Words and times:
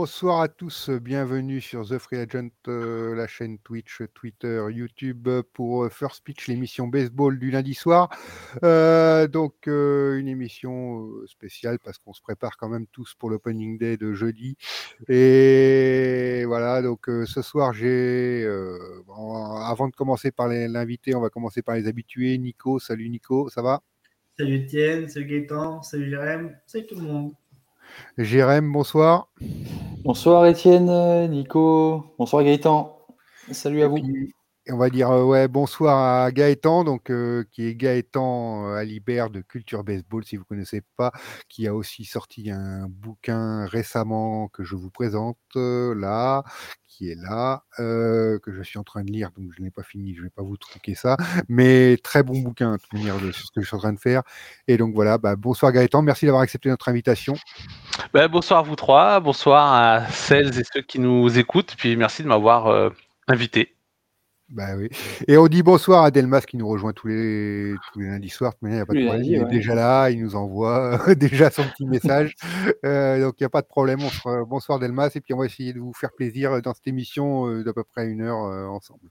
Bonsoir 0.00 0.42
à 0.42 0.46
tous, 0.46 0.90
bienvenue 0.90 1.60
sur 1.60 1.84
The 1.84 1.98
Free 1.98 2.18
Agent, 2.18 2.50
euh, 2.68 3.16
la 3.16 3.26
chaîne 3.26 3.58
Twitch, 3.58 4.00
Twitter, 4.14 4.64
YouTube 4.70 5.28
pour 5.52 5.82
euh, 5.82 5.88
First 5.88 6.22
Pitch, 6.22 6.46
l'émission 6.46 6.86
baseball 6.86 7.36
du 7.36 7.50
lundi 7.50 7.74
soir. 7.74 8.08
Euh, 8.62 9.26
donc 9.26 9.66
une 9.66 10.28
émission 10.28 11.10
spéciale 11.26 11.80
parce 11.80 11.98
qu'on 11.98 12.12
se 12.12 12.22
prépare 12.22 12.56
quand 12.56 12.68
même 12.68 12.86
tous 12.86 13.16
pour 13.18 13.28
l'opening 13.28 13.76
day 13.76 13.96
de 13.96 14.12
jeudi. 14.12 14.56
Et 15.08 16.44
voilà, 16.46 16.80
donc 16.80 17.06
ce 17.06 17.42
soir 17.42 17.72
j'ai, 17.72 18.46
avant 19.08 19.88
de 19.88 19.96
commencer 19.96 20.30
par 20.30 20.46
l'invité, 20.46 21.16
on 21.16 21.20
va 21.20 21.28
commencer 21.28 21.62
par 21.62 21.74
les 21.74 21.88
habitués. 21.88 22.38
Nico, 22.38 22.78
salut 22.78 23.08
Nico, 23.08 23.48
ça 23.48 23.62
va? 23.62 23.82
Salut 24.38 24.58
Étienne, 24.58 25.08
salut 25.08 25.26
Gaëtan, 25.26 25.82
salut 25.82 26.08
Jérém, 26.08 26.56
salut 26.66 26.86
tout 26.86 26.94
le 26.94 27.02
monde. 27.02 27.32
Jérém, 28.16 28.72
bonsoir. 28.72 29.28
Bonsoir 30.04 30.46
Étienne, 30.46 31.28
Nico, 31.28 32.14
bonsoir 32.18 32.42
Gaëtan. 32.42 33.06
Salut 33.50 33.82
à 33.82 33.88
vous. 33.88 33.98
On 34.70 34.76
va 34.76 34.90
dire 34.90 35.10
euh, 35.10 35.24
ouais, 35.24 35.48
bonsoir 35.48 36.24
à 36.24 36.32
Gaëtan, 36.32 36.84
donc, 36.84 37.10
euh, 37.10 37.44
qui 37.52 37.66
est 37.66 37.74
Gaëtan 37.74 38.68
euh, 38.68 38.74
Alibert 38.74 39.30
de 39.30 39.40
Culture 39.40 39.84
Baseball, 39.84 40.24
si 40.24 40.36
vous 40.36 40.42
ne 40.42 40.46
connaissez 40.46 40.82
pas, 40.96 41.12
qui 41.48 41.66
a 41.66 41.74
aussi 41.74 42.04
sorti 42.04 42.50
un 42.50 42.86
bouquin 42.88 43.66
récemment 43.66 44.48
que 44.48 44.64
je 44.64 44.76
vous 44.76 44.90
présente 44.90 45.38
là, 45.54 46.44
qui 46.86 47.10
est 47.10 47.16
là, 47.16 47.62
que 47.76 48.40
je 48.46 48.62
suis 48.62 48.78
en 48.78 48.84
train 48.84 49.02
de 49.02 49.10
lire, 49.10 49.30
donc 49.36 49.50
je 49.56 49.62
n'ai 49.62 49.70
pas 49.70 49.82
fini, 49.82 50.14
je 50.14 50.20
ne 50.20 50.24
vais 50.24 50.30
pas 50.30 50.42
vous 50.42 50.56
truquer 50.56 50.94
ça, 50.94 51.16
mais 51.48 51.96
très 52.02 52.22
bon 52.22 52.38
bouquin, 52.40 52.76
de 52.76 52.98
manière, 52.98 53.18
sur 53.18 53.46
ce 53.46 53.52
que 53.54 53.60
je 53.60 53.66
suis 53.66 53.76
en 53.76 53.80
train 53.80 53.92
de 53.92 54.00
faire. 54.00 54.22
Et 54.66 54.76
donc 54.76 54.94
voilà, 54.94 55.18
bah, 55.18 55.36
bonsoir 55.36 55.72
Gaëtan, 55.72 56.02
merci 56.02 56.26
d'avoir 56.26 56.42
accepté 56.42 56.68
notre 56.68 56.88
invitation. 56.88 57.34
Bah, 58.12 58.28
bonsoir 58.28 58.60
à 58.60 58.62
vous 58.62 58.76
trois, 58.76 59.20
bonsoir 59.20 59.72
à 59.72 60.06
celles 60.08 60.58
et 60.58 60.64
ceux 60.72 60.82
qui 60.82 60.98
nous 60.98 61.38
écoutent, 61.38 61.74
puis 61.78 61.96
merci 61.96 62.22
de 62.22 62.28
m'avoir 62.28 62.92
invité. 63.26 63.77
Bah 64.50 64.76
oui. 64.78 64.88
Et 65.26 65.36
on 65.36 65.46
dit 65.46 65.62
bonsoir 65.62 66.04
à 66.04 66.10
Delmas 66.10 66.40
qui 66.40 66.56
nous 66.56 66.66
rejoint 66.66 66.94
tous 66.94 67.08
les, 67.08 67.74
tous 67.92 68.00
les 68.00 68.06
lundis 68.06 68.30
soirs. 68.30 68.54
Mais 68.62 68.76
il, 68.76 68.80
a 68.80 68.86
pas 68.86 68.94
de 68.94 69.04
problème. 69.04 69.22
il 69.22 69.34
est 69.34 69.44
déjà 69.44 69.74
là, 69.74 70.08
il 70.08 70.22
nous 70.22 70.36
envoie 70.36 71.14
déjà 71.16 71.50
son 71.50 71.64
petit 71.64 71.86
message. 71.86 72.34
Euh, 72.84 73.20
donc 73.20 73.34
il 73.38 73.42
n'y 73.42 73.46
a 73.46 73.50
pas 73.50 73.62
de 73.62 73.66
problème. 73.66 73.98
On 74.24 74.42
bonsoir 74.44 74.78
Delmas. 74.78 75.10
Et 75.14 75.20
puis 75.20 75.34
on 75.34 75.38
va 75.38 75.46
essayer 75.46 75.72
de 75.72 75.80
vous 75.80 75.92
faire 75.92 76.12
plaisir 76.12 76.62
dans 76.62 76.74
cette 76.74 76.86
émission 76.86 77.48
euh, 77.48 77.64
d'à 77.64 77.72
peu 77.72 77.82
près 77.82 78.08
une 78.08 78.20
heure 78.20 78.44
euh, 78.44 78.66
ensemble. 78.66 79.10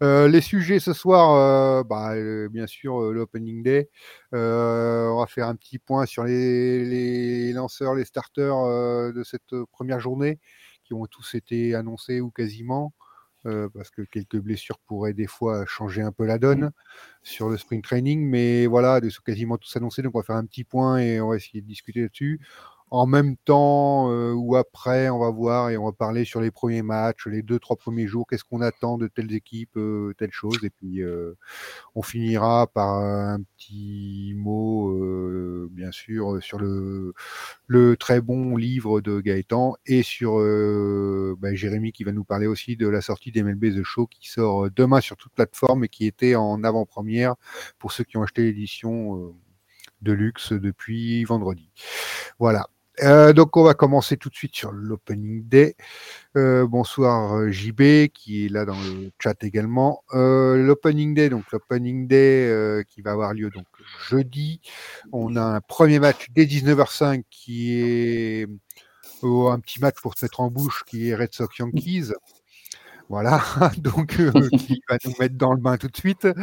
les 0.00 0.40
sujets 0.40 0.78
ce 0.78 0.92
soir, 0.92 1.84
bah, 1.84 2.14
bien 2.50 2.66
sûr, 2.66 3.00
l'opening 3.12 3.62
day. 3.62 3.88
on 4.32 5.18
va 5.18 5.26
faire 5.26 5.48
un 5.48 5.56
petit 5.56 5.78
point 5.78 6.06
sur 6.06 6.24
les, 6.24 6.84
les 6.84 7.52
lanceurs, 7.52 7.94
les 7.94 8.04
starters 8.04 9.12
de 9.12 9.22
cette 9.24 9.54
première 9.72 10.00
journée 10.00 10.38
qui 10.84 10.94
ont 10.94 11.06
tous 11.06 11.34
été 11.34 11.74
annoncés 11.74 12.20
ou 12.20 12.30
quasiment. 12.30 12.92
Euh, 13.48 13.68
parce 13.72 13.90
que 13.90 14.02
quelques 14.02 14.38
blessures 14.38 14.78
pourraient 14.78 15.14
des 15.14 15.26
fois 15.26 15.64
changer 15.66 16.02
un 16.02 16.12
peu 16.12 16.26
la 16.26 16.38
donne 16.38 16.66
mmh. 16.66 16.72
sur 17.22 17.48
le 17.48 17.56
spring 17.56 17.82
training. 17.82 18.28
Mais 18.28 18.66
voilà, 18.66 19.00
ils 19.02 19.10
sont 19.10 19.22
quasiment 19.24 19.56
tous 19.56 19.74
annoncés, 19.76 20.02
donc 20.02 20.14
on 20.14 20.18
va 20.18 20.24
faire 20.24 20.36
un 20.36 20.46
petit 20.46 20.64
point 20.64 20.98
et 20.98 21.20
on 21.20 21.30
va 21.30 21.36
essayer 21.36 21.60
de 21.60 21.66
discuter 21.66 22.02
là-dessus 22.02 22.40
en 22.90 23.06
même 23.06 23.36
temps 23.36 24.10
euh, 24.10 24.32
ou 24.32 24.56
après, 24.56 25.08
on 25.10 25.18
va 25.18 25.30
voir 25.30 25.70
et 25.70 25.76
on 25.76 25.84
va 25.84 25.92
parler 25.92 26.24
sur 26.24 26.40
les 26.40 26.50
premiers 26.50 26.82
matchs, 26.82 27.26
les 27.26 27.42
deux, 27.42 27.58
trois 27.58 27.76
premiers 27.76 28.06
jours, 28.06 28.26
qu'est-ce 28.26 28.44
qu'on 28.44 28.60
attend 28.60 28.98
de 28.98 29.08
telles 29.08 29.32
équipes, 29.34 29.76
euh, 29.76 30.14
telle 30.18 30.32
chose. 30.32 30.58
Et 30.62 30.70
puis, 30.70 31.02
euh, 31.02 31.34
on 31.94 32.02
finira 32.02 32.66
par 32.66 32.94
un 32.94 33.40
petit 33.42 34.32
mot, 34.36 35.68
bien 35.70 35.92
sûr, 35.92 36.42
sur 36.42 36.58
le, 36.58 37.12
le 37.66 37.96
très 37.96 38.20
bon 38.20 38.56
livre 38.56 39.00
de 39.00 39.20
Gaëtan 39.20 39.76
et 39.86 40.02
sur 40.02 40.38
bah, 41.38 41.54
Jérémy 41.54 41.92
qui 41.92 42.04
va 42.04 42.12
nous 42.12 42.24
parler 42.24 42.46
aussi 42.46 42.76
de 42.76 42.88
la 42.88 43.00
sortie 43.00 43.32
d'MLB 43.32 43.76
The 43.76 43.82
Show 43.82 44.06
qui 44.06 44.28
sort 44.28 44.70
demain 44.70 45.00
sur 45.00 45.16
toute 45.16 45.32
plateforme 45.32 45.84
et 45.84 45.88
qui 45.88 46.06
était 46.06 46.34
en 46.34 46.64
avant-première 46.64 47.34
pour 47.78 47.92
ceux 47.92 48.04
qui 48.04 48.16
ont 48.16 48.22
acheté 48.22 48.42
l'édition 48.42 49.34
de 50.02 50.12
luxe 50.12 50.52
depuis 50.52 51.24
vendredi. 51.24 51.70
Voilà. 52.38 52.68
Euh, 53.02 53.32
donc 53.32 53.56
on 53.56 53.62
va 53.62 53.74
commencer 53.74 54.16
tout 54.16 54.28
de 54.28 54.34
suite 54.34 54.56
sur 54.56 54.72
l'opening 54.72 55.46
day. 55.46 55.76
Euh, 56.36 56.66
bonsoir 56.66 57.36
euh, 57.36 57.50
JB 57.50 58.08
qui 58.12 58.46
est 58.46 58.48
là 58.48 58.64
dans 58.64 58.80
le 58.80 59.10
chat 59.18 59.42
également. 59.44 60.02
l'opening 60.12 61.14
day, 61.14 61.28
donc 61.28 61.44
l'opening 61.52 62.08
day 62.08 62.84
qui 62.88 63.02
va 63.02 63.12
avoir 63.12 63.34
lieu 63.34 63.50
donc 63.50 63.66
jeudi. 64.08 64.60
On 65.12 65.36
a 65.36 65.42
un 65.42 65.60
premier 65.60 65.98
match 66.00 66.26
dès 66.30 66.44
19h05 66.44 67.22
qui 67.30 67.74
est 67.74 68.48
un 69.22 69.60
petit 69.60 69.80
match 69.80 69.96
pour 70.00 70.16
se 70.16 70.24
mettre 70.24 70.40
en 70.40 70.50
bouche 70.50 70.84
qui 70.86 71.08
est 71.08 71.14
Red 71.14 71.34
Sox 71.34 71.58
Yankees. 71.58 72.12
Voilà, 73.08 73.40
donc 73.78 74.20
euh, 74.20 74.32
qui 74.58 74.82
va 74.86 74.98
nous 75.02 75.14
mettre 75.18 75.36
dans 75.36 75.52
le 75.52 75.60
bain 75.60 75.76
tout 75.78 75.88
de 75.88 75.96
suite. 75.96 76.26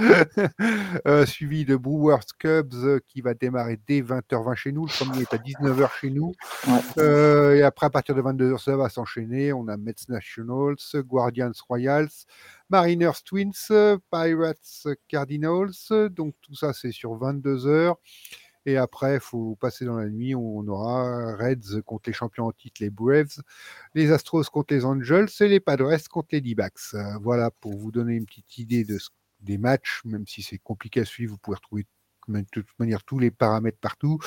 Euh, 1.08 1.26
suivi 1.26 1.66
de 1.66 1.76
Brewers 1.76 2.26
Cubs 2.40 2.74
euh, 2.74 3.00
qui 3.08 3.22
va 3.22 3.34
démarrer 3.34 3.80
dès 3.88 4.02
20h20 4.02 4.56
chez 4.56 4.72
nous. 4.72 4.86
Le 4.86 5.06
premier 5.06 5.22
est 5.22 5.34
à 5.34 5.38
19h 5.38 5.90
chez 6.00 6.09
nous. 6.09 6.34
et 6.98 7.62
après, 7.62 7.86
à 7.86 7.90
partir 7.90 8.16
de 8.16 8.22
22h, 8.22 8.64
ça 8.64 8.76
va 8.78 8.90
s'enchaîner. 8.90 9.53
On 9.53 9.68
a 9.68 9.78
Mets 9.78 9.94
Nationals, 10.09 10.76
Guardians 10.96 11.52
Royals, 11.68 12.09
Mariners 12.70 13.22
Twins, 13.24 13.52
Pirates 14.12 14.88
Cardinals. 15.08 15.72
Donc 16.12 16.36
tout 16.42 16.56
ça, 16.56 16.74
c'est 16.74 16.92
sur 16.92 17.12
22h. 17.12 17.96
Et 18.66 18.78
après, 18.78 19.16
il 19.16 19.20
faut 19.20 19.56
passer 19.56 19.86
dans 19.86 19.98
la 19.98 20.09
nuit 20.09 20.34
on 20.36 20.68
aura 20.68 21.36
Reds 21.36 21.81
contre 21.86 22.09
les 22.09 22.14
champions 22.14 22.48
en 22.48 22.52
titre, 22.52 22.81
les 22.81 22.90
Braves, 22.90 23.42
les 23.94 24.12
Astros 24.12 24.44
contre 24.46 24.74
les 24.74 24.86
Angels 24.86 25.30
et 25.40 25.48
les 25.48 25.59
Padres 25.59 25.96
contre 26.09 26.30
les 26.31 26.42
D-backs. 26.42 26.94
Euh, 26.94 27.18
voilà 27.22 27.52
pour 27.52 27.78
vous 27.78 27.92
donner 27.92 28.16
une 28.16 28.26
petite 28.26 28.58
idée 28.58 28.84
de 28.84 28.98
des 29.42 29.58
matchs, 29.58 30.02
même 30.06 30.26
si 30.26 30.42
c'est 30.42 30.58
compliqué 30.58 31.02
à 31.02 31.06
suivre, 31.06 31.34
vous 31.34 31.38
pouvez 31.38 31.56
retrouver 31.56 31.86
de 32.28 32.46
toute 32.52 32.80
manière 32.80 33.03
tous 33.03 33.20
les 33.20 33.31
paramètres 33.31 33.78
partout. 33.80 34.20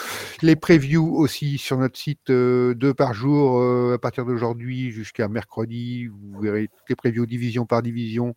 Les 0.42 0.56
previews 0.56 1.16
aussi 1.16 1.58
sur 1.58 1.78
notre 1.78 1.98
site, 1.98 2.30
euh, 2.30 2.74
deux 2.74 2.94
par 2.94 3.14
jour 3.14 3.58
euh, 3.58 3.94
à 3.94 3.98
partir 3.98 4.24
d'aujourd'hui 4.24 4.90
jusqu'à 4.90 5.28
mercredi. 5.28 6.06
Vous 6.06 6.40
verrez 6.40 6.68
toutes 6.68 6.88
les 6.88 6.96
previews 6.96 7.26
division 7.26 7.66
par 7.66 7.82
division 7.82 8.36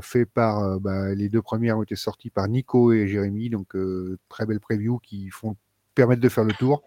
fait 0.00 0.26
par 0.26 0.58
euh, 0.60 0.78
bah, 0.78 1.14
les 1.14 1.28
deux 1.28 1.42
premières 1.42 1.78
ont 1.78 1.82
été 1.82 1.96
sorties 1.96 2.30
par 2.30 2.48
Nico 2.48 2.92
et 2.92 3.06
Jérémy, 3.06 3.50
donc 3.50 3.74
euh, 3.76 4.18
très 4.28 4.46
belle 4.46 4.60
preview 4.60 4.98
qui 4.98 5.30
font 5.30 5.56
permettre 5.94 6.20
de 6.20 6.28
faire 6.28 6.44
le 6.44 6.52
tour. 6.52 6.82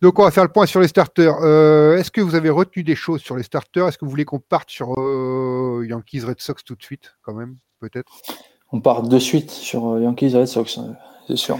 Donc 0.00 0.18
on 0.18 0.24
va 0.24 0.30
faire 0.30 0.44
le 0.44 0.50
point 0.50 0.66
sur 0.66 0.80
les 0.80 0.88
starters. 0.88 1.36
Est-ce 1.96 2.10
que 2.10 2.20
vous 2.20 2.34
avez 2.34 2.50
retenu 2.50 2.82
des 2.82 2.96
choses 2.96 3.20
sur 3.20 3.36
les 3.36 3.44
starters? 3.44 3.86
Est-ce 3.86 3.98
que 3.98 4.04
vous 4.04 4.10
voulez 4.10 4.24
qu'on 4.24 4.40
parte 4.40 4.68
sur 4.68 4.88
Yankees 5.84 6.22
Red 6.22 6.40
Sox 6.40 6.64
tout 6.64 6.74
de 6.74 6.82
suite, 6.82 7.14
quand 7.22 7.34
même, 7.34 7.56
peut-être? 7.78 8.20
On 8.72 8.80
part 8.80 9.02
de 9.02 9.18
suite 9.20 9.50
sur 9.52 10.00
Yankees 10.00 10.34
Red 10.34 10.46
Sox, 10.46 10.80
c'est 11.28 11.36
sûr. 11.36 11.58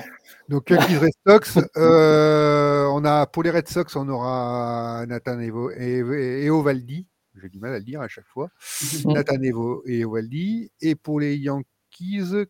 Donc 0.49 0.71
Yankees 0.71 0.97
Red 0.97 1.13
Sox, 1.25 1.59
on 1.77 3.05
a 3.05 3.27
pour 3.27 3.45
les 3.45 3.51
Red 3.51 3.69
Sox, 3.69 3.95
on 3.95 4.09
aura 4.09 5.05
Nathan 5.07 5.39
Evo 5.39 5.71
et, 5.71 5.99
et 5.99 6.51
Ovaldi 6.51 7.07
j'ai 7.41 7.49
du 7.49 7.59
mal 7.59 7.75
à 7.75 7.79
le 7.79 7.85
dire 7.85 8.01
à 8.01 8.09
chaque 8.09 8.27
fois. 8.27 8.51
Natanevo 9.05 9.83
et 9.87 10.05
Waldi. 10.05 10.71
Et 10.81 10.95
pour 10.95 11.21
les 11.21 11.37
Yankees, 11.37 11.67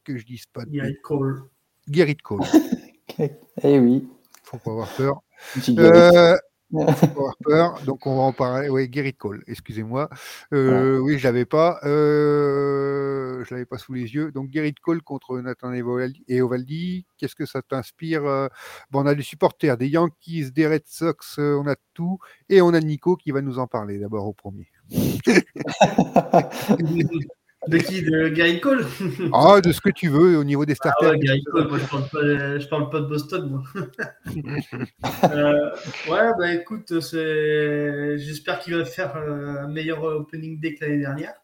que 0.04 0.16
je 0.16 0.24
dise 0.24 0.46
pas 0.46 0.64
de. 0.64 0.72
Gerrit 0.72 1.00
Cole. 1.02 1.42
Gerrit 1.90 2.16
Cole. 2.16 2.40
eh 3.62 3.78
oui. 3.78 4.08
Faut 4.44 4.58
pas 4.58 4.70
avoir 4.70 4.94
peur. 4.94 5.22
Euh, 5.68 6.36
peur. 7.44 7.80
Donc 7.84 8.06
on 8.06 8.16
va 8.16 8.22
en 8.22 8.32
parler. 8.32 8.68
Oui, 8.68 8.88
Gerrit 8.90 9.14
Cole, 9.14 9.42
excusez-moi. 9.46 10.08
Euh, 10.52 10.98
oui, 10.98 11.18
je 11.18 11.24
l'avais 11.24 11.44
pas. 11.44 11.80
Euh, 11.84 13.44
je 13.44 13.54
l'avais 13.54 13.66
pas 13.66 13.78
sous 13.78 13.92
les 13.92 14.14
yeux. 14.14 14.32
Donc 14.32 14.50
Gerrit 14.52 14.74
Cole 14.74 15.02
contre 15.02 15.38
Nathan 15.38 15.72
et 15.72 16.42
Ovaldi. 16.42 17.06
Qu'est-ce 17.18 17.34
que 17.34 17.46
ça 17.46 17.62
t'inspire 17.62 18.24
euh, 18.24 18.48
bon, 18.90 19.02
On 19.02 19.06
a 19.06 19.14
des 19.14 19.22
supporters, 19.22 19.76
des 19.76 19.88
Yankees, 19.88 20.50
des 20.52 20.66
Red 20.66 20.84
Sox, 20.86 21.38
on 21.38 21.66
a 21.66 21.76
tout. 21.94 22.18
Et 22.48 22.62
on 22.62 22.74
a 22.74 22.80
Nico 22.80 23.16
qui 23.16 23.30
va 23.30 23.42
nous 23.42 23.58
en 23.58 23.66
parler 23.66 23.98
d'abord 23.98 24.26
au 24.26 24.32
premier. 24.32 24.68
De 27.68 27.78
qui? 27.78 28.02
De 28.02 28.28
Gary 28.28 28.60
Cole? 28.60 28.84
Ah, 29.32 29.60
de 29.60 29.70
ce 29.70 29.80
que 29.80 29.90
tu 29.90 30.08
veux 30.08 30.36
au 30.36 30.42
niveau 30.42 30.64
des 30.64 30.72
ah 30.72 30.76
starters. 30.76 31.10
Ah 31.10 31.12
ouais, 31.12 31.18
Gary 31.18 31.44
Cole, 31.44 31.68
moi 31.68 31.78
je 31.78 31.86
parle 31.86 32.08
pas, 32.08 32.58
je 32.58 32.68
parle 32.68 32.90
pas 32.90 33.00
de 33.00 33.06
Boston, 33.06 33.50
moi. 33.50 33.62
euh, 35.32 35.70
ouais, 36.10 36.30
bah 36.38 36.52
écoute, 36.54 36.92
j'espère 36.92 38.58
qu'il 38.58 38.74
va 38.74 38.84
faire 38.84 39.16
euh, 39.16 39.62
un 39.62 39.68
meilleur 39.68 40.02
opening 40.02 40.58
day 40.58 40.74
que 40.74 40.84
l'année 40.84 40.98
dernière. 40.98 41.34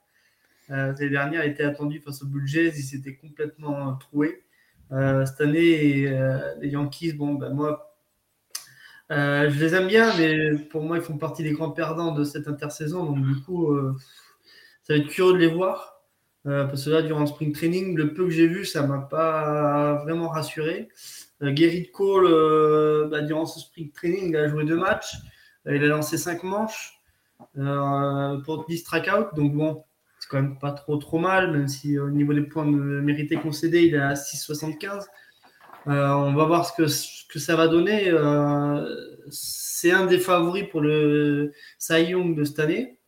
Euh, 0.71 0.93
l'année 0.93 1.11
dernière, 1.11 1.45
il 1.45 1.53
était 1.53 1.63
attendu 1.63 2.01
face 2.01 2.25
Blue 2.25 2.47
Jays, 2.49 2.73
il 2.77 2.83
s'était 2.83 3.15
complètement 3.15 3.95
troué. 3.95 4.43
Euh, 4.91 5.25
cette 5.25 5.41
année, 5.41 6.11
les 6.61 6.69
Yankees, 6.69 7.13
bon, 7.13 7.35
ben 7.35 7.51
moi, 7.51 7.95
je 9.09 9.61
les 9.61 9.75
aime 9.75 9.87
bien, 9.87 10.13
mais 10.19 10.59
pour 10.59 10.83
moi, 10.83 10.97
ils 10.97 11.03
font 11.03 11.17
partie 11.17 11.45
des 11.45 11.53
grands 11.53 11.71
perdants 11.71 12.13
de 12.13 12.25
cette 12.25 12.49
intersaison. 12.49 13.05
Donc, 13.05 13.25
du 13.25 13.41
coup, 13.43 13.73
ça 14.83 14.95
va 14.95 14.99
être 14.99 15.07
curieux 15.07 15.35
de 15.35 15.39
les 15.39 15.47
voir. 15.47 15.98
Euh, 16.47 16.65
parce 16.65 16.85
que 16.85 16.91
là, 16.91 17.03
durant 17.03 17.21
le 17.21 17.27
spring 17.27 17.53
training, 17.53 17.97
le 17.97 18.15
peu 18.15 18.25
que 18.25 18.31
j'ai 18.31 18.47
vu, 18.47 18.65
ça 18.65 18.87
m'a 18.87 19.01
pas 19.01 19.95
vraiment 20.05 20.29
rassuré. 20.29 20.89
Euh, 21.43 21.55
Gerrit 21.55 21.91
Cole, 21.91 22.27
euh, 22.27 23.09
bah, 23.09 23.23
durant 23.23 23.47
ce 23.47 23.61
spring 23.61 23.91
training, 23.93 24.31
il 24.31 24.37
a 24.37 24.49
joué 24.49 24.65
deux 24.65 24.77
matchs. 24.77 25.17
il 25.67 25.83
a 25.85 25.89
lancé 25.89 26.17
5 26.17 26.43
manches 26.45 27.01
pour 28.45 28.67
10 28.69 28.79
strikeouts. 28.79 29.35
Donc 29.37 29.55
bon, 29.55 29.85
c'est 30.19 30.29
quand 30.29 30.41
même 30.41 30.59
pas 30.59 30.73
trop 30.73 30.97
trop 30.97 31.19
mal, 31.19 31.53
même 31.53 31.69
si 31.69 31.99
au 31.99 32.11
niveau 32.11 32.33
des 32.33 32.43
points 32.43 32.67
de 32.67 32.71
mérités 33.01 33.37
concédés, 33.37 33.83
il 33.83 33.95
est 33.95 33.99
à 33.99 34.15
6,75. 34.15 35.07
on 35.87 36.35
va 36.35 36.45
voir 36.45 36.65
ce 36.67 36.73
que, 36.73 36.87
ce 36.87 37.27
que 37.29 37.39
ça 37.39 37.57
va 37.57 37.69
donner. 37.69 38.11
c'est 39.31 39.91
un 39.91 40.07
des 40.07 40.19
favoris 40.19 40.65
pour 40.71 40.81
le 40.81 41.53
Cy 41.79 42.05
Young 42.11 42.37
de 42.37 42.45
cette 42.45 42.61
année. 42.61 42.99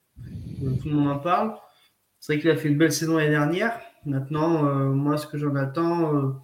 Tout 0.83 0.89
le 0.89 0.95
monde 0.95 1.09
en 1.09 1.19
parle. 1.19 1.55
C'est 2.21 2.35
vrai 2.35 2.41
qu'il 2.41 2.51
a 2.51 2.57
fait 2.57 2.69
une 2.69 2.79
belle 2.79 2.93
saison 2.93 3.17
l'année 3.17 3.31
dernière. 3.31 3.81
Maintenant, 4.05 4.63
moi, 4.93 5.17
ce 5.17 5.27
que 5.27 5.39
j'en 5.39 5.57
attends, 5.57 6.39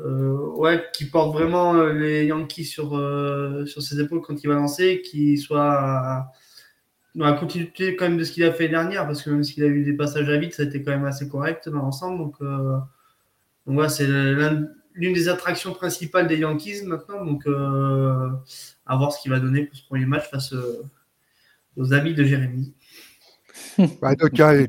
euh, 0.00 0.36
ouais, 0.56 0.84
qui 0.92 1.06
porte 1.06 1.32
vraiment 1.32 1.74
euh, 1.74 1.92
les 1.92 2.26
Yankees 2.26 2.64
sur, 2.64 2.96
euh, 2.96 3.66
sur 3.66 3.82
ses 3.82 4.00
épaules 4.00 4.20
quand 4.20 4.42
il 4.42 4.46
va 4.46 4.54
lancer, 4.54 5.02
qui 5.02 5.38
soit 5.38 6.30
dans 7.14 7.24
la 7.26 7.32
continuité 7.32 7.96
quand 7.96 8.08
même 8.08 8.18
de 8.18 8.22
ce 8.22 8.32
qu'il 8.32 8.44
a 8.44 8.52
fait 8.52 8.68
dernière, 8.68 9.06
parce 9.06 9.22
que 9.22 9.30
même 9.30 9.42
s'il 9.42 9.64
a 9.64 9.66
eu 9.66 9.82
des 9.84 9.94
passages 9.94 10.28
à 10.28 10.36
vide, 10.36 10.52
ça 10.52 10.62
a 10.62 10.66
été 10.66 10.82
quand 10.82 10.92
même 10.92 11.04
assez 11.04 11.28
correct 11.28 11.68
dans 11.68 11.78
l'ensemble. 11.78 12.18
Donc, 12.18 12.36
donc 13.66 13.90
c'est 13.90 14.06
l'une 14.06 15.12
des 15.12 15.28
attractions 15.28 15.72
principales 15.72 16.28
des 16.28 16.38
Yankees 16.38 16.82
maintenant. 16.84 17.24
Donc, 17.24 17.44
à 17.48 18.96
voir 18.96 19.12
ce 19.12 19.20
qu'il 19.20 19.32
va 19.32 19.40
donner 19.40 19.64
pour 19.64 19.76
ce 19.76 19.84
premier 19.84 20.06
match 20.06 20.30
face 20.30 20.54
aux 21.76 21.92
amis 21.92 22.14
de 22.14 22.22
Jérémy. 22.22 22.74
Bah, 24.02 24.14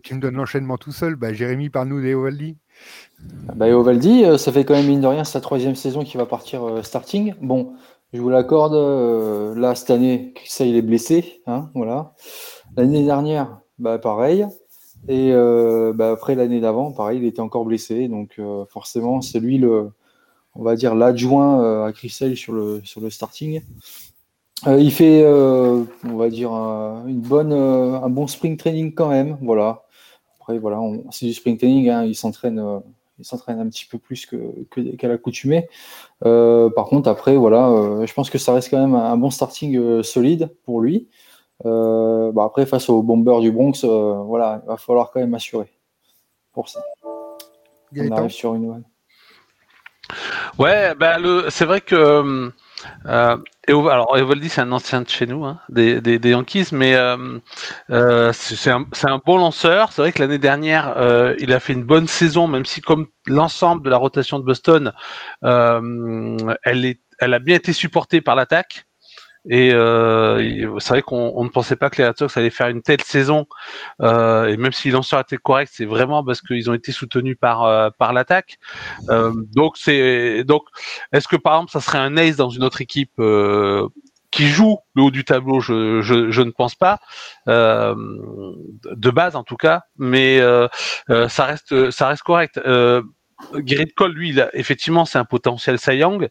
tu 0.03 0.15
me 0.15 0.19
donnes 0.19 0.35
l'enchaînement 0.35 0.77
tout 0.77 0.91
seul. 0.91 1.15
Bah, 1.15 1.33
Jérémy, 1.33 1.69
parle-nous 1.69 2.01
des 2.01 2.13
Ovaldi. 2.13 2.57
Bah, 3.55 3.67
Ovaldi, 3.67 4.23
euh, 4.23 4.37
ça 4.37 4.51
fait 4.51 4.63
quand 4.63 4.75
même 4.75 4.87
mine 4.87 5.01
de 5.01 5.07
rien 5.07 5.23
sa 5.23 5.41
troisième 5.41 5.75
saison 5.75 6.03
qui 6.03 6.17
va 6.17 6.25
partir 6.25 6.63
euh, 6.63 6.83
starting. 6.83 7.33
Bon, 7.41 7.73
je 8.13 8.21
vous 8.21 8.29
l'accorde, 8.29 8.75
euh, 8.75 9.55
là 9.55 9.75
cette 9.75 9.89
année, 9.89 10.33
ça 10.45 10.65
est 10.65 10.81
blessé, 10.81 11.41
hein, 11.47 11.69
voilà. 11.75 12.13
L'année 12.77 13.03
dernière, 13.03 13.59
bah 13.77 13.97
pareil. 13.99 14.45
Et 15.07 15.31
bah, 15.95 16.11
après 16.11 16.35
l'année 16.35 16.59
d'avant, 16.59 16.91
pareil, 16.91 17.19
il 17.19 17.25
était 17.25 17.39
encore 17.39 17.65
blessé. 17.65 18.09
Donc 18.09 18.39
forcément, 18.69 19.21
c'est 19.21 19.39
lui 19.39 19.57
le, 19.57 19.91
on 20.55 20.63
va 20.63 20.75
dire 20.75 20.93
l'adjoint 20.93 21.85
à 21.85 21.93
Chris 21.93 22.09
sur 22.35 22.53
le 22.53 22.81
sur 22.83 22.99
le 22.99 23.09
starting. 23.09 23.61
Il 24.67 24.91
fait, 24.91 25.25
on 25.25 26.17
va 26.17 26.29
dire 26.29 26.51
une 26.51 27.21
bonne, 27.21 27.53
un 27.53 28.09
bon 28.09 28.27
spring 28.27 28.57
training 28.57 28.93
quand 28.93 29.09
même, 29.09 29.37
voilà. 29.41 29.83
Après 30.39 30.57
voilà, 30.57 30.79
c'est 31.11 31.25
du 31.25 31.33
spring 31.33 31.57
training, 31.57 31.89
hein, 31.89 32.03
il 32.03 32.15
s'entraîne 32.15 32.81
il 33.19 33.25
s'entraîne 33.25 33.59
un 33.59 33.67
petit 33.67 33.85
peu 33.85 33.97
plus 33.97 34.25
que, 34.25 34.37
qu'à 34.95 35.07
l'accoutumée. 35.07 35.67
Euh, 36.25 36.69
par 36.69 36.85
contre, 36.85 37.09
après, 37.09 37.35
voilà, 37.35 37.69
euh, 37.69 38.05
je 38.05 38.13
pense 38.13 38.29
que 38.29 38.37
ça 38.37 38.53
reste 38.53 38.69
quand 38.69 38.79
même 38.79 38.95
un, 38.95 39.17
bon 39.17 39.29
starting 39.29 39.77
euh, 39.77 40.03
solide 40.03 40.55
pour 40.63 40.81
lui. 40.81 41.09
Bah, 41.63 42.45
après, 42.45 42.65
face 42.65 42.89
au 42.89 43.03
bomber 43.03 43.41
du 43.41 43.51
Bronx, 43.51 43.83
voilà, 43.83 44.61
il 44.63 44.67
va 44.67 44.77
falloir 44.77 45.11
quand 45.11 45.19
même 45.19 45.35
assurer 45.35 45.69
pour 46.53 46.69
ça. 46.69 46.81
On 47.95 48.11
arrive 48.11 48.29
sur 48.29 48.55
une. 48.55 48.83
Ouais, 50.57 50.95
bah, 50.95 51.19
le, 51.19 51.47
c'est 51.49 51.65
vrai 51.65 51.81
que 51.81 52.51
euh, 53.05 53.37
et 53.67 53.71
alors 53.71 54.17
Evaldi 54.17 54.49
c'est 54.49 54.61
un 54.61 54.71
ancien 54.71 55.01
de 55.01 55.09
chez 55.09 55.25
nous, 55.27 55.45
hein, 55.45 55.59
des, 55.69 56.01
des, 56.01 56.17
des, 56.19 56.31
Yankees, 56.31 56.67
mais 56.71 56.95
euh, 56.95 57.39
euh, 57.89 58.31
c'est 58.33 58.71
un, 58.71 58.85
un, 59.03 59.21
bon 59.23 59.37
lanceur. 59.37 59.91
C'est 59.91 60.01
vrai 60.01 60.11
que 60.11 60.19
l'année 60.21 60.37
dernière, 60.37 60.97
euh, 60.97 61.35
il 61.39 61.53
a 61.53 61.59
fait 61.59 61.73
une 61.73 61.83
bonne 61.83 62.07
saison, 62.07 62.47
même 62.47 62.65
si 62.65 62.81
comme 62.81 63.07
l'ensemble 63.27 63.83
de 63.83 63.89
la 63.89 63.97
rotation 63.97 64.39
de 64.39 64.43
Boston, 64.45 64.93
euh, 65.43 66.37
elle, 66.63 66.85
est, 66.85 67.01
elle 67.19 67.33
a 67.33 67.39
bien 67.39 67.55
été 67.55 67.73
supportée 67.73 68.21
par 68.21 68.35
l'attaque. 68.35 68.85
Et 69.47 69.73
euh, 69.73 70.77
c'est 70.79 70.89
vrai 70.89 71.01
qu'on 71.01 71.43
ne 71.43 71.49
pensait 71.49 71.75
pas 71.77 71.89
que 71.89 72.01
les 72.01 72.07
Red 72.07 72.15
allaient 72.35 72.49
faire 72.49 72.67
une 72.67 72.81
telle 72.81 73.01
saison. 73.01 73.47
Euh, 74.01 74.47
et 74.47 74.57
même 74.57 74.73
si 74.73 74.91
lanceur 74.91 75.21
était 75.21 75.37
correct, 75.37 75.71
c'est 75.73 75.85
vraiment 75.85 76.23
parce 76.23 76.41
qu'ils 76.41 76.69
ont 76.69 76.73
été 76.73 76.91
soutenus 76.91 77.37
par 77.39 77.63
euh, 77.63 77.89
par 77.97 78.11
l'attaque. 78.13 78.57
Euh, 79.09 79.31
donc 79.55 79.77
c'est 79.77 80.43
donc 80.43 80.63
est-ce 81.13 81.27
que 81.27 81.37
par 81.37 81.53
exemple 81.55 81.71
ça 81.71 81.79
serait 81.79 81.99
un 81.99 82.17
ace 82.17 82.35
dans 82.35 82.49
une 82.49 82.63
autre 82.63 82.81
équipe 82.81 83.13
euh, 83.19 83.87
qui 84.31 84.47
joue 84.47 84.79
le 84.93 85.03
haut 85.03 85.11
du 85.11 85.23
tableau? 85.23 85.61
Je 85.61 86.01
je, 86.01 86.29
je 86.31 86.41
ne 86.41 86.51
pense 86.51 86.75
pas 86.75 86.99
de 87.47 89.09
base 89.09 89.35
en 89.35 89.43
tout 89.43 89.57
cas, 89.57 89.83
mais 89.97 90.41
ça 91.29 91.45
reste 91.45 91.91
ça 91.91 92.09
reste 92.09 92.23
correct. 92.23 92.59
Gerrit 93.65 93.93
Cole, 93.93 94.13
lui, 94.13 94.29
il 94.29 94.41
a, 94.41 94.49
effectivement, 94.53 95.05
c'est 95.05 95.17
un 95.17 95.25
potentiel 95.25 95.77
Young. 95.87 96.27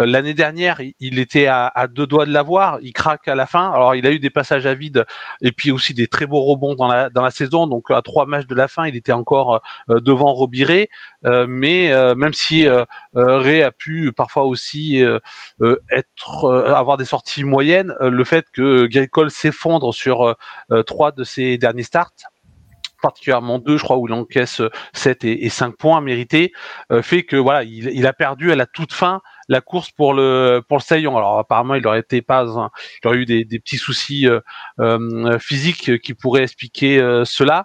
Euh, 0.00 0.06
l'année 0.06 0.34
dernière, 0.34 0.80
il, 1.00 1.18
était 1.18 1.46
à, 1.46 1.86
deux 1.88 2.06
doigts 2.06 2.26
de 2.26 2.32
l'avoir. 2.32 2.78
Il 2.82 2.92
craque 2.92 3.28
à 3.28 3.34
la 3.34 3.46
fin. 3.46 3.70
Alors, 3.70 3.94
il 3.94 4.06
a 4.06 4.10
eu 4.10 4.18
des 4.18 4.30
passages 4.30 4.66
à 4.66 4.74
vide 4.74 5.04
et 5.42 5.52
puis 5.52 5.70
aussi 5.70 5.94
des 5.94 6.06
très 6.06 6.26
beaux 6.26 6.42
rebonds 6.42 6.74
dans 6.74 6.88
la, 6.88 7.10
dans 7.10 7.22
la 7.22 7.30
saison. 7.30 7.66
Donc, 7.66 7.90
à 7.90 8.02
trois 8.02 8.26
matchs 8.26 8.46
de 8.46 8.54
la 8.54 8.68
fin, 8.68 8.86
il 8.86 8.96
était 8.96 9.12
encore 9.12 9.62
euh, 9.90 10.00
devant 10.00 10.32
Robiré. 10.32 10.88
Euh, 11.24 11.46
mais 11.48 11.92
même 12.14 12.32
si 12.32 12.66
Ray 13.14 13.62
a 13.62 13.70
pu 13.70 14.12
parfois 14.12 14.44
aussi 14.44 15.02
être 15.90 16.50
avoir 16.68 16.96
des 16.96 17.04
sorties 17.04 17.44
moyennes, 17.44 17.94
le 18.00 18.24
fait 18.24 18.46
que 18.52 18.88
Gerrit 18.90 19.08
Cole 19.08 19.30
s'effondre 19.30 19.94
sur 19.94 20.36
trois 20.86 21.12
de 21.12 21.24
ses 21.24 21.58
derniers 21.58 21.82
starts, 21.82 22.12
particulièrement 23.06 23.60
deux, 23.60 23.76
je 23.76 23.84
crois, 23.84 23.98
où 23.98 24.08
il 24.08 24.12
encaisse 24.12 24.60
7 24.92 25.24
euh, 25.24 25.36
et, 25.40 25.48
5 25.48 25.76
points 25.76 26.00
mérités, 26.00 26.52
euh, 26.90 27.02
fait 27.02 27.22
que 27.22 27.36
voilà, 27.36 27.62
il, 27.62 28.04
a 28.04 28.12
perdu 28.12 28.50
à 28.50 28.56
la 28.56 28.66
toute 28.66 28.92
fin 28.92 29.20
la 29.48 29.60
course 29.60 29.92
pour 29.92 30.12
le 30.12 30.60
pour 30.68 30.78
le 30.78 30.82
Saillon. 30.82 31.16
Alors 31.16 31.38
apparemment, 31.38 31.76
il 31.76 31.86
aurait 31.86 32.00
été 32.00 32.20
pas, 32.20 32.44
il 32.44 33.08
aurait 33.08 33.18
eu 33.18 33.26
des, 33.26 33.44
petits 33.60 33.76
soucis 33.76 34.28
euh, 34.80 35.38
physiques 35.38 36.00
qui 36.00 36.14
pourraient 36.14 36.42
expliquer 36.42 36.98
cela. 37.24 37.64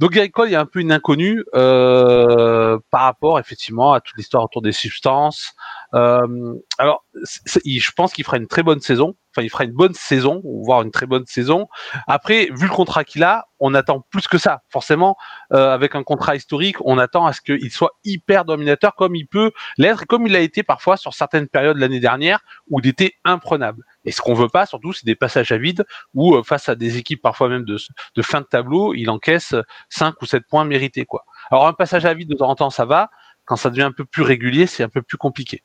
Donc 0.00 0.10
Gary 0.10 0.32
Cole, 0.32 0.48
il 0.48 0.52
y 0.52 0.56
a 0.56 0.60
un 0.60 0.66
peu 0.66 0.80
une 0.80 0.90
inconnue 0.90 1.44
par 1.52 2.80
rapport 3.02 3.38
effectivement 3.38 3.92
à 3.92 4.00
toute 4.00 4.16
l'histoire 4.16 4.42
autour 4.42 4.62
des 4.62 4.72
substances. 4.72 5.52
alors, 5.92 7.04
je 7.14 7.90
pense 7.96 8.12
qu'il 8.12 8.24
fera 8.24 8.38
une 8.38 8.48
très 8.48 8.64
bonne 8.64 8.80
saison 8.80 9.14
enfin 9.32 9.44
il 9.44 9.50
fera 9.50 9.64
une 9.64 9.72
bonne 9.72 9.94
saison, 9.94 10.42
voire 10.44 10.82
une 10.82 10.90
très 10.90 11.06
bonne 11.06 11.26
saison. 11.26 11.68
Après, 12.06 12.48
vu 12.52 12.66
le 12.66 12.72
contrat 12.72 13.04
qu'il 13.04 13.22
a, 13.22 13.46
on 13.60 13.74
attend 13.74 14.04
plus 14.10 14.26
que 14.26 14.38
ça. 14.38 14.62
Forcément, 14.68 15.16
euh, 15.52 15.72
avec 15.72 15.94
un 15.94 16.02
contrat 16.02 16.34
historique, 16.34 16.76
on 16.84 16.98
attend 16.98 17.26
à 17.26 17.32
ce 17.32 17.40
qu'il 17.40 17.70
soit 17.70 17.92
hyper 18.04 18.44
dominateur 18.44 18.94
comme 18.94 19.14
il 19.14 19.26
peut 19.26 19.52
l'être, 19.76 20.06
comme 20.06 20.26
il 20.26 20.34
a 20.34 20.40
été 20.40 20.62
parfois 20.62 20.96
sur 20.96 21.14
certaines 21.14 21.46
périodes 21.46 21.76
l'année 21.76 22.00
dernière 22.00 22.40
où 22.68 22.80
il 22.80 22.88
était 22.88 23.12
imprenable. 23.24 23.84
Et 24.04 24.12
ce 24.12 24.20
qu'on 24.22 24.34
veut 24.34 24.48
pas, 24.48 24.66
surtout, 24.66 24.92
c'est 24.92 25.06
des 25.06 25.14
passages 25.14 25.52
à 25.52 25.58
vide 25.58 25.84
où 26.14 26.34
euh, 26.34 26.42
face 26.42 26.68
à 26.68 26.74
des 26.74 26.96
équipes 26.96 27.22
parfois 27.22 27.48
même 27.48 27.64
de, 27.64 27.76
fin 28.22 28.40
de 28.40 28.46
tableau, 28.46 28.94
il 28.94 29.10
encaisse 29.10 29.54
5 29.90 30.20
ou 30.22 30.26
7 30.26 30.44
points 30.48 30.64
mérités 30.64 31.04
quoi. 31.04 31.24
Alors 31.50 31.66
un 31.66 31.72
passage 31.72 32.04
à 32.06 32.14
vide 32.14 32.28
de 32.28 32.34
temps 32.34 32.48
en 32.48 32.54
temps, 32.54 32.70
ça 32.70 32.84
va. 32.84 33.10
Quand 33.44 33.56
ça 33.56 33.70
devient 33.70 33.82
un 33.82 33.92
peu 33.92 34.04
plus 34.04 34.22
régulier, 34.22 34.66
c'est 34.66 34.82
un 34.82 34.88
peu 34.88 35.02
plus 35.02 35.16
compliqué. 35.16 35.62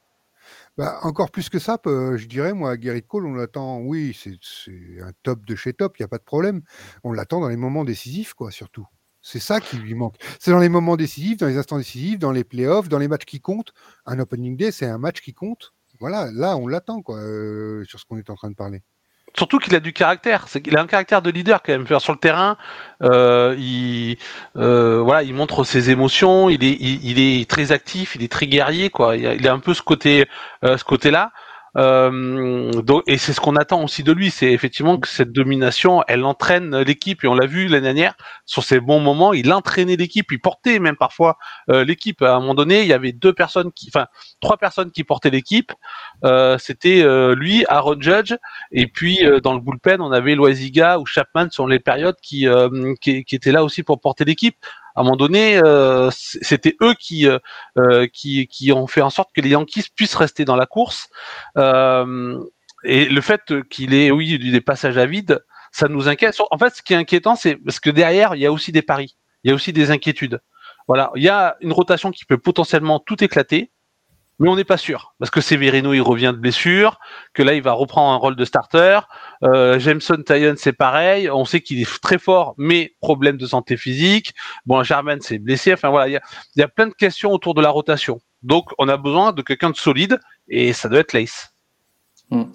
Bah, 0.78 1.00
encore 1.04 1.32
plus 1.32 1.50
que 1.50 1.58
ça, 1.60 1.80
je 1.86 2.26
dirais, 2.26 2.54
moi, 2.54 2.76
Gary 2.76 3.02
Cole, 3.02 3.26
on 3.28 3.34
l'attend, 3.34 3.80
oui, 3.80 4.18
c'est 4.20 4.38
un 5.02 5.12
top 5.24 5.46
de 5.46 5.56
chez 5.56 5.74
top, 5.74 5.98
il 5.98 6.02
n'y 6.02 6.06
a 6.06 6.10
pas 6.10 6.18
de 6.18 6.24
problème. 6.24 6.62
On 7.06 7.14
l'attend 7.14 7.40
dans 7.40 7.48
les 7.48 7.56
moments 7.56 7.86
décisifs, 7.86 8.34
quoi, 8.34 8.52
surtout. 8.52 8.86
C'est 9.22 9.40
ça 9.40 9.62
qui 9.62 9.78
lui 9.78 9.96
manque. 9.96 10.18
C'est 10.40 10.52
dans 10.52 10.60
les 10.60 10.68
moments 10.70 10.98
décisifs, 10.98 11.38
dans 11.38 11.48
les 11.48 11.58
instants 11.58 11.78
décisifs, 11.78 12.20
dans 12.20 12.32
les 12.34 12.44
playoffs, 12.44 12.90
dans 12.90 13.00
les 13.00 13.08
matchs 13.08 13.26
qui 13.26 13.40
comptent. 13.40 13.74
Un 14.06 14.20
opening 14.20 14.58
day, 14.58 14.72
c'est 14.72 14.86
un 14.86 14.98
match 14.98 15.22
qui 15.22 15.34
compte. 15.34 15.74
Voilà, 16.02 16.30
là, 16.32 16.58
on 16.58 16.68
l'attend, 16.68 17.02
quoi, 17.02 17.20
euh, 17.20 17.86
sur 17.86 18.00
ce 18.00 18.06
qu'on 18.06 18.18
est 18.18 18.30
en 18.30 18.36
train 18.36 18.50
de 18.52 18.56
parler 18.56 18.84
surtout 19.38 19.60
qu'il 19.60 19.76
a 19.76 19.80
du 19.80 19.94
caractère. 19.94 20.46
Qu'il 20.46 20.76
a 20.78 20.82
un 20.82 20.88
caractère 20.88 21.22
de 21.22 21.30
leader 21.30 21.62
quand 21.64 21.74
même. 21.74 21.88
Sur 22.00 22.14
le 22.14 22.20
terrain, 22.20 22.58
euh, 23.04 23.56
il 23.58 24.18
euh, 24.58 25.02
voilà, 25.02 25.24
il 25.24 25.34
montre 25.34 25.64
ses 25.64 25.90
émotions. 25.90 26.50
Il 26.50 26.64
est 26.64 26.78
il, 26.80 27.46
très 27.48 27.72
actif. 27.72 28.16
Il 28.16 28.24
est 28.24 28.32
très 28.32 28.48
guerrier 28.48 28.90
quoi. 28.90 29.16
Il 29.16 29.48
a, 29.48 29.54
un 29.54 29.60
peu 29.60 29.74
ce 29.74 29.82
côté 29.82 30.28
euh, 30.64 30.78
ce 30.78 30.84
côté 30.84 31.12
là. 31.12 31.32
Euh, 31.32 31.45
donc, 31.76 33.04
et 33.06 33.18
c'est 33.18 33.34
ce 33.34 33.42
qu'on 33.42 33.58
attend 33.58 33.84
aussi 33.84 34.02
de 34.04 34.14
lui, 34.14 34.32
c'est 34.32 34.52
effectivement 34.52 34.98
que 34.98 35.10
cette 35.10 35.34
domination, 35.34 36.04
elle 36.08 36.24
entraîne 36.24 36.78
l'équipe. 36.80 37.24
Et 37.24 37.28
on 37.28 37.36
l'a 37.36 37.46
vu 37.46 37.68
l'année 37.68 37.94
dernière 37.94 38.16
sur 38.46 38.64
ses 38.64 38.80
bons 38.80 39.02
moments, 39.02 39.34
il 39.34 39.52
entraînait 39.52 39.98
l'équipe, 39.98 40.32
il 40.32 40.40
portait 40.40 40.80
même 40.80 40.96
parfois 40.96 41.38
euh, 41.70 41.84
l'équipe. 41.84 42.22
À 42.22 42.36
un 42.36 42.40
moment 42.40 42.56
donné, 42.56 42.82
il 42.82 42.88
y 42.88 42.94
avait 42.94 43.12
deux 43.12 43.34
personnes 43.34 43.72
qui, 43.74 43.90
enfin 43.94 44.08
trois 44.40 44.58
personnes 44.58 44.92
qui 44.92 45.04
portaient 45.04 45.30
l'équipe. 45.30 45.74
Euh, 46.24 46.58
C'était 46.58 47.02
euh, 47.04 47.36
lui, 47.36 47.66
Aaron 47.68 48.00
Judge, 48.00 48.34
et 48.72 48.88
puis 48.88 49.26
euh, 49.26 49.42
dans 49.42 49.54
le 49.54 49.60
bullpen, 49.60 50.00
on 50.02 50.12
avait 50.12 50.36
Loisiga 50.36 51.00
ou 51.00 51.06
Chapman 51.06 51.50
sur 51.52 51.68
les 51.68 51.80
périodes 51.80 52.18
qui, 52.22 52.48
qui 53.02 53.26
étaient 53.32 53.52
là 53.52 53.64
aussi 53.64 53.84
pour 53.84 54.00
porter 54.00 54.24
l'équipe 54.26 54.56
à 54.96 55.02
un 55.02 55.04
moment 55.04 55.18
donné, 55.18 55.58
euh, 55.58 56.10
c'était 56.12 56.78
eux 56.82 56.94
qui, 56.98 57.28
euh, 57.28 57.38
euh, 57.78 58.08
qui 58.08 58.72
ont 58.72 58.88
fait 58.88 59.02
en 59.02 59.10
sorte 59.10 59.30
que 59.36 59.42
les 59.42 59.50
Yankees 59.50 59.90
puissent 59.94 60.16
rester 60.16 60.46
dans 60.46 60.56
la 60.56 60.66
course. 60.66 61.10
et 61.58 63.06
le 63.06 63.22
fait 63.22 63.42
qu'il 63.70 63.94
ait, 63.94 64.12
oui, 64.12 64.38
des 64.38 64.62
passages 64.62 64.98
à 64.98 65.06
vide, 65.06 65.44
ça 65.72 65.88
nous 65.88 66.08
inquiète. 66.08 66.38
En 66.52 66.58
fait, 66.58 66.76
ce 66.76 66.82
qui 66.82 66.94
est 66.94 66.98
inquiétant, 66.98 67.36
c'est 67.36 67.56
parce 67.56 67.80
que 67.80 67.90
derrière, 67.90 68.36
il 68.36 68.42
y 68.42 68.46
a 68.46 68.52
aussi 68.52 68.72
des 68.72 68.82
paris, 68.82 69.18
il 69.44 69.50
y 69.50 69.52
a 69.52 69.56
aussi 69.56 69.74
des 69.74 69.92
inquiétudes. 69.92 70.40
Voilà, 70.88 71.12
il 71.16 71.24
y 71.24 71.30
a 71.30 71.58
une 71.62 71.74
rotation 71.74 72.12
qui 72.12 72.26
peut 72.26 72.38
potentiellement 72.38 73.00
tout 73.00 73.22
éclater. 73.24 73.72
Mais 74.40 74.50
on 74.50 74.56
n'est 74.56 74.64
pas 74.64 74.78
sûr 74.78 75.14
parce 75.20 75.32
que 75.32 75.42
Severino 75.42 75.94
il 75.94 76.02
revient 76.02 76.34
de 76.36 76.40
blessure, 76.40 77.00
que 77.34 77.44
là 77.44 77.54
il 77.54 77.62
va 77.62 77.74
reprendre 77.74 78.12
un 78.14 78.18
rôle 78.18 78.36
de 78.36 78.46
starter. 78.46 79.00
Euh, 79.44 79.80
Jameson 79.80 80.24
Tyon 80.26 80.56
c'est 80.58 80.74
pareil, 80.74 81.30
on 81.30 81.46
sait 81.46 81.62
qu'il 81.62 81.82
est 81.82 82.02
très 82.02 82.18
fort, 82.18 82.56
mais 82.58 82.94
problème 83.02 83.38
de 83.38 83.46
santé 83.46 83.78
physique. 83.78 84.34
Bon, 84.66 84.84
Germain 84.84 85.20
s'est 85.22 85.40
blessé. 85.40 85.74
Enfin 85.74 85.90
voilà, 85.90 86.08
il 86.08 86.14
y 86.14 86.18
a, 86.18 86.22
y 86.58 86.62
a, 86.62 86.68
plein 86.68 86.88
de 86.88 86.94
questions 86.94 87.32
autour 87.32 87.54
de 87.54 87.62
la 87.62 87.70
rotation. 87.70 88.20
Donc 88.44 88.70
on 88.78 88.88
a 88.90 88.98
besoin 88.98 89.32
de 89.32 89.42
quelqu'un 89.42 89.70
de 89.70 89.78
solide 89.78 90.20
et 90.48 90.74
ça 90.74 90.90
doit 90.90 91.00
être 91.00 91.14
Lace. 91.14 91.52
Hmm. 92.30 92.46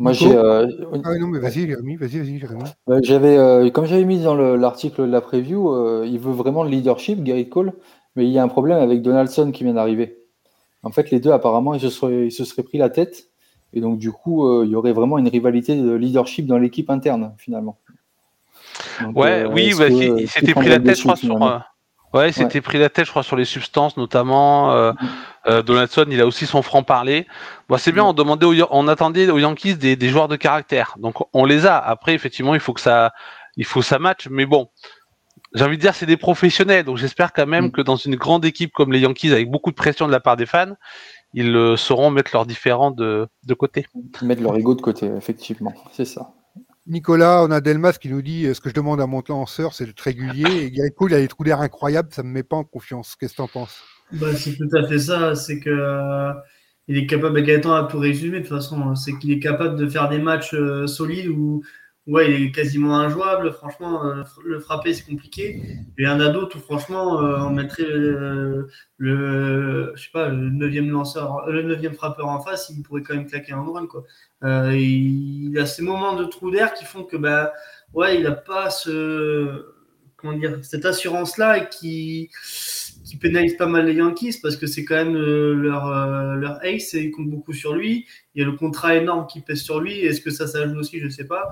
Moi, 0.00 0.12
j'ai. 0.12 0.34
Euh, 0.34 0.66
ah 1.04 1.18
non, 1.18 1.26
mais 1.26 1.40
vas-y, 1.40 1.66
Jérémy, 1.66 1.96
vas-y, 1.96 2.20
vas-y, 2.20 2.38
Jérémy. 2.38 2.62
Euh, 2.88 3.00
j'avais, 3.02 3.36
euh, 3.36 3.68
comme 3.68 3.84
j'avais 3.84 4.06
mis 4.06 4.22
dans 4.22 4.34
l'article 4.34 5.02
de 5.02 5.12
la 5.12 5.20
preview, 5.20 6.04
il 6.06 6.18
veut 6.18 6.32
vraiment 6.32 6.64
le 6.64 6.70
leadership, 6.70 7.22
Gary 7.22 7.50
Cole, 7.50 7.74
mais 8.16 8.24
il 8.24 8.30
y 8.30 8.38
a 8.38 8.42
un 8.42 8.48
problème 8.48 8.78
avec 8.78 9.02
Donaldson 9.02 9.52
qui 9.52 9.62
vient 9.62 9.74
d'arriver. 9.74 10.19
En 10.82 10.90
fait, 10.90 11.10
les 11.10 11.20
deux, 11.20 11.30
apparemment, 11.30 11.74
ils 11.74 11.80
se 11.80 11.90
seraient, 11.90 12.26
ils 12.26 12.32
se 12.32 12.44
seraient 12.44 12.62
pris 12.62 12.78
la 12.78 12.90
tête, 12.90 13.28
et 13.72 13.80
donc 13.80 13.98
du 13.98 14.12
coup, 14.12 14.62
il 14.62 14.70
y 14.70 14.74
aurait 14.74 14.92
vraiment 14.92 15.18
une 15.18 15.28
rivalité 15.28 15.76
de 15.76 15.92
leadership 15.92 16.46
dans 16.46 16.58
l'équipe 16.58 16.90
interne, 16.90 17.34
finalement. 17.36 17.78
ouais, 19.14 19.44
oui, 19.44 19.72
bah, 19.78 19.88
il 19.88 20.28
s'était 20.28 20.54
pris 20.54 20.68
la 20.68 20.80
tête, 20.80 20.96
je 20.96 21.02
crois, 21.02 21.16
sur. 21.16 21.38
Ouais, 22.12 22.32
pris 22.32 22.78
la 22.78 22.88
tête, 22.88 23.04
je 23.04 23.10
crois, 23.10 23.22
sur 23.22 23.36
les 23.36 23.44
substances, 23.44 23.96
notamment. 23.96 24.72
Euh, 24.72 24.92
euh, 25.46 25.62
Donaldson, 25.62 26.06
il 26.10 26.20
a 26.20 26.26
aussi 26.26 26.44
son 26.44 26.60
franc-parler. 26.60 27.26
Bon, 27.68 27.76
c'est 27.78 27.92
bien, 27.92 28.04
on 28.04 28.12
demandait, 28.12 28.46
on 28.70 28.88
attendait 28.88 29.30
aux 29.30 29.38
Yankees 29.38 29.76
des, 29.76 29.94
des, 29.94 30.08
joueurs 30.08 30.26
de 30.26 30.34
caractère. 30.34 30.96
Donc, 30.98 31.16
on 31.32 31.44
les 31.44 31.66
a. 31.66 31.78
Après, 31.78 32.14
effectivement, 32.14 32.54
il 32.54 32.60
faut 32.60 32.72
que 32.72 32.80
ça, 32.80 33.12
il 33.56 33.64
faut 33.64 33.82
ça 33.82 34.00
match. 34.00 34.26
Mais 34.28 34.44
bon, 34.44 34.70
j'ai 35.54 35.64
envie 35.64 35.76
de 35.76 35.82
dire, 35.82 35.94
c'est 35.94 36.06
des 36.06 36.16
professionnels. 36.16 36.84
Donc, 36.84 36.96
j'espère 36.96 37.32
quand 37.32 37.46
même 37.46 37.66
mm. 37.66 37.72
que 37.72 37.80
dans 37.80 37.96
une 37.96 38.16
grande 38.16 38.44
équipe 38.44 38.72
comme 38.72 38.92
les 38.92 39.00
Yankees, 39.00 39.32
avec 39.32 39.50
beaucoup 39.50 39.70
de 39.70 39.76
pression 39.76 40.06
de 40.06 40.12
la 40.12 40.20
part 40.20 40.36
des 40.36 40.46
fans, 40.46 40.74
ils 41.34 41.54
euh, 41.54 41.76
sauront 41.76 42.10
mettre 42.10 42.30
leurs 42.34 42.46
différents 42.46 42.90
de, 42.90 43.28
de 43.44 43.54
côté. 43.54 43.86
Mettre 44.22 44.42
leur 44.42 44.56
ego 44.56 44.74
de 44.74 44.80
côté, 44.80 45.06
effectivement. 45.16 45.74
C'est 45.92 46.04
ça. 46.04 46.34
Nicolas, 46.86 47.44
on 47.44 47.50
a 47.50 47.60
Delmas 47.60 47.98
qui 48.00 48.08
nous 48.08 48.22
dit 48.22 48.52
ce 48.52 48.60
que 48.60 48.68
je 48.68 48.74
demande 48.74 49.00
à 49.00 49.06
mon 49.06 49.22
lanceur, 49.28 49.74
c'est 49.74 49.86
d'être 49.86 50.00
régulier. 50.00 50.64
Et 50.64 50.70
Gary 50.70 50.90
il 51.08 51.14
a 51.14 51.18
des 51.18 51.28
trous 51.28 51.44
d'air 51.44 51.60
incroyables, 51.60 52.08
ça 52.12 52.22
ne 52.22 52.28
me 52.28 52.34
met 52.34 52.42
pas 52.42 52.56
en 52.56 52.64
confiance. 52.64 53.16
Qu'est-ce 53.16 53.32
que 53.32 53.36
tu 53.36 53.42
en 53.42 53.48
penses? 53.48 53.80
Bah, 54.12 54.34
C'est 54.34 54.56
tout 54.56 54.68
à 54.76 54.86
fait 54.88 54.98
ça. 54.98 55.36
C'est 55.36 55.60
que 55.60 55.70
euh, 55.70 56.32
il 56.88 56.96
est 56.98 57.06
capable, 57.06 57.40
Gaëtan 57.42 57.72
a 57.72 57.84
tout 57.84 57.98
résumé 57.98 58.40
de 58.40 58.46
toute 58.46 58.56
façon. 58.56 58.96
C'est 58.96 59.16
qu'il 59.18 59.30
est 59.30 59.38
capable 59.38 59.76
de 59.76 59.86
faire 59.88 60.08
des 60.08 60.18
matchs 60.18 60.54
euh, 60.54 60.88
solides 60.88 61.28
où 61.28 61.62
ouais, 62.06 62.30
il 62.32 62.46
est 62.46 62.52
quasiment 62.52 62.98
injouable. 62.98 63.52
Franchement, 63.52 64.04
euh, 64.04 64.22
le 64.44 64.60
frapper, 64.60 64.94
c'est 64.94 65.04
compliqué. 65.04 65.62
Et 65.98 66.06
un 66.06 66.20
ado, 66.20 66.46
tout 66.46 66.58
franchement, 66.58 67.22
euh, 67.22 67.38
on 67.40 67.50
mettrait 67.50 67.84
le, 67.84 68.68
le, 68.98 69.92
je 69.94 70.02
sais 70.02 70.10
pas, 70.12 70.28
le 70.28 70.50
neuvième 70.50 70.90
lanceur, 70.90 71.46
le 71.48 71.62
neuvième 71.62 71.94
frappeur 71.94 72.28
en 72.28 72.40
face, 72.40 72.72
il 72.74 72.82
pourrait 72.82 73.02
quand 73.02 73.14
même 73.14 73.26
claquer 73.26 73.52
un 73.52 73.62
run, 73.62 73.86
quoi. 73.86 74.04
Euh, 74.44 74.74
il 74.76 75.56
a 75.58 75.66
ces 75.66 75.82
moments 75.82 76.16
de 76.16 76.24
trou 76.24 76.50
d'air 76.50 76.74
qui 76.74 76.84
font 76.84 77.04
que, 77.04 77.16
bah, 77.16 77.52
ouais, 77.92 78.16
il 78.16 78.22
n'a 78.22 78.32
pas 78.32 78.70
ce, 78.70 79.66
comment 80.16 80.32
dire, 80.34 80.58
cette 80.62 80.86
assurance-là 80.86 81.58
et 81.58 81.68
qui, 81.68 82.30
qui 83.04 83.16
pénalise 83.18 83.56
pas 83.56 83.66
mal 83.66 83.86
les 83.86 83.94
Yankees 83.94 84.38
parce 84.42 84.56
que 84.56 84.66
c'est 84.66 84.84
quand 84.84 84.96
même 84.96 85.16
leur, 85.16 86.36
leur 86.36 86.58
ace 86.64 86.94
et 86.94 87.02
ils 87.04 87.10
comptent 87.10 87.30
beaucoup 87.30 87.52
sur 87.52 87.74
lui. 87.74 88.06
Il 88.34 88.40
y 88.40 88.44
a 88.44 88.46
le 88.46 88.56
contrat 88.56 88.96
énorme 88.96 89.26
qui 89.26 89.40
pèse 89.40 89.60
sur 89.60 89.80
lui. 89.80 90.00
Est-ce 90.00 90.20
que 90.20 90.30
ça, 90.30 90.46
joue 90.68 90.78
aussi? 90.78 91.00
Je 91.00 91.08
sais 91.08 91.26
pas. 91.26 91.50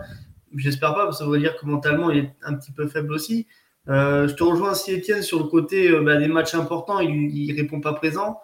J'espère 0.57 0.95
pas, 0.95 1.05
parce 1.05 1.19
que 1.19 1.25
ça 1.25 1.31
veut 1.31 1.39
dire 1.39 1.57
que 1.57 1.67
mentalement, 1.67 2.11
il 2.11 2.19
est 2.19 2.33
un 2.43 2.55
petit 2.55 2.73
peu 2.73 2.87
faible 2.87 3.13
aussi. 3.13 3.47
Euh, 3.89 4.29
je 4.29 4.35
te 4.35 4.43
rejoins 4.43 4.73
aussi, 4.73 4.93
Étienne, 4.93 5.23
sur 5.23 5.39
le 5.39 5.45
côté 5.45 5.91
euh, 5.91 6.03
bah, 6.03 6.17
des 6.17 6.29
matchs 6.29 6.55
importants, 6.55 7.01
il, 7.01 7.31
il 7.35 7.59
répond 7.59 7.81
pas 7.81 7.95
présent. 7.95 8.41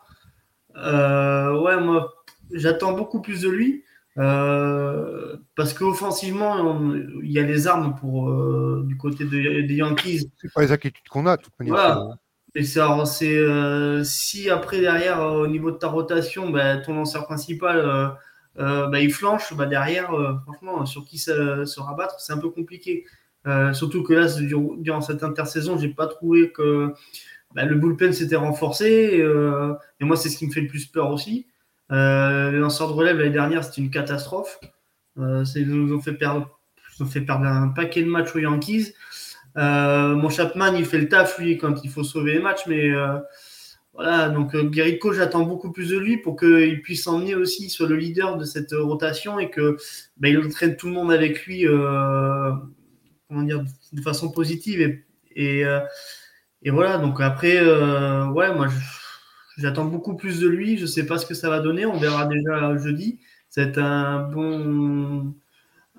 Euh, 0.76 1.60
ouais, 1.60 1.78
moi, 1.80 2.14
j'attends 2.52 2.92
beaucoup 2.92 3.20
plus 3.20 3.42
de 3.42 3.48
lui. 3.48 3.84
parce 4.16 5.74
qu'offensivement, 5.74 6.92
il 7.22 7.30
y 7.30 7.38
a 7.38 7.42
les 7.42 7.66
armes 7.66 7.94
pour 7.96 8.32
du 8.84 8.96
côté 8.96 9.24
des 9.24 9.74
Yankees. 9.74 10.30
C'est 10.40 10.52
pas 10.52 10.62
les 10.62 10.72
inquiétudes 10.72 11.08
qu'on 11.08 11.26
a, 11.26 11.36
de 11.36 11.42
toute 11.42 11.58
manière. 11.58 11.74
Voilà. 11.74 12.18
Et 12.56 12.62
c'est 12.62 14.04
si 14.04 14.48
après 14.48 14.80
derrière 14.80 15.20
au 15.20 15.46
niveau 15.46 15.72
de 15.72 15.76
ta 15.76 15.88
rotation, 15.88 16.50
bah, 16.50 16.76
ton 16.78 16.94
lanceur 16.94 17.26
principal 17.26 18.16
bah, 18.56 19.00
il 19.00 19.12
flanche, 19.12 19.54
bah, 19.54 19.66
derrière, 19.66 20.12
euh, 20.14 20.34
franchement, 20.44 20.86
sur 20.86 21.04
qui 21.04 21.18
se, 21.18 21.80
rabattre, 21.80 22.20
c'est 22.20 22.32
un 22.32 22.38
peu 22.38 22.50
compliqué. 22.50 23.04
Euh, 23.46 23.72
surtout 23.72 24.02
que 24.02 24.14
là, 24.14 24.26
durant 24.78 25.00
cette 25.00 25.22
intersaison, 25.22 25.78
j'ai 25.78 25.88
pas 25.88 26.06
trouvé 26.06 26.50
que 26.52 26.94
bah, 27.54 27.64
le 27.64 27.76
bullpen 27.76 28.12
s'était 28.12 28.36
renforcé. 28.36 29.22
et 30.00 30.04
moi, 30.04 30.16
c'est 30.16 30.28
ce 30.28 30.38
qui 30.38 30.46
me 30.46 30.52
fait 30.52 30.62
le 30.62 30.68
plus 30.68 30.86
peur 30.86 31.10
aussi. 31.10 31.46
les 31.90 32.58
lanceurs 32.58 32.88
de 32.88 32.92
relève 32.92 33.18
l'année 33.18 33.30
dernière, 33.30 33.64
c'était 33.64 33.82
une 33.82 33.90
catastrophe. 33.90 34.60
ils 35.16 35.66
nous 35.66 35.94
ont 35.94 36.00
fait 36.00 36.14
perdre 36.14 36.48
un 37.00 37.68
paquet 37.68 38.02
de 38.02 38.08
matchs 38.08 38.34
aux 38.34 38.40
Yankees. 38.40 38.94
mon 39.56 40.28
Chapman, 40.30 40.74
il 40.74 40.86
fait 40.86 40.98
le 40.98 41.08
taf, 41.08 41.38
lui, 41.38 41.58
quand 41.58 41.84
il 41.84 41.90
faut 41.90 42.04
sauver 42.04 42.34
les 42.34 42.40
matchs, 42.40 42.66
mais 42.66 42.92
voilà, 43.94 44.28
donc 44.28 44.56
euh, 44.56 44.68
j'attends 45.12 45.44
beaucoup 45.44 45.70
plus 45.70 45.90
de 45.90 45.98
lui 45.98 46.16
pour 46.16 46.36
qu'il 46.36 46.82
puisse 46.82 47.06
emmener 47.06 47.36
aussi 47.36 47.70
sur 47.70 47.86
le 47.86 47.94
leader 47.94 48.36
de 48.36 48.44
cette 48.44 48.72
rotation 48.72 49.38
et 49.38 49.50
que 49.50 49.76
bah, 50.16 50.28
il 50.28 50.38
entraîne 50.38 50.76
tout 50.76 50.88
le 50.88 50.94
monde 50.94 51.12
avec 51.12 51.46
lui 51.46 51.64
euh, 51.66 52.50
comment 53.28 53.42
dire, 53.42 53.64
de 53.92 54.02
façon 54.02 54.30
positive. 54.32 55.00
Et, 55.36 55.64
euh, 55.64 55.80
voilà, 56.66 56.98
donc 56.98 57.20
après, 57.20 57.58
euh, 57.58 58.26
ouais, 58.28 58.52
moi 58.54 58.68
j'attends 59.58 59.84
beaucoup 59.84 60.16
plus 60.16 60.40
de 60.40 60.48
lui. 60.48 60.76
Je 60.76 60.82
ne 60.82 60.86
sais 60.88 61.06
pas 61.06 61.18
ce 61.18 61.26
que 61.26 61.34
ça 61.34 61.48
va 61.48 61.60
donner, 61.60 61.86
on 61.86 61.98
verra 61.98 62.26
déjà 62.26 62.76
jeudi. 62.78 63.20
C'est 63.48 63.78
un 63.78 64.20
bon, 64.28 65.34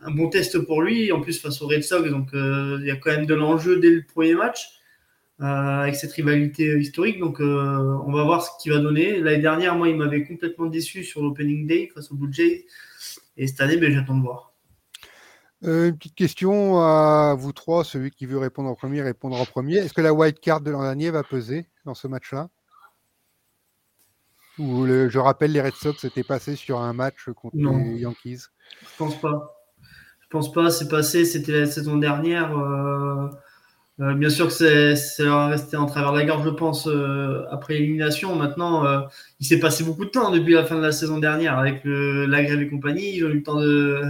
un 0.01 0.11
bon 0.11 0.29
test 0.29 0.59
pour 0.59 0.81
lui. 0.81 1.13
En 1.13 1.21
plus, 1.21 1.39
face 1.39 1.61
au 1.61 1.67
Red 1.67 1.83
Sox, 1.83 2.09
donc 2.09 2.29
il 2.33 2.85
y 2.85 2.91
a 2.91 2.97
quand 2.97 3.11
même 3.11 3.25
de 3.25 3.35
l'enjeu 3.35 3.79
dès 3.79 3.91
le 3.91 4.03
premier 4.03 4.35
match. 4.35 4.74
Euh, 5.41 5.81
avec 5.81 5.95
cette 5.95 6.13
rivalité 6.13 6.79
historique. 6.79 7.19
Donc, 7.19 7.41
euh, 7.41 7.99
on 8.05 8.13
va 8.13 8.23
voir 8.23 8.41
ce 8.41 8.51
qu'il 8.61 8.71
va 8.71 8.79
donner. 8.79 9.19
L'année 9.19 9.41
dernière, 9.41 9.75
moi, 9.75 9.89
il 9.89 9.97
m'avait 9.97 10.23
complètement 10.23 10.67
déçu 10.67 11.03
sur 11.03 11.21
l'opening 11.21 11.67
day 11.67 11.91
face 11.93 12.09
au 12.09 12.15
Blue 12.15 12.31
Jays. 12.31 12.65
Et 13.35 13.45
cette 13.47 13.59
année, 13.59 13.75
ben, 13.75 13.91
j'attends 13.91 14.15
de 14.15 14.21
voir. 14.21 14.53
Euh, 15.65 15.89
une 15.89 15.97
petite 15.97 16.15
question 16.15 16.79
à 16.79 17.35
vous 17.37 17.51
trois, 17.51 17.83
celui 17.83 18.11
qui 18.11 18.25
veut 18.25 18.37
répondre 18.37 18.69
en 18.69 18.75
premier, 18.75 19.01
répondre 19.01 19.35
en 19.35 19.45
premier. 19.45 19.75
Est-ce 19.75 19.93
que 19.93 20.01
la 20.01 20.13
white 20.13 20.39
card 20.39 20.61
de 20.61 20.71
l'an 20.71 20.83
dernier 20.83 21.11
va 21.11 21.23
peser 21.23 21.67
dans 21.83 21.95
ce 21.95 22.07
match-là? 22.07 22.47
Ou 24.57 24.87
je 24.87 25.19
rappelle, 25.19 25.51
les 25.51 25.61
Red 25.61 25.73
Sox 25.73 26.05
étaient 26.05 26.23
passés 26.23 26.55
sur 26.55 26.79
un 26.79 26.93
match 26.93 27.29
contre 27.35 27.57
les 27.57 27.99
Yankees 27.99 28.43
Je 28.81 28.97
pense 28.97 29.19
pas. 29.19 29.53
Je 30.21 30.27
pense 30.29 30.49
pas. 30.53 30.69
C'est 30.69 30.87
passé. 30.87 31.25
C'était 31.25 31.59
la 31.59 31.65
saison 31.65 31.97
dernière. 31.97 32.57
Euh, 32.57 33.27
bien 33.97 34.29
sûr 34.29 34.47
que 34.47 34.53
c'est 34.53 34.93
resté 35.29 35.77
en 35.77 35.85
travers 35.85 36.11
de 36.11 36.19
la 36.19 36.25
gorge, 36.25 36.43
je 36.45 36.49
pense, 36.49 36.87
euh, 36.87 37.43
après 37.49 37.75
l'élimination. 37.75 38.35
Maintenant, 38.35 38.85
euh, 38.85 39.01
il 39.39 39.45
s'est 39.45 39.59
passé 39.59 39.83
beaucoup 39.83 40.03
de 40.03 40.09
temps 40.09 40.31
depuis 40.31 40.53
la 40.53 40.65
fin 40.65 40.75
de 40.75 40.81
la 40.81 40.91
saison 40.91 41.17
dernière 41.17 41.57
avec 41.57 41.81
la 41.85 42.43
grève 42.43 42.61
et 42.61 42.69
compagnie. 42.69 43.15
Ils 43.15 43.25
ont 43.25 43.29
eu 43.29 43.35
le 43.35 43.43
temps 43.43 43.59
de. 43.59 44.01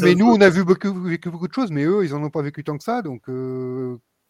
mais 0.00 0.14
nous, 0.14 0.26
on 0.26 0.40
a 0.40 0.48
vu 0.48 0.64
beaucoup, 0.64 0.92
vécu 1.02 1.30
beaucoup 1.30 1.48
de 1.48 1.52
choses, 1.52 1.70
mais 1.70 1.84
eux, 1.84 2.04
ils 2.04 2.12
n'en 2.12 2.22
ont 2.22 2.30
pas 2.30 2.42
vécu 2.42 2.64
tant 2.64 2.78
que 2.78 2.84
ça. 2.84 3.02
Donc, 3.02 3.22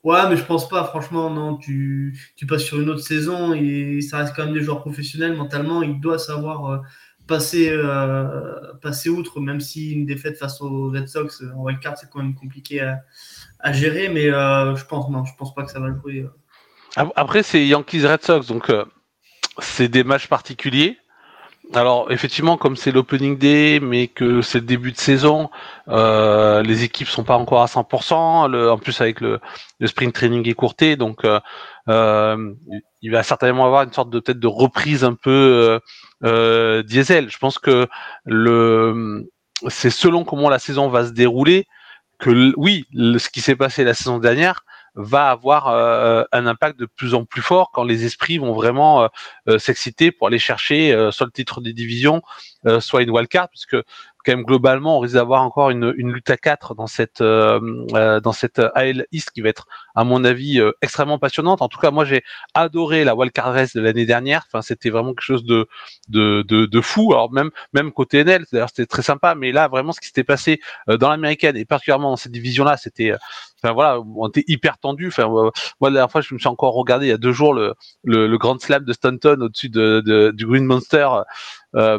Ouais, 0.04 0.28
mais 0.28 0.36
je 0.36 0.44
pense 0.44 0.68
pas, 0.68 0.84
franchement, 0.84 1.30
non. 1.30 1.56
Tu, 1.56 2.16
tu, 2.36 2.46
passes 2.46 2.62
sur 2.62 2.80
une 2.80 2.88
autre 2.90 3.00
saison 3.00 3.54
et 3.54 4.00
ça 4.00 4.18
reste 4.18 4.36
quand 4.36 4.44
même 4.44 4.54
des 4.54 4.60
joueurs 4.60 4.80
professionnels. 4.80 5.34
Mentalement, 5.34 5.82
ils 5.82 6.00
doivent 6.00 6.20
savoir 6.20 6.82
passer, 7.26 7.76
passer 8.82 9.08
outre, 9.08 9.40
même 9.40 9.60
si 9.60 9.92
une 9.92 10.06
défaite 10.06 10.36
face 10.36 10.60
aux 10.60 10.90
Red 10.90 11.08
Sox 11.08 11.42
en 11.56 11.62
wildcard, 11.62 11.96
c'est 11.96 12.08
quand 12.10 12.22
même 12.22 12.34
compliqué 12.34 12.80
à 12.80 13.02
à 13.60 13.72
gérer, 13.72 14.08
mais 14.08 14.30
euh, 14.30 14.76
je 14.76 14.84
pense 14.84 15.08
non, 15.10 15.24
je 15.24 15.32
pense 15.36 15.54
pas 15.54 15.64
que 15.64 15.70
ça 15.70 15.80
va 15.80 15.88
jouer. 15.88 16.26
Euh. 16.98 17.04
Après, 17.16 17.42
c'est 17.42 17.66
Yankees 17.66 18.06
Red 18.06 18.22
Sox, 18.22 18.46
donc 18.46 18.70
euh, 18.70 18.84
c'est 19.58 19.88
des 19.88 20.04
matchs 20.04 20.28
particuliers. 20.28 20.98
Alors 21.74 22.12
effectivement, 22.12 22.56
comme 22.56 22.76
c'est 22.76 22.92
l'opening 22.92 23.36
day, 23.36 23.80
mais 23.82 24.06
que 24.06 24.40
c'est 24.40 24.60
le 24.60 24.66
début 24.66 24.92
de 24.92 24.98
saison, 24.98 25.50
les 25.88 26.84
équipes 26.84 27.08
sont 27.08 27.24
pas 27.24 27.36
encore 27.36 27.60
à 27.60 27.66
100%. 27.66 28.48
Le, 28.48 28.70
en 28.70 28.78
plus 28.78 29.00
avec 29.00 29.20
le, 29.20 29.40
le 29.80 29.86
sprint 29.88 30.14
training 30.14 30.48
écourté, 30.48 30.94
donc 30.94 31.26
il 31.88 33.10
va 33.10 33.22
certainement 33.24 33.66
avoir 33.66 33.82
une 33.82 33.92
sorte 33.92 34.10
de 34.10 34.20
tête 34.20 34.38
de 34.38 34.46
reprise 34.46 35.02
un 35.02 35.14
peu 35.14 35.80
diesel. 36.22 37.30
Je 37.30 37.38
pense 37.38 37.58
que 37.58 37.88
le 38.24 39.28
c'est 39.66 39.90
selon 39.90 40.24
comment 40.24 40.48
la 40.48 40.60
saison 40.60 40.88
va 40.88 41.04
se 41.04 41.10
dérouler 41.10 41.66
que 42.18 42.52
oui, 42.56 42.86
ce 42.94 43.28
qui 43.28 43.40
s'est 43.40 43.56
passé 43.56 43.84
la 43.84 43.94
saison 43.94 44.18
dernière 44.18 44.64
va 44.96 45.30
avoir 45.30 45.68
euh, 45.68 46.24
un 46.32 46.46
impact 46.46 46.78
de 46.80 46.86
plus 46.86 47.14
en 47.14 47.24
plus 47.26 47.42
fort 47.42 47.70
quand 47.70 47.84
les 47.84 48.06
esprits 48.06 48.38
vont 48.38 48.54
vraiment 48.54 49.02
euh, 49.02 49.08
euh, 49.48 49.58
s'exciter 49.58 50.10
pour 50.10 50.26
aller 50.26 50.38
chercher 50.38 50.92
soit 51.12 51.26
le 51.26 51.32
titre 51.32 51.60
des 51.60 51.72
divisions, 51.72 52.22
soit 52.80 53.02
une 53.02 53.10
wildcard, 53.10 53.48
puisque 53.50 53.76
quand 53.76 54.32
même 54.32 54.42
globalement 54.42 54.96
on 54.96 55.00
risque 55.00 55.14
d'avoir 55.14 55.42
encore 55.42 55.70
une, 55.70 55.94
une, 55.96 56.10
lutte 56.10 56.30
à 56.30 56.36
quatre 56.36 56.74
dans 56.74 56.86
cette 56.86 57.22
dans 57.22 58.32
cette 58.32 58.60
AL 58.74 59.06
East 59.12 59.30
qui 59.30 59.42
va 59.42 59.50
être 59.50 59.66
à 59.96 60.04
mon 60.04 60.22
avis, 60.24 60.60
extrêmement 60.82 61.18
passionnante. 61.18 61.62
En 61.62 61.68
tout 61.68 61.80
cas, 61.80 61.90
moi, 61.90 62.04
j'ai 62.04 62.22
adoré 62.54 63.04
la 63.04 63.16
wildcard 63.16 63.52
race 63.52 63.74
de 63.74 63.80
l'année 63.80 64.06
dernière. 64.06 64.44
Enfin, 64.46 64.62
c'était 64.62 64.90
vraiment 64.90 65.10
quelque 65.10 65.22
chose 65.22 65.44
de, 65.44 65.66
de, 66.08 66.44
de, 66.46 66.66
de 66.66 66.80
fou. 66.80 67.12
Alors 67.12 67.32
même, 67.32 67.50
même 67.72 67.90
côté 67.92 68.22
NL, 68.24 68.44
d'ailleurs, 68.52 68.68
c'était 68.68 68.86
très 68.86 69.02
sympa. 69.02 69.34
Mais 69.34 69.52
là, 69.52 69.68
vraiment, 69.68 69.92
ce 69.92 70.00
qui 70.00 70.06
s'était 70.06 70.24
passé 70.24 70.60
dans 70.86 71.08
l'américaine 71.08 71.56
et 71.56 71.64
particulièrement 71.64 72.10
dans 72.10 72.16
cette 72.16 72.32
division-là, 72.32 72.76
c'était 72.76 73.14
Enfin 73.62 73.72
voilà, 73.72 74.00
on 74.00 74.28
était 74.28 74.44
hyper 74.48 74.78
tendu. 74.78 75.08
Enfin 75.08 75.26
moi 75.28 75.50
la 75.80 75.90
dernière 75.90 76.10
fois, 76.10 76.20
je 76.20 76.34
me 76.34 76.38
suis 76.38 76.48
encore 76.48 76.74
regardé 76.74 77.06
il 77.06 77.08
y 77.08 77.12
a 77.12 77.16
deux 77.16 77.32
jours 77.32 77.54
le 77.54 77.74
le, 78.04 78.26
le 78.26 78.38
Grand 78.38 78.60
Slam 78.60 78.84
de 78.84 78.92
Stanton 78.92 79.38
au-dessus 79.40 79.68
de, 79.70 80.02
de, 80.04 80.30
du 80.30 80.46
Green 80.46 80.64
Monster, 80.64 81.08
euh, 81.74 81.98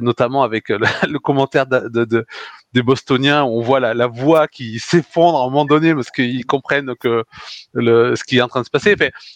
notamment 0.00 0.42
avec 0.42 0.68
le, 0.68 0.78
le 1.08 1.18
commentaire 1.18 1.66
de, 1.66 2.04
de, 2.04 2.26
des 2.72 2.82
Bostoniens. 2.82 3.44
On 3.44 3.60
voit 3.60 3.80
la, 3.80 4.06
voix 4.06 4.48
qui 4.48 4.78
s'effondre 4.78 5.38
à 5.38 5.42
un 5.42 5.44
moment 5.46 5.64
donné 5.64 5.94
parce 5.94 6.10
qu'ils 6.10 6.46
comprennent 6.46 6.94
que 6.96 7.24
le, 7.72 8.16
ce 8.16 8.24
qui 8.24 8.38
est 8.38 8.42
en 8.42 8.48
train 8.48 8.60
de 8.60 8.66
se 8.66 8.70
passer. 8.70 8.94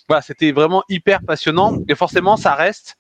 Voilà, 0.08 0.22
c'était 0.22 0.52
vraiment 0.52 0.82
hyper 0.88 1.20
passionnant 1.22 1.78
et 1.88 1.94
forcément 1.94 2.36
ça 2.36 2.54
reste. 2.54 2.96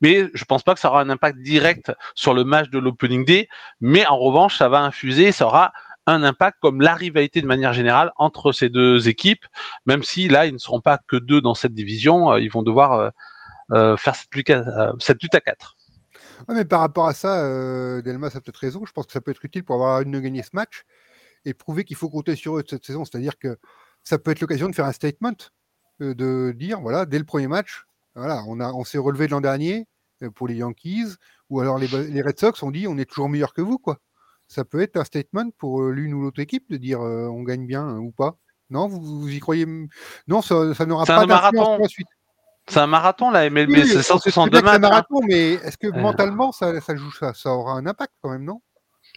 Mais 0.00 0.28
je 0.32 0.44
pense 0.44 0.62
pas 0.62 0.74
que 0.74 0.80
ça 0.80 0.88
aura 0.88 1.02
un 1.02 1.10
impact 1.10 1.38
direct 1.40 1.92
sur 2.14 2.32
le 2.32 2.44
match 2.44 2.70
de 2.70 2.78
l'opening 2.78 3.24
day. 3.24 3.48
Mais 3.80 4.06
en 4.06 4.18
revanche, 4.18 4.56
ça 4.56 4.68
va 4.68 4.80
infuser, 4.80 5.30
ça 5.30 5.46
aura 5.46 5.72
un 6.08 6.22
impact 6.22 6.58
comme 6.60 6.80
la 6.80 6.94
rivalité 6.94 7.42
de 7.42 7.46
manière 7.46 7.74
générale 7.74 8.12
entre 8.16 8.52
ces 8.52 8.70
deux 8.70 9.08
équipes, 9.08 9.44
même 9.84 10.02
si 10.02 10.28
là, 10.28 10.46
ils 10.46 10.54
ne 10.54 10.58
seront 10.58 10.80
pas 10.80 10.98
que 11.06 11.16
deux 11.16 11.40
dans 11.40 11.54
cette 11.54 11.74
division, 11.74 12.32
euh, 12.32 12.40
ils 12.40 12.50
vont 12.50 12.62
devoir 12.62 12.92
euh, 12.92 13.10
euh, 13.72 13.96
faire 13.96 14.14
cette 14.16 14.34
lutte 15.22 15.34
à 15.34 15.40
quatre. 15.40 15.76
Mais 16.48 16.64
par 16.64 16.80
rapport 16.80 17.08
à 17.08 17.14
ça, 17.14 18.02
Delmas 18.02 18.28
a 18.34 18.40
peut-être 18.40 18.56
raison. 18.56 18.84
Je 18.86 18.92
pense 18.92 19.06
que 19.06 19.12
ça 19.12 19.20
peut 19.20 19.30
être 19.30 19.44
utile 19.44 19.64
pour 19.64 19.76
avoir 19.76 20.00
une 20.02 20.12
de 20.12 20.20
gagner 20.20 20.42
ce 20.42 20.50
match 20.52 20.84
et 21.44 21.54
prouver 21.54 21.84
qu'il 21.84 21.96
faut 21.96 22.08
compter 22.08 22.36
sur 22.36 22.58
eux 22.58 22.64
cette 22.68 22.84
saison. 22.84 23.04
C'est-à-dire 23.04 23.38
que 23.38 23.58
ça 24.04 24.18
peut 24.18 24.30
être 24.30 24.40
l'occasion 24.40 24.68
de 24.68 24.74
faire 24.74 24.86
un 24.86 24.92
statement, 24.92 25.36
de 26.00 26.52
dire 26.56 26.80
voilà, 26.80 27.06
dès 27.06 27.18
le 27.18 27.24
premier 27.24 27.48
match, 27.48 27.86
voilà, 28.14 28.42
on, 28.46 28.60
a, 28.60 28.72
on 28.72 28.84
s'est 28.84 28.98
relevé 28.98 29.28
l'an 29.28 29.40
dernier 29.40 29.86
pour 30.34 30.48
les 30.48 30.56
Yankees, 30.56 31.14
ou 31.50 31.60
alors 31.60 31.78
les, 31.78 31.86
les, 31.86 32.22
Red 32.22 32.38
Sox 32.38 32.62
ont 32.62 32.70
dit 32.70 32.86
on 32.88 32.98
est 32.98 33.04
toujours 33.04 33.28
meilleur 33.28 33.54
que 33.54 33.62
vous, 33.62 33.78
quoi 33.78 34.00
ça 34.48 34.64
peut 34.64 34.80
être 34.80 34.96
un 34.96 35.04
statement 35.04 35.50
pour 35.58 35.82
euh, 35.82 35.92
l'une 35.92 36.14
ou 36.14 36.22
l'autre 36.22 36.40
équipe 36.40 36.68
de 36.70 36.78
dire 36.78 37.00
euh, 37.00 37.28
on 37.28 37.42
gagne 37.42 37.66
bien 37.66 37.86
hein, 37.86 37.98
ou 37.98 38.10
pas. 38.10 38.36
Non, 38.70 38.86
vous, 38.86 39.28
y 39.28 39.38
croyez 39.38 39.66
Non, 40.26 40.42
ça, 40.42 40.74
n'aura 40.84 41.06
pas 41.06 41.24
d'influence 41.24 41.68
pour 41.68 41.82
la 41.82 41.88
suite. 41.88 42.08
C'est 42.68 42.80
un 42.80 42.86
marathon 42.86 43.30
là, 43.30 43.48
MLB, 43.48 43.84
c'est 43.84 44.02
162 44.02 44.60
matchs. 44.60 44.64
C'est 44.64 44.70
un 44.70 44.74
hein. 44.74 44.78
marathon, 44.78 45.20
mais 45.26 45.54
est-ce 45.54 45.78
que 45.78 45.88
mentalement 45.88 46.52
ça, 46.52 46.80
ça 46.80 46.96
joue 46.96 47.12
ça 47.12 47.34
Ça 47.34 47.50
aura 47.50 47.72
un 47.72 47.86
impact 47.86 48.12
quand 48.22 48.30
même, 48.30 48.44
non? 48.44 48.60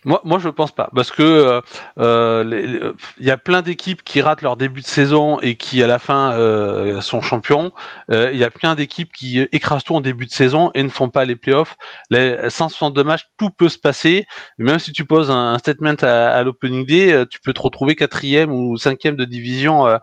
Moi, 0.04 0.20
moi, 0.24 0.40
je 0.40 0.50
pense 0.50 0.72
pas, 0.72 0.90
parce 0.96 1.12
que 1.12 1.22
euh, 1.22 1.62
euh 2.00 2.94
il 3.20 3.26
y 3.26 3.30
a 3.30 3.38
plein 3.38 3.62
d'équipes 3.62 4.04
qui 4.04 4.22
ratent 4.22 4.42
leur 4.42 4.58
début 4.58 4.82
de 4.82 4.88
saison 4.88 5.40
et 5.42 5.56
qui 5.56 5.84
à 5.84 5.88
la 5.88 6.00
fin 6.00 6.34
euh, 6.34 7.02
sont 7.02 7.22
champions. 7.22 7.72
Euh, 8.10 8.32
il 8.34 8.40
y 8.40 8.44
a 8.44 8.50
plein 8.50 8.74
d'équipes 8.74 9.12
qui 9.14 9.40
écrasent 9.52 9.84
tout 9.84 9.96
en 9.96 10.02
début 10.02 10.26
de 10.26 10.32
saison 10.32 10.72
et 10.74 10.82
ne 10.82 10.90
font 10.90 11.10
pas 11.10 11.26
les 11.26 11.36
playoffs. 11.36 11.78
Les 12.10 12.50
162 12.50 13.04
matchs, 13.04 13.28
tout 13.38 13.52
peut 13.52 13.70
se 13.70 13.78
passer. 13.78 14.26
Même 14.58 14.80
si 14.80 14.92
tu 14.92 15.06
poses 15.06 15.30
un, 15.30 15.58
statement 15.60 15.96
à, 16.02 16.30
à 16.30 16.44
l'opening 16.44 16.86
day, 16.86 17.26
tu 17.30 17.40
peux 17.40 17.54
te 17.54 17.62
retrouver 17.62 17.96
quatrième 17.96 18.52
ou 18.52 18.78
cinquième 18.78 19.16
de 19.16 19.26
division 19.26 19.86
euh, 19.86 19.98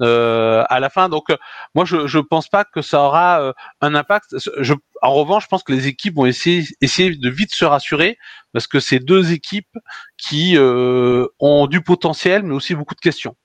à 0.00 0.80
la 0.80 0.90
fin. 0.90 1.08
Donc, 1.08 1.30
euh, 1.30 1.36
moi, 1.74 1.84
je 1.84 1.96
ne 1.96 2.22
pense 2.22 2.48
pas 2.48 2.64
que 2.64 2.82
ça 2.82 3.02
aura 3.02 3.40
euh, 3.40 3.52
un 3.80 3.94
impact. 3.94 4.36
Je, 4.60 4.74
en 5.02 5.14
revanche, 5.14 5.44
je 5.44 5.48
pense 5.48 5.62
que 5.62 5.72
les 5.72 5.86
équipes 5.86 6.16
vont 6.16 6.26
essayer, 6.26 6.64
essayer 6.80 7.14
de 7.14 7.30
vite 7.30 7.54
se 7.54 7.64
rassurer 7.64 8.18
parce 8.52 8.66
que 8.66 8.80
c'est 8.80 8.98
deux 8.98 9.32
équipes 9.32 9.78
qui 10.16 10.56
ont 10.58 11.66
du 11.66 11.80
potentiel, 11.82 12.42
mais 12.42 12.54
aussi 12.54 12.74
beaucoup 12.74 12.94
de 12.94 13.00
questions. 13.00 13.36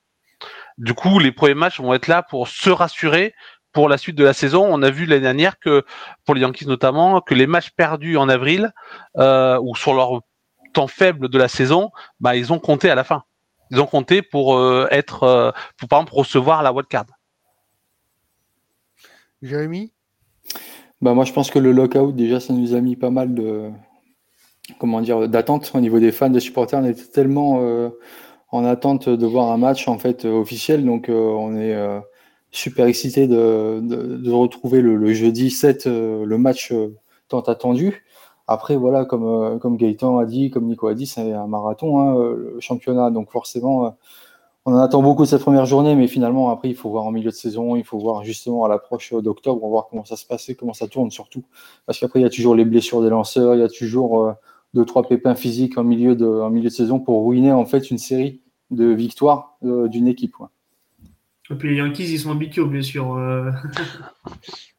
Du 0.78 0.94
coup, 0.94 1.20
les 1.20 1.32
premiers 1.32 1.56
matchs 1.56 1.80
vont 1.80 1.94
être 1.94 2.08
là 2.08 2.24
pour 2.24 2.48
se 2.48 2.70
rassurer 2.70 3.34
pour 3.74 3.90
la 3.90 3.98
suite 3.98 4.16
de 4.16 4.24
la 4.24 4.34
saison. 4.34 4.66
On 4.70 4.82
a 4.82 4.90
vu 4.90 5.06
l'année 5.06 5.22
dernière 5.22 5.60
que, 5.60 5.84
pour 6.26 6.36
les 6.36 6.42
Yankees 6.42 6.68
notamment, 6.68 7.22
que 7.22 7.34
les 7.36 7.48
matchs 7.48 7.72
perdus 7.72 8.18
en 8.18 8.30
avril 8.30 8.72
ou 9.16 9.76
sur 9.76 9.94
leur 9.94 10.22
temps 10.74 10.88
faible 10.88 11.30
de 11.30 11.38
la 11.38 11.48
saison, 11.48 11.92
bah, 12.20 12.36
ils 12.36 12.54
ont 12.54 12.60
compté 12.60 12.90
à 12.90 12.96
la 12.96 13.04
fin 13.04 13.24
ils 13.72 13.80
ont 13.80 13.86
compté 13.86 14.22
pour 14.22 14.56
euh, 14.56 14.88
être, 14.92 15.24
euh, 15.24 15.52
pour 15.78 15.88
par 15.88 16.00
exemple 16.00 16.16
recevoir 16.16 16.64
la 16.64 16.74
wildcard. 16.74 17.06
Jérémy? 19.42 19.92
Bah 21.02 21.14
moi 21.14 21.24
je 21.24 21.32
pense 21.32 21.50
que 21.50 21.60
le 21.60 21.72
lockout 21.72 22.14
déjà 22.14 22.40
ça 22.40 22.54
nous 22.54 22.76
a 22.76 22.82
mis 22.82 22.98
pas 22.98 23.10
mal 23.10 23.34
de 23.34 23.70
comment 24.80 25.00
dire 25.00 25.30
d'attente 25.30 25.72
au 25.74 25.80
niveau 25.80 26.00
des 26.00 26.12
fans, 26.12 26.30
des 26.30 26.42
supporters. 26.42 26.80
On 26.80 26.86
était 26.86 27.06
tellement 27.06 27.60
euh, 27.62 27.90
en 28.52 28.66
attente 28.66 29.08
de 29.08 29.26
voir 29.26 29.52
un 29.52 29.58
match 29.58 29.88
en 29.88 29.98
fait 29.98 30.26
officiel, 30.26 30.84
donc 30.84 31.06
on 31.10 31.56
est 31.56 31.78
super 32.52 32.88
excité 32.88 33.28
de, 33.28 33.80
de, 33.80 34.32
retrouver 34.32 34.82
le, 34.82 34.96
le, 34.96 35.14
jeudi 35.14 35.52
7 35.52 35.86
le 35.86 36.38
match 36.38 36.74
tant 37.28 37.42
attendu. 37.42 38.04
Après, 38.52 38.76
voilà, 38.78 39.06
comme, 39.06 39.26
euh, 39.26 39.60
comme 39.60 39.78
Gaëtan 39.78 40.18
a 40.18 40.26
dit, 40.26 40.50
comme 40.50 40.66
Nico 40.66 40.88
a 40.88 40.96
dit, 40.96 41.06
c'est 41.06 41.34
un 41.34 41.46
marathon, 41.46 42.00
hein, 42.00 42.16
le 42.16 42.58
championnat. 42.60 43.12
Donc 43.12 43.30
forcément, 43.30 43.86
euh, 43.86 43.90
on 44.66 44.74
en 44.74 44.80
attend 44.80 45.04
beaucoup 45.04 45.24
cette 45.26 45.44
première 45.44 45.68
journée, 45.68 45.94
mais 45.94 46.08
finalement, 46.08 46.50
après, 46.50 46.68
il 46.68 46.74
faut 46.76 46.90
voir 46.90 47.04
en 47.04 47.12
milieu 47.12 47.30
de 47.30 47.36
saison, 47.36 47.76
il 47.76 47.84
faut 47.84 48.00
voir 48.00 48.24
justement 48.24 48.66
à 48.66 48.68
l'approche 48.68 49.14
d'octobre, 49.14 49.68
voir 49.68 49.88
comment 49.88 50.04
ça 50.04 50.16
se 50.16 50.26
passe, 50.26 50.50
comment 50.58 50.74
ça 50.74 50.88
tourne 50.88 51.12
surtout. 51.12 51.44
Parce 51.86 52.00
qu'après, 52.00 52.22
il 52.22 52.24
y 52.24 52.26
a 52.26 52.32
toujours 52.32 52.56
les 52.56 52.66
blessures 52.66 53.04
des 53.04 53.10
lanceurs, 53.10 53.54
il 53.54 53.60
y 53.60 53.64
a 53.64 53.70
toujours 53.70 54.26
euh, 54.26 54.32
deux, 54.74 54.84
trois 54.84 55.04
pépins 55.04 55.36
physiques 55.36 55.78
en 55.78 55.84
milieu, 55.84 56.16
de, 56.16 56.26
en 56.26 56.50
milieu 56.50 56.70
de 56.70 56.74
saison 56.74 57.00
pour 57.00 57.28
ruiner 57.28 57.52
en 57.52 57.66
fait 57.66 57.92
une 57.92 58.00
série 58.00 58.42
de 58.72 58.86
victoires 58.86 59.58
d'une 59.62 60.08
équipe. 60.08 60.34
Et 61.52 61.56
puis 61.56 61.70
les 61.70 61.76
Yankees, 61.76 62.12
ils 62.12 62.20
sont 62.20 62.32
habitués 62.32 62.62
aux 62.62 62.68
blessures. 62.68 63.16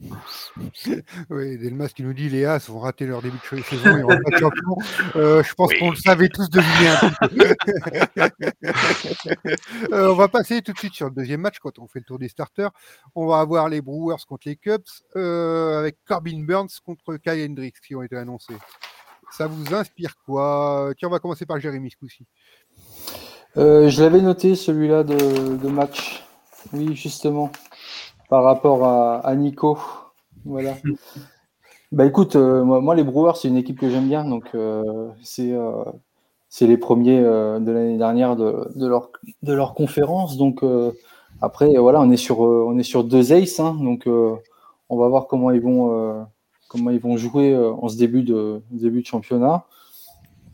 Oui, 1.30 1.58
Delmas 1.58 1.88
qui 1.88 2.02
nous 2.02 2.12
dit 2.12 2.28
les 2.28 2.44
As 2.44 2.68
vont 2.68 2.80
rater 2.80 3.06
leur 3.06 3.22
début 3.22 3.38
de 3.38 3.62
saison 3.62 3.96
et 3.96 4.04
on 4.04 4.08
pas 4.08 4.38
champion. 4.38 4.76
Euh, 5.16 5.42
je 5.42 5.54
pense 5.54 5.72
qu'on 5.74 5.90
le 5.90 5.96
savait 5.96 6.28
tous 6.28 6.48
deviner 6.50 6.88
un 6.88 7.12
euh, 9.92 10.12
on 10.12 10.14
va 10.14 10.28
passer 10.28 10.62
tout 10.62 10.72
de 10.72 10.78
suite 10.78 10.94
sur 10.94 11.06
le 11.06 11.14
deuxième 11.14 11.40
match 11.40 11.58
quand 11.58 11.78
on 11.78 11.86
fait 11.86 12.00
le 12.00 12.04
tour 12.04 12.18
des 12.18 12.28
starters. 12.28 12.70
On 13.14 13.26
va 13.26 13.40
avoir 13.40 13.68
les 13.68 13.80
Brewers 13.80 14.24
contre 14.28 14.48
les 14.48 14.56
Cubs 14.56 14.82
euh, 15.16 15.78
avec 15.78 15.96
Corbin 16.06 16.44
Burns 16.44 16.68
contre 16.84 17.16
Kyle 17.16 17.50
Hendricks 17.50 17.80
qui 17.86 17.94
ont 17.94 18.02
été 18.02 18.16
annoncés. 18.16 18.56
Ça 19.30 19.46
vous 19.46 19.74
inspire 19.74 20.14
quoi? 20.24 20.92
Tiens, 20.98 21.08
on 21.08 21.12
va 21.12 21.18
commencer 21.18 21.46
par 21.46 21.58
Jérémy 21.58 21.90
ce 21.90 21.96
coup-ci. 21.96 22.26
je 23.56 24.02
l'avais 24.02 24.20
noté 24.20 24.54
celui-là 24.54 25.02
de, 25.02 25.56
de 25.56 25.68
match. 25.68 26.24
Oui, 26.72 26.94
justement 26.96 27.50
par 28.34 28.42
rapport 28.42 28.84
à, 28.84 29.32
Nico. 29.36 29.78
Voilà. 30.44 30.74
bah 31.92 32.04
écoute, 32.04 32.34
euh, 32.34 32.64
moi, 32.64 32.96
les 32.96 33.04
Brewers, 33.04 33.36
c'est 33.36 33.46
une 33.46 33.56
équipe 33.56 33.78
que 33.78 33.88
j'aime 33.88 34.08
bien, 34.08 34.24
donc 34.24 34.46
euh, 34.56 35.10
euh, 35.38 35.84
c'est 36.48 36.66
les 36.66 36.76
premiers 36.76 37.20
de 37.20 37.70
l'année 37.70 37.96
dernière 37.96 38.34
de, 38.34 38.88
leur, 38.88 39.12
de 39.44 39.54
leur 39.54 39.74
conférence. 39.74 40.36
Donc 40.36 40.64
après, 41.42 41.76
voilà, 41.76 42.00
on 42.00 42.10
est 42.10 42.16
sur, 42.16 42.40
on 42.40 42.76
est 42.76 42.82
sur 42.82 43.04
deux 43.04 43.32
aces, 43.32 43.60
hein, 43.60 43.76
donc 43.80 44.08
on 44.08 44.96
va 44.96 45.06
voir 45.06 45.28
comment 45.28 45.52
ils 45.52 45.60
vont, 45.60 46.26
comment 46.66 46.90
ils 46.90 46.98
vont 46.98 47.16
jouer 47.16 47.56
en 47.56 47.86
ce 47.86 47.96
début 47.96 48.24
de, 48.24 48.62
début 48.72 49.02
de 49.02 49.06
championnat. 49.06 49.66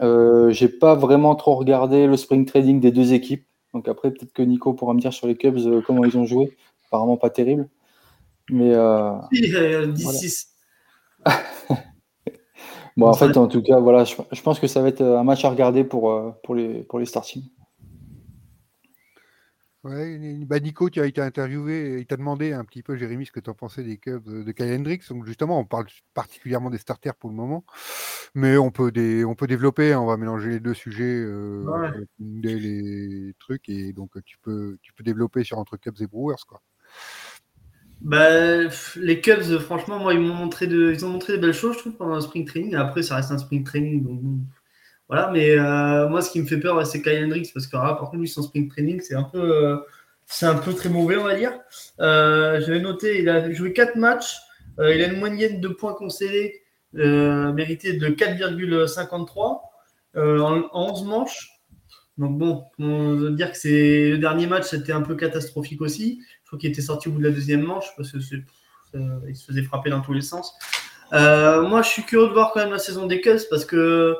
J'ai 0.03 0.69
pas 0.69 0.97
vraiment 0.97 1.35
trop 1.35 1.55
regardé 1.55 2.07
le 2.07 2.19
spring 2.19 2.45
trading 2.45 2.79
des 2.79 2.91
deux 2.91 3.15
équipes. 3.15 3.47
Donc 3.73 3.89
après, 3.89 4.11
peut-être 4.11 4.35
que 4.35 4.43
Nico 4.43 4.75
pourra 4.75 4.93
me 4.93 5.01
dire 5.01 5.15
sur 5.15 5.27
les 5.29 5.37
Cubs 5.37 5.83
comment 5.87 6.05
ils 6.05 6.19
ont 6.19 6.27
joué 6.27 6.59
apparemment 6.91 7.17
pas 7.17 7.31
terrible. 7.31 7.69
Mais. 8.51 8.75
Euh, 8.75 9.17
10-6. 9.33 10.49
bon, 12.97 13.07
en 13.07 13.15
fait, 13.15 13.37
en 13.37 13.47
tout 13.47 13.63
cas, 13.63 13.79
voilà, 13.79 14.05
je, 14.05 14.17
je, 14.33 14.43
pense 14.43 14.59
que 14.59 14.67
ça 14.67 14.83
va 14.83 14.89
être 14.89 15.03
un 15.03 15.23
match 15.23 15.45
à 15.45 15.51
regarder 15.51 15.85
pour, 15.85 16.11
euh, 16.11 16.33
pour, 16.43 16.55
les, 16.55 16.83
pour 16.83 16.99
les 16.99 17.07
starting. 17.07 17.43
Ouais, 19.83 20.19
bah 20.45 20.61
Nico, 20.61 20.91
tu 20.91 21.01
as 21.01 21.07
été 21.07 21.23
interviewé, 21.23 22.01
il 22.01 22.07
t'a 22.07 22.19
demandé 22.19 22.53
un 22.53 22.67
petit 22.67 22.83
peu, 22.83 22.97
Jérémy, 22.97 23.25
ce 23.25 23.33
que 23.33 23.41
tu 23.41 23.49
en 23.49 23.55
pensais 23.55 23.83
des 23.83 23.97
Cubs 23.97 24.29
de 24.29 24.53
Kyle 24.53 24.71
Hendricks. 24.75 25.09
Donc 25.09 25.25
justement, 25.25 25.59
on 25.59 25.65
parle 25.65 25.87
particulièrement 26.13 26.69
des 26.69 26.77
starters 26.77 27.15
pour 27.15 27.31
le 27.31 27.37
moment, 27.37 27.65
mais 28.35 28.59
on 28.59 28.71
peut, 28.71 28.93
des, 28.93 29.25
on 29.25 29.35
peut 29.35 29.47
développer, 29.47 29.95
on 29.95 30.05
va 30.05 30.19
mélanger 30.19 30.51
les 30.51 30.61
deux 30.61 30.75
sujets, 30.75 31.05
euh, 31.05 31.65
les 32.19 33.33
trucs, 33.39 33.71
et 33.71 33.95
donc 33.95 34.23
tu 34.27 34.37
peux, 34.43 34.77
tu 34.83 34.93
peux 34.93 35.03
développer 35.03 35.45
sur 35.45 35.57
entre 35.59 35.79
Cubs 35.79 36.03
et 36.03 36.07
Brewers. 36.07 36.45
Quoi. 36.47 36.61
Bah, 38.01 38.29
les 38.97 39.21
Cubs, 39.21 39.59
franchement, 39.59 39.99
moi, 39.99 40.15
ils 40.15 40.21
m'ont 40.21 40.35
montré 40.35 40.67
de, 40.67 40.91
ils 40.93 41.05
ont 41.05 41.11
montré 41.11 41.35
des 41.35 41.39
belles 41.39 41.53
choses, 41.53 41.75
je 41.77 41.81
trouve, 41.81 41.97
pendant 41.97 42.15
le 42.15 42.21
spring 42.23 42.47
training. 42.47 42.75
Après, 42.75 43.03
ça 43.03 43.17
reste 43.17 43.31
un 43.31 43.39
spring 43.39 43.63
training, 43.63 44.03
donc 44.03 44.21
voilà. 45.09 45.31
Mais 45.33 45.51
euh, 45.59 46.09
moi, 46.09 46.23
ce 46.23 46.31
qui 46.31 46.41
me 46.41 46.47
fait 46.47 46.59
peur, 46.59 46.87
c'est 46.87 47.03
Kyle 47.03 47.25
Hendricks, 47.25 47.53
parce 47.53 47.67
que 47.67 47.73
par 47.73 47.99
contre, 47.99 48.17
lui, 48.17 48.29
son 48.29 48.43
spring 48.43 48.69
training, 48.71 49.01
c'est 49.03 49.15
un 49.15 49.25
peu, 49.25 49.39
euh, 49.41 49.77
c'est 50.27 50.47
un 50.47 50.55
peu 50.55 50.73
très 50.75 50.89
mauvais, 50.89 51.17
on 51.17 51.25
va 51.25 51.35
dire. 51.37 51.53
Euh, 52.01 52.61
J'avais 52.63 52.81
noté, 52.81 53.21
il 53.21 53.29
a 53.29 53.53
joué 53.53 53.73
4 53.75 53.97
matchs, 53.97 54.39
euh, 54.79 54.95
il 54.95 55.03
a 55.03 55.09
une 55.09 55.19
moyenne 55.19 55.61
de 55.61 55.69
points 55.69 55.95
concédés 55.95 56.63
mérités 56.93 57.93
de 57.93 58.09
4,53 58.09 59.61
en, 60.17 60.63
en 60.73 60.91
11 60.93 61.05
manches. 61.05 61.61
Donc 62.19 62.37
bon, 62.37 62.65
on 62.79 63.15
veut 63.15 63.31
dire 63.31 63.53
que 63.53 63.57
c'est 63.57 64.11
le 64.11 64.19
dernier 64.19 64.47
match, 64.47 64.65
c'était 64.65 64.93
un 64.93 65.01
peu 65.03 65.15
catastrophique 65.17 65.81
aussi. 65.81 66.21
Crois 66.51 66.59
qu'il 66.59 66.71
était 66.71 66.83
sorti 66.83 67.07
au 67.07 67.13
bout 67.13 67.21
de 67.21 67.29
la 67.29 67.31
deuxième 67.31 67.63
manche 67.63 67.95
parce 67.97 68.11
que 68.11 68.19
il 68.19 69.37
se 69.37 69.45
faisait 69.45 69.63
frapper 69.63 69.89
dans 69.89 70.01
tous 70.01 70.13
les 70.13 70.21
sens. 70.21 70.53
Euh, 71.13 71.63
moi, 71.63 71.83
je 71.83 71.91
suis 71.91 72.03
curieux 72.03 72.27
de 72.27 72.33
voir 72.33 72.51
quand 72.51 72.59
même 72.59 72.73
la 72.73 72.81
saison 72.81 73.07
des 73.07 73.21
Cubs 73.21 73.39
parce 73.49 73.65
que 73.65 74.17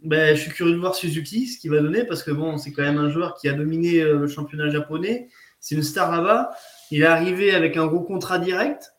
ben, 0.00 0.34
je 0.34 0.40
suis 0.40 0.50
curieux 0.50 0.72
de 0.72 0.78
voir 0.78 0.94
Suzuki, 0.94 1.46
ce 1.46 1.58
qu'il 1.58 1.70
va 1.70 1.80
donner 1.80 2.04
parce 2.04 2.22
que 2.22 2.30
bon, 2.30 2.56
c'est 2.56 2.72
quand 2.72 2.80
même 2.80 2.96
un 2.96 3.10
joueur 3.10 3.34
qui 3.34 3.46
a 3.50 3.52
dominé 3.52 4.00
euh, 4.00 4.20
le 4.20 4.26
championnat 4.26 4.70
japonais. 4.70 5.28
C'est 5.60 5.74
une 5.74 5.82
star 5.82 6.10
là-bas. 6.10 6.50
Il 6.90 7.02
est 7.02 7.04
arrivé 7.06 7.54
avec 7.54 7.76
un 7.76 7.86
gros 7.86 8.00
contrat 8.00 8.38
direct 8.38 8.94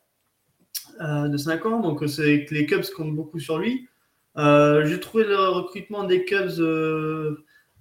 euh, 1.00 1.26
de 1.26 1.36
5 1.36 1.66
ans, 1.66 1.80
donc 1.80 2.08
c'est 2.08 2.44
que 2.44 2.54
les 2.54 2.64
Cubs 2.64 2.88
comptent 2.96 3.16
beaucoup 3.16 3.40
sur 3.40 3.58
lui. 3.58 3.88
J'ai 4.36 5.00
trouvé 5.00 5.24
le 5.24 5.48
recrutement 5.48 6.04
des 6.04 6.24
Cubs 6.24 6.60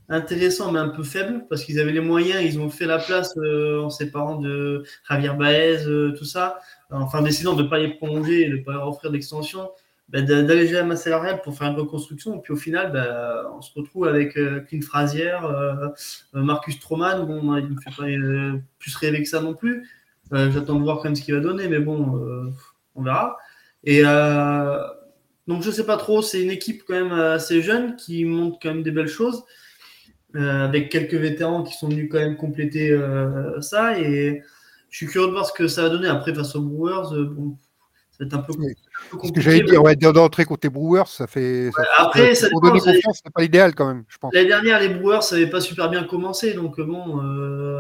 intéressant 0.09 0.71
mais 0.71 0.79
un 0.79 0.89
peu 0.89 1.03
faible 1.03 1.45
parce 1.49 1.63
qu'ils 1.63 1.79
avaient 1.79 1.91
les 1.91 1.99
moyens, 1.99 2.43
ils 2.43 2.59
ont 2.59 2.69
fait 2.69 2.85
la 2.85 2.97
place 2.97 3.33
euh, 3.37 3.81
en 3.81 3.89
séparant 3.89 4.35
de 4.37 4.83
Javier 5.09 5.33
Baez, 5.37 5.85
euh, 5.85 6.13
tout 6.17 6.25
ça, 6.25 6.59
enfin 6.89 7.21
décidant 7.21 7.55
de 7.55 7.63
ne 7.63 7.67
pas 7.67 7.79
les 7.79 7.89
prolonger 7.89 8.49
de 8.49 8.57
ne 8.57 8.63
pas 8.63 8.73
leur 8.73 8.87
offrir 8.87 9.11
d'extension, 9.11 9.69
bah, 10.09 10.21
d'alléger 10.21 10.73
la 10.73 10.83
masse 10.83 11.03
salariale 11.03 11.41
pour 11.41 11.57
faire 11.57 11.67
une 11.67 11.75
reconstruction. 11.75 12.39
Puis 12.39 12.53
au 12.53 12.55
final, 12.55 12.93
bah, 12.93 13.51
on 13.57 13.61
se 13.61 13.71
retrouve 13.75 14.07
avec 14.07 14.37
euh, 14.37 14.61
Clint 14.61 14.81
Frazier, 14.81 15.35
euh, 15.43 15.89
Marcus 16.33 16.75
Stroman, 16.75 17.25
bon, 17.25 17.57
il 17.57 17.73
ne 17.73 17.79
fait 17.79 17.95
pas 17.97 18.59
plus 18.79 18.95
rêver 18.95 19.21
que 19.21 19.29
ça 19.29 19.41
non 19.41 19.53
plus. 19.53 19.87
J'attends 20.31 20.75
de 20.75 20.83
voir 20.83 20.97
quand 20.97 21.05
même 21.05 21.15
ce 21.15 21.21
qu'il 21.21 21.33
va 21.33 21.39
donner, 21.39 21.69
mais 21.69 21.79
bon, 21.79 22.51
on 22.95 23.01
verra. 23.01 23.37
Et 23.85 24.01
donc 24.03 25.61
je 25.61 25.71
sais 25.71 25.85
pas 25.85 25.95
trop, 25.95 26.21
c'est 26.21 26.43
une 26.43 26.51
équipe 26.51 26.83
quand 26.85 26.95
même 26.95 27.13
assez 27.13 27.61
jeune 27.61 27.95
qui 27.95 28.25
montre 28.25 28.59
quand 28.61 28.67
même 28.67 28.83
des 28.83 28.91
belles 28.91 29.07
choses. 29.07 29.45
Euh, 30.37 30.65
avec 30.65 30.89
quelques 30.89 31.15
vétérans 31.15 31.63
qui 31.63 31.73
sont 31.73 31.89
venus 31.89 32.09
quand 32.11 32.19
même 32.19 32.37
compléter 32.37 32.91
euh, 32.91 33.59
ça. 33.61 33.97
Et 33.97 34.43
je 34.89 34.97
suis 34.97 35.07
curieux 35.07 35.27
de 35.27 35.31
voir 35.31 35.47
ce 35.47 35.53
que 35.53 35.67
ça 35.67 35.81
va 35.83 35.89
donner 35.89 36.07
après 36.07 36.33
face 36.33 36.55
aux 36.55 36.61
Brewers. 36.61 37.11
Euh, 37.13 37.25
bon, 37.25 37.57
ça 38.11 38.17
va 38.19 38.25
être 38.27 38.33
un 38.35 38.39
peu, 38.39 38.53
compliqué. 38.53 38.75
Ce 39.23 39.31
que 39.31 39.41
j'allais 39.41 39.61
dire, 39.63 39.81
ouais, 39.81 39.95
d'entrer 39.95 40.45
contre 40.45 40.59
les 40.63 40.69
Brewers, 40.69 41.07
ça 41.07 41.25
fait. 41.25 41.71
après, 41.97 42.35
ça 42.35 42.49
pour 42.51 42.61
donner 42.61 42.79
confiance, 42.79 43.21
c'est 43.23 43.33
pas 43.33 43.41
l'idéal 43.41 43.73
quand 43.73 43.87
même, 43.87 44.03
je 44.09 44.17
pense. 44.19 44.31
L'année 44.33 44.49
dernière, 44.49 44.79
les 44.79 44.89
Brewers 44.89 45.21
n'avaient 45.31 45.49
pas 45.49 45.61
super 45.61 45.89
bien 45.89 46.03
commencé, 46.03 46.53
donc 46.53 46.79
bon, 46.81 47.19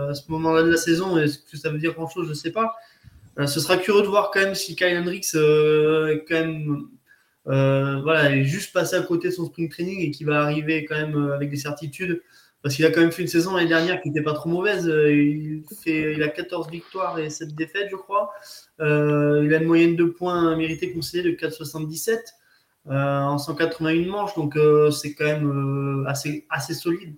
à 0.09 0.15
ce 0.15 0.23
moment-là 0.31 0.63
de 0.63 0.71
la 0.71 0.77
saison, 0.77 1.17
est-ce 1.17 1.39
que 1.39 1.57
ça 1.57 1.69
veut 1.69 1.79
dire 1.79 1.93
grand-chose? 1.93 2.25
Je 2.25 2.31
ne 2.31 2.35
sais 2.35 2.51
pas. 2.51 2.75
ce 3.45 3.59
sera 3.59 3.77
curieux 3.77 4.01
de 4.01 4.07
voir 4.07 4.31
quand 4.31 4.39
même 4.39 4.55
si 4.55 4.75
Kyle 4.75 4.97
Hendricks 4.97 5.35
est 5.35 6.25
quand 6.27 6.35
même 6.35 6.87
voilà, 7.45 8.31
est 8.31 8.45
juste 8.45 8.73
passé 8.73 8.95
à 8.95 9.01
côté 9.01 9.27
de 9.27 9.33
son 9.33 9.45
spring 9.45 9.69
training 9.69 9.99
et 9.99 10.11
qui 10.11 10.23
va 10.23 10.41
arriver 10.41 10.85
quand 10.85 10.95
même 10.95 11.31
avec 11.31 11.51
des 11.51 11.57
certitudes 11.57 12.21
parce 12.63 12.75
qu'il 12.75 12.85
a 12.85 12.91
quand 12.91 13.01
même 13.01 13.11
fait 13.11 13.21
une 13.21 13.27
saison 13.27 13.55
l'année 13.55 13.69
dernière 13.69 14.01
qui 14.01 14.09
n'était 14.09 14.23
pas 14.23 14.33
trop 14.33 14.49
mauvaise. 14.49 14.87
Euh, 14.89 15.13
il, 15.13 15.63
fait, 15.83 16.13
il 16.13 16.23
a 16.23 16.27
14 16.27 16.69
victoires 16.69 17.19
et 17.19 17.29
7 17.29 17.55
défaites, 17.55 17.87
je 17.91 17.95
crois. 17.95 18.31
Euh, 18.79 19.43
il 19.45 19.53
a 19.53 19.57
une 19.57 19.67
moyenne 19.67 19.95
de 19.95 20.05
points 20.05 20.55
mérités 20.55 20.91
concédés 20.91 21.31
de 21.31 21.35
4,77 21.35 22.19
euh, 22.89 23.21
en 23.21 23.37
181 23.37 24.07
manches. 24.07 24.35
Donc, 24.35 24.57
c'est 24.91 25.13
quand 25.13 25.25
même 25.25 26.05
assez 26.07 26.73
solide 26.73 27.15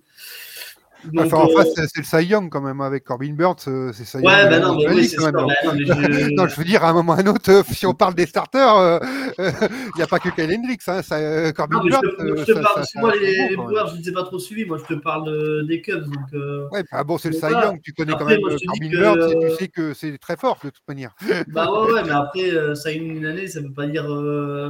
enfin, 1.18 1.38
en 1.38 1.48
face, 1.48 1.68
c'est 1.74 1.98
le 1.98 2.04
Cy 2.04 2.26
Young 2.26 2.50
quand 2.50 2.60
même 2.60 2.80
avec 2.80 3.04
Corbin 3.04 3.34
Burns. 3.34 3.92
C'est 3.92 4.04
Cy 4.04 4.18
ouais, 4.18 4.48
bah 4.48 4.58
non, 4.58 4.76
mais 4.76 4.88
oui, 4.88 5.06
c'est 5.06 5.16
je... 5.18 6.34
non, 6.34 6.46
je 6.46 6.56
veux 6.56 6.64
dire, 6.64 6.84
à 6.84 6.90
un 6.90 6.92
moment 6.92 7.12
ou 7.12 7.16
à 7.16 7.18
un 7.20 7.26
autre, 7.26 7.50
euh, 7.50 7.62
si 7.70 7.86
on 7.86 7.94
parle 7.94 8.14
des 8.14 8.26
starters, 8.26 9.00
il 9.38 9.44
euh, 9.44 9.50
n'y 9.96 10.02
a 10.02 10.06
pas 10.06 10.18
que 10.18 10.28
Kyle 10.30 10.52
Hendricks. 10.52 10.82
Hein, 10.86 11.02
ça, 11.02 11.16
euh, 11.16 11.52
Corbin 11.52 11.80
Burns. 11.80 12.00
Je, 12.18 12.44
te, 12.44 12.52
parle, 12.52 12.84
ça, 12.84 13.00
moi, 13.00 13.14
les, 13.16 13.48
les 13.48 13.56
Brewers, 13.56 13.88
je 13.88 13.96
ne 13.96 13.98
les 14.02 14.08
ai 14.08 14.12
pas 14.12 14.24
trop 14.24 14.38
suivis. 14.38 14.64
Moi, 14.64 14.78
je 14.78 14.94
te 14.94 14.98
parle 15.00 15.26
de, 15.26 15.62
des 15.66 15.80
Cubs. 15.80 16.04
Donc, 16.04 16.34
euh... 16.34 16.68
Ouais, 16.70 16.84
bah, 16.90 17.04
bon, 17.04 17.18
c'est 17.18 17.28
le 17.28 17.34
Cy 17.34 17.50
Young. 17.50 17.80
Tu 17.82 17.92
connais 17.92 18.12
après, 18.12 18.24
quand 18.24 18.30
même 18.30 18.40
moi, 18.40 18.50
Corbin 18.50 18.90
que... 18.90 18.96
Burns 18.96 19.30
et 19.30 19.50
tu 19.50 19.56
sais 19.56 19.68
que 19.68 19.94
c'est 19.94 20.18
très 20.18 20.36
fort 20.36 20.58
de 20.62 20.70
toute 20.70 20.86
manière. 20.88 21.14
bah 21.48 21.70
ouais, 21.70 21.92
ouais, 21.92 22.02
mais 22.04 22.10
après, 22.12 22.50
Cy 22.74 22.96
Young 22.96 23.16
une 23.16 23.26
année, 23.26 23.48
ça 23.48 23.60
ne 23.60 23.68
veut 23.68 23.74
pas 23.74 23.86
dire 23.86 24.06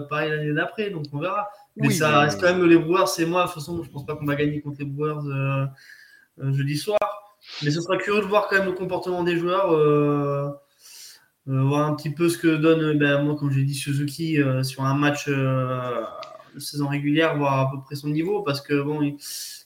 pareil 0.08 0.30
l'année 0.30 0.52
d'après. 0.52 0.90
Donc, 0.90 1.04
on 1.12 1.18
verra. 1.18 1.48
Mais 1.76 1.88
oui, 1.88 1.94
ça 1.94 2.20
reste 2.20 2.40
quand 2.40 2.54
même 2.54 2.64
les 2.66 2.78
Brewers. 2.78 3.06
C'est 3.06 3.26
moi, 3.26 3.42
de 3.42 3.46
toute 3.46 3.54
façon, 3.54 3.82
je 3.82 3.88
ne 3.88 3.92
pense 3.92 4.04
pas 4.04 4.16
qu'on 4.16 4.26
va 4.26 4.34
gagner 4.34 4.60
contre 4.60 4.78
les 4.80 4.86
Brewers. 4.86 5.68
Euh, 6.42 6.53
jeudi 6.53 6.76
soir. 6.76 6.98
Mais 7.62 7.70
ce 7.70 7.81
sera 7.81 7.96
curieux 7.96 8.22
de 8.22 8.26
voir 8.26 8.48
quand 8.48 8.57
même 8.57 8.66
le 8.66 8.72
comportement 8.72 9.22
des 9.22 9.37
joueurs. 9.37 9.72
Euh, 9.72 10.48
euh, 11.48 11.62
voir 11.64 11.87
un 11.87 11.94
petit 11.94 12.11
peu 12.11 12.29
ce 12.29 12.38
que 12.38 12.57
donne, 12.57 12.98
ben, 12.98 13.22
moi, 13.22 13.37
comme 13.37 13.50
j'ai 13.50 13.64
dit, 13.64 13.74
Suzuki 13.74 14.38
sur 14.62 14.85
un 14.85 14.94
match 14.94 15.29
de 15.29 16.59
saison 16.59 16.88
régulière, 16.88 17.37
voir 17.37 17.59
à 17.61 17.70
peu 17.70 17.81
près 17.83 17.94
son 17.96 18.09
niveau, 18.09 18.42
parce 18.42 18.61
que 18.61 18.81
bon, 18.83 19.16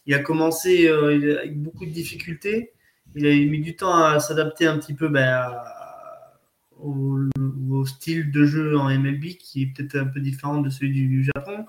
il, 0.07 0.15
a 0.15 0.19
commencé 0.21 0.89
avec 0.89 1.61
beaucoup 1.61 1.85
de 1.85 1.91
difficultés. 1.91 2.73
Il 3.17 3.27
a 3.27 3.31
mis 3.31 3.61
du 3.61 3.77
temps 3.77 3.95
à 3.95 4.21
s'adapter 4.21 4.67
un 4.67 4.79
petit 4.79 4.95
peu 4.95 5.09
ben, 5.09 5.53
au, 6.81 7.85
style 7.87 8.31
de 8.31 8.45
jeu 8.47 8.79
en 8.79 8.89
MLB, 8.89 9.37
qui 9.39 9.63
est 9.63 9.67
peut-être 9.75 9.97
un 9.97 10.07
peu 10.07 10.21
différent 10.21 10.61
de 10.61 10.71
celui 10.71 10.93
du 10.93 11.25
Japon. 11.25 11.67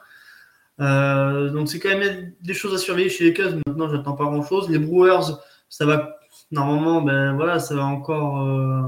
Euh, 0.82 1.50
donc 1.52 1.70
c'est 1.70 1.80
quand 1.80 1.98
même 1.98 2.34
des 2.42 2.54
choses 2.54 2.74
à 2.74 2.78
surveiller 2.78 3.10
chez 3.10 3.26
les 3.26 3.34
Cubs. 3.34 3.62
Maintenant, 3.66 3.90
j'attends 3.90 4.16
pas 4.16 4.26
grand-chose. 4.26 4.70
Les 4.70 4.80
Brewers, 4.80 5.38
ça 5.70 5.86
va 5.86 6.18
normalement, 6.52 7.02
ben 7.02 7.34
voilà, 7.36 7.60
ça 7.60 7.76
va 7.76 7.86
encore, 7.86 8.42
euh, 8.42 8.88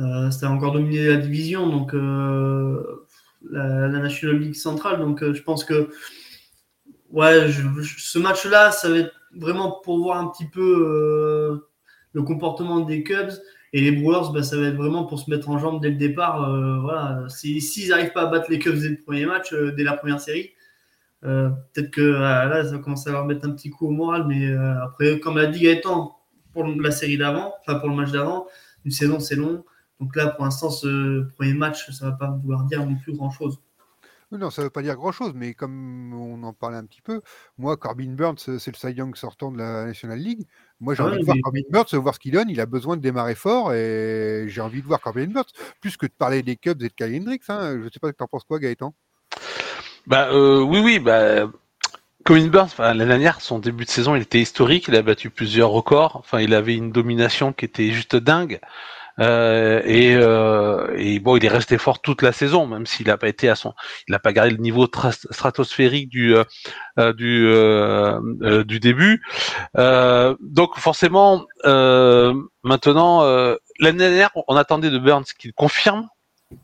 euh, 0.00 0.30
ça 0.30 0.48
va 0.48 0.54
encore 0.54 0.72
dominer 0.72 1.06
la 1.08 1.16
division, 1.16 1.68
donc 1.68 1.92
la, 1.92 3.88
National 3.88 4.38
League 4.38 4.54
centrale. 4.54 5.00
Donc 5.00 5.24
je 5.32 5.42
pense 5.42 5.64
que 5.64 5.90
ouais, 7.10 7.50
ce 7.82 8.18
match-là, 8.18 8.70
ça 8.70 8.90
va 8.90 8.98
être 8.98 9.14
vraiment 9.34 9.80
pour 9.82 9.98
voir 9.98 10.18
un 10.18 10.28
petit 10.28 10.46
peu 10.46 11.60
le 12.12 12.22
comportement 12.22 12.80
des 12.80 13.02
Cubs. 13.02 13.32
Et 13.72 13.80
les 13.80 13.92
Brewers, 13.92 14.32
bah, 14.32 14.42
ça 14.42 14.56
va 14.56 14.68
être 14.68 14.76
vraiment 14.76 15.04
pour 15.04 15.18
se 15.18 15.30
mettre 15.30 15.50
en 15.50 15.58
jambe 15.58 15.80
dès 15.80 15.90
le 15.90 15.96
départ. 15.96 16.42
Euh, 16.48 16.78
voilà. 16.80 17.28
S'ils 17.28 17.62
si, 17.62 17.88
n'arrivent 17.88 18.12
pas 18.12 18.22
à 18.22 18.26
battre 18.26 18.50
les 18.50 18.58
Cubs 18.58 18.78
dès 18.78 18.88
le 18.88 18.98
premier 18.98 19.26
match, 19.26 19.52
euh, 19.52 19.72
dès 19.72 19.84
la 19.84 19.94
première 19.94 20.20
série, 20.20 20.50
euh, 21.24 21.50
peut-être 21.72 21.90
que 21.90 22.00
là, 22.00 22.64
ça 22.64 22.72
va 22.72 22.78
commencer 22.78 23.10
à 23.10 23.12
leur 23.12 23.26
mettre 23.26 23.46
un 23.46 23.50
petit 23.50 23.70
coup 23.70 23.88
au 23.88 23.90
moral. 23.90 24.26
Mais 24.26 24.50
après, 24.82 25.20
comme 25.20 25.36
l'a 25.36 25.46
dit 25.46 25.60
Gaëtan, 25.60 26.16
pour 26.52 26.66
la 26.66 26.90
série 26.90 27.18
d'avant, 27.18 27.54
enfin 27.60 27.78
pour 27.78 27.88
le 27.88 27.94
match 27.94 28.10
d'avant, 28.10 28.46
une 28.84 28.90
saison 28.90 29.20
c'est 29.20 29.36
long. 29.36 29.64
Donc 30.00 30.14
là, 30.16 30.28
pour 30.28 30.44
l'instant, 30.44 30.70
ce 30.70 31.24
premier 31.34 31.54
match, 31.54 31.90
ça 31.90 32.06
ne 32.06 32.10
va 32.10 32.16
pas 32.16 32.30
vouloir 32.30 32.64
dire 32.64 32.86
non 32.86 32.96
plus 32.96 33.12
grand-chose. 33.12 33.58
Non, 34.30 34.50
ça 34.50 34.60
ne 34.60 34.66
veut 34.66 34.70
pas 34.70 34.82
dire 34.82 34.94
grand-chose, 34.94 35.32
mais 35.34 35.54
comme 35.54 36.12
on 36.12 36.42
en 36.42 36.52
parlait 36.52 36.76
un 36.76 36.84
petit 36.84 37.00
peu, 37.00 37.22
moi, 37.56 37.78
Corbin 37.78 38.12
Burns, 38.12 38.36
c'est 38.36 38.70
le 38.70 38.76
Cy 38.76 38.92
Young 38.92 39.16
sortant 39.16 39.50
de 39.50 39.56
la 39.56 39.86
National 39.86 40.18
League. 40.18 40.46
Moi, 40.80 40.94
j'ai 40.94 41.02
ah 41.02 41.06
envie 41.06 41.20
de 41.20 41.24
voir 41.24 41.36
Corbin 41.42 41.62
Burns, 41.70 41.94
voir 41.94 42.14
ce 42.14 42.20
qu'il 42.20 42.32
donne. 42.32 42.50
Il 42.50 42.60
a 42.60 42.66
besoin 42.66 42.98
de 42.98 43.02
démarrer 43.02 43.34
fort 43.34 43.72
et 43.72 44.44
j'ai 44.48 44.60
envie 44.60 44.82
de 44.82 44.86
voir 44.86 45.00
Corbin 45.00 45.28
Burns, 45.28 45.46
plus 45.80 45.96
que 45.96 46.04
de 46.04 46.12
parler 46.12 46.42
des 46.42 46.56
Cubs 46.56 46.82
et 46.82 46.88
de 46.88 46.94
Kyle 46.94 47.16
Hendricks. 47.16 47.48
Hein. 47.48 47.78
Je 47.78 47.84
ne 47.84 47.90
sais 47.90 48.00
pas, 48.00 48.12
tu 48.12 48.22
en 48.22 48.26
penses 48.26 48.44
quoi, 48.44 48.58
Gaëtan? 48.58 48.92
Bah, 50.06 50.28
euh, 50.30 50.60
Oui, 50.62 50.80
oui. 50.80 50.98
Bah... 50.98 51.50
Corbin 52.26 52.48
Burns, 52.48 52.68
l'année 52.78 53.06
dernière, 53.06 53.40
son 53.40 53.58
début 53.58 53.86
de 53.86 53.90
saison, 53.90 54.14
il 54.14 54.20
était 54.20 54.40
historique. 54.40 54.88
Il 54.88 54.96
a 54.96 55.00
battu 55.00 55.30
plusieurs 55.30 55.70
records. 55.70 56.16
Enfin, 56.16 56.40
il 56.40 56.52
avait 56.52 56.76
une 56.76 56.92
domination 56.92 57.54
qui 57.54 57.64
était 57.64 57.92
juste 57.92 58.14
dingue. 58.14 58.60
Euh, 59.20 59.82
et, 59.84 60.14
euh, 60.14 60.94
et, 60.96 61.18
bon, 61.18 61.36
il 61.36 61.44
est 61.44 61.48
resté 61.48 61.78
fort 61.78 62.00
toute 62.00 62.22
la 62.22 62.32
saison, 62.32 62.66
même 62.66 62.86
s'il 62.86 63.08
n'a 63.08 63.16
pas 63.16 63.28
été 63.28 63.48
à 63.48 63.56
son, 63.56 63.74
il 64.06 64.12
n'a 64.12 64.18
pas 64.18 64.32
gardé 64.32 64.50
le 64.52 64.58
niveau 64.58 64.86
stratosphérique 64.86 66.08
du 66.08 66.36
euh, 66.36 67.12
du 67.12 67.48
du 68.64 68.80
début. 68.80 69.22
donc 69.74 70.78
forcément, 70.78 71.46
maintenant, 72.62 73.22
l'année 73.80 73.98
dernière, 73.98 74.30
on 74.46 74.56
attendait 74.56 74.90
de 74.90 74.98
Burns 74.98 75.24
qu'il 75.38 75.52
confirme 75.52 76.08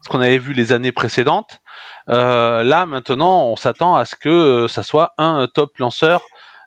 ce 0.03 0.09
qu'on 0.09 0.21
avait 0.21 0.39
vu 0.39 0.55
les 0.55 0.73
années 0.73 0.93
précédentes. 0.93 1.61
là, 2.07 2.87
maintenant, 2.87 3.47
on 3.49 3.57
s'attend 3.57 3.97
à 3.97 4.05
ce 4.05 4.17
que 4.17 4.67
ça 4.69 4.83
soit 4.83 5.13
un 5.19 5.49
top 5.53 5.77
lanceur 5.79 6.23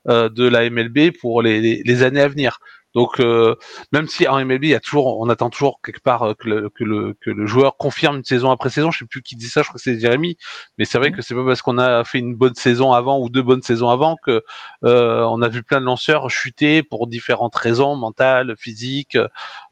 de 0.05 0.47
la 0.47 0.69
MLB 0.69 1.11
pour 1.19 1.41
les, 1.41 1.81
les 1.83 2.03
années 2.03 2.21
à 2.21 2.27
venir. 2.27 2.59
Donc 2.97 3.19
euh, 3.19 3.53
même 3.91 4.07
si 4.07 4.27
en 4.27 4.43
MLB, 4.43 4.63
il 4.63 4.69
y 4.71 4.73
a 4.73 4.79
toujours, 4.79 5.19
on 5.19 5.29
attend 5.29 5.51
toujours 5.51 5.81
quelque 5.83 6.01
part 6.01 6.23
euh, 6.23 6.33
que 6.33 6.49
le, 6.49 6.69
que 6.71 6.83
le, 6.83 7.15
que 7.21 7.29
le 7.29 7.45
joueur 7.45 7.77
confirme 7.77 8.17
une 8.17 8.23
saison 8.23 8.49
après 8.49 8.71
saison. 8.71 8.89
Je 8.89 8.97
sais 8.97 9.05
plus 9.05 9.21
qui 9.21 9.35
dit 9.35 9.49
ça, 9.49 9.61
je 9.61 9.67
crois 9.67 9.77
que 9.77 9.83
c'est 9.83 9.99
Jérémy. 9.99 10.35
Mais 10.79 10.85
c'est 10.85 10.97
vrai 10.97 11.11
mmh. 11.11 11.15
que 11.15 11.21
c'est 11.21 11.35
pas 11.35 11.45
parce 11.45 11.61
qu'on 11.61 11.77
a 11.77 12.03
fait 12.05 12.17
une 12.17 12.33
bonne 12.33 12.55
saison 12.55 12.93
avant 12.93 13.19
ou 13.19 13.29
deux 13.29 13.43
bonnes 13.43 13.61
saisons 13.61 13.89
avant 13.89 14.15
que 14.25 14.43
euh, 14.83 15.21
on 15.25 15.43
a 15.43 15.47
vu 15.47 15.61
plein 15.61 15.79
de 15.79 15.85
lanceurs 15.85 16.31
chuter 16.31 16.81
pour 16.81 17.05
différentes 17.05 17.55
raisons 17.55 17.95
mentales, 17.95 18.55
physiques, 18.57 19.19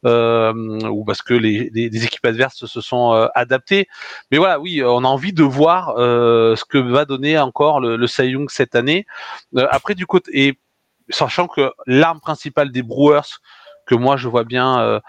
euh, 0.05 0.53
ou 0.87 1.03
parce 1.03 1.23
que 1.23 1.33
les, 1.33 1.71
les, 1.73 2.05
équipes 2.05 2.27
adverses 2.27 2.67
se 2.67 2.81
sont 2.81 3.11
euh, 3.15 3.25
adaptées. 3.33 3.87
Mais 4.29 4.37
voilà, 4.37 4.59
oui, 4.59 4.83
on 4.83 5.03
a 5.03 5.07
envie 5.07 5.33
de 5.33 5.43
voir 5.43 5.95
ce 5.97 6.63
que 6.63 6.77
va 6.77 7.05
donner 7.05 7.39
encore 7.39 7.79
le, 7.79 7.95
le 7.95 8.05
Cy 8.05 8.25
Young 8.25 8.51
cette 8.51 8.75
année. 8.75 9.07
après 9.71 9.95
du 9.95 10.05
côté 10.05 10.29
et 10.47 10.59
sachant 11.09 11.47
que 11.47 11.71
l'arme 11.85 12.19
principale 12.19 12.71
des 12.71 12.83
Brewers, 12.83 13.39
que 13.85 13.95
moi 13.95 14.17
je 14.17 14.27
vois 14.27 14.43
bien 14.43 15.01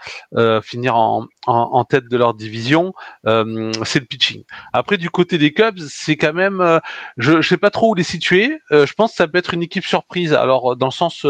finir 0.61 0.95
en, 0.95 1.85
tête 1.85 2.07
de 2.07 2.17
leur 2.17 2.33
division, 2.35 2.93
c'est 3.25 3.99
le 3.99 4.05
pitching. 4.05 4.43
Après 4.71 4.97
du 4.97 5.09
côté 5.09 5.37
des 5.37 5.51
Cubs, 5.53 5.79
c'est 5.89 6.15
quand 6.15 6.33
même, 6.33 6.79
je 7.17 7.33
ne 7.33 7.41
sais 7.41 7.57
pas 7.57 7.71
trop 7.71 7.91
où 7.91 7.95
les 7.95 8.03
situer. 8.03 8.59
je 8.69 8.93
pense 8.93 9.11
que 9.11 9.17
ça 9.17 9.27
peut 9.27 9.39
être 9.39 9.53
une 9.53 9.63
équipe 9.63 9.85
surprise. 9.85 10.33
Alors 10.33 10.75
dans 10.75 10.87
le 10.87 10.91
sens 10.91 11.25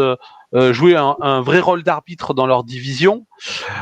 jouer 0.52 0.96
un, 0.96 1.40
vrai 1.40 1.60
rôle 1.60 1.82
d'arbitre 1.82 2.34
dans 2.34 2.46
leur 2.46 2.64
division. 2.64 3.26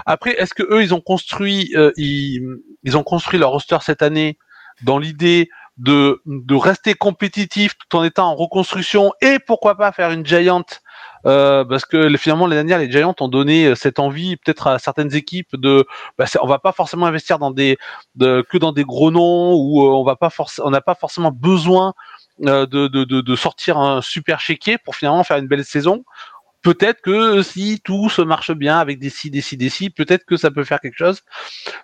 Après, 0.06 0.32
est-ce 0.32 0.54
que 0.54 0.62
eux 0.62 0.82
ils 0.82 0.94
ont 0.94 1.00
construit, 1.00 1.74
ils 1.96 2.96
ont 2.96 3.02
construit 3.02 3.38
leur 3.38 3.50
roster 3.50 3.78
cette 3.80 4.02
année 4.02 4.38
dans 4.82 4.98
l'idée 4.98 5.48
de, 5.78 6.20
rester 6.54 6.94
compétitif 6.94 7.74
tout 7.76 7.96
en 7.96 8.04
étant 8.04 8.28
en 8.30 8.34
reconstruction 8.34 9.12
et 9.20 9.38
pourquoi 9.38 9.76
pas 9.76 9.92
faire 9.92 10.10
une 10.10 10.24
Giant 10.24 10.64
euh, 11.26 11.64
parce 11.64 11.84
que 11.84 12.14
finalement 12.16 12.46
l'année 12.46 12.68
dernière 12.68 12.78
les 12.78 12.90
Giants 12.90 13.14
ont 13.20 13.28
donné 13.28 13.66
euh, 13.66 13.74
cette 13.74 13.98
envie 13.98 14.36
peut-être 14.36 14.68
à 14.68 14.78
certaines 14.78 15.14
équipes 15.14 15.54
de 15.56 15.86
bah, 16.18 16.24
on 16.40 16.46
va 16.46 16.58
pas 16.58 16.72
forcément 16.72 17.06
investir 17.06 17.38
dans 17.38 17.50
des 17.50 17.78
de, 18.14 18.44
que 18.48 18.56
dans 18.56 18.72
des 18.72 18.84
gros 18.84 19.10
noms 19.10 19.54
ou 19.54 19.82
euh, 19.82 19.90
on 19.90 20.04
va 20.04 20.16
pas 20.16 20.30
on 20.62 20.70
n'a 20.70 20.80
pas 20.80 20.94
forcément 20.94 21.30
besoin 21.30 21.92
de, 22.38 22.66
de, 22.66 22.86
de, 22.86 23.04
de, 23.22 23.36
sortir 23.36 23.78
un 23.78 24.02
super 24.02 24.40
chéquier 24.40 24.76
pour 24.76 24.94
finalement 24.94 25.24
faire 25.24 25.38
une 25.38 25.48
belle 25.48 25.64
saison 25.64 26.04
peut-être 26.66 27.00
que 27.00 27.42
si 27.42 27.80
tout 27.84 28.08
se 28.08 28.22
marche 28.22 28.50
bien 28.50 28.78
avec 28.80 28.98
des 28.98 29.08
si, 29.08 29.30
des 29.30 29.40
si, 29.40 29.56
des 29.56 29.68
si, 29.68 29.88
peut-être 29.88 30.24
que 30.24 30.36
ça 30.36 30.50
peut 30.50 30.64
faire 30.64 30.80
quelque 30.80 30.98
chose. 30.98 31.20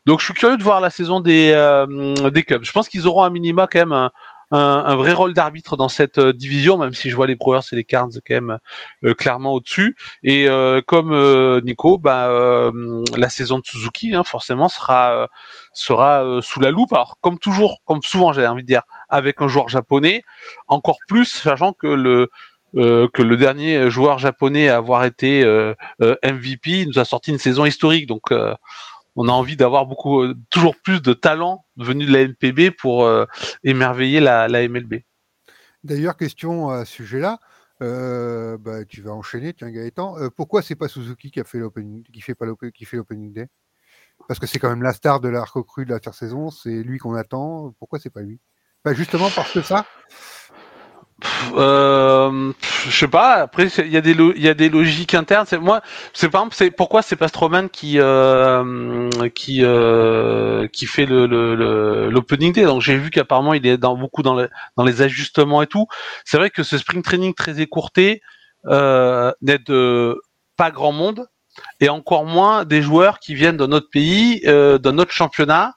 Donc 0.07 0.19
je 0.19 0.25
suis 0.25 0.35
curieux 0.35 0.57
de 0.57 0.63
voir 0.65 0.81
la 0.81 0.91
saison 0.91 1.21
des, 1.21 1.53
euh, 1.55 2.31
des 2.31 2.43
Cubs. 2.43 2.65
Je 2.65 2.73
pense 2.73 2.89
qu'ils 2.89 3.07
auront 3.07 3.23
un 3.23 3.31
minima 3.31 3.69
quand 3.71 3.79
même 3.79 3.93
un, 3.93 4.11
un, 4.51 4.97
vrai 4.97 5.13
rôle 5.13 5.35
d'arbitre 5.35 5.77
dans 5.77 5.89
cette 5.89 6.19
euh, 6.19 6.33
division, 6.33 6.79
même 6.79 6.95
si 6.95 7.11
je 7.11 7.15
vois 7.15 7.29
les 7.29 7.37
Brewers 7.37 7.61
et 7.71 7.77
les 7.77 7.85
Cards 7.85 8.09
quand 8.27 8.35
même 8.35 8.59
euh, 9.05 9.15
clairement 9.15 9.53
au-dessus. 9.53 9.97
Et 10.25 10.49
comme 10.89 11.61
Nico, 11.61 11.99
bah, 11.99 12.73
la 13.17 13.29
saison 13.29 13.61
de 13.61 13.65
Suzuki, 13.65 14.17
hein, 14.17 14.25
forcément, 14.25 14.69
sera 14.69 15.29
sera 15.73 16.41
sous 16.43 16.59
la 16.59 16.73
loupe. 16.73 16.93
Alors 16.93 17.19
comme 17.21 17.39
toujours, 17.39 17.83
comme 17.85 18.03
souvent, 18.03 18.33
j'ai 18.33 18.45
envie 18.49 18.63
de 18.63 18.67
dire, 18.67 18.83
avec 19.09 19.41
un 19.41 19.47
joueur 19.47 19.69
japonais, 19.69 20.25
encore 20.67 20.99
plus, 21.07 21.27
sachant 21.27 21.73
que 21.73 21.87
le 21.87 22.31
euh, 22.75 23.07
que 23.13 23.21
le 23.21 23.37
dernier 23.37 23.91
joueur 23.91 24.19
japonais 24.19 24.69
à 24.69 24.77
avoir 24.77 25.05
été 25.05 25.45
euh, 25.45 25.75
euh, 26.01 26.17
MVP 26.25 26.87
nous 26.87 26.99
a 26.99 27.05
sorti 27.05 27.31
une 27.31 27.39
saison 27.39 27.67
historique. 27.67 28.07
Donc, 28.07 28.33
on 29.15 29.29
a 29.29 29.33
envie 29.33 29.57
d'avoir 29.57 29.87
beaucoup, 29.87 30.25
toujours 30.51 30.75
plus 30.83 31.03
de 31.03 31.13
talents 31.13 31.67
venus 31.77 32.09
de 32.09 32.13
la 32.13 32.21
NPB 32.21 32.71
pour 32.71 33.09
émerveiller 33.63 34.21
la, 34.21 34.49
MLB. 34.49 35.03
D'ailleurs, 35.85 36.17
question 36.17 36.71
à 36.71 36.85
ce 36.85 36.93
sujet-là. 36.95 37.39
Bah, 37.81 38.85
tu 38.89 39.03
vas 39.03 39.13
enchaîner, 39.13 39.53
tiens 39.53 39.71
Gaëtan. 39.71 40.31
pourquoi 40.35 40.63
c'est 40.63 40.77
pas 40.77 40.89
Suzuki 40.89 41.31
qui 41.31 41.43
fait 41.45 41.59
l'opening, 41.59 42.05
day? 43.33 43.49
Parce 44.29 44.39
que 44.39 44.47
c'est 44.47 44.59
quand 44.59 44.71
même 44.71 44.83
la 44.83 44.93
star 44.93 45.21
de 45.21 45.29
l'arc 45.29 45.61
cru 45.63 45.85
de 45.85 45.91
la 45.91 46.13
saison. 46.13 46.51
C'est 46.51 46.83
lui 46.83 46.99
qu'on 46.99 47.15
attend. 47.15 47.75
Pourquoi 47.79 47.99
c'est 47.99 48.11
pas 48.11 48.23
lui? 48.23 48.41
Bah, 48.85 48.95
Justement 48.95 49.29
parce 49.35 49.53
que 49.53 49.63
ça 49.63 49.85
euh, 51.55 52.53
je 52.89 52.97
sais 52.97 53.09
pas. 53.09 53.35
Après, 53.35 53.67
il 53.67 53.93
y 53.93 53.97
a 53.97 54.55
des 54.55 54.69
logiques 54.69 55.15
internes. 55.15 55.47
C'est 55.49 55.59
moi, 55.59 55.81
c'est 56.13 56.29
par 56.29 56.43
exemple, 56.43 56.57
c'est 56.57 56.71
pourquoi 56.71 57.03
c'est 57.03 57.17
pas 57.17 57.29
Stroman 57.29 57.69
qui 57.69 57.99
euh, 57.99 59.09
qui 59.35 59.65
euh, 59.65 60.67
qui 60.69 60.87
fait 60.87 61.07
le 61.07 61.27
l'opening 62.11 62.53
day? 62.53 62.65
Donc 62.65 62.81
j'ai 62.83 62.97
vu 62.97 63.11
qu'apparemment 63.11 63.55
il 63.55 63.67
est 63.67 63.79
dans 63.79 63.97
beaucoup 63.97 64.23
dans, 64.23 64.37
dans 64.77 64.85
les 64.85 65.03
ajustements 65.03 65.63
et 65.63 65.67
tout. 65.67 65.87
C'est 66.25 66.37
vrai 66.37 66.51
que 66.51 66.63
ce 66.63 66.79
spring 66.79 67.03
training 67.03 67.35
très 67.35 67.61
écourté 67.61 68.23
euh, 68.67 69.33
n'aide 69.43 69.71
pas 70.57 70.71
grand 70.71 70.93
monde 70.93 71.27
et 71.81 71.89
encore 71.89 72.25
moins 72.25 72.65
des 72.65 72.83
joueurs 72.83 73.19
qui 73.19 73.35
viennent 73.35 73.57
de 73.57 73.67
notre 73.67 73.91
pays, 73.91 74.43
euh, 74.47 74.79
d'un 74.79 74.99
autre 74.99 75.13
championnat 75.13 75.75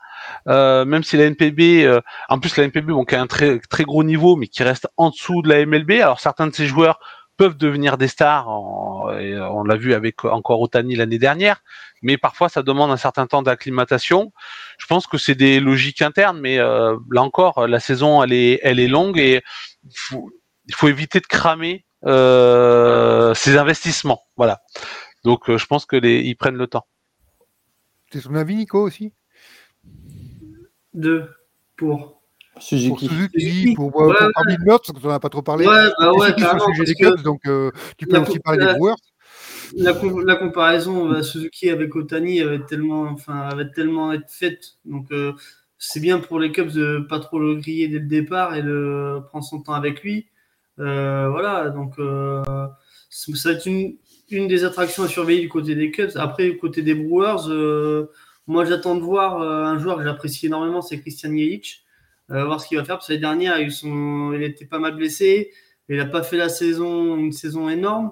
euh, 0.47 0.86
même 0.86 1.03
si 1.03 1.17
la 1.17 1.25
NPB, 1.25 1.86
euh, 1.86 2.01
en 2.29 2.39
plus 2.39 2.55
la 2.58 2.65
NPB, 2.65 2.91
bon, 2.91 3.05
qui 3.05 3.15
a 3.15 3.21
un 3.21 3.27
très 3.27 3.60
très 3.60 3.84
gros 3.84 4.03
niveau, 4.03 4.36
mais 4.36 4.47
qui 4.47 4.63
reste 4.63 4.88
en 4.97 5.10
dessous 5.10 5.41
de 5.41 5.49
la 5.49 5.65
MLB. 5.65 5.91
Alors 6.01 6.19
certains 6.19 6.47
de 6.47 6.53
ces 6.53 6.67
joueurs 6.67 6.99
peuvent 7.38 7.58
devenir 7.58 7.97
des 7.97 8.08
stars, 8.08 8.47
et 9.19 9.38
on 9.38 9.63
l'a 9.63 9.75
vu 9.75 9.93
avec 9.93 10.23
encore 10.23 10.62
Otani 10.62 10.95
l'année 10.95 11.19
dernière, 11.19 11.62
mais 12.01 12.17
parfois 12.17 12.47
ça 12.47 12.63
demande 12.63 12.91
un 12.91 12.97
certain 12.97 13.27
temps 13.27 13.41
d'acclimatation. 13.41 14.31
Je 14.77 14.86
pense 14.86 15.05
que 15.05 15.17
c'est 15.17 15.36
des 15.36 15.60
logiques 15.60 16.01
internes, 16.01 16.39
mais 16.39 16.60
euh, 16.60 16.95
là 17.12 17.23
encore, 17.23 17.67
la 17.67 17.79
saison 17.79 18.23
elle 18.23 18.31
est 18.31 18.60
elle 18.63 18.79
est 18.79 18.88
longue 18.88 19.19
et 19.19 19.43
il 19.84 20.73
faut, 20.75 20.88
éviter 20.88 21.19
de 21.19 21.25
cramer 21.25 21.86
euh, 22.05 23.34
ces 23.34 23.58
investissements. 23.58 24.21
Voilà. 24.38 24.62
Donc 25.25 25.55
je 25.55 25.65
pense 25.65 25.86
que 25.86 25.97
les 25.97 26.21
ils 26.21 26.36
prennent 26.36 26.55
le 26.55 26.67
temps. 26.67 26.86
C'est 28.13 28.21
son 28.21 28.36
avis, 28.36 28.55
Nico 28.55 28.81
aussi? 28.81 29.12
De 30.95 31.23
pour 31.77 32.21
Suzuki. 32.58 32.89
Pour 32.89 32.99
Suzuki, 33.34 33.73
pour, 33.75 33.91
pour, 33.91 34.01
ouais, 34.01 34.15
pour 34.15 34.47
ouais. 34.47 34.58
parce 34.67 34.91
qu'on 34.91 35.08
n'a 35.10 35.19
pas 35.19 35.29
trop 35.29 35.41
parlé. 35.41 35.67
Ouais, 35.67 35.89
bah 35.99 36.13
ouais, 36.13 36.34
carrément, 36.36 36.65
sujet 36.73 36.86
des 36.86 36.95
Cubs, 36.95 37.21
donc 37.21 37.41
euh, 37.45 37.71
tu 37.97 38.08
peux 38.08 38.17
aussi 38.17 38.39
parler 38.39 38.60
la, 38.60 38.73
des 38.73 38.79
Brewers. 38.79 38.95
La, 39.75 39.93
la 40.25 40.36
comparaison 40.36 41.10
bah, 41.10 41.21
Suzuki 41.21 41.69
avec 41.69 41.95
Otani 41.95 42.41
avait 42.41 42.63
tellement, 42.65 43.03
enfin, 43.03 43.41
avait 43.41 43.69
tellement 43.71 44.13
être 44.13 44.29
faite, 44.29 44.77
donc 44.86 45.12
euh, 45.12 45.34
c'est 45.77 45.99
bien 45.99 46.19
pour 46.19 46.39
les 46.39 46.51
Cubs 46.51 46.71
de 46.71 47.05
pas 47.10 47.19
trop 47.19 47.39
le 47.39 47.55
griller 47.55 47.88
dès 47.88 47.99
le 47.99 48.05
départ 48.05 48.55
et 48.55 48.63
de 48.63 49.19
prendre 49.29 49.43
son 49.43 49.62
temps 49.62 49.73
avec 49.73 50.01
lui. 50.01 50.27
Euh, 50.79 51.29
voilà, 51.29 51.69
donc 51.69 51.99
euh, 51.99 52.43
ça 53.10 53.49
va 53.49 53.55
être 53.55 53.65
une, 53.65 53.97
une 54.29 54.47
des 54.47 54.63
attractions 54.63 55.03
à 55.03 55.08
surveiller 55.08 55.41
du 55.41 55.49
côté 55.49 55.75
des 55.75 55.91
Cubs. 55.91 56.12
Après, 56.15 56.49
du 56.49 56.58
côté 56.58 56.81
des 56.81 56.95
Brewers, 56.95 57.49
euh, 57.49 58.08
moi, 58.47 58.63
j'attends 58.65 58.95
de 58.95 59.01
voir 59.01 59.41
euh, 59.41 59.63
un 59.63 59.79
joueur 59.79 59.97
que 59.97 60.03
j'apprécie 60.03 60.45
énormément, 60.45 60.81
c'est 60.81 60.99
Christian 60.99 61.31
Yelich. 61.31 61.84
Euh, 62.31 62.45
voir 62.45 62.62
ce 62.62 62.67
qu'il 62.67 62.77
va 62.77 62.84
faire. 62.84 62.97
Parce 62.97 63.08
que 63.08 63.13
l'année 63.13 63.21
dernière, 63.21 63.60
il, 63.60 63.71
son... 63.71 64.34
était 64.34 64.65
pas 64.65 64.79
mal 64.79 64.95
blessé. 64.95 65.51
Il 65.89 65.97
n'a 65.97 66.05
pas 66.05 66.23
fait 66.23 66.38
la 66.38 66.49
saison, 66.49 67.17
une 67.17 67.31
saison 67.31 67.69
énorme. 67.69 68.12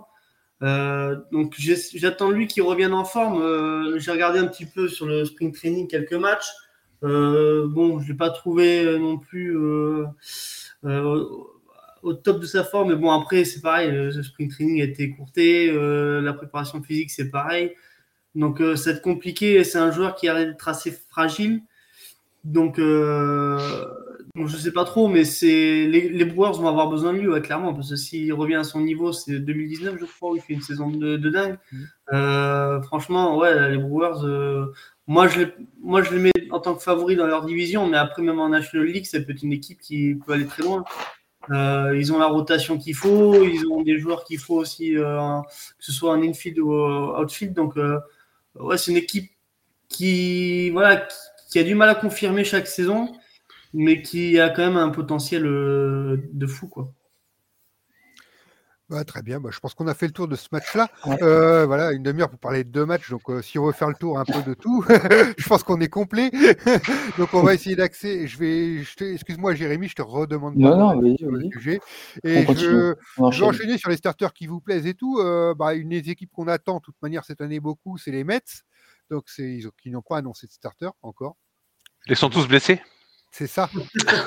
Euh, 0.62 1.18
donc 1.32 1.56
j'attends 1.58 2.30
lui 2.30 2.48
qu'il 2.48 2.64
revienne 2.64 2.94
en 2.94 3.04
forme. 3.04 3.98
J'ai 3.98 4.12
regardé 4.12 4.40
un 4.40 4.48
petit 4.48 4.66
peu 4.66 4.88
sur 4.88 5.08
le 5.08 5.26
spring 5.26 5.52
training 5.52 5.88
quelques 5.88 6.14
matchs. 6.14 6.52
Bon, 7.02 8.00
je 8.00 8.08
l'ai 8.08 8.18
pas 8.18 8.30
trouvé 8.30 8.98
non 9.00 9.18
plus 9.18 9.58
au 9.58 10.14
top 12.14 12.40
de 12.40 12.46
sa 12.46 12.64
forme, 12.64 12.90
mais 12.90 12.96
bon 12.96 13.12
après 13.12 13.44
c'est 13.44 13.62
pareil. 13.62 13.92
Le 13.92 14.24
spring 14.24 14.50
training 14.50 14.82
a 14.82 14.86
été 14.86 15.04
écourté, 15.04 15.72
la 15.74 16.34
préparation 16.34 16.82
physique 16.84 17.10
c'est 17.10 17.32
pareil. 17.32 17.74
Donc, 18.36 18.62
euh, 18.62 18.76
ça 18.76 18.92
va 18.92 18.98
être 18.98 19.04
compliqué. 19.04 19.64
C'est 19.64 19.78
un 19.78 19.92
joueur 19.92 20.16
qui 20.16 20.28
a 20.28 20.46
d'être 20.46 20.68
assez 20.68 20.92
fragile. 20.92 21.62
Donc, 22.44 22.78
euh, 22.78 23.58
je 24.36 24.58
sais 24.58 24.74
pas 24.74 24.84
trop, 24.84 25.08
mais 25.08 25.24
c'est 25.24 25.86
les, 25.86 26.10
les, 26.10 26.26
Brewers 26.26 26.60
vont 26.60 26.68
avoir 26.68 26.90
besoin 26.90 27.14
de 27.14 27.20
lui, 27.20 27.28
ouais, 27.28 27.42
clairement, 27.42 27.74
parce 27.74 27.90
que 27.90 27.96
s'il 27.96 28.34
revient 28.34 28.56
à 28.56 28.64
son 28.66 28.82
niveau, 28.82 29.14
c'est 29.14 29.40
2019, 29.40 29.96
je 30.00 30.06
crois, 30.06 30.32
où 30.32 30.36
il 30.36 30.42
fait 30.42 30.54
une 30.54 30.62
saison 30.62 30.90
de, 30.90 31.16
de 31.16 31.30
dingue. 31.30 31.58
Mmh. 31.72 31.78
Euh, 32.14 32.82
franchement, 32.82 33.38
ouais, 33.38 33.70
les 33.72 33.78
Brewers, 33.78 34.26
euh, 34.26 34.66
moi, 35.08 35.28
je 35.28 35.40
les, 35.42 35.48
moi, 35.82 36.02
je 36.02 36.14
les 36.14 36.20
mets 36.20 36.32
en 36.52 36.60
tant 36.60 36.76
que 36.76 36.84
favoris 36.84 37.18
dans 37.18 37.28
leur 37.28 37.46
division, 37.46 37.88
mais 37.88 37.98
après, 37.98 38.22
même 38.22 38.40
en 38.40 38.50
National 38.50 38.88
League, 38.88 39.06
ça 39.06 39.22
peut 39.22 39.32
être 39.32 39.44
une 39.44 39.54
équipe 39.54 39.80
qui 39.80 40.16
peut 40.16 40.34
aller 40.34 40.46
très 40.48 40.64
loin. 40.64 40.84
Euh, 41.52 41.98
ils 41.98 42.14
ont 42.14 42.20
la 42.20 42.28
rotation 42.28 42.78
qu'il 42.78 42.96
faut, 42.96 43.44
ils 43.44 43.68
ont 43.68 43.82
des 43.82 44.00
joueurs 44.00 44.24
qu'il 44.24 44.40
faut 44.40 44.56
aussi, 44.56 44.98
euh, 44.98 45.42
que 45.42 45.86
ce 45.86 45.92
soit 45.92 46.12
en 46.12 46.22
infield 46.22 46.60
ou 46.60 46.74
outfield. 46.74 47.54
Donc, 47.54 47.78
euh, 47.78 48.00
ouais, 48.60 48.78
c'est 48.78 48.92
une 48.92 48.98
équipe 48.98 49.32
qui, 49.90 50.70
voilà, 50.72 51.08
qui, 51.50 51.60
a 51.60 51.64
du 51.64 51.76
mal 51.76 51.90
à 51.90 51.96
confirmer 51.96 52.44
chaque 52.44 52.68
saison, 52.68 53.12
mais 53.74 54.02
qui 54.02 54.40
a 54.40 54.50
quand 54.50 54.66
même 54.66 54.78
un 54.78 54.90
potentiel 54.90 55.46
euh, 55.46 56.18
de 56.34 56.48
fou, 56.48 56.68
quoi. 56.68 56.94
Très 59.08 59.24
bien, 59.24 59.40
bah, 59.40 59.50
je 59.52 59.60
pense 59.60 59.74
qu'on 59.74 59.88
a 59.88 59.94
fait 59.94 60.06
le 60.06 60.12
tour 60.12 60.28
de 60.28 60.36
ce 60.36 60.50
match-là. 60.52 60.90
Euh, 61.22 61.66
voilà, 61.66 61.94
une 61.94 62.04
demi-heure 62.04 62.30
pour 62.30 62.40
parler 62.40 62.64
de 62.64 62.70
deux 62.70 62.86
matchs. 62.86 63.10
Donc, 63.10 63.22
euh, 63.30 63.42
si 63.42 63.58
on 63.58 63.66
veut 63.66 63.72
faire 63.72 63.88
le 63.88 63.96
tour 63.96 64.20
un 64.20 64.26
peu 64.26 64.44
de 64.44 64.54
tout, 64.54 64.84
je 65.38 65.48
pense 65.48 65.64
qu'on 65.64 65.80
est 65.80 65.88
complet. 65.88 66.30
donc, 67.18 67.34
on 67.34 67.42
va 67.42 67.54
essayer 67.54 67.76
d'accéder. 67.76 68.28
Je 68.28 68.38
vais, 68.38 69.14
excuse-moi, 69.14 69.56
Jérémy, 69.56 69.88
je 69.88 69.96
te 69.96 70.02
redemande 70.02 70.56
non, 70.58 70.78
non, 70.78 70.98
oui, 71.00 71.16
oui. 71.22 71.50
sujet. 71.54 71.80
Et 72.24 72.46
je, 72.46 72.94
je, 73.32 73.40
vais 73.40 73.46
enchaîner 73.46 73.78
sur 73.78 73.90
les 73.90 73.98
starters 73.98 74.34
qui 74.34 74.48
vous 74.48 74.60
plaisent 74.60 74.86
et 74.86 74.94
tout. 74.94 75.20
Euh, 75.20 75.56
bah, 75.56 75.74
une 75.74 75.90
des 75.90 76.10
équipes 76.10 76.32
qu'on 76.32 76.48
attend, 76.48 76.76
de 76.76 76.82
toute 76.82 77.02
manière, 77.02 77.24
cette 77.24 77.42
année 77.42 77.60
beaucoup, 77.60 77.98
c'est 77.98 78.12
les 78.12 78.24
Mets. 78.24 78.42
Donc, 79.10 79.24
c'est 79.28 79.44
ils 79.44 79.70
qui 79.82 79.90
n'ont 79.92 80.02
pas 80.02 80.18
annoncé 80.18 80.46
de 80.46 80.52
starter 80.52 80.90
encore. 81.02 81.38
Ils 82.08 82.18
sont 82.18 82.30
tous 82.30 82.48
blessés? 82.48 82.82
C'est 83.34 83.48
ça. 83.48 83.68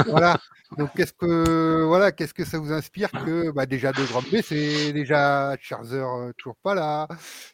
voilà. 0.08 0.36
Donc 0.76 0.90
qu'est-ce 0.96 1.12
que 1.12 1.84
voilà, 1.84 2.10
qu'est-ce 2.10 2.34
que 2.34 2.44
ça 2.44 2.58
vous 2.58 2.72
inspire 2.72 3.08
que 3.12 3.52
bah, 3.52 3.64
déjà 3.64 3.92
de 3.92 4.04
Grand 4.04 4.22
B, 4.22 4.42
c'est 4.42 4.92
déjà 4.92 5.56
Scherzer 5.60 6.02
euh, 6.02 6.32
toujours 6.36 6.56
pas 6.56 6.74
là. 6.74 7.06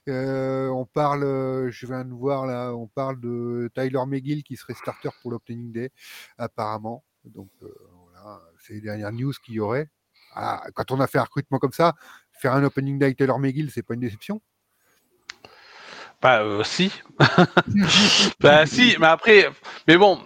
Euh, 0.09 0.69
on 0.69 0.87
parle, 0.87 1.25
euh, 1.25 1.71
je 1.71 1.87
viens 1.87 2.07
de 2.07 2.15
voir 2.15 2.47
là, 2.47 2.73
on 2.73 2.87
parle 2.87 3.21
de 3.21 3.71
Tyler 3.75 4.01
McGill 4.07 4.43
qui 4.43 4.57
serait 4.57 4.73
starter 4.73 5.11
pour 5.21 5.31
l'opening 5.31 5.73
day 5.73 5.91
apparemment. 6.39 7.05
Donc 7.27 7.51
euh, 7.63 7.69
voilà, 8.01 8.41
c'est 8.59 8.73
les 8.73 8.81
dernières 8.81 9.13
news 9.13 9.33
qu'il 9.45 9.55
y 9.55 9.61
aurait. 9.61 9.91
Quand 10.75 10.91
on 10.91 11.01
a 11.01 11.07
fait 11.07 11.19
un 11.19 11.25
recrutement 11.25 11.59
comme 11.59 11.73
ça, 11.73 11.93
faire 12.33 12.55
un 12.55 12.65
opening 12.65 12.99
day 12.99 13.15
Tyler 13.15 13.35
McGill, 13.39 13.71
c'est 13.71 13.83
pas 13.83 13.93
une 13.93 14.01
déception. 14.01 14.41
Bah 16.23 16.43
si. 16.65 16.91
bah 18.41 18.65
si, 18.65 18.97
mais 18.99 19.09
après, 19.09 19.51
mais 19.87 19.99
bon, 19.99 20.19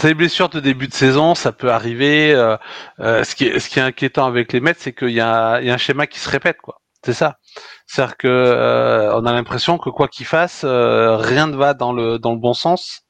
ces 0.00 0.14
blessures 0.14 0.48
de 0.48 0.60
début 0.60 0.88
de 0.88 0.94
saison, 0.94 1.34
ça 1.34 1.52
peut 1.52 1.70
arriver. 1.70 2.32
Euh, 2.32 2.56
euh, 3.00 3.24
ce, 3.24 3.34
qui 3.34 3.46
est, 3.46 3.58
ce 3.58 3.68
qui 3.68 3.78
est 3.78 3.82
inquiétant 3.82 4.26
avec 4.26 4.52
les 4.52 4.60
Mets, 4.60 4.74
c'est 4.78 4.92
qu'il 4.92 5.10
y, 5.10 5.20
a, 5.20 5.60
y 5.60 5.70
a 5.70 5.74
un 5.74 5.78
schéma 5.78 6.06
qui 6.06 6.18
se 6.18 6.28
répète, 6.28 6.58
quoi. 6.62 6.80
C'est 7.04 7.12
ça. 7.12 7.36
C'est-à-dire 7.86 8.16
que 8.16 8.28
euh, 8.28 9.14
on 9.14 9.24
a 9.24 9.32
l'impression 9.32 9.78
que 9.78 9.88
quoi 9.88 10.08
qu'il 10.08 10.26
fasse, 10.26 10.64
rien 10.64 11.46
ne 11.46 11.56
va 11.56 11.74
dans 11.74 11.92
le 11.92 12.18
dans 12.18 12.32
le 12.32 12.38
bon 12.38 12.54
sens. 12.54 13.02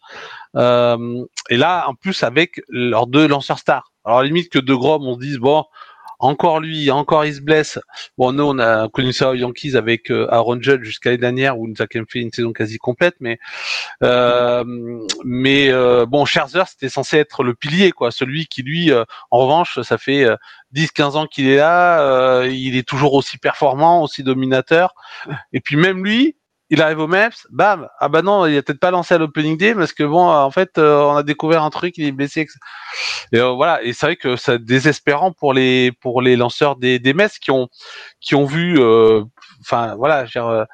et 0.55 1.57
là, 1.57 1.88
en 1.88 1.94
plus, 1.94 2.22
avec 2.22 2.61
leurs 2.68 3.07
deux 3.07 3.27
lanceurs 3.27 3.59
stars. 3.59 3.92
Alors 4.05 4.22
limite 4.22 4.51
que 4.51 4.59
De 4.59 4.74
Grom, 4.74 5.07
on 5.07 5.14
se 5.14 5.20
dise 5.20 5.38
bon, 5.38 5.64
encore 6.18 6.61
lui, 6.61 6.90
encore 6.90 7.24
il 7.24 7.35
se 7.35 7.40
blesse. 7.40 7.78
Bon, 8.16 8.33
nous, 8.33 8.44
on 8.44 8.59
a 8.59 8.88
connu 8.88 9.12
ça 9.12 9.31
aux 9.31 9.35
Yankees 9.35 9.76
avec 9.76 10.11
euh, 10.11 10.26
Aaron 10.31 10.61
Judge 10.61 10.83
jusqu'à 10.83 11.11
l'année 11.11 11.20
dernière 11.20 11.59
où 11.59 11.66
il 11.66 11.70
nous 11.70 11.83
a 11.83 11.87
quand 11.87 11.98
même 11.98 12.07
fait 12.09 12.20
une 12.20 12.33
saison 12.33 12.52
quasi 12.52 12.78
complète, 12.78 13.14
mais 13.20 13.38
euh, 14.02 14.64
mais 15.24 15.70
euh, 15.70 16.07
bon, 16.07 16.24
Scherzer, 16.24 16.64
c'était 16.68 16.88
censé 16.88 17.18
être 17.18 17.42
le 17.42 17.54
pilier, 17.54 17.92
quoi, 17.92 18.11
celui 18.11 18.46
qui 18.46 18.62
lui, 18.62 18.90
euh, 18.90 19.04
en 19.31 19.38
revanche, 19.38 19.81
ça 19.83 19.98
fait 19.98 20.26
10-15 20.74 21.02
ans 21.16 21.26
qu'il 21.26 21.48
est 21.48 21.57
là, 21.57 22.44
il 22.46 22.76
est 22.76 22.87
toujours 22.87 23.14
aussi 23.14 23.38
performant, 23.38 24.02
aussi 24.02 24.22
dominateur, 24.22 24.94
et 25.52 25.61
puis 25.61 25.76
même 25.76 26.04
lui, 26.04 26.37
il 26.70 26.83
arrive 26.83 26.98
au 26.98 27.07
MEPS, 27.07 27.46
bam, 27.50 27.88
ah 27.98 28.09
bah 28.09 28.20
non, 28.20 28.46
il 28.46 28.57
a 28.57 28.62
peut-être 28.62 28.81
pas 28.81 28.90
lancé 28.90 29.14
à 29.14 29.18
l'opening 29.18 29.57
day 29.57 29.74
parce 29.74 29.92
que 29.92 30.04
bon, 30.04 30.28
en 30.28 30.50
fait, 30.50 30.76
euh, 30.76 31.00
on 31.02 31.16
a 31.16 31.22
découvert 31.22 31.62
un 31.62 31.70
truc, 31.70 31.96
il 31.96 32.04
est 32.04 32.12
blessé. 32.12 32.46
Et 33.33 33.38
euh, 33.38 33.50
voilà, 33.50 33.83
et 33.83 33.92
c'est 33.94 34.07
vrai 34.07 34.16
que 34.16 34.37
c'est 34.37 34.62
désespérant 34.62 35.33
pour 35.33 35.54
les 35.54 35.92
pour 35.92 36.20
les 36.20 36.37
lanceurs 36.37 36.76
des 36.76 36.98
des 36.98 37.14
Mets 37.14 37.28
qui 37.40 37.50
ont 37.50 37.68
qui 38.20 38.35
ont 38.35 38.44
vu, 38.44 38.78
euh, 38.78 39.24
enfin 39.61 39.94
voilà, 39.96 40.26
je, 40.26 40.66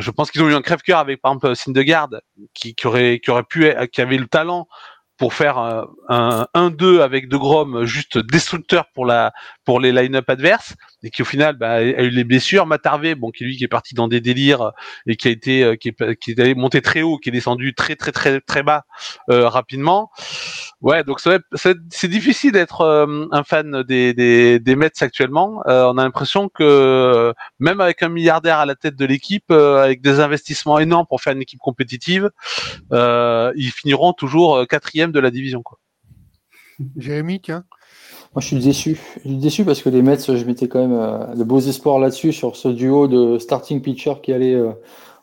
je, 0.00 0.10
pense 0.10 0.30
qu'ils 0.30 0.42
ont 0.42 0.48
eu 0.48 0.54
un 0.54 0.62
crève-cœur 0.62 0.98
avec 0.98 1.20
par 1.22 1.32
exemple 1.32 1.54
Syndergaard 1.54 2.10
qui 2.52 2.74
qui 2.74 2.86
aurait 2.88 3.20
qui 3.20 3.30
aurait 3.30 3.44
pu 3.44 3.72
qui 3.92 4.00
avait 4.00 4.18
le 4.18 4.26
talent 4.26 4.66
pour 5.18 5.34
faire 5.34 5.58
un 5.58 6.46
1-2 6.54 7.00
avec 7.00 7.28
De 7.28 7.36
Grom 7.36 7.84
juste 7.84 8.18
destructeur 8.18 8.86
pour 8.94 9.04
la 9.04 9.32
pour 9.64 9.80
les 9.80 9.92
line-up 9.92 10.28
adverses 10.30 10.74
et 11.02 11.10
qui 11.10 11.22
au 11.22 11.24
final 11.24 11.56
bah, 11.56 11.74
a 11.74 11.82
eu 11.82 12.10
les 12.10 12.24
blessures. 12.24 12.66
Matarvé, 12.66 13.14
bon, 13.14 13.30
qui 13.30 13.44
lui 13.44 13.56
qui 13.56 13.64
est 13.64 13.68
parti 13.68 13.94
dans 13.94 14.08
des 14.08 14.20
délires 14.20 14.72
et 15.06 15.16
qui 15.16 15.28
a 15.28 15.30
été 15.30 15.62
euh, 15.62 15.76
qui 15.76 15.88
est, 15.88 16.16
qui 16.16 16.32
est 16.32 16.54
monté 16.54 16.82
très 16.82 17.02
haut, 17.02 17.18
qui 17.18 17.28
est 17.28 17.32
descendu 17.32 17.74
très 17.74 17.96
très 17.96 18.12
très 18.12 18.40
très 18.40 18.62
bas 18.62 18.84
euh, 19.30 19.48
rapidement. 19.48 20.10
Ouais, 20.80 21.04
donc 21.04 21.20
c'est 21.20 22.08
difficile 22.08 22.52
d'être 22.52 22.82
euh, 22.82 23.26
un 23.32 23.44
fan 23.44 23.82
des, 23.82 24.14
des, 24.14 24.58
des 24.60 24.76
Mets 24.76 24.90
actuellement. 25.00 25.62
on 25.66 25.98
a 25.98 26.02
l'impression 26.02 26.48
que 26.48 27.32
même 27.58 27.80
avec 27.80 28.02
un 28.02 28.08
milliardaire 28.08 28.58
à 28.58 28.66
la 28.66 28.74
tête 28.74 28.96
de 28.96 29.04
l'équipe, 29.04 29.50
avec 29.50 30.02
des 30.02 30.20
investissements 30.20 30.78
énormes 30.78 31.06
pour 31.06 31.20
faire 31.20 31.32
une 31.32 31.42
équipe 31.42 31.60
compétitive, 31.60 32.30
ils 32.92 33.72
finiront 33.74 34.12
toujours 34.12 34.66
quatrième 34.68 35.12
de 35.12 35.20
la 35.20 35.30
division. 35.30 35.62
Quoi. 35.62 35.78
Jérémy, 36.96 37.40
tiens. 37.40 37.64
Moi, 38.34 38.42
je 38.42 38.46
suis 38.46 38.58
déçu. 38.58 39.00
Je 39.16 39.20
suis 39.20 39.36
déçu 39.38 39.64
parce 39.64 39.82
que 39.82 39.88
les 39.88 40.02
Mets, 40.02 40.18
je 40.18 40.44
mettais 40.44 40.68
quand 40.68 40.80
même 40.80 40.92
euh, 40.92 41.34
de 41.34 41.44
beaux 41.44 41.60
espoirs 41.60 41.98
là-dessus, 41.98 42.32
sur 42.32 42.56
ce 42.56 42.68
duo 42.68 43.08
de 43.08 43.38
starting 43.38 43.80
pitcher 43.80 44.14
qui 44.22 44.32
allait 44.34 44.54
euh, 44.54 44.72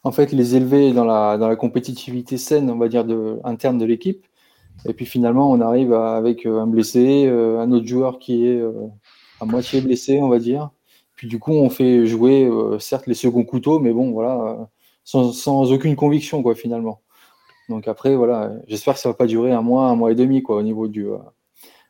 en 0.04 0.12
fait 0.12 0.32
les 0.32 0.56
élever 0.56 0.92
dans 0.92 1.06
la, 1.06 1.38
dans 1.38 1.48
la 1.48 1.56
compétitivité 1.56 2.38
saine, 2.38 2.70
on 2.72 2.78
va 2.78 2.88
dire, 2.88 3.06
de, 3.06 3.40
interne 3.44 3.78
de 3.78 3.86
l'équipe. 3.86 4.26
Et 4.88 4.94
puis 4.94 5.06
finalement, 5.06 5.52
on 5.52 5.62
arrive 5.62 5.94
avec 5.94 6.48
euh, 6.48 6.60
un 6.60 6.68
blessé, 6.68 7.28
un 7.28 7.72
autre 7.72 7.86
joueur 7.86 8.18
qui 8.20 8.48
est 8.48 8.62
à 9.40 9.46
moitié 9.46 9.82
blessé, 9.82 10.20
on 10.22 10.30
va 10.30 10.40
dire. 10.40 10.72
Puis 11.16 11.28
du 11.28 11.40
coup, 11.40 11.54
on 11.54 11.70
fait 11.70 12.08
jouer, 12.08 12.50
certes, 12.80 13.08
les 13.08 13.14
seconds 13.14 13.44
couteaux, 13.44 13.80
mais 13.80 13.94
bon, 13.94 14.12
voilà, 14.12 14.68
sans, 15.04 15.32
sans, 15.32 15.72
aucune 15.72 15.96
conviction, 15.96 16.44
quoi, 16.44 16.56
finalement. 16.56 17.02
Donc 17.70 17.88
après, 17.88 18.16
voilà, 18.16 18.52
j'espère 18.68 18.96
que 18.96 19.00
ça 19.00 19.10
va 19.10 19.16
pas 19.16 19.28
durer 19.28 19.52
un 19.52 19.62
mois, 19.62 19.88
un 19.88 19.96
mois 19.96 20.12
et 20.12 20.16
demi, 20.16 20.44
quoi, 20.44 20.58
au 20.58 20.62
niveau 20.62 20.88
du, 20.88 21.08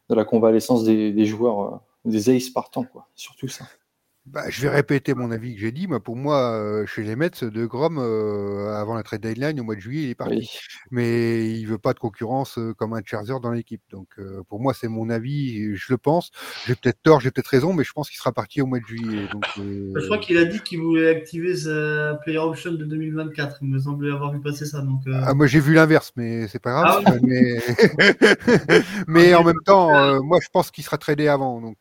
de 0.09 0.15
la 0.15 0.25
convalescence 0.25 0.83
des, 0.83 1.25
joueurs, 1.25 1.61
euh, 1.61 1.77
des 2.05 2.29
aces 2.29 2.49
partants, 2.49 2.83
quoi. 2.83 3.07
Surtout 3.15 3.47
ça. 3.47 3.65
Bah, 4.25 4.45
je 4.49 4.59
vais 4.63 4.69
répéter 4.69 5.13
mon 5.13 5.29
avis 5.29 5.53
que 5.53 5.61
j'ai 5.61 5.71
dit. 5.71 5.87
Mais 5.87 5.99
pour 5.99 6.15
moi, 6.15 6.53
euh, 6.53 6.87
chez 6.87 7.03
les 7.03 7.15
Mets, 7.15 7.29
De 7.43 7.65
Grom, 7.67 7.99
euh, 7.99 8.73
avant 8.73 8.95
la 8.95 9.03
trade 9.03 9.21
deadline, 9.21 9.59
au 9.59 9.63
mois 9.63 9.75
de 9.75 9.79
juillet, 9.79 10.05
il 10.05 10.09
est 10.09 10.15
parti. 10.15 10.49
Mais 10.89 11.51
il 11.51 11.65
veut 11.65 11.77
pas 11.77 11.93
de 11.93 11.99
concurrence 11.99 12.57
euh, 12.57 12.73
comme 12.73 12.93
un 12.93 13.01
Charger 13.05 13.35
dans 13.43 13.51
l'équipe. 13.51 13.81
Donc, 13.91 14.07
pour 14.49 14.59
moi, 14.59 14.73
c'est 14.73 14.87
mon 14.87 15.11
avis. 15.11 15.75
Je 15.75 15.85
le 15.93 15.97
pense. 15.97 16.31
J'ai 16.65 16.73
peut-être 16.73 17.03
tort, 17.03 17.19
j'ai 17.19 17.29
peut-être 17.29 17.47
raison, 17.47 17.71
mais 17.73 17.83
je 17.83 17.93
pense 17.93 18.09
qu'il 18.09 18.17
sera 18.17 18.31
parti 18.31 18.63
au 18.63 18.65
mois 18.65 18.79
de 18.79 18.85
juillet. 18.85 19.27
Donc, 19.31 19.43
bah, 19.43 19.99
je 19.99 20.05
crois 20.05 20.17
qu'il 20.17 20.37
a 20.39 20.45
dit 20.45 20.59
qu'il 20.61 20.79
voulait 20.79 21.09
activer 21.09 21.55
sa 21.55 22.15
player 22.23 22.39
option 22.39 22.71
de 22.71 22.83
2024. 22.83 23.57
Il 23.61 23.69
me 23.69 23.79
semblait 23.79 24.11
avoir 24.11 24.33
vu 24.33 24.41
passer 24.41 24.65
ça. 24.65 24.81
Donc, 24.81 25.01
ah, 25.13 25.35
moi, 25.35 25.45
j'ai 25.45 25.59
vu 25.59 25.75
l'inverse, 25.75 26.11
mais 26.15 26.47
c'est 26.47 26.59
pas 26.59 26.71
grave. 26.71 27.03
Ah 27.05 27.13
mais, 27.21 27.57
mais 29.07 29.33
ah, 29.33 29.39
en 29.39 29.43
même 29.43 29.61
temps, 29.63 30.23
moi, 30.23 30.39
je 30.41 30.47
pense 30.51 30.71
qu'il 30.71 30.83
sera 30.83 30.97
tradé 30.97 31.27
avant. 31.27 31.61
Donc, 31.61 31.77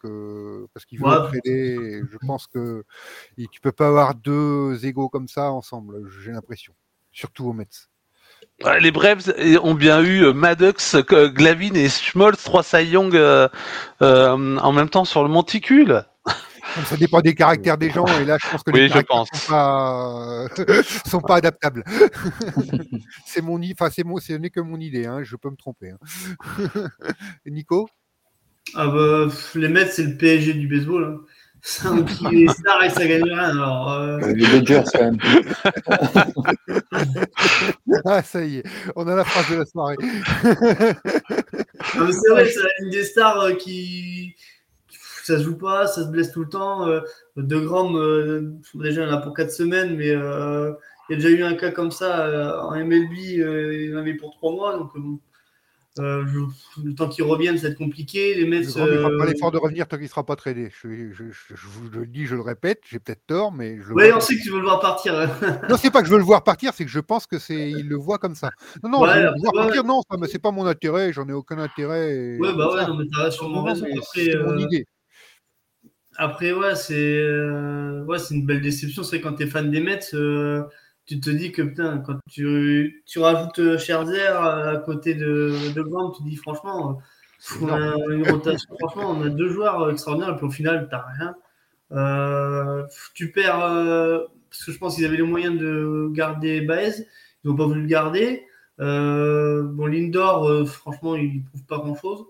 parce 0.74 0.84
qu'il 0.84 0.98
veut 0.98 1.06
trader, 1.06 2.02
je 2.10 2.18
pense 2.26 2.33
pense 2.34 2.48
que 2.48 2.84
tu 3.36 3.60
peux 3.60 3.70
pas 3.70 3.88
avoir 3.88 4.14
deux 4.16 4.84
égaux 4.84 5.08
comme 5.08 5.28
ça 5.28 5.52
ensemble, 5.52 6.10
j'ai 6.24 6.32
l'impression. 6.32 6.74
Surtout 7.12 7.46
aux 7.46 7.52
Mets. 7.52 7.68
Les 8.80 8.90
Braves 8.90 9.32
ont 9.62 9.74
bien 9.74 10.02
eu 10.02 10.24
euh, 10.24 10.32
Maddox, 10.32 10.96
euh, 10.96 11.28
Glavin 11.28 11.74
et 11.74 11.88
Schmoltz, 11.88 12.42
trois 12.42 12.64
Cy 12.64 12.86
Young 12.86 13.14
euh, 13.14 13.48
en 14.00 14.72
même 14.72 14.88
temps 14.88 15.04
sur 15.04 15.22
le 15.22 15.28
monticule. 15.28 16.04
Ça 16.86 16.96
dépend 16.96 17.20
des 17.20 17.34
caractères 17.36 17.78
des 17.78 17.90
gens 17.90 18.06
et 18.20 18.24
là 18.24 18.36
je 18.42 18.50
pense 18.50 18.64
que 18.64 18.70
les 18.72 18.88
caractères 18.88 19.26
Sont, 19.32 19.48
pas, 19.48 20.46
sont 21.06 21.20
pas 21.20 21.36
adaptables. 21.36 21.84
c'est 23.26 23.42
mon, 23.42 23.60
enfin 23.70 23.90
c'est 23.90 24.02
mon, 24.02 24.18
ce 24.18 24.32
n'est 24.32 24.50
que 24.50 24.60
mon 24.60 24.80
idée, 24.80 25.06
hein, 25.06 25.22
je 25.22 25.36
peux 25.36 25.50
me 25.50 25.56
tromper. 25.56 25.90
Hein. 25.90 25.98
Nico? 27.46 27.88
Ah 28.74 28.88
bah, 28.88 29.28
Les 29.54 29.68
Mets 29.68 29.86
c'est 29.86 30.04
le 30.04 30.16
PSG 30.16 30.54
du 30.54 30.66
baseball. 30.66 31.04
Hein. 31.04 31.33
Un 31.84 32.02
qui 32.02 32.44
est 32.44 32.48
star 32.48 32.82
et 32.84 32.90
ça 32.90 33.06
gagne 33.06 33.22
rien. 33.22 33.38
Alors, 33.38 33.92
euh... 33.92 34.18
Les 34.34 34.46
Dodgers, 34.46 34.82
quand 34.92 35.12
même. 35.12 35.18
ah, 38.04 38.22
ça 38.22 38.44
y 38.44 38.58
est, 38.58 38.64
on 38.94 39.08
a 39.08 39.16
la 39.16 39.24
phrase 39.24 39.50
de 39.50 39.56
la 39.56 39.64
soirée. 39.64 39.96
c'est 41.80 42.30
vrai, 42.30 42.46
c'est 42.46 42.60
une 42.82 42.90
des 42.90 43.04
stars 43.04 43.40
euh, 43.40 43.54
qui. 43.54 44.36
Ça 45.22 45.38
se 45.38 45.44
joue 45.44 45.56
pas, 45.56 45.86
ça 45.86 46.04
se 46.04 46.10
blesse 46.10 46.32
tout 46.32 46.42
le 46.42 46.50
temps. 46.50 46.86
Euh, 46.86 47.00
de 47.38 47.58
Grom, 47.58 47.96
euh, 47.96 48.52
déjà, 48.74 49.04
il 49.04 49.08
en 49.08 49.12
a 49.12 49.16
pour 49.16 49.34
4 49.34 49.50
semaines, 49.50 49.96
mais 49.96 50.08
il 50.08 50.12
y 50.12 51.14
a 51.14 51.16
déjà 51.16 51.30
eu 51.30 51.42
un 51.44 51.54
cas 51.54 51.70
comme 51.70 51.90
ça 51.90 52.62
en 52.66 52.76
MLB, 52.76 53.14
il 53.16 53.94
en 53.94 54.00
avait 54.00 54.12
pour 54.14 54.32
3 54.32 54.52
mois. 54.52 54.76
Donc, 54.76 54.90
euh, 56.00 56.24
le 56.82 56.94
temps 56.94 57.08
qu'il 57.08 57.22
revienne, 57.22 57.56
ça 57.56 57.64
va 57.64 57.68
être 57.68 57.78
compliqué. 57.78 58.34
Les 58.34 58.46
Mets. 58.46 58.62
Il 58.62 58.82
ne 58.82 59.18
pas 59.18 59.26
l'effort 59.26 59.52
de 59.52 59.58
revenir 59.58 59.86
tant 59.86 59.96
qu'il 59.96 60.04
ne 60.04 60.10
sera 60.10 60.26
pas 60.26 60.34
tradé. 60.34 60.70
Je, 60.82 61.12
je, 61.12 61.24
je, 61.30 61.66
vous 61.68 61.88
le 61.88 62.06
dis, 62.06 62.26
je 62.26 62.34
le 62.34 62.40
répète, 62.40 62.80
j'ai 62.84 62.98
peut-être 62.98 63.24
tort, 63.26 63.52
mais. 63.52 63.78
Oui, 63.90 64.04
on 64.14 64.18
sait 64.18 64.36
que 64.36 64.42
tu 64.42 64.50
veux 64.50 64.58
le 64.58 64.64
voir 64.64 64.80
partir. 64.80 65.14
non, 65.68 65.76
c'est 65.76 65.92
pas 65.92 66.00
que 66.00 66.08
je 66.08 66.12
veux 66.12 66.18
le 66.18 66.24
voir 66.24 66.42
partir, 66.42 66.72
c'est 66.74 66.84
que 66.84 66.90
je 66.90 66.98
pense 66.98 67.26
que 67.26 67.38
c'est 67.38 67.70
il 67.70 67.88
le 67.88 67.96
voit 67.96 68.18
comme 68.18 68.34
ça. 68.34 68.50
Non, 68.82 68.90
non, 68.90 69.06
je 69.06 69.12
veux 69.12 69.22
le 69.22 69.40
voir 69.40 69.52
partir, 69.52 69.84
non, 69.84 70.02
ça, 70.10 70.16
c'est 70.28 70.40
pas 70.40 70.50
mon 70.50 70.66
intérêt, 70.66 71.12
j'en 71.12 71.28
ai 71.28 71.32
aucun 71.32 71.58
intérêt. 71.58 72.38
Ouais, 72.38 72.52
bah 72.54 72.74
ouais, 72.74 72.86
non, 72.86 72.96
mais 72.96 73.04
t'as 73.14 73.30
sûrement 73.30 73.62
raison. 73.62 73.86
Après, 73.86 74.36
mon 74.36 74.52
euh, 74.52 74.58
idée. 74.58 74.86
Après, 76.16 76.52
ouais, 76.52 76.74
c'est 76.74 76.94
euh, 76.94 78.04
ouais, 78.04 78.18
c'est 78.18 78.34
une 78.34 78.46
belle 78.46 78.60
déception. 78.60 79.04
C'est 79.04 79.20
quand 79.20 79.34
tu 79.34 79.44
es 79.44 79.46
fan 79.46 79.70
des 79.70 79.80
Mets 79.80 80.00
tu 81.06 81.20
te 81.20 81.30
dis 81.30 81.52
que 81.52 81.62
putain, 81.62 81.98
quand 81.98 82.18
tu, 82.30 83.02
tu 83.06 83.18
rajoutes 83.18 83.58
euh, 83.58 83.78
Scherzer 83.78 84.26
à 84.26 84.76
côté 84.84 85.14
de, 85.14 85.72
de 85.74 85.82
Grant, 85.82 86.12
tu 86.12 86.22
dis 86.22 86.36
franchement, 86.36 87.00
on 87.60 87.68
a 87.68 87.94
une 88.10 88.28
rotation, 88.30 88.74
franchement, 88.78 89.10
on 89.10 89.22
a 89.22 89.28
deux 89.28 89.48
joueurs 89.48 89.90
extraordinaires 89.90 90.34
et 90.34 90.36
puis 90.36 90.46
au 90.46 90.50
final, 90.50 90.88
tu 90.88 90.94
n'as 90.94 91.04
rien. 91.04 91.36
Euh, 91.92 92.84
tu 93.14 93.30
perds, 93.32 93.62
euh, 93.62 94.24
parce 94.50 94.64
que 94.64 94.72
je 94.72 94.78
pense 94.78 94.96
qu'ils 94.96 95.04
avaient 95.04 95.18
les 95.18 95.22
moyens 95.22 95.58
de 95.58 96.08
garder 96.12 96.62
Baez, 96.62 97.06
ils 97.44 97.50
n'ont 97.50 97.56
pas 97.56 97.66
voulu 97.66 97.82
le 97.82 97.86
garder. 97.86 98.46
bon, 98.78 99.86
Lindor, 99.86 100.66
franchement, 100.66 101.16
il 101.16 101.36
ne 101.36 101.44
prouve 101.44 101.64
pas 101.66 101.78
grand 101.78 101.96
chose. 101.96 102.24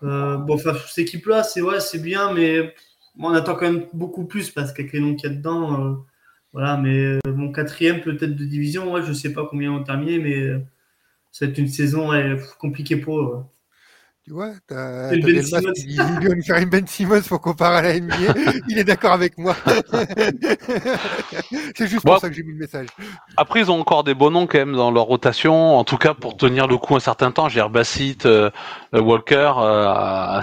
bon, 0.00 0.54
enfin, 0.54 0.74
cette 0.88 0.98
équipe-là, 0.98 1.44
c'est 1.44 1.62
ouais, 1.62 1.78
c'est 1.78 2.02
bien, 2.02 2.32
mais 2.32 2.74
on 3.18 3.32
attend 3.32 3.54
quand 3.54 3.70
même 3.70 3.86
beaucoup 3.92 4.24
plus 4.24 4.50
parce 4.50 4.72
qu'avec 4.72 4.92
les 4.92 5.00
noms 5.00 5.14
qu'il 5.14 5.30
y 5.30 5.32
a 5.32 5.36
dedans, 5.36 6.04
voilà, 6.52 6.76
mais 6.76 6.98
euh, 6.98 7.18
mon 7.26 7.50
quatrième 7.50 8.00
peut-être 8.00 8.36
de 8.36 8.44
division, 8.44 8.92
ouais, 8.92 9.02
je 9.02 9.08
ne 9.08 9.14
sais 9.14 9.32
pas 9.32 9.46
combien 9.48 9.72
on 9.72 9.82
terminé, 9.82 10.18
mais 10.18 10.36
euh, 10.36 10.60
c'est 11.30 11.56
une 11.56 11.68
saison 11.68 12.10
compliquée 12.58 12.96
pour 12.96 13.20
eux. 13.20 13.44
Tu 14.24 14.30
vois, 14.30 14.52
tu 14.68 14.74
as, 14.74 15.10
ben 15.10 15.20
qui 15.74 15.96
dit 15.96 15.96
faire 16.46 16.58
une 16.58 16.70
Ben 16.70 16.86
Simmons 16.86 17.22
pour 17.22 17.40
comparer 17.40 17.78
à 17.78 17.82
la 17.82 17.98
NBA. 17.98 18.34
il 18.68 18.78
est 18.78 18.84
d'accord 18.84 19.10
avec 19.10 19.36
moi. 19.36 19.56
c'est 21.74 21.88
juste 21.88 22.04
pour 22.04 22.20
ça 22.20 22.28
que 22.28 22.34
j'ai 22.34 22.44
mis 22.44 22.52
le 22.52 22.58
message. 22.58 22.86
Après, 23.36 23.62
ils 23.62 23.70
ont 23.72 23.80
encore 23.80 24.04
des 24.04 24.14
bons 24.14 24.30
noms 24.30 24.46
quand 24.46 24.58
même 24.58 24.76
dans 24.76 24.92
leur 24.92 25.06
rotation. 25.06 25.76
En 25.76 25.82
tout 25.82 25.96
cas, 25.96 26.14
pour 26.14 26.36
tenir 26.36 26.68
le 26.68 26.76
coup 26.76 26.94
un 26.94 27.00
certain 27.00 27.32
temps, 27.32 27.48
j'ai 27.48 27.60
euh, 27.60 28.50
Walker, 28.92 29.54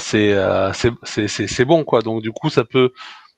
c'est 0.01 1.65
bon 1.65 1.85
quoi. 1.85 2.01
Donc 2.01 2.21
du 2.21 2.31
coup, 2.33 2.49
ça 2.49 2.65
peut 2.65 2.91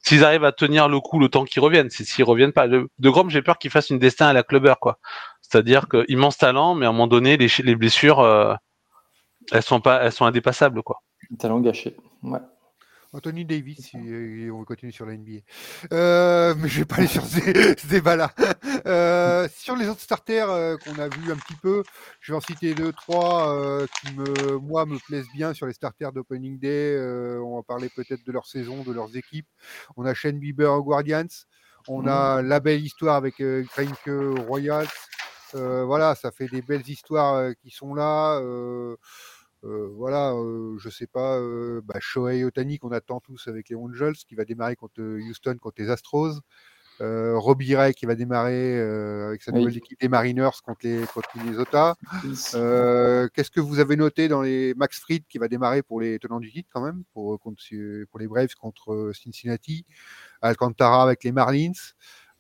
s'ils 0.04 0.24
arrivent 0.24 0.43
à 0.43 0.52
tenir 0.52 0.88
le 0.89 0.99
coup 0.99 1.20
le 1.20 1.30
temps 1.30 1.45
qu'ils 1.45 1.62
reviennent. 1.62 1.89
S'ils 1.89 2.24
reviennent 2.24 2.54
pas, 2.54 2.68
de 2.68 2.89
Grom, 2.99 3.30
j'ai 3.30 3.41
peur 3.41 3.58
qu'ils 3.58 3.72
fassent 3.72 3.89
une 3.89 3.99
destin 3.99 4.28
à 4.28 4.34
la 4.34 4.43
clubber, 4.43 4.76
quoi. 4.80 4.99
C'est-à-dire 5.41 5.88
que 5.88 6.06
immense 6.08 6.38
talent, 6.38 6.76
mais 6.76 6.86
à 6.86 6.89
un 6.89 6.91
moment 6.91 7.08
donné, 7.08 7.38
les, 7.38 7.47
les 7.64 7.76
blessures, 7.76 8.20
euh, 8.20 8.54
elles 9.52 9.64
sont 9.64 9.82
pas, 9.82 10.04
elles 10.04 10.12
sont 10.12 10.26
indépassables, 10.26 10.82
quoi. 10.82 11.02
Talent 11.38 11.60
gâché. 11.60 11.95
Ouais. 12.24 12.39
Anthony 13.14 13.43
Davis, 13.43 13.91
on 13.93 14.59
va 14.59 14.66
continuer 14.66 14.93
sur 14.93 15.05
la 15.05 15.18
NBA. 15.18 15.41
Euh, 15.91 16.55
mais 16.57 16.70
je 16.70 16.80
vais 16.80 16.86
pas 16.86 16.95
aller 16.95 17.07
sur 17.07 17.26
ces, 17.26 17.76
débats-là. 17.89 18.34
Euh, 18.86 19.49
sur 19.53 19.76
les 19.76 19.89
autres 19.89 19.99
starters 19.99 20.49
euh, 20.49 20.78
qu'on 20.78 20.97
a 20.97 21.09
vu 21.09 21.30
un 21.32 21.36
petit 21.36 21.55
peu, 21.55 21.84
je 22.22 22.32
vais 22.32 22.38
en 22.38 22.41
citer 22.41 22.74
deux, 22.74 22.93
trois 22.93 23.86
qui 23.99 24.14
me, 24.14 24.57
moi, 24.59 24.86
me 24.86 24.97
plaisent 24.97 25.28
bien 25.34 25.53
sur 25.53 25.66
les 25.66 25.74
starters 25.74 26.14
d'Opening 26.14 26.57
Day. 26.57 26.97
on 27.43 27.57
va 27.57 27.64
parler 27.64 27.89
peut-être 27.93 28.26
de 28.26 28.32
leur 28.32 28.45
saison, 28.45 28.84
de 28.84 28.93
leurs 28.93 29.16
équipes. 29.18 29.47
On 29.97 30.05
a 30.05 30.14
Shane 30.14 30.39
Bieber 30.39 30.72
aux 30.72 30.84
Guardians. 30.84 31.28
On 31.88 32.07
a 32.07 32.41
la 32.41 32.59
belle 32.62 32.82
histoire 32.82 33.16
avec 33.16 33.41
euh, 33.41 33.66
Royals. 34.47 34.88
voilà, 35.53 36.16
ça 36.16 36.32
fait 36.32 36.47
des 36.47 36.62
belles 36.62 36.88
histoires 36.88 37.51
qui 37.62 37.72
sont 37.72 37.93
là. 37.93 38.39
Euh, 39.64 39.89
voilà, 39.95 40.34
euh, 40.34 40.78
je 40.80 40.89
sais 40.89 41.07
pas, 41.07 41.38
euh, 41.38 41.82
bah, 41.84 41.99
Shohei 41.99 42.43
Otani 42.43 42.80
qu'on 42.80 42.91
attend 42.91 43.20
tous 43.20 43.47
avec 43.47 43.70
les 43.70 43.76
Angels, 43.76 44.16
qui 44.28 44.36
va 44.36 44.43
démarrer 44.43 44.76
contre 44.76 45.01
Houston, 45.01 45.57
contre 45.62 45.82
les 45.82 45.89
Astros. 45.89 46.41
Euh, 46.99 47.36
Robbie 47.36 47.76
Ray 47.76 47.95
qui 47.95 48.05
va 48.05 48.14
démarrer 48.14 48.80
avec 48.80 49.41
sa 49.41 49.51
nouvelle 49.51 49.78
équipe 49.78 49.99
des 49.99 50.07
Mariners 50.07 50.62
contre 50.64 50.82
les 50.84 51.03
contre 51.07 51.30
Minnesota. 51.36 51.95
Qu'est-ce 52.24 53.49
que 53.49 53.59
vous 53.59 53.80
avez 53.80 53.95
noté 53.95 54.28
dans 54.28 54.43
les 54.43 54.76
Max 54.76 54.99
Fried 54.99 55.24
qui 55.28 55.39
va 55.39 55.47
démarrer 55.47 55.82
pour 55.82 55.99
les 55.99 56.20
tenants 56.20 56.39
du 56.39 56.51
titre 56.51 56.70
quand 56.72 56.84
même 56.84 57.03
pour, 57.14 57.39
contre, 57.39 57.64
pour 58.05 58.20
les 58.20 58.28
Braves 58.28 58.53
contre 58.53 59.14
Cincinnati, 59.16 59.84
Alcantara 60.43 61.01
avec 61.01 61.24
les 61.24 61.32
Marlins, 61.32 61.72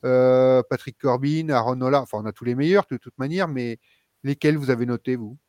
Patrick 0.03 0.99
Corbin, 0.99 1.49
Aaron 1.49 1.77
Nola. 1.77 2.01
Enfin, 2.01 2.19
on 2.21 2.25
a 2.25 2.31
tous 2.31 2.45
les 2.45 2.53
meilleurs 2.53 2.85
de 2.91 2.97
toute 2.97 3.17
manière, 3.17 3.47
mais 3.47 3.79
lesquels 4.23 4.57
vous 4.57 4.69
avez 4.69 4.85
noté 4.85 5.15
vous? 5.15 5.39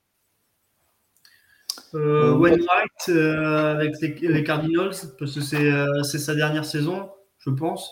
Euh, 1.94 2.34
Wainwright 2.34 3.08
euh, 3.08 3.74
avec 3.74 4.00
les, 4.00 4.44
Cardinals, 4.44 4.94
parce 5.18 5.34
que 5.34 5.56
euh, 5.56 6.02
c'est 6.02 6.18
sa 6.18 6.34
dernière 6.34 6.64
saison, 6.64 7.10
je 7.38 7.50
pense. 7.50 7.90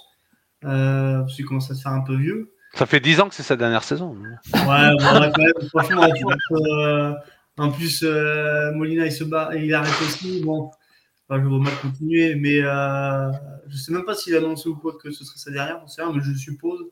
Euh, 0.65 1.21
parce 1.21 1.37
qu'il 1.37 1.47
commence 1.47 1.71
à 1.71 1.75
se 1.75 1.83
faire 1.83 1.93
un 1.93 2.03
peu 2.03 2.17
vieux. 2.17 2.53
Ça 2.75 2.87
fait 2.87 3.01
10 3.01 3.21
ans 3.21 3.29
que 3.29 3.35
c'est 3.35 3.43
sa 3.43 3.57
dernière 3.57 3.83
saison. 3.83 4.17
Ouais, 4.55 4.91
bon, 4.99 5.33
quand 5.35 5.43
même, 5.43 5.69
franchement, 5.69 6.07
euh, 6.53 7.15
en 7.59 7.71
plus, 7.71 8.05
Molina 8.75 9.07
il 9.07 9.13
se 9.13 9.25
bat 9.25 9.51
et 9.55 9.65
il 9.65 9.75
arrête 9.75 10.01
aussi. 10.03 10.43
Bon, 10.45 10.71
enfin, 11.29 11.43
je 11.43 11.49
vois 11.49 11.59
mal 11.59 11.75
continuer, 11.83 12.37
mais 12.37 12.61
je 12.61 13.77
sais 13.77 13.93
même 13.93 14.05
pas 14.05 14.15
s'il 14.15 14.35
a 14.35 14.39
annoncé 14.39 14.69
ou 14.69 14.77
quoi 14.77 14.97
que 15.03 15.11
ce 15.11 15.25
serait 15.25 15.39
sa 15.39 15.51
dernière, 15.51 15.81
mais 16.15 16.21
je 16.23 16.35
suppose. 16.35 16.85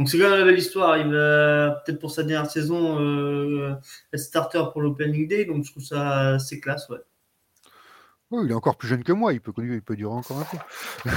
Donc 0.00 0.08
c'est 0.08 0.18
quand 0.18 0.30
même 0.30 0.40
une 0.40 0.46
belle 0.46 0.58
histoire. 0.58 0.96
Il 0.96 1.12
va 1.12 1.82
peut-être 1.84 1.98
pour 1.98 2.10
sa 2.10 2.22
dernière 2.22 2.50
saison 2.50 2.98
euh, 2.98 3.74
être 4.14 4.18
starter 4.18 4.62
pour 4.72 4.80
l'Opening 4.80 5.28
Day. 5.28 5.44
Donc 5.44 5.62
je 5.62 5.72
trouve 5.72 5.84
ça 5.84 6.36
assez 6.36 6.58
classe, 6.58 6.88
ouais. 6.88 6.96
il 8.32 8.50
est 8.50 8.54
encore 8.54 8.76
plus 8.76 8.88
jeune 8.88 9.04
que 9.04 9.12
moi, 9.12 9.34
il 9.34 9.42
peut, 9.42 9.52
il 9.58 9.82
peut 9.82 9.96
durer 9.96 10.14
encore 10.14 10.38
un 10.38 10.46
peu. 10.46 10.56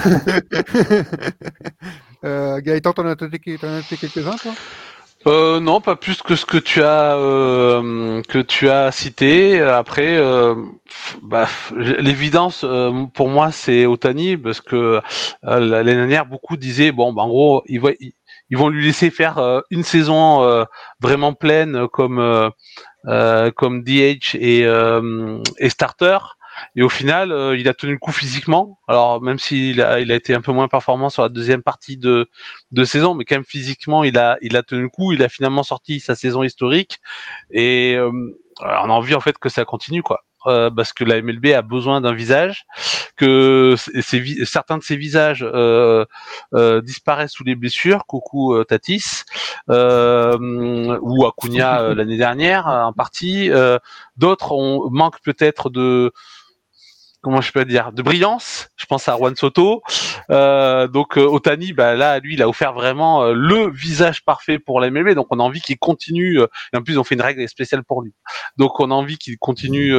euh, 2.26 2.60
Gaëtan, 2.60 2.92
t'en 2.92 3.06
as 3.06 3.16
noté 3.16 3.40
quelques-uns, 3.40 4.36
toi? 4.36 4.52
Euh, 5.26 5.62
non, 5.62 5.80
pas 5.80 5.96
plus 5.96 6.22
que 6.22 6.36
ce 6.36 6.46
que 6.46 6.58
tu 6.58 6.84
as 6.84 7.16
euh, 7.16 8.22
que 8.24 8.40
tu 8.40 8.70
as 8.70 8.92
cité. 8.92 9.62
Après, 9.62 10.18
euh, 10.18 10.56
bah, 11.22 11.48
l'évidence 11.76 12.66
pour 13.14 13.30
moi 13.30 13.52
c'est 13.52 13.86
Otani 13.86 14.36
parce 14.36 14.60
que 14.60 15.00
l'année 15.44 15.96
dernière 15.96 16.26
beaucoup 16.26 16.58
disaient 16.58 16.92
bon, 16.92 17.14
bah, 17.14 17.24
en 17.24 17.30
gros, 17.30 17.64
il, 17.68 17.80
voit, 17.80 17.94
ils 18.54 18.58
vont 18.58 18.70
lui 18.70 18.86
laisser 18.86 19.10
faire 19.10 19.40
euh, 19.40 19.62
une 19.72 19.82
saison 19.82 20.44
euh, 20.44 20.64
vraiment 21.02 21.34
pleine 21.34 21.88
comme 21.88 22.20
euh, 22.20 23.52
comme 23.52 23.84
DH 23.84 24.36
et, 24.36 24.68
et 25.58 25.70
starter. 25.70 26.20
Et 26.76 26.84
au 26.84 26.90
final, 26.90 27.56
il 27.58 27.68
a 27.68 27.74
tenu 27.74 27.94
le 27.94 27.98
coup 27.98 28.12
physiquement. 28.12 28.78
Alors 28.88 29.24
même 29.24 29.40
s'il 29.40 29.82
a, 29.82 30.00
il 30.00 30.12
a 30.12 30.16
été 30.16 30.36
un 30.36 30.42
peu 30.42 30.52
moins 30.52 30.68
performant 30.68 31.10
sur 31.10 31.24
la 31.24 31.30
deuxième 31.30 31.64
partie 31.64 31.98
de, 31.98 32.30
de 32.72 32.84
saison, 32.84 33.16
mais 33.16 33.26
quand 33.26 33.34
même 33.36 33.44
physiquement, 33.44 34.04
il 34.04 34.20
a, 34.20 34.38
il 34.44 34.56
a 34.56 34.62
tenu 34.62 34.84
le 34.84 34.90
coup. 34.90 35.14
Il 35.14 35.24
a 35.24 35.30
finalement 35.30 35.64
sorti 35.64 36.00
sa 36.00 36.14
saison 36.14 36.44
historique. 36.44 37.00
Et 37.50 37.98
on 38.00 38.66
a 38.68 38.88
envie 38.88 39.16
en 39.16 39.20
fait 39.20 39.40
que 39.40 39.50
ça 39.50 39.66
continue, 39.66 40.04
quoi. 40.04 40.22
Euh, 40.46 40.70
parce 40.70 40.92
que 40.92 41.04
la 41.04 41.22
MLB 41.22 41.54
a 41.54 41.62
besoin 41.62 42.02
d'un 42.02 42.14
visage, 42.14 42.66
que 43.16 43.76
certains 44.44 44.78
de 44.78 44.84
ces 44.84 44.98
visages 44.98 45.46
euh, 45.48 46.06
euh, 46.54 46.82
disparaissent 46.82 47.32
sous 47.32 47.44
les 47.44 47.56
blessures, 47.56 48.06
coucou 48.06 48.62
Tatis 48.66 49.24
ou 49.70 51.26
Acuna 51.26 51.94
l'année 51.94 52.18
dernière 52.18 52.68
en 52.68 52.94
partie. 52.94 53.50
D'autres 54.18 54.52
on 54.52 54.90
manque 54.90 55.22
peut-être 55.22 55.70
de 55.70 56.12
comment 57.24 57.42
je 57.42 57.52
peux 57.54 57.64
dire, 57.66 57.94
de 57.94 58.02
brillance. 58.02 58.68
Je 58.76 58.86
pense 58.86 59.08
à 59.08 59.16
Juan 59.16 59.36
Soto. 59.36 59.82
Euh, 60.30 60.88
donc 60.88 61.18
euh, 61.18 61.26
Otani, 61.26 61.72
bah 61.72 61.96
là, 61.96 62.20
lui, 62.20 62.34
il 62.34 62.42
a 62.42 62.50
offert 62.50 62.74
vraiment 62.74 63.24
euh, 63.24 63.34
le 63.34 63.72
visage 63.72 64.26
parfait 64.26 64.60
pour 64.60 64.82
la 64.82 64.92
MLB. 64.92 65.16
Donc 65.16 65.28
on 65.32 65.40
a 65.40 65.44
envie 65.44 65.62
qu'il 65.62 65.80
continue. 65.80 66.42
Et 66.74 66.78
en 66.78 66.84
plus, 66.84 66.98
on 66.98 67.04
fait 67.06 67.16
une 67.16 67.22
règle 67.22 67.48
spéciale 67.48 67.84
pour 67.84 68.02
lui. 68.02 68.14
Donc 68.58 68.80
on 68.82 68.92
a 68.92 68.94
envie 68.94 69.18
qu'il 69.18 69.38
continue 69.38 69.96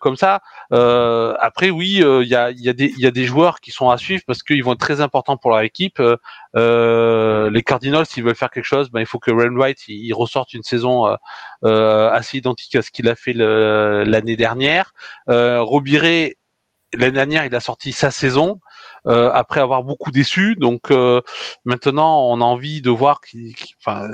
comme 0.00 0.16
ça. 0.16 0.40
après, 0.70 1.70
oui, 1.70 2.02
il 2.02 2.28
y 2.28 2.34
a, 2.34 2.52
des, 3.12 3.24
joueurs 3.24 3.60
qui 3.60 3.70
sont 3.70 3.88
à 3.88 3.96
suivre 3.96 4.22
parce 4.26 4.42
qu'ils 4.42 4.64
vont 4.64 4.72
être 4.72 4.80
très 4.80 5.00
importants 5.00 5.36
pour 5.36 5.50
leur 5.50 5.60
équipe. 5.60 6.02
les 6.54 7.62
Cardinals, 7.64 8.06
s'ils 8.06 8.24
veulent 8.24 8.34
faire 8.34 8.50
quelque 8.50 8.64
chose, 8.64 8.90
ben, 8.90 9.00
il 9.00 9.06
faut 9.06 9.20
que 9.20 9.30
Ren 9.30 9.56
White 9.56 9.86
il 9.86 10.12
ressorte 10.12 10.54
une 10.54 10.64
saison 10.64 11.16
assez 11.64 12.38
identique 12.38 12.74
à 12.76 12.82
ce 12.82 12.90
qu'il 12.90 13.08
a 13.08 13.14
fait 13.14 13.32
l'année 13.34 14.36
dernière. 14.36 14.94
Euh, 15.28 15.62
Robiré, 15.62 16.36
l'année 16.94 17.12
dernière, 17.12 17.44
il 17.44 17.54
a 17.54 17.60
sorti 17.60 17.92
sa 17.92 18.10
saison 18.10 18.60
euh, 19.06 19.30
après 19.32 19.60
avoir 19.60 19.82
beaucoup 19.82 20.10
déçu. 20.10 20.56
Donc 20.56 20.90
euh, 20.90 21.20
maintenant, 21.64 22.28
on 22.28 22.40
a 22.40 22.44
envie 22.44 22.82
de 22.82 22.90
voir 22.90 23.20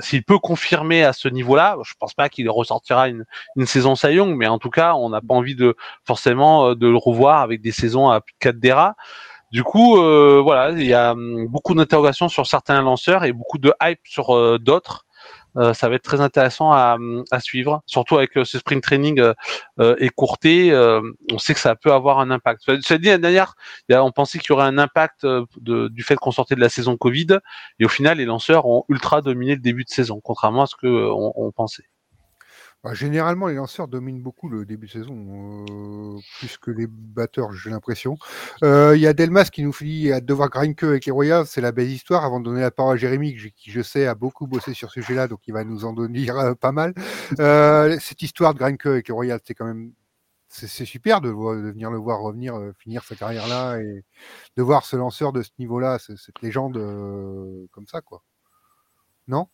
s'il 0.01 0.23
peut 0.23 0.39
confirmer 0.39 1.03
à 1.03 1.13
ce 1.13 1.27
niveau-là. 1.27 1.77
Je 1.83 1.93
pense 1.99 2.13
pas 2.13 2.29
qu'il 2.29 2.49
ressortira 2.49 3.09
une, 3.09 3.25
une 3.55 3.65
saison 3.65 3.95
Sayong, 3.95 4.35
mais 4.35 4.47
en 4.47 4.59
tout 4.59 4.69
cas, 4.69 4.95
on 4.95 5.09
n'a 5.09 5.21
pas 5.21 5.33
envie 5.33 5.55
de 5.55 5.75
forcément 6.05 6.69
euh, 6.69 6.75
de 6.75 6.87
le 6.87 6.97
revoir 6.97 7.41
avec 7.41 7.61
des 7.61 7.71
saisons 7.71 8.09
à 8.09 8.21
plus 8.21 8.33
de 8.33 8.39
4 8.39 8.59
DERA. 8.59 8.95
Du 9.51 9.63
coup, 9.63 9.95
voilà, 9.95 10.69
il 10.69 10.85
y 10.85 10.93
a 10.93 11.13
hum, 11.13 11.47
beaucoup 11.47 11.73
d'interrogations 11.73 12.29
sur 12.29 12.45
certains 12.45 12.83
lanceurs 12.83 13.23
et 13.23 13.33
beaucoup 13.33 13.57
de 13.57 13.73
hype 13.81 13.99
sur 14.03 14.59
d'autres. 14.59 15.07
Euh, 15.57 15.73
ça 15.73 15.89
va 15.89 15.95
être 15.95 16.03
très 16.03 16.21
intéressant 16.21 16.71
à, 16.71 16.97
suivre, 17.39 17.81
surtout 17.85 18.17
avec 18.17 18.37
euh, 18.37 18.45
ce 18.45 18.59
sprint 18.59 18.83
training 18.83 19.19
euh, 19.79 19.95
écourté. 19.99 20.73
on 21.31 21.37
sait 21.37 21.53
que 21.53 21.59
ça 21.59 21.75
peut 21.75 21.91
avoir 21.91 22.19
un 22.19 22.31
impact. 22.31 22.61
Ça 22.81 22.97
dit 22.97 23.17
d'ailleurs, 23.17 23.55
on 23.89 24.11
pensait 24.11 24.39
qu'il 24.39 24.51
y 24.51 24.53
aurait 24.53 24.65
un 24.65 24.77
impact 24.77 25.25
du 25.61 26.03
fait 26.03 26.15
qu'on 26.15 26.31
sortait 26.31 26.55
de 26.55 26.61
la 26.61 26.69
saison 26.69 26.97
Covid, 26.97 27.39
et 27.79 27.85
au 27.85 27.89
final, 27.89 28.17
les 28.17 28.25
lanceurs 28.25 28.65
ont 28.65 28.85
ultra 28.89 29.21
dominé 29.21 29.55
le 29.55 29.61
début 29.61 29.83
de 29.83 29.89
saison, 29.89 30.21
contrairement 30.21 30.63
à 30.63 30.67
ce 30.67 30.75
que 30.75 30.87
on 30.87 31.51
pensait. 31.51 31.88
Bah, 32.81 32.93
généralement, 32.93 33.47
les 33.47 33.55
lanceurs 33.55 33.89
dominent 33.89 34.21
beaucoup 34.21 34.47
le 34.47 34.65
début 34.65 34.87
de 34.87 34.91
saison, 34.91 35.65
euh, 35.69 36.17
plus 36.37 36.57
que 36.57 36.71
les 36.71 36.87
batteurs, 36.87 37.51
j'ai 37.51 37.69
l'impression. 37.69 38.17
Euh, 38.63 38.95
il 38.95 39.01
y 39.01 39.07
a 39.07 39.13
Delmas 39.13 39.49
qui 39.51 39.63
nous 39.63 39.73
dit 39.81 40.13
à 40.13 40.21
devoir 40.21 40.49
Grinke 40.49 40.83
avec 40.83 41.05
les 41.05 41.11
Royals, 41.11 41.45
c'est 41.45 41.59
la 41.59 41.73
belle 41.73 41.89
histoire. 41.89 42.23
Avant 42.23 42.39
de 42.39 42.45
donner 42.45 42.61
la 42.61 42.71
parole 42.71 42.93
à 42.93 42.97
Jérémy, 42.97 43.35
qui 43.35 43.71
je 43.71 43.81
sais 43.81 44.07
a 44.07 44.15
beaucoup 44.15 44.47
bossé 44.47 44.73
sur 44.73 44.91
ce 44.91 45.01
sujet-là, 45.01 45.27
donc 45.27 45.41
il 45.47 45.53
va 45.53 45.65
nous 45.65 45.83
en 45.83 45.91
donner 45.91 46.29
euh, 46.29 46.55
pas 46.55 46.71
mal. 46.71 46.93
cette 47.99 48.21
histoire 48.21 48.53
de 48.53 48.59
Grinke 48.59 48.85
avec 48.85 49.09
les 49.09 49.13
Royals, 49.13 49.41
c'est 49.43 49.55
quand 49.55 49.65
même 49.65 49.93
c'est 50.47 50.85
super 50.85 51.21
de, 51.21 51.29
de, 51.29 51.71
venir 51.71 51.91
le 51.91 51.97
voir 51.99 52.21
revenir, 52.21 52.55
finir 52.79 53.03
sa 53.03 53.15
carrière 53.15 53.47
là 53.47 53.77
et 53.77 54.03
de 54.57 54.63
voir 54.63 54.83
ce 54.85 54.95
lanceur 54.95 55.31
de 55.31 55.43
ce 55.43 55.51
niveau-là, 55.59 55.99
cette 55.99 56.41
légende 56.41 56.77
comme 57.71 57.87
ça, 57.87 58.01
quoi. 58.01 58.23
Non? 59.27 59.47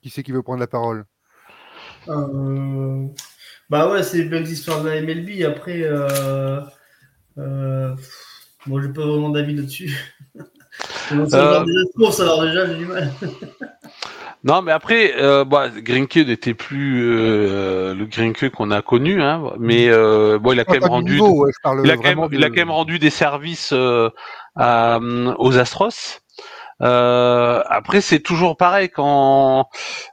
Qui 0.00 0.10
c'est 0.10 0.22
qui 0.22 0.32
veut 0.32 0.42
prendre 0.42 0.60
la 0.60 0.66
parole? 0.66 1.06
Euh, 2.08 3.06
bah 3.70 3.90
ouais, 3.90 4.02
c'est 4.02 4.18
une 4.18 4.28
belle 4.28 4.48
histoire 4.48 4.82
de 4.82 4.88
la 4.88 5.00
MLB. 5.00 5.42
Après, 5.44 5.82
euh, 5.82 6.60
euh, 7.38 7.94
bon, 8.66 8.80
j'ai 8.80 8.88
pas 8.88 9.06
vraiment 9.06 9.30
d'avis 9.30 9.54
là-dessus. 9.54 9.96
euh... 11.12 11.64
des 11.64 12.20
alors 12.20 12.42
déjà, 12.42 12.66
j'ai 12.66 12.76
du 12.76 12.86
mal. 12.86 13.12
Non, 14.44 14.60
mais 14.60 14.72
après, 14.72 15.14
euh, 15.16 15.46
bah, 15.46 15.70
Grinke 15.70 16.18
n'était 16.18 16.52
plus 16.52 17.02
euh, 17.02 17.94
le 17.94 18.04
Grinke 18.04 18.50
qu'on 18.50 18.70
a 18.70 18.82
connu, 18.82 19.22
hein, 19.22 19.54
mais 19.58 19.88
euh, 19.88 20.38
bon, 20.38 20.52
il 20.52 20.60
a 20.60 20.66
quand 20.66 20.74
même 20.74 20.84
rendu, 20.84 21.14
il, 21.14 21.90
a 21.90 21.96
quand 21.96 22.66
même, 22.66 22.98
des 22.98 23.08
services 23.08 23.72
euh, 23.72 24.10
à, 24.54 25.00
aux 25.38 25.58
Astros. 25.58 26.20
Euh, 26.82 27.62
après, 27.68 28.00
c'est 28.00 28.20
toujours 28.20 28.56
pareil 28.56 28.88
quand 28.88 29.68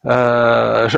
euh, 0.05 0.89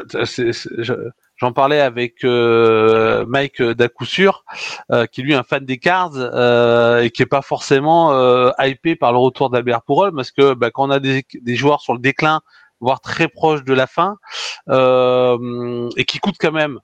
J'en 1.44 1.52
parlais 1.52 1.82
avec 1.82 2.24
euh, 2.24 3.26
Mike 3.28 3.62
d'Acoup-Sûr, 3.62 4.46
euh, 4.92 5.06
qui 5.08 5.24
lui 5.24 5.34
un 5.34 5.44
fan 5.44 5.66
des 5.66 5.78
Cards 5.78 6.14
euh, 6.16 7.02
et 7.02 7.10
qui 7.10 7.22
est 7.22 7.26
pas 7.26 7.42
forcément 7.42 8.14
hypé 8.60 8.96
par 8.96 9.12
le 9.12 9.18
retour 9.18 9.50
d'Albert 9.50 9.82
Pourol, 9.82 10.14
parce 10.16 10.32
que 10.32 10.54
bah, 10.54 10.72
quand 10.72 10.88
on 10.88 10.92
a 10.92 11.00
des, 11.00 11.26
joueurs 11.48 11.82
sur 11.82 11.94
le 11.94 12.00
déclin, 12.00 12.40
voire 12.80 13.02
très 13.02 13.28
proche 13.28 13.64
de 13.64 13.74
la 13.74 13.88
fin, 13.88 14.16
et 14.70 16.06
qui 16.06 16.20
coûtent 16.20 16.38
quand 16.40 16.54
même 16.54 16.80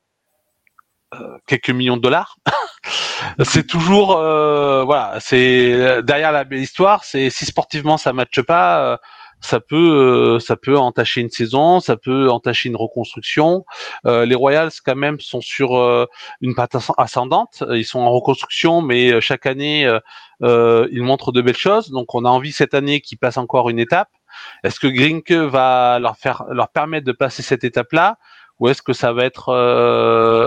quelques 1.47 1.71
millions 1.71 1.97
de 1.97 2.01
dollars, 2.01 2.37
c'est 3.43 3.65
toujours 3.65 4.07
voilà, 4.17 5.17
c'est 5.19 6.03
derrière 6.03 6.31
la 6.31 6.43
belle 6.43 6.61
histoire, 6.61 7.03
c'est 7.03 7.29
si 7.29 7.45
sportivement 7.45 7.97
ça 7.97 8.13
matche 8.13 8.41
pas 8.41 8.99
ça 9.41 9.59
peut 9.59 9.75
euh, 9.75 10.39
ça 10.39 10.55
peut 10.55 10.77
entacher 10.77 11.21
une 11.21 11.29
saison, 11.29 11.79
ça 11.79 11.97
peut 11.97 12.29
entacher 12.29 12.69
une 12.69 12.75
reconstruction. 12.75 13.65
Euh, 14.05 14.25
les 14.25 14.35
Royals 14.35 14.71
quand 14.85 14.95
même 14.95 15.19
sont 15.19 15.41
sur 15.41 15.77
euh, 15.77 16.05
une 16.41 16.55
patte 16.55 16.75
ascendante, 16.97 17.63
ils 17.71 17.85
sont 17.85 17.99
en 17.99 18.11
reconstruction, 18.11 18.81
mais 18.81 19.19
chaque 19.21 19.45
année 19.45 19.89
ils 20.41 21.03
montrent 21.03 21.31
de 21.31 21.41
belles 21.41 21.57
choses. 21.57 21.89
Donc 21.89 22.13
on 22.15 22.25
a 22.25 22.29
envie 22.29 22.51
cette 22.51 22.73
année 22.73 23.01
qu'ils 23.01 23.17
passent 23.17 23.37
encore 23.37 23.69
une 23.69 23.79
étape. 23.79 24.09
Est-ce 24.63 24.79
que 24.79 24.87
Grinke 24.87 25.31
va 25.31 25.99
leur 25.99 26.17
faire 26.17 26.43
leur 26.49 26.69
permettre 26.69 27.05
de 27.05 27.11
passer 27.11 27.41
cette 27.41 27.63
étape-là? 27.63 28.17
Ou 28.59 28.67
est-ce 28.69 28.81
que 28.81 28.93
ça 28.93 29.13
va 29.13 29.25
être 29.25 29.53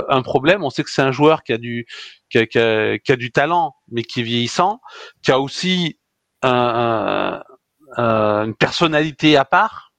un 0.08 0.22
problème? 0.22 0.62
On 0.64 0.70
sait 0.70 0.84
que 0.84 0.90
c'est 0.90 1.02
un 1.02 1.12
joueur 1.12 1.42
qui 1.42 1.52
a 1.52 1.58
du 1.58 1.86
qui 2.30 2.38
a, 2.38 2.46
qui 2.98 3.12
a, 3.12 3.16
du 3.16 3.30
talent, 3.32 3.74
mais 3.90 4.02
qui 4.02 4.20
est 4.20 4.24
vieillissant, 4.24 4.80
qui 5.22 5.32
a 5.32 5.40
aussi 5.40 5.98
un, 6.42 7.42
euh, 7.98 8.44
une 8.44 8.54
personnalité 8.54 9.36
à 9.36 9.44
part. 9.44 9.92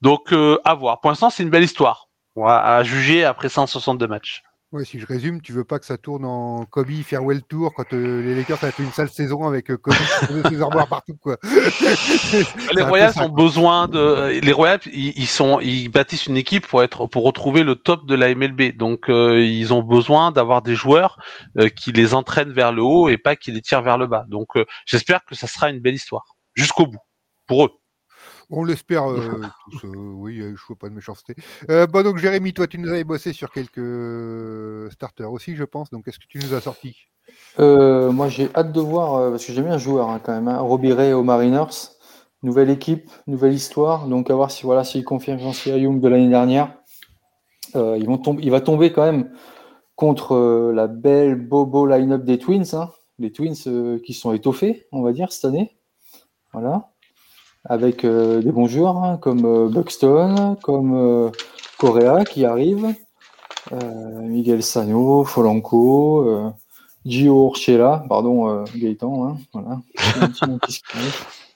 Donc 0.00 0.32
euh, 0.32 0.58
à 0.64 0.74
voir. 0.74 1.00
Pour 1.00 1.10
l'instant, 1.10 1.30
c'est 1.30 1.42
une 1.42 1.50
belle 1.50 1.64
histoire. 1.64 2.08
À, 2.44 2.82
juger 2.82 3.24
après 3.24 3.48
162 3.48 4.06
matchs. 4.06 4.42
Ouais, 4.76 4.84
si 4.84 5.00
je 5.00 5.06
résume, 5.06 5.40
tu 5.40 5.52
veux 5.52 5.64
pas 5.64 5.78
que 5.78 5.86
ça 5.86 5.96
tourne 5.96 6.26
en 6.26 6.66
Kobe 6.66 6.90
Farewell 7.02 7.42
Tour 7.42 7.72
quand 7.74 7.94
euh, 7.94 8.20
les 8.20 8.34
Lakers 8.34 8.62
ont 8.62 8.70
fait 8.70 8.82
une 8.82 8.92
sale 8.92 9.08
saison 9.08 9.46
avec 9.46 9.74
Kobe 9.74 9.94
ses 10.50 10.60
armoires 10.60 10.86
partout 10.86 11.16
quoi. 11.16 11.38
les 12.74 12.82
Royals 12.82 13.14
ont 13.22 13.30
besoin 13.30 13.88
de 13.88 14.38
les 14.38 14.52
Royals 14.52 14.80
ils, 14.92 15.26
sont 15.26 15.60
ils 15.60 15.88
bâtissent 15.88 16.26
une 16.26 16.36
équipe 16.36 16.66
pour 16.66 16.82
être 16.82 17.06
pour 17.06 17.24
retrouver 17.24 17.62
le 17.62 17.76
top 17.76 18.06
de 18.06 18.14
la 18.14 18.34
MLB. 18.34 18.76
Donc 18.76 19.06
ils 19.08 19.72
ont 19.72 19.82
besoin 19.82 20.30
d'avoir 20.30 20.60
des 20.60 20.74
joueurs 20.74 21.18
qui 21.74 21.92
les 21.92 22.12
entraînent 22.12 22.52
vers 22.52 22.72
le 22.72 22.82
haut 22.82 23.08
et 23.08 23.16
pas 23.16 23.34
qui 23.34 23.52
les 23.52 23.62
tirent 23.62 23.82
vers 23.82 23.96
le 23.96 24.06
bas. 24.06 24.26
Donc 24.28 24.48
j'espère 24.84 25.24
que 25.24 25.34
ça 25.34 25.46
sera 25.46 25.70
une 25.70 25.80
belle 25.80 25.94
histoire 25.94 26.36
jusqu'au 26.54 26.86
bout, 26.86 27.02
pour 27.46 27.64
eux. 27.64 27.70
On 28.50 28.64
l'espère 28.64 29.04
euh, 29.10 29.42
tous. 29.70 29.84
Euh, 29.84 29.94
oui, 29.94 30.38
je 30.38 30.44
ne 30.44 30.56
vois 30.68 30.76
pas 30.76 30.88
de 30.88 30.94
méchanceté. 30.94 31.34
Euh, 31.70 31.86
bon, 31.86 32.02
donc 32.02 32.18
Jérémy, 32.18 32.52
toi, 32.52 32.66
tu 32.66 32.78
nous 32.78 32.88
avais 32.88 33.04
bossé 33.04 33.32
sur 33.32 33.50
quelques 33.50 34.92
starters 34.92 35.30
aussi, 35.30 35.56
je 35.56 35.64
pense. 35.64 35.90
Donc, 35.90 36.04
qu'est-ce 36.04 36.18
que 36.18 36.26
tu 36.28 36.38
nous 36.38 36.54
as 36.54 36.60
sorti? 36.60 36.96
Moi, 37.58 38.28
j'ai 38.28 38.48
hâte 38.54 38.72
de 38.72 38.80
voir, 38.80 39.30
parce 39.30 39.44
que 39.44 39.52
j'aime 39.52 39.64
bien 39.64 39.74
un 39.74 39.78
joueur 39.78 40.10
hein, 40.10 40.20
quand 40.22 40.32
même. 40.32 40.48
Hein, 40.48 40.58
Robbie 40.58 40.92
Ray 40.92 41.12
aux 41.12 41.22
Mariners. 41.22 41.92
Nouvelle 42.42 42.70
équipe, 42.70 43.10
nouvelle 43.26 43.54
histoire. 43.54 44.06
Donc, 44.06 44.30
à 44.30 44.34
voir 44.34 44.50
si 44.50 44.62
voilà, 44.64 44.84
s'il 44.84 45.04
confirme 45.04 45.38
Jean 45.38 45.76
Young 45.76 46.00
de 46.00 46.08
l'année 46.08 46.28
dernière. 46.28 46.76
ils 47.74 48.06
vont 48.06 48.18
tomber, 48.18 48.42
il 48.42 48.50
va 48.50 48.60
tomber 48.60 48.92
quand 48.92 49.04
même 49.04 49.32
contre 49.96 50.70
la 50.72 50.86
belle 50.86 51.34
Bobo 51.34 51.86
line-up 51.86 52.22
des 52.24 52.38
Twins. 52.38 52.74
Hein. 52.74 52.90
les 53.18 53.32
Twins 53.32 54.00
qui 54.04 54.12
sont 54.12 54.32
étoffés, 54.32 54.86
on 54.92 55.02
va 55.02 55.12
dire, 55.12 55.32
cette 55.32 55.46
année. 55.46 55.76
Voilà. 56.52 56.92
Avec 57.68 58.04
euh, 58.04 58.40
des 58.42 58.52
bons 58.52 58.68
joueurs 58.68 58.96
hein, 58.96 59.18
comme 59.20 59.44
euh, 59.44 59.68
Buxton, 59.68 60.56
comme 60.62 60.94
euh, 60.94 61.30
Correa 61.78 62.24
qui 62.24 62.44
arrive, 62.44 62.94
Miguel 64.22 64.62
Sano, 64.62 65.24
Folanco, 65.24 66.52
Gio 67.04 67.48
Urchela, 67.48 68.04
pardon 68.08 68.64
Gaëtan, 68.76 69.26
hein, 69.26 69.36
voilà. 69.52 69.80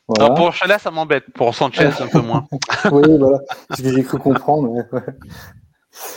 voilà. 0.09 0.35
pour 0.35 0.47
Urchela, 0.47 0.81
ça 0.81 0.91
m'embête. 0.91 1.25
Pour 1.33 1.55
Sanchez, 1.55 1.91
un 2.01 2.09
peu 2.09 2.21
moins. 2.21 2.49
oui, 2.91 3.03
voilà. 3.17 3.39
Ce 3.77 3.81
que 3.81 3.95
j'ai 3.95 4.03
cru 4.03 4.19
comprendre. 4.19 4.85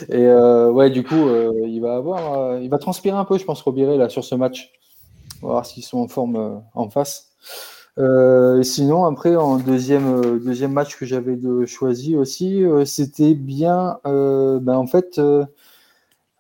Et 0.10 0.28
ouais, 0.28 0.90
du 0.90 1.04
coup, 1.04 1.30
il 1.64 1.80
va 1.80 1.96
avoir, 1.96 2.58
il 2.60 2.70
va 2.70 2.80
transpirer 2.80 3.16
un 3.16 3.26
peu, 3.26 3.38
je 3.38 3.46
pense, 3.46 3.62
Robiré 3.62 3.96
là 3.98 4.10
sur 4.10 4.24
ce 4.24 4.34
match. 4.34 4.72
On 5.44 5.48
va 5.48 5.54
voir 5.54 5.66
s'ils 5.68 5.84
sont 5.84 6.00
en 6.00 6.08
forme 6.08 6.64
en 6.74 6.90
face. 6.90 7.34
Euh, 8.00 8.64
sinon, 8.64 9.06
après, 9.06 9.36
en 9.36 9.58
deuxième, 9.58 10.08
euh, 10.08 10.40
deuxième 10.40 10.72
match 10.74 10.98
que 10.98 11.06
j'avais 11.06 11.38
choisi 11.68 12.18
aussi, 12.18 12.64
euh, 12.64 12.86
c'était 12.86 13.36
bien, 13.36 14.00
ben, 14.04 14.76
en 14.76 14.88
fait, 14.88 15.20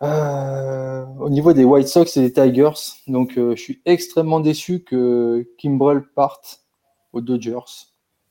au 0.01 1.29
niveau 1.29 1.53
des 1.53 1.63
White 1.63 1.87
Sox 1.87 2.17
et 2.17 2.21
des 2.21 2.33
Tigers. 2.33 2.71
Donc, 3.07 3.33
je 3.35 3.55
suis 3.55 3.81
extrêmement 3.85 4.39
déçu 4.39 4.81
que 4.83 5.47
Kimbrell 5.57 6.03
parte 6.15 6.61
aux 7.13 7.21
Dodgers, 7.21 7.87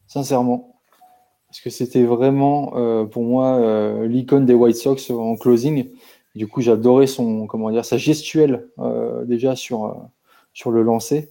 sincèrement. 0.07 0.77
Parce 1.49 1.61
que 1.61 1.71
c'était 1.71 2.05
vraiment, 2.05 2.73
pour 3.07 3.25
moi, 3.25 4.07
l'icône 4.07 4.47
des 4.47 4.55
White 4.55 4.77
Sox 4.77 5.11
en 5.11 5.37
closing. 5.37 5.91
Du 6.35 6.49
coup, 6.49 6.61
j'adorais 6.63 7.07
son, 7.07 7.47
comment 7.47 7.71
dire, 7.71 7.85
sa 7.85 7.99
gestuelle 7.99 8.69
déjà 9.27 9.57
sur, 9.57 10.09
sur 10.55 10.71
le 10.71 10.83
lancer. 10.83 11.31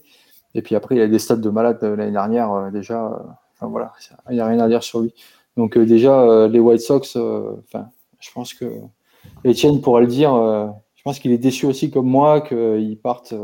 Et 0.54 0.62
puis 0.62 0.74
après, 0.74 0.94
il 0.94 0.98
y 0.98 1.02
a 1.02 1.08
des 1.08 1.18
stats 1.18 1.36
de 1.36 1.50
malade 1.50 1.78
euh, 1.82 1.96
l'année 1.96 2.12
dernière 2.12 2.52
euh, 2.52 2.70
déjà. 2.70 3.06
Euh, 3.06 3.16
enfin 3.54 3.66
voilà, 3.68 3.92
il 4.30 4.34
n'y 4.34 4.40
a 4.40 4.46
rien 4.46 4.60
à 4.60 4.68
dire 4.68 4.82
sur 4.82 5.00
lui. 5.00 5.14
Donc 5.56 5.76
déjà, 5.78 6.48
les 6.48 6.58
White 6.58 6.80
Sox, 6.80 7.16
enfin, 7.16 7.88
je 8.20 8.30
pense 8.32 8.54
que 8.54 8.64
Etienne 9.44 9.82
pourra 9.82 10.00
le 10.00 10.06
dire. 10.06 10.32
je 10.94 11.02
pense 11.04 11.18
qu'il 11.18 11.30
est 11.30 11.38
déçu 11.38 11.66
aussi 11.66 11.90
comme 11.90 12.06
moi 12.06 12.40
qu'ils 12.40 12.98
partent. 12.98 13.34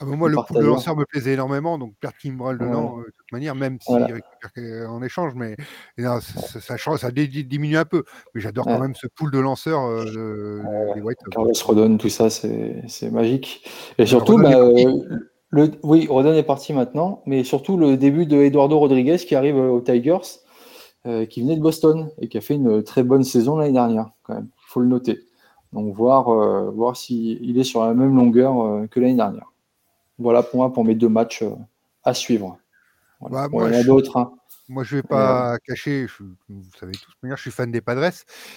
Ah 0.00 0.06
moi, 0.06 0.30
le 0.30 0.36
pool 0.36 0.62
de 0.62 0.66
lanceur 0.66 0.96
me 0.96 1.04
plaisait 1.04 1.34
énormément, 1.34 1.76
donc 1.76 1.94
perdre 2.00 2.16
Kimbrel 2.16 2.56
dedans, 2.56 2.96
de 2.96 3.04
toute 3.04 3.30
manière, 3.30 3.54
même 3.54 3.78
s'il 3.78 4.02
récupère 4.02 4.90
en 4.90 5.02
échange, 5.02 5.34
mais 5.34 5.54
ça, 5.98 6.78
ça, 6.78 7.10
diminue 7.10 7.76
un 7.76 7.84
peu. 7.84 8.04
Mais 8.34 8.40
j'adore 8.40 8.64
quand 8.64 8.80
même 8.80 8.94
ce 8.94 9.06
pool 9.06 9.30
de 9.30 9.38
lanceurs 9.38 9.86
des 10.06 11.00
White 11.02 11.18
Sox. 11.20 11.30
Carlos 11.30 11.52
Rodon, 11.62 11.98
tout 11.98 12.08
ça, 12.08 12.30
c'est 12.30 13.10
magique. 13.12 13.68
Et 13.98 14.06
surtout, 14.06 14.38
bah, 14.38 14.56
oui, 15.82 16.06
Rodon 16.08 16.34
est 16.34 16.42
parti 16.42 16.72
maintenant, 16.72 17.22
mais 17.26 17.44
surtout 17.44 17.76
le 17.76 17.96
début 17.96 18.26
de 18.26 18.36
Eduardo 18.38 18.78
Rodriguez 18.78 19.18
qui 19.18 19.34
arrive 19.34 19.56
aux 19.56 19.80
Tigers, 19.80 20.40
euh, 21.06 21.26
qui 21.26 21.42
venait 21.42 21.56
de 21.56 21.60
Boston 21.60 22.10
et 22.18 22.28
qui 22.28 22.38
a 22.38 22.40
fait 22.40 22.54
une 22.54 22.82
très 22.82 23.02
bonne 23.02 23.24
saison 23.24 23.56
l'année 23.56 23.72
dernière, 23.72 24.10
quand 24.22 24.34
même. 24.34 24.48
Il 24.56 24.68
faut 24.68 24.80
le 24.80 24.86
noter. 24.86 25.20
Donc, 25.72 25.94
voir, 25.94 26.28
euh, 26.28 26.70
voir 26.70 26.96
s'il 26.96 27.58
est 27.58 27.64
sur 27.64 27.84
la 27.84 27.94
même 27.94 28.16
longueur 28.16 28.60
euh, 28.60 28.86
que 28.86 29.00
l'année 29.00 29.16
dernière. 29.16 29.52
Voilà 30.18 30.42
pour 30.42 30.56
moi, 30.56 30.72
pour 30.72 30.84
mes 30.84 30.94
deux 30.94 31.08
matchs 31.08 31.44
à 32.04 32.14
suivre. 32.14 32.58
Bah, 33.20 33.48
moi, 33.50 33.68
il 33.68 33.74
y 33.74 33.76
en 33.76 33.80
a 33.80 33.84
d'autres. 33.84 34.16
Hein. 34.16 34.32
Moi, 34.68 34.82
je 34.84 34.96
ne 34.96 35.02
vais 35.02 35.08
pas 35.08 35.58
cacher, 35.66 36.06
vous 36.48 36.62
savez 36.78 36.92
tous, 36.92 37.12
je 37.22 37.34
suis 37.36 37.50
fan 37.50 37.70
des 37.70 37.80
Padres, 37.80 38.12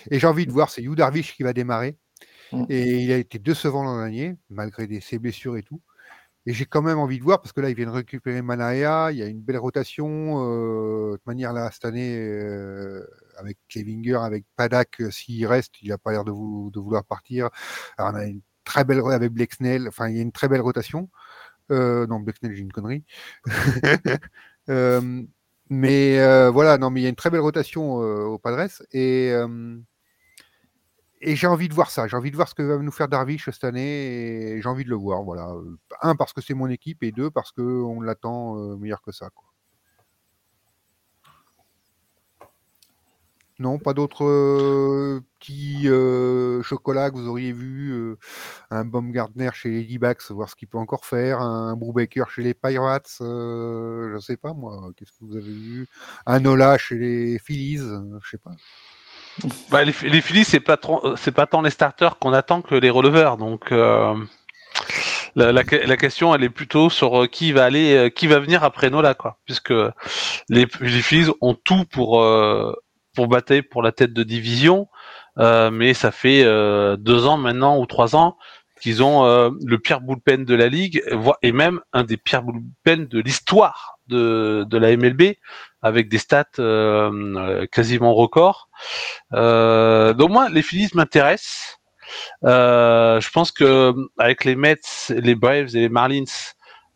et 0.09 0.19
j'ai 0.19 0.27
envie 0.27 0.45
de 0.45 0.51
voir, 0.51 0.69
c'est 0.69 0.81
Yu 0.81 0.95
Darvish 0.95 1.35
qui 1.35 1.43
va 1.43 1.51
démarrer. 1.51 1.97
Mm. 2.53 2.65
Et 2.69 3.03
il 3.03 3.11
a 3.11 3.17
été 3.17 3.39
décevant 3.39 3.83
l'an 3.83 3.97
dernier, 3.97 4.37
malgré 4.49 4.87
ses 5.01 5.19
blessures 5.19 5.57
et 5.57 5.63
tout. 5.63 5.81
Et 6.47 6.53
j'ai 6.53 6.65
quand 6.65 6.81
même 6.81 6.97
envie 6.97 7.19
de 7.19 7.23
voir, 7.25 7.41
parce 7.41 7.51
que 7.51 7.59
là, 7.59 7.69
ils 7.69 7.75
viennent 7.75 7.89
récupérer 7.89 8.41
Manaya, 8.41 9.11
il 9.11 9.17
y 9.17 9.21
a 9.21 9.25
une 9.25 9.41
belle 9.41 9.57
rotation. 9.57 10.37
Euh, 10.39 11.11
de 11.11 11.17
toute 11.17 11.27
manière, 11.27 11.51
là, 11.51 11.69
cette 11.73 11.83
année, 11.83 12.17
euh, 12.17 13.05
avec 13.37 13.57
Kevinger, 13.67 14.19
avec 14.23 14.45
Padak, 14.55 15.01
euh, 15.01 15.11
s'il 15.11 15.45
reste, 15.45 15.73
il 15.81 15.89
n'a 15.89 15.97
pas 15.97 16.13
l'air 16.13 16.23
de, 16.23 16.31
vouloir 16.31 17.03
partir. 17.03 17.49
Alors, 17.97 18.13
on 18.13 18.15
a 18.15 18.25
une 18.27 18.39
très 18.63 18.85
belle, 18.85 19.01
avec 19.11 19.33
Blexnell, 19.33 19.89
enfin, 19.89 20.07
il 20.07 20.15
y 20.15 20.19
a 20.19 20.21
une 20.21 20.31
très 20.31 20.47
belle 20.47 20.61
rotation. 20.61 21.09
non, 21.69 22.21
Blexnell, 22.21 22.55
j'ai 22.55 22.61
une 22.61 22.71
connerie. 22.71 23.03
mais 25.69 26.49
voilà, 26.49 26.77
non, 26.77 26.91
mais 26.91 27.01
il 27.01 27.03
y 27.03 27.07
a 27.07 27.09
une 27.09 27.15
très 27.15 27.29
belle 27.29 27.41
rotation 27.41 27.95
au 27.95 28.37
Padres. 28.39 28.83
Et 28.93 29.33
et 31.19 31.35
j'ai 31.35 31.47
envie 31.47 31.67
de 31.67 31.73
voir 31.73 31.89
ça. 31.89 32.07
J'ai 32.07 32.15
envie 32.15 32.31
de 32.31 32.35
voir 32.35 32.47
ce 32.47 32.53
que 32.55 32.61
va 32.61 32.77
nous 32.77 32.91
faire 32.91 33.07
Darvish 33.07 33.49
cette 33.49 33.63
année. 33.63 34.51
Et 34.57 34.61
j'ai 34.61 34.69
envie 34.69 34.83
de 34.83 34.89
le 34.89 34.95
voir. 34.95 35.23
Voilà. 35.23 35.51
Un, 36.01 36.15
parce 36.15 36.33
que 36.33 36.41
c'est 36.41 36.53
mon 36.53 36.69
équipe. 36.69 37.03
Et 37.03 37.11
deux, 37.11 37.31
parce 37.31 37.51
qu'on 37.51 38.01
l'attend 38.01 38.57
euh, 38.57 38.77
meilleur 38.77 39.01
que 39.01 39.11
ça. 39.11 39.29
Non, 43.59 43.79
pas 43.79 43.93
d'autres 43.93 44.23
euh, 44.23 45.21
petits 45.39 45.89
euh, 45.89 46.61
chocolats 46.61 47.09
que 47.09 47.15
vous 47.15 47.27
auriez 47.27 47.51
vu. 47.51 48.15
un 48.69 48.85
Baumgartner 48.85 49.49
chez 49.53 49.71
les 49.71 49.83
D-Backs, 49.83 50.29
voir 50.29 50.49
ce 50.49 50.55
qu'il 50.55 50.67
peut 50.67 50.77
encore 50.77 51.05
faire. 51.05 51.41
Un 51.41 51.75
Brubaker 51.75 52.29
chez 52.29 52.43
les 52.43 52.53
Pirates. 52.53 53.15
je 53.19 54.13
ne 54.13 54.19
sais 54.19 54.37
pas, 54.37 54.53
moi. 54.53 54.91
Qu'est-ce 54.95 55.11
que 55.11 55.25
vous 55.25 55.35
avez 55.35 55.51
vu? 55.51 55.87
Un 56.27 56.39
Nola 56.41 56.77
chez 56.77 56.95
les 56.95 57.39
Phillies. 57.39 57.79
je 57.79 58.29
sais 58.29 58.37
pas. 58.37 58.51
Bah, 59.69 59.83
les, 59.83 59.93
les 60.03 60.21
Phillies, 60.21 60.45
c'est 60.45 60.59
pas, 60.59 60.77
c'est 61.15 61.31
pas 61.31 61.45
tant 61.45 61.61
les 61.61 61.69
starters 61.69 62.17
qu'on 62.17 62.33
attend 62.33 62.61
que 62.61 62.75
les 62.75 62.89
releveurs. 62.89 63.37
Donc, 63.37 63.71
euh, 63.71 64.15
la, 65.35 65.51
la, 65.51 65.63
la, 65.63 65.97
question, 65.97 66.33
elle 66.33 66.43
est 66.43 66.49
plutôt 66.49 66.89
sur 66.89 67.23
euh, 67.23 67.27
qui 67.27 67.51
va 67.51 67.65
aller, 67.65 67.95
euh, 67.95 68.09
qui 68.09 68.27
va 68.27 68.39
venir 68.39 68.63
après 68.63 68.89
Nola, 68.89 69.13
quoi. 69.13 69.37
Puisque 69.45 69.73
les, 70.49 70.67
les 70.81 71.01
Phillies 71.01 71.31
ont 71.41 71.53
tout 71.53 71.85
pour, 71.85 72.25
pour 73.15 73.27
batailler 73.27 73.61
pour 73.61 73.83
la 73.83 73.91
tête 73.91 74.13
de 74.13 74.23
division, 74.23 74.87
mais 75.37 75.93
ça 75.93 76.11
fait 76.11 76.43
deux 76.97 77.25
ans 77.25 77.37
maintenant 77.37 77.77
ou 77.79 77.85
trois 77.85 78.15
ans 78.15 78.37
qu'ils 78.81 79.03
ont 79.03 79.23
le 79.25 79.77
pire 79.77 80.01
bullpen 80.01 80.45
de 80.45 80.55
la 80.55 80.67
ligue, 80.67 81.03
et 81.41 81.51
même 81.51 81.79
un 81.93 82.03
des 82.03 82.17
pires 82.17 82.43
bullpen 82.43 83.07
de 83.07 83.19
l'histoire 83.19 83.99
de, 84.07 84.65
de 84.69 84.77
la 84.77 84.95
MLB, 84.95 85.35
avec 85.81 86.09
des 86.09 86.17
stats 86.17 86.45
quasiment 87.71 88.13
records. 88.13 88.69
donc 89.31 90.31
moi, 90.31 90.49
les 90.49 90.61
Phillies 90.61 90.89
m'intéressent. 90.93 91.79
je 92.43 93.29
pense 93.31 93.51
que 93.51 93.93
avec 94.17 94.45
les 94.45 94.55
Mets, 94.55 94.75
les 95.09 95.35
Braves 95.35 95.75
et 95.75 95.81
les 95.81 95.89
Marlins, 95.89 96.25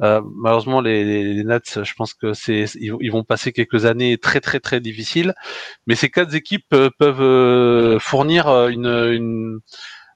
euh, 0.02 0.22
malheureusement, 0.36 0.82
les, 0.82 1.04
les, 1.36 1.44
Nats, 1.44 1.60
je 1.66 1.94
pense 1.94 2.14
que 2.14 2.34
c'est 2.34 2.66
ils, 2.80 3.12
vont 3.12 3.24
passer 3.24 3.52
quelques 3.52 3.86
années 3.86 4.18
très 4.18 4.40
très 4.42 4.60
très 4.60 4.80
difficiles. 4.80 5.34
Mais 5.86 5.96
ces 5.96 6.10
quatre 6.10 6.34
équipes 6.34 6.74
euh, 6.74 6.90
peuvent 6.98 7.22
euh, 7.22 8.00
fournir 8.00 8.48
une, 8.68 8.88
une, 8.88 9.60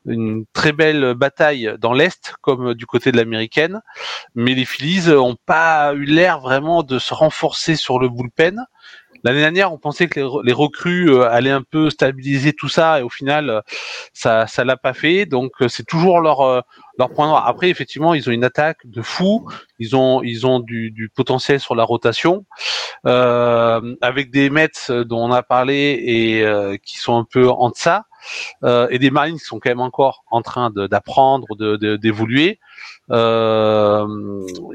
une 0.05 0.45
très 0.53 0.71
belle 0.71 1.13
bataille 1.13 1.73
dans 1.79 1.93
l'est 1.93 2.35
comme 2.41 2.73
du 2.73 2.85
côté 2.85 3.11
de 3.11 3.17
l'américaine. 3.17 3.81
Mais 4.35 4.53
les 4.53 4.65
Phillies 4.65 5.11
ont 5.11 5.37
pas 5.45 5.93
eu 5.93 6.05
l'air 6.05 6.39
vraiment 6.39 6.83
de 6.83 6.99
se 6.99 7.13
renforcer 7.13 7.75
sur 7.75 7.99
le 7.99 8.09
bullpen. 8.09 8.65
L'année 9.25 9.39
dernière, 9.39 9.73
on 9.73 9.79
pensait 9.79 10.07
que 10.07 10.19
les, 10.45 10.53
recrues 10.53 11.09
euh, 11.09 11.27
allaient 11.27 11.49
un 11.49 11.63
peu 11.63 11.89
stabiliser 11.89 12.53
tout 12.53 12.69
ça, 12.69 12.99
et 12.99 13.01
au 13.01 13.09
final, 13.09 13.49
euh, 13.49 13.61
ça, 14.13 14.45
ça 14.45 14.63
l'a 14.63 14.77
pas 14.77 14.93
fait. 14.93 15.25
Donc, 15.25 15.51
euh, 15.61 15.67
c'est 15.67 15.83
toujours 15.83 16.21
leur 16.21 16.63
leur 16.99 17.09
point 17.09 17.25
noir. 17.27 17.47
Après, 17.47 17.69
effectivement, 17.69 18.13
ils 18.13 18.29
ont 18.29 18.31
une 18.31 18.43
attaque 18.43 18.77
de 18.85 19.01
fou. 19.01 19.49
Ils 19.79 19.95
ont 19.95 20.21
ils 20.21 20.45
ont 20.45 20.59
du, 20.59 20.91
du 20.91 21.09
potentiel 21.09 21.59
sur 21.59 21.73
la 21.73 21.83
rotation, 21.83 22.45
euh, 23.07 23.95
avec 23.99 24.29
des 24.29 24.51
Mets 24.51 24.69
dont 24.89 25.25
on 25.25 25.31
a 25.31 25.41
parlé 25.41 25.99
et 26.05 26.79
qui 26.85 26.99
sont 26.99 27.17
un 27.17 27.25
peu 27.25 27.49
en 27.49 27.71
deçà. 27.71 28.05
Euh, 28.63 28.87
et 28.89 28.99
des 28.99 29.11
Marines 29.11 29.37
qui 29.37 29.45
sont 29.45 29.59
quand 29.59 29.69
même 29.69 29.81
encore 29.81 30.23
en 30.31 30.41
train 30.41 30.69
d'apprendre, 30.69 31.47
d'évoluer, 31.97 32.59
euh, 33.11 34.05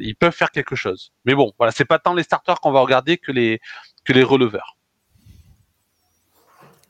ils 0.01 0.17
peuvent 0.17 0.35
faire 0.35 0.51
quelque 0.51 0.77
chose. 0.77 1.13
Mais 1.25 1.35
bon, 1.35 1.53
voilà, 1.59 1.73
c'est 1.73 1.85
pas 1.85 1.99
tant 1.99 2.15
les 2.15 2.23
starters 2.23 2.61
qu'on 2.61 2.73
va 2.73 2.81
regarder 2.81 3.19
que 3.19 3.33
les 3.33 3.61
que 4.05 4.13
les 4.13 4.23
releveurs. 4.23 4.77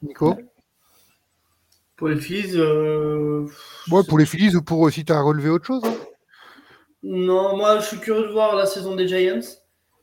Nico 0.02 0.36
Pour 1.96 2.08
les 2.08 2.16
Phillies 2.16 2.52
euh... 2.56 3.46
pour 4.08 4.18
les 4.18 4.26
Phillies 4.26 4.56
ou 4.56 4.62
pour 4.62 4.80
aussi 4.80 5.04
t'as 5.04 5.20
relevé 5.20 5.50
autre 5.50 5.66
chose 5.66 5.82
hein 5.84 5.94
Non, 7.02 7.56
moi 7.56 7.80
je 7.80 7.86
suis 7.86 7.98
curieux 7.98 8.28
de 8.28 8.32
voir 8.32 8.56
la 8.56 8.66
saison 8.66 8.96
des 8.96 9.08
Giants. 9.08 9.40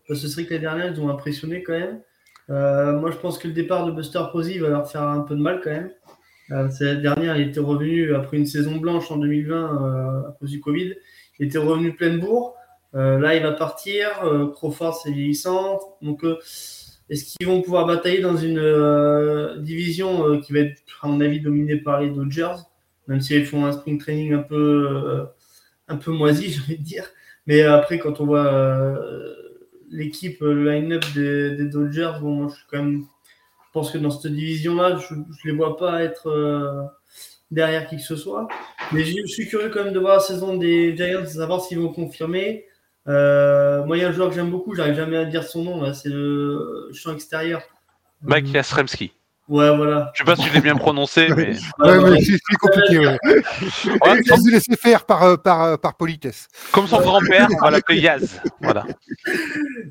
Parce 0.08 0.22
que 0.22 0.28
c'est 0.28 0.36
vrai 0.36 0.46
que 0.46 0.54
les 0.54 0.60
dernières, 0.60 0.94
ils 0.94 1.02
ont 1.02 1.10
impressionné 1.10 1.64
quand 1.64 1.74
même. 1.74 2.02
Euh, 2.50 2.98
moi 3.00 3.12
je 3.12 3.18
pense 3.18 3.38
que 3.38 3.48
le 3.48 3.54
départ 3.54 3.86
de 3.86 3.92
Buster 3.92 4.24
Posey 4.32 4.60
va 4.60 4.70
leur 4.70 4.90
faire 4.90 5.04
un 5.04 5.22
peu 5.22 5.36
de 5.36 5.42
mal 5.42 5.60
quand 5.64 5.72
même. 5.72 5.92
Euh, 6.52 6.70
cette 6.70 7.02
dernière, 7.02 7.36
il 7.38 7.50
était 7.50 7.60
revenu 7.60 8.16
après 8.16 8.38
une 8.38 8.46
saison 8.46 8.78
blanche 8.78 9.12
en 9.12 9.18
2020 9.18 9.56
euh, 9.56 10.30
à 10.30 10.38
cause 10.40 10.52
du 10.52 10.62
Covid. 10.62 10.94
Il 11.40 11.48
était 11.48 11.58
revenu 11.58 11.96
plein 11.96 12.18
bourre. 12.18 12.56
Euh, 12.96 13.20
là, 13.20 13.36
il 13.36 13.44
va 13.44 13.52
partir. 13.52 14.10
Crawford, 14.54 14.96
c'est 15.02 15.12
vieillissant. 15.12 15.80
Donc, 16.02 16.24
est-ce 17.10 17.26
qu'ils 17.26 17.48
vont 17.48 17.62
pouvoir 17.62 17.86
batailler 17.86 18.22
dans 18.22 18.36
une 18.36 19.62
division 19.64 20.40
qui 20.42 20.54
va 20.54 20.60
être, 20.60 20.82
à 21.02 21.08
mon 21.08 21.22
avis, 21.22 21.40
dominée 21.40 21.78
par 21.78 22.02
les 22.02 22.10
Dodgers, 22.10 22.56
même 23.08 23.22
si 23.22 23.44
font 23.46 23.66
un 23.66 23.72
spring 23.72 23.98
training 23.98 24.34
un 24.34 24.44
peu, 24.44 25.26
un 25.88 25.96
peu 25.96 26.12
moisi, 26.12 26.50
j'ai 26.52 26.62
envie 26.62 26.78
de 26.78 26.84
dire. 26.84 27.06
Mais 27.46 27.62
après, 27.62 27.98
quand 27.98 28.20
on 28.20 28.26
voit 28.26 29.00
l'équipe, 29.90 30.42
le 30.42 30.70
line-up 30.70 31.04
des, 31.16 31.66
Dodgers, 31.66 32.20
bon, 32.22 32.50
je 32.50 32.56
suis 32.56 32.66
quand 32.70 32.84
même 32.84 33.06
pense 33.78 33.92
que 33.92 34.00
dans 34.00 34.10
cette 34.10 34.34
division-là, 34.34 34.98
je 34.98 35.14
ne 35.14 35.24
les 35.46 35.52
vois 35.52 35.78
pas 35.78 36.02
être 36.02 36.28
euh, 36.28 36.84
derrière 37.52 37.88
qui 37.88 37.98
que 37.98 38.02
ce 38.02 38.16
soit. 38.16 38.48
Mais 38.92 39.04
je, 39.04 39.26
suis 39.28 39.48
curieux 39.48 39.70
quand 39.70 39.84
même 39.84 39.94
de 39.94 40.00
voir 40.00 40.16
la 40.16 40.20
saison 40.20 40.58
des 40.58 40.98
Giants, 40.98 41.26
savoir 41.28 41.62
s'ils 41.62 41.80
vont 41.80 41.94
confirmer. 41.94 42.66
Euh, 43.08 43.86
moi, 43.86 43.98
il 43.98 44.02
y 44.02 44.04
a 44.04 44.10
un 44.10 44.12
joueur 44.12 44.30
que 44.30 44.36
j'aime 44.36 44.52
beaucoup, 44.52 44.76
j'arrive 44.76 44.96
jamais 44.96 45.18
à 45.18 45.26
dire 45.26 45.44
son 45.44 45.64
nom, 45.64 45.94
c'est 45.94 46.10
le 46.10 46.90
champ 46.94 47.14
extérieur. 47.14 47.62
Mike 48.22 48.48
Jasremski. 48.48 49.12
Ouais, 49.48 49.74
voilà. 49.74 50.12
Je 50.14 50.20
sais 50.20 50.26
pas 50.26 50.36
si 50.36 50.44
je 50.44 50.54
l'ai 50.54 50.60
bien 50.60 50.76
prononcé, 50.76 51.30
mais. 51.38 51.56
ouais, 51.80 52.22
c'est 52.22 52.58
compliqué, 52.60 53.00
ouais. 53.00 53.18
ouais 53.26 54.24
Sans 54.24 54.38
se 54.38 54.52
laisser 54.52 54.76
faire 54.76 55.06
par, 55.06 55.24
euh, 55.24 55.38
par, 55.38 55.80
par 55.80 55.96
politesse. 55.96 56.48
Comme 56.74 56.88
son 56.88 57.00
grand-père, 57.00 57.48
on 57.62 57.64
va 57.64 57.72
l'appeler 57.72 58.00
Yaz. 58.00 58.42
Voilà. 58.62 58.86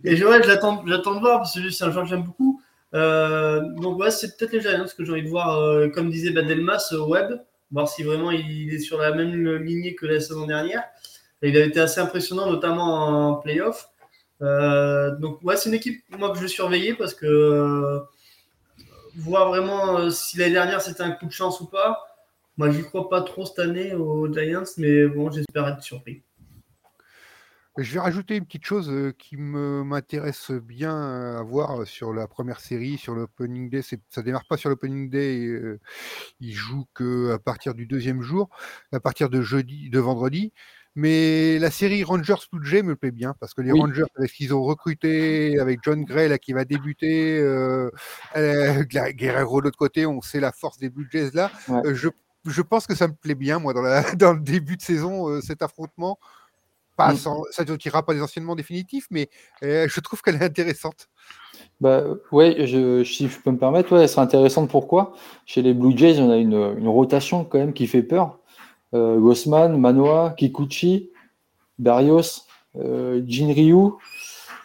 Et 0.04 0.16
je, 0.16 0.26
ouais, 0.26 0.42
j'attends 0.44 0.82
de 0.82 1.20
voir, 1.20 1.38
parce 1.38 1.58
que 1.58 1.70
c'est 1.70 1.84
un 1.84 1.90
joueur 1.90 2.04
que 2.04 2.10
j'aime 2.10 2.24
beaucoup. 2.24 2.60
Euh, 2.94 3.60
donc 3.80 3.98
ouais, 3.98 4.10
c'est 4.10 4.36
peut-être 4.36 4.52
les 4.52 4.60
Giants 4.60 4.84
que 4.96 5.04
j'ai 5.04 5.12
envie 5.12 5.22
de 5.22 5.28
voir, 5.28 5.58
euh, 5.58 5.88
comme 5.88 6.10
disait 6.10 6.30
Badelmas, 6.30 6.92
au 6.92 7.08
web, 7.08 7.40
voir 7.70 7.88
si 7.88 8.02
vraiment 8.02 8.30
il 8.30 8.72
est 8.74 8.78
sur 8.78 8.98
la 8.98 9.12
même 9.12 9.32
lignée 9.56 9.94
que 9.94 10.06
la 10.06 10.20
saison 10.20 10.46
dernière. 10.46 10.84
Il 11.42 11.56
a 11.56 11.64
été 11.64 11.80
assez 11.80 12.00
impressionnant, 12.00 12.50
notamment 12.50 13.30
en 13.30 13.34
playoff. 13.36 13.88
Euh, 14.42 15.16
donc 15.16 15.42
ouais, 15.42 15.56
c'est 15.56 15.68
une 15.68 15.74
équipe 15.74 16.02
moi 16.18 16.30
que 16.30 16.36
je 16.36 16.42
vais 16.42 16.48
surveiller 16.48 16.94
parce 16.94 17.14
que 17.14 18.00
voir 19.16 19.48
vraiment 19.48 20.10
si 20.10 20.36
l'année 20.36 20.52
dernière 20.52 20.82
c'était 20.82 21.02
un 21.02 21.12
coup 21.12 21.26
de 21.26 21.32
chance 21.32 21.60
ou 21.60 21.66
pas. 21.66 22.06
Moi, 22.58 22.70
j'y 22.70 22.82
crois 22.82 23.10
pas 23.10 23.20
trop 23.20 23.44
cette 23.44 23.58
année 23.58 23.94
aux 23.94 24.32
Giants, 24.32 24.62
mais 24.78 25.06
bon, 25.06 25.30
j'espère 25.30 25.68
être 25.68 25.82
surpris. 25.82 26.22
Je 27.76 27.92
vais 27.92 28.00
rajouter 28.00 28.36
une 28.36 28.46
petite 28.46 28.64
chose 28.64 28.90
qui 29.18 29.36
m'intéresse 29.36 30.50
bien 30.50 31.36
à 31.36 31.42
voir 31.42 31.86
sur 31.86 32.14
la 32.14 32.26
première 32.26 32.60
série, 32.60 32.96
sur 32.96 33.14
l'opening 33.14 33.68
day. 33.68 33.82
Ça 33.82 34.22
démarre 34.22 34.46
pas 34.46 34.56
sur 34.56 34.70
l'opening 34.70 35.10
day, 35.10 35.44
euh, 35.44 35.78
ils 36.40 36.54
jouent 36.54 36.86
que 36.94 37.36
partir 37.36 37.74
du 37.74 37.84
deuxième 37.84 38.22
jour, 38.22 38.48
à 38.92 39.00
partir 39.00 39.28
de 39.28 39.42
jeudi, 39.42 39.90
de 39.90 39.98
vendredi. 39.98 40.54
Mais 40.96 41.58
la 41.58 41.70
série 41.70 42.02
Rangers 42.02 42.34
Blue 42.50 42.66
Jay 42.66 42.82
me 42.82 42.96
plaît 42.96 43.10
bien 43.10 43.34
parce 43.38 43.54
que 43.54 43.60
les 43.60 43.70
Rangers, 43.70 44.04
avec 44.16 44.30
ce 44.30 44.34
qu'ils 44.36 44.54
ont 44.54 44.62
recruté, 44.62 45.58
avec 45.60 45.80
John 45.82 46.04
Gray 46.04 46.28
là 46.28 46.38
qui 46.38 46.52
va 46.54 46.64
débuter, 46.64 47.38
euh, 47.38 47.90
Guerrero 48.34 49.60
de 49.60 49.66
l'autre 49.66 49.78
côté, 49.78 50.06
on 50.06 50.22
sait 50.22 50.40
la 50.40 50.52
force 50.52 50.78
des 50.78 50.88
Blue 50.88 51.06
Jays 51.12 51.30
là. 51.34 51.50
je, 51.84 52.08
je 52.46 52.62
pense 52.62 52.86
que 52.86 52.94
ça 52.94 53.08
me 53.08 53.14
plaît 53.14 53.34
bien 53.34 53.58
moi 53.58 53.74
dans, 53.74 53.82
la, 53.82 54.02
dans 54.14 54.32
le 54.32 54.40
début 54.40 54.76
de 54.76 54.82
saison 54.82 55.40
cet 55.42 55.62
affrontement. 55.62 56.18
Pas 56.96 57.12
mm. 57.12 57.18
ça 57.50 57.64
ne 57.64 57.76
tirera 57.76 58.04
pas 58.04 58.14
des 58.14 58.22
anciennements 58.22 58.56
définitifs, 58.56 59.06
mais 59.10 59.28
euh, 59.62 59.86
je 59.88 60.00
trouve 60.00 60.22
qu'elle 60.22 60.36
est 60.36 60.44
intéressante. 60.44 61.08
Bah, 61.80 62.02
ouais, 62.32 62.66
je, 62.66 63.04
si 63.04 63.28
je 63.28 63.38
peux 63.38 63.50
me 63.50 63.58
permettre, 63.58 63.94
ouais, 63.94 64.02
elle 64.02 64.08
sera 64.08 64.22
intéressante. 64.22 64.70
Pourquoi? 64.70 65.14
Chez 65.44 65.60
les 65.60 65.74
Blue 65.74 65.96
Jays, 65.96 66.18
on 66.18 66.30
a 66.30 66.36
une, 66.36 66.74
une, 66.78 66.88
rotation 66.88 67.44
quand 67.44 67.58
même 67.58 67.74
qui 67.74 67.86
fait 67.86 68.02
peur. 68.02 68.38
Euh, 68.94 69.18
Gossman, 69.18 69.78
Manoa, 69.78 70.34
Kikuchi, 70.36 71.10
Barrios, 71.78 72.44
euh, 72.76 73.22
Jinryu, 73.26 73.92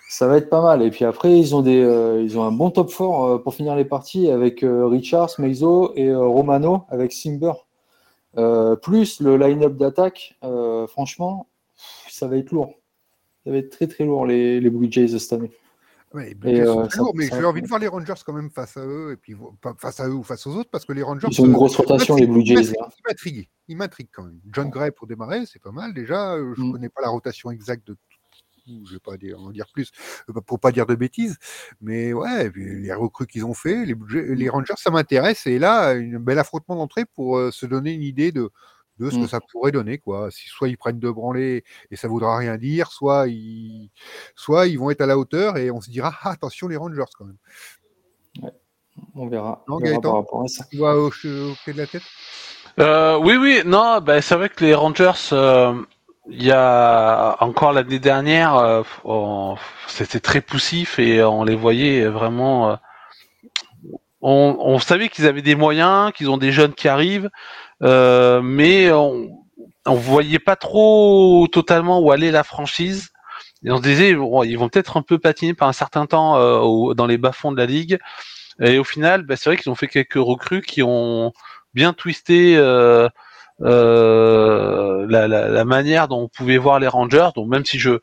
ça 0.09 0.27
va 0.27 0.37
être 0.37 0.49
pas 0.49 0.61
mal. 0.61 0.81
Et 0.83 0.91
puis 0.91 1.05
après, 1.05 1.37
ils 1.37 1.55
ont, 1.55 1.65
euh, 1.65 2.27
un 2.37 2.51
bon 2.51 2.69
top 2.71 2.89
4 2.89 3.37
pour 3.43 3.53
finir 3.53 3.75
les 3.75 3.85
parties 3.85 4.29
avec 4.29 4.63
Richards, 4.63 5.31
Meizo 5.39 5.93
et 5.95 6.13
Romano 6.13 6.83
avec 6.89 7.11
Simber. 7.13 7.53
plus 8.81 9.19
le 9.21 9.37
line-up 9.37 9.75
d'attaque, 9.75 10.37
franchement, 10.87 11.47
ça 12.09 12.27
va 12.27 12.37
être 12.37 12.51
lourd. 12.51 12.73
Ça 13.43 13.51
va 13.51 13.57
être 13.57 13.71
très 13.71 13.87
très 13.87 14.05
lourd 14.05 14.25
les 14.25 14.69
Blue 14.69 14.91
Jays 14.91 15.17
cette 15.19 15.33
année. 15.33 15.51
Ouais, 16.13 16.35
les 16.43 16.59
euh, 16.59 16.87
lourd, 16.97 17.13
mais 17.15 17.27
j'ai 17.27 17.45
envie 17.45 17.61
de 17.61 17.67
voir 17.67 17.79
les 17.79 17.87
Rangers 17.87 18.13
quand 18.25 18.33
même 18.33 18.49
face 18.49 18.75
à 18.75 18.85
eux, 18.85 19.13
et 19.13 19.15
puis 19.15 19.33
face 19.77 19.99
à 20.01 20.09
eux 20.09 20.13
ou 20.13 20.23
face 20.23 20.45
aux 20.45 20.55
autres, 20.55 20.69
parce 20.69 20.83
que 20.83 20.91
les 20.91 21.03
Rangers. 21.03 21.27
Ils 21.31 21.41
ont 21.41 21.45
une 21.45 21.53
grosse 21.53 21.75
rotation, 21.75 22.15
les 22.17 22.27
Blue 22.27 22.45
Jays. 22.45 22.73
Ils 23.67 23.77
m'intriguent 23.77 24.09
quand 24.11 24.23
même. 24.23 24.39
John 24.51 24.69
Gray 24.69 24.91
pour 24.91 25.07
démarrer, 25.07 25.45
c'est 25.45 25.61
pas 25.61 25.71
mal 25.71 25.93
déjà. 25.93 26.33
Euh, 26.33 26.53
je 26.57 26.61
ne 26.61 26.67
mm. 26.67 26.71
connais 26.73 26.89
pas 26.89 27.01
la 27.01 27.09
rotation 27.09 27.49
exacte 27.51 27.87
de 27.87 27.97
je 28.85 28.93
vais 28.93 28.99
pas 28.99 29.17
dire, 29.17 29.39
en 29.39 29.49
dire 29.49 29.65
plus 29.73 29.91
euh, 30.29 30.39
pour 30.45 30.59
pas 30.59 30.71
dire 30.71 30.85
de 30.85 30.93
bêtises, 30.95 31.37
mais 31.81 32.13
ouais, 32.13 32.51
les 32.55 32.93
recrues 32.93 33.25
qu'ils 33.25 33.43
ont 33.43 33.55
fait, 33.55 33.85
les, 33.85 33.95
les 34.11 34.45
mm. 34.45 34.49
Rangers, 34.49 34.73
ça 34.77 34.91
m'intéresse, 34.91 35.47
et 35.47 35.59
là, 35.59 35.89
un 35.89 36.19
bel 36.19 36.37
affrontement 36.37 36.75
d'entrée 36.75 37.05
pour 37.05 37.39
se 37.51 37.65
donner 37.65 37.93
une 37.93 38.03
idée 38.03 38.31
de, 38.31 38.51
de 39.01 39.09
ce 39.09 39.15
que 39.15 39.23
mmh. 39.23 39.27
ça 39.27 39.39
pourrait 39.51 39.71
donner. 39.71 39.97
Quoi. 39.97 40.29
Si, 40.29 40.47
soit 40.47 40.69
ils 40.69 40.77
prennent 40.77 40.99
deux 40.99 41.11
branlées 41.11 41.63
et 41.89 41.95
ça 41.95 42.07
voudra 42.07 42.37
rien 42.37 42.57
dire, 42.57 42.91
soit 42.91 43.27
ils, 43.27 43.89
soit 44.35 44.67
ils 44.67 44.77
vont 44.77 44.91
être 44.91 45.01
à 45.01 45.07
la 45.07 45.17
hauteur 45.17 45.57
et 45.57 45.71
on 45.71 45.81
se 45.81 45.89
dira 45.89 46.13
ah, 46.21 46.31
attention 46.31 46.67
les 46.67 46.77
Rangers 46.77 47.03
quand 47.17 47.25
même. 47.25 48.51
On 49.15 49.27
verra. 49.27 49.63
on 49.67 49.77
verra 49.77 49.99
par 49.99 50.13
rapport 50.13 50.43
à 50.43 50.47
ça. 50.47 50.65
Tu 50.69 50.77
vois 50.77 50.95
au, 50.95 51.09
pied 51.09 51.73
de 51.73 51.77
la 51.77 51.87
tête? 51.87 52.03
Euh, 52.79 53.17
Oui, 53.17 53.35
oui, 53.37 53.61
non, 53.65 53.99
bah, 54.01 54.21
c'est 54.21 54.35
vrai 54.35 54.49
que 54.49 54.63
les 54.63 54.75
Rangers. 54.75 55.29
Euh, 55.31 55.81
il 56.29 56.43
y 56.43 56.51
a 56.51 57.35
encore 57.39 57.73
l'année 57.73 57.97
dernière, 57.97 58.55
euh, 58.55 59.55
c'était 59.87 60.19
très 60.19 60.39
poussif 60.39 60.99
et 60.99 61.23
on 61.23 61.43
les 61.43 61.55
voyait 61.55 62.05
vraiment. 62.05 62.77
On, 64.21 64.55
on, 64.59 64.77
savait 64.77 65.09
qu'ils 65.09 65.25
avaient 65.25 65.41
des 65.41 65.55
moyens, 65.55 66.11
qu'ils 66.13 66.29
ont 66.29 66.37
des 66.37 66.51
jeunes 66.51 66.75
qui 66.75 66.87
arrivent, 66.87 67.31
euh, 67.83 68.41
mais 68.41 68.91
on, 68.91 69.29
on 69.85 69.95
voyait 69.95 70.39
pas 70.39 70.55
trop 70.55 71.47
totalement 71.51 71.99
où 71.99 72.11
allait 72.11 72.31
la 72.31 72.43
franchise. 72.43 73.09
Et 73.63 73.71
on 73.71 73.77
se 73.77 73.83
disait, 73.83 74.09
ils 74.09 74.57
vont 74.57 74.69
peut-être 74.69 74.97
un 74.97 75.03
peu 75.03 75.19
patiner 75.19 75.53
par 75.53 75.67
un 75.67 75.73
certain 75.73 76.05
temps 76.07 76.37
euh, 76.37 76.93
dans 76.93 77.05
les 77.05 77.17
bas-fonds 77.17 77.51
de 77.51 77.57
la 77.57 77.65
ligue. 77.65 77.99
Et 78.59 78.77
au 78.79 78.83
final, 78.83 79.23
bah, 79.23 79.35
c'est 79.35 79.49
vrai 79.49 79.57
qu'ils 79.57 79.71
ont 79.71 79.75
fait 79.75 79.87
quelques 79.87 80.13
recrues 80.15 80.61
qui 80.61 80.83
ont 80.83 81.31
bien 81.73 81.93
twisté 81.93 82.57
euh, 82.57 83.07
euh, 83.61 85.05
la, 85.09 85.27
la, 85.27 85.47
la, 85.47 85.65
manière 85.65 86.07
dont 86.07 86.21
on 86.21 86.27
pouvait 86.27 86.57
voir 86.57 86.79
les 86.79 86.87
Rangers. 86.87 87.29
Donc 87.35 87.47
même 87.49 87.65
si 87.65 87.79
je 87.79 87.99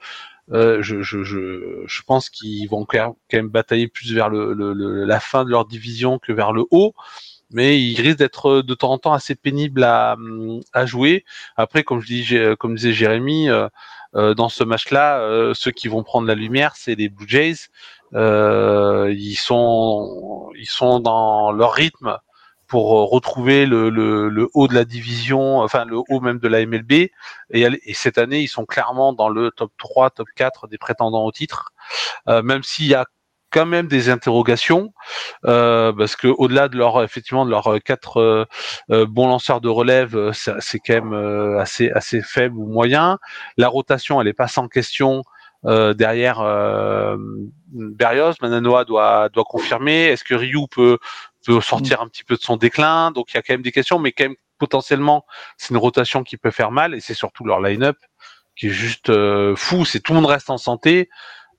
euh, 0.53 0.79
je, 0.81 1.03
je, 1.03 1.23
je, 1.25 1.83
je, 1.87 2.03
pense 2.07 2.31
qu'ils 2.31 2.69
vont 2.71 2.87
quand 2.87 3.15
même 3.33 3.49
batailler 3.49 3.87
plus 3.87 4.15
vers 4.15 4.31
le, 4.31 4.55
le, 4.55 5.05
la 5.05 5.21
fin 5.21 5.45
de 5.45 5.51
leur 5.51 5.67
division 5.67 6.19
que 6.19 6.33
vers 6.33 6.53
le 6.53 6.65
haut, 6.71 6.95
mais 7.51 7.81
ils 7.81 8.01
risquent 8.01 8.19
d'être 8.19 8.63
de 8.63 8.75
temps 8.75 8.93
en 8.93 8.99
temps 8.99 9.13
assez 9.13 9.35
pénibles 9.35 9.85
à, 9.85 10.17
à 10.73 10.87
jouer. 10.87 11.25
Après, 11.57 11.85
comme 11.85 12.01
je 12.01 12.07
dis, 12.07 12.35
comme 12.59 12.75
disait 12.75 12.93
Jérémy, 12.93 13.49
euh, 13.49 13.69
euh, 14.15 14.35
dans 14.35 14.49
ce 14.49 14.65
match-là, 14.65 15.21
euh, 15.21 15.55
ceux 15.55 15.71
qui 15.71 15.89
vont 15.89 16.03
prendre 16.03 16.27
la 16.27 16.35
lumière, 16.35 16.77
c'est 16.77 16.95
les 16.95 17.09
Blue 17.09 17.29
Jays. 17.29 17.69
Euh, 18.15 19.15
ils 19.17 19.37
sont 19.37 20.51
ils 20.57 20.67
sont 20.67 21.01
dans 21.01 21.53
leur 21.53 21.73
rythme 21.75 22.17
pour 22.67 23.11
retrouver 23.11 23.65
le, 23.67 23.89
le, 23.91 24.29
le, 24.29 24.49
haut 24.53 24.69
de 24.69 24.75
la 24.75 24.85
division, 24.85 25.61
enfin 25.61 25.85
le 25.87 25.99
haut 26.09 26.21
même 26.21 26.39
de 26.39 26.49
la 26.49 26.65
MLB. 26.67 26.93
Et, 26.93 27.11
et, 27.53 27.95
cette 27.95 28.19
année, 28.19 28.41
ils 28.41 28.49
sont 28.49 28.67
clairement 28.67 29.15
dans 29.15 29.31
le 29.31 29.51
top 29.51 29.73
3, 29.79 30.11
top 30.11 30.29
4 30.37 30.69
des 30.69 30.77
prétendants 30.79 31.25
au 31.25 31.33
titre. 31.33 31.73
Euh, 32.29 32.43
même 32.43 32.63
s'il 32.63 32.87
y 32.87 32.95
a 32.95 33.07
quand 33.51 33.67
même 33.67 33.89
des 33.89 34.11
interrogations 34.11 34.93
euh, 35.47 35.93
parce 35.93 36.17
que 36.17 36.29
au-delà 36.29 36.69
de 36.69 36.77
leur 36.77 37.03
effectivement 37.03 37.47
de 37.47 37.51
leurs 37.51 37.79
quatre 37.85 38.19
euh, 38.19 38.45
euh, 38.91 39.07
bons 39.07 39.29
lanceurs 39.29 39.61
de 39.61 39.69
relève, 39.69 40.33
c'est 40.33 40.79
quand 40.81 40.95
même 40.95 41.59
assez 41.59 41.91
assez 41.91 42.23
faible 42.23 42.57
ou 42.59 42.67
moyen. 42.67 43.19
La 43.57 43.69
rotation, 43.69 44.21
elle 44.21 44.29
est 44.29 44.33
pas 44.33 44.49
sans 44.49 44.69
question. 44.69 45.23
derrière 45.65 46.41
euh, 46.41 47.17
Berrios, 47.73 48.35
Mananoa 48.43 48.85
doit 48.85 49.29
doit 49.31 49.45
confirmer. 49.45 50.07
Est-ce 50.07 50.25
que 50.25 50.35
Ryu 50.35 50.67
peut 50.71 50.99
peut 51.47 51.61
sortir 51.61 52.03
un 52.03 52.09
petit 52.09 52.25
peu 52.25 52.37
de 52.37 52.43
son 52.43 52.57
déclin? 52.57 53.11
Donc 53.13 53.33
il 53.33 53.37
y 53.37 53.39
a 53.39 53.43
quand 53.43 53.55
même 53.55 53.63
des 53.63 53.73
questions, 53.73 53.99
mais 53.99 54.13
quand 54.13 54.25
même 54.25 54.37
potentiellement 54.59 55.25
c'est 55.57 55.71
une 55.71 55.77
rotation 55.79 56.23
qui 56.25 56.37
peut 56.37 56.51
faire 56.51 56.71
mal 56.71 56.95
et 56.95 57.01
c'est 57.01 57.15
surtout 57.15 57.45
leur 57.45 57.61
line-up 57.61 57.97
qui 58.57 58.67
est 58.67 58.71
juste 58.71 59.13
fou. 59.55 59.85
C'est 59.85 60.01
tout 60.01 60.13
le 60.13 60.21
monde 60.21 60.31
reste 60.31 60.51
en 60.51 60.59
santé. 60.59 61.09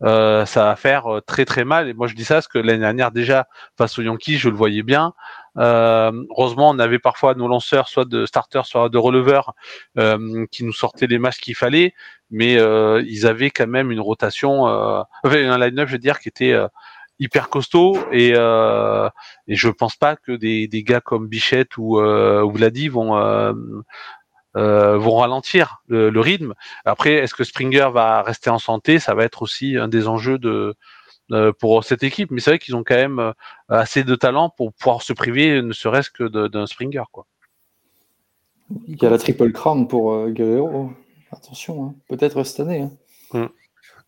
Euh, 0.04 0.46
ça 0.46 0.64
va 0.64 0.76
faire 0.76 1.08
euh, 1.08 1.22
très 1.22 1.46
très 1.46 1.66
mal. 1.66 1.90
Et 1.90 1.94
moi 1.94 2.08
je 2.08 2.16
dis 2.16 2.24
ça 2.24 2.36
parce 2.36 2.48
que 2.48 2.58
l'année 2.58 2.80
dernière 2.80 3.12
déjà 3.12 3.48
face 3.78 3.98
aux 4.00 4.02
Yankees, 4.02 4.38
je 4.38 4.50
le 4.50 4.56
voyais 4.56 4.84
bien. 4.84 5.14
Euh, 5.58 6.12
heureusement, 6.32 6.70
on 6.70 6.80
avait 6.80 7.00
parfois 7.00 7.34
nos 7.36 7.48
lanceurs, 7.48 7.90
soit 7.90 8.06
de 8.06 8.26
starters, 8.26 8.66
soit 8.66 8.90
de 8.90 8.98
releveurs, 8.98 9.54
euh, 9.98 10.46
qui 10.52 10.64
nous 10.64 10.74
sortaient 10.74 11.08
les 11.08 11.20
matchs 11.20 11.40
qu'il 11.40 11.56
fallait, 11.56 11.94
mais 12.30 12.58
euh, 12.58 13.04
ils 13.08 13.28
avaient 13.28 13.50
quand 13.50 13.68
même 13.68 13.92
une 13.92 14.00
rotation, 14.00 14.64
enfin, 14.64 15.06
un 15.24 15.58
line-up, 15.58 15.88
je 15.88 15.94
veux 15.94 16.00
dire, 16.00 16.20
qui 16.20 16.30
était 16.30 16.56
hyper 17.22 17.50
costaud 17.50 17.98
et, 18.14 18.30
et 18.30 19.56
je 19.56 19.70
pense 19.70 19.98
pas 19.98 20.16
que 20.16 20.32
des, 20.32 20.68
des 20.70 20.84
gars 20.84 21.02
comme 21.02 21.28
Bichette 21.28 21.78
ou, 21.78 22.00
ou 22.00 22.52
Vladi 22.52 22.88
vont 22.88 23.18
euh, 24.58 24.98
vont 24.98 25.18
ralentir 25.18 25.84
le, 25.88 26.20
rythme. 26.20 26.54
Après, 26.86 27.14
est-ce 27.14 27.36
que 27.36 27.44
Springer 27.44 27.90
va 27.94 28.24
rester 28.24 28.50
en 28.50 28.60
santé? 28.60 29.00
Ça 29.00 29.14
va 29.14 29.24
être 29.24 29.42
aussi 29.42 29.78
un 29.78 29.88
des 29.88 30.08
enjeux 30.08 30.40
de 30.40 30.76
euh, 31.32 31.52
pour 31.52 31.84
cette 31.84 32.04
équipe. 32.04 32.32
Mais 32.32 32.42
c'est 32.42 32.52
vrai 32.52 32.60
qu'ils 32.60 32.76
ont 32.76 32.84
quand 32.84 32.96
même 32.96 33.20
euh, 33.20 33.34
assez 33.68 34.04
de 34.04 34.16
talent 34.16 34.50
pour 34.50 34.74
pouvoir 34.74 35.04
se 35.04 35.14
priver, 35.14 35.62
ne 35.62 35.74
serait-ce 35.74 36.10
que 36.10 36.48
d'un 36.48 36.66
Springer, 36.66 37.04
quoi. 37.12 37.26
Il 38.88 39.02
y 39.02 39.06
a 39.06 39.10
la 39.10 39.18
triple 39.18 39.52
crown 39.52 39.88
pour 39.88 40.30
Guerrero. 40.30 40.92
Attention, 41.32 41.86
hein. 41.86 41.96
peut-être 42.08 42.44
cette 42.44 42.60
année. 42.62 42.82
Hein. 42.82 42.92
Mm. 43.34 43.59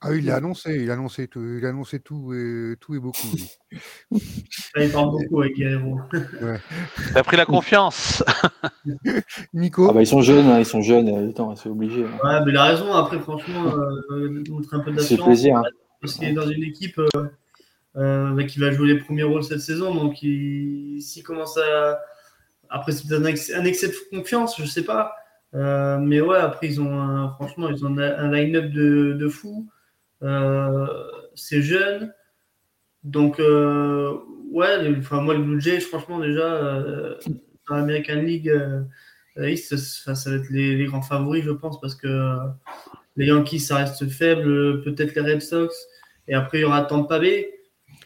Ah, 0.03 0.15
il 0.15 0.25
l'a 0.25 0.37
annoncé, 0.37 0.77
il 0.81 0.89
a 0.89 0.93
annoncé 0.93 1.27
tout, 1.27 1.57
il 1.59 1.63
a 1.63 1.69
annoncé 1.69 1.99
tout 1.99 2.33
et, 2.33 2.75
tout 2.79 2.95
et 2.95 2.99
beaucoup. 2.99 3.27
il 4.11 4.89
parle 4.91 5.11
beaucoup 5.11 5.41
avec 5.41 5.55
Guerrero. 5.55 5.99
Ouais. 6.41 6.59
Il 7.11 7.17
a 7.17 7.23
pris 7.23 7.37
la 7.37 7.45
confiance. 7.45 8.23
Nico 9.53 9.87
ah 9.89 9.93
bah, 9.93 10.01
Ils 10.01 10.07
sont 10.07 10.21
jeunes, 10.21 10.47
hein, 10.47 10.57
ils 10.57 10.65
sont 10.65 10.81
jeunes, 10.81 11.31
c'est 11.55 11.69
obligé. 11.69 12.03
Hein. 12.03 12.17
Ouais, 12.23 12.45
mais 12.45 12.51
il 12.51 12.57
a 12.57 12.63
raison, 12.63 12.91
après, 12.93 13.19
franchement, 13.19 13.75
euh, 14.11 14.43
montrer 14.49 14.77
un 14.77 14.79
peu 14.79 14.91
d'assurance. 14.91 15.19
C'est 15.19 15.23
plaisir. 15.23 15.57
Hein. 15.57 15.63
Parce 16.01 16.15
qu'il 16.15 16.27
est 16.27 16.33
dans 16.33 16.49
une 16.49 16.63
équipe 16.63 16.97
euh, 16.97 17.29
euh, 17.95 18.43
qui 18.45 18.59
va 18.59 18.71
jouer 18.71 18.87
les 18.87 18.97
premiers 18.97 19.23
rôles 19.23 19.43
cette 19.43 19.61
saison, 19.61 19.93
donc 19.93 20.15
s'il 20.17 21.23
commence 21.23 21.57
à. 21.57 21.99
Après, 22.69 22.91
c'est 22.91 23.13
un, 23.13 23.23
un, 23.23 23.65
excès 23.65 23.87
de 23.87 24.17
confiance, 24.17 24.59
je 24.59 24.65
sais 24.65 24.83
pas. 24.83 25.13
Euh, 25.53 25.97
mais 25.99 26.21
ouais, 26.21 26.37
après, 26.37 26.67
ils 26.67 26.81
ont 26.81 26.99
un, 26.99 27.29
franchement, 27.33 27.69
ils 27.69 27.85
ont 27.85 27.95
un 27.97 28.31
line-up 28.31 28.71
de, 28.71 29.13
de 29.13 29.27
fou. 29.27 29.69
Euh, 30.24 30.88
c'est 31.36 31.61
jeune. 31.61 32.13
Donc, 33.03 33.39
euh, 33.39 34.17
ouais, 34.51 34.95
enfin, 34.99 35.22
moi, 35.22 35.34
le 35.34 35.43
Blue 35.43 35.61
Jays, 35.61 35.80
franchement, 35.80 36.19
déjà, 36.19 36.43
euh, 36.43 37.17
dans 37.67 37.76
l'American 37.76 38.22
League 38.22 38.53
East, 39.38 39.76
ça, 39.78 40.13
va 40.13 40.36
être 40.36 40.49
les, 40.49 40.76
les, 40.76 40.86
grands 40.86 41.01
favoris, 41.01 41.43
je 41.43 41.51
pense, 41.51 41.80
parce 41.80 41.95
que 41.95 42.38
les 43.17 43.28
Yankees, 43.28 43.59
ça 43.59 43.78
reste 43.78 44.07
faible, 44.09 44.84
peut-être 44.84 45.15
les 45.15 45.22
Red 45.22 45.41
Sox, 45.41 45.74
et 46.28 46.36
après, 46.36 46.59
il 46.59 46.61
y 46.61 46.65
aura 46.65 46.84
Tampa 46.84 47.19
Bay. 47.19 47.51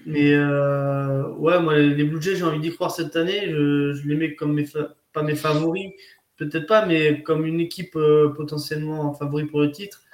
Mais 0.05 0.37
ouais, 0.37 1.59
moi, 1.59 1.77
les 1.77 2.03
Blue 2.03 2.21
Jays, 2.21 2.35
j'ai 2.35 2.43
envie 2.43 2.59
d'y 2.59 2.71
croire 2.73 2.91
cette 2.91 3.15
année. 3.15 3.49
Je, 3.49 4.07
les 4.07 4.15
mets 4.15 4.35
comme 4.35 4.53
mes 4.53 4.65
pas 5.13 5.23
mes 5.23 5.35
favoris, 5.35 5.91
peut-être 6.37 6.67
pas, 6.67 6.85
mais 6.85 7.23
comme 7.23 7.45
une 7.45 7.59
équipe 7.59 7.97
potentiellement 8.35 9.13
favori 9.13 9.45
pour 9.45 9.61
le 9.61 9.71
titre. 9.71 10.04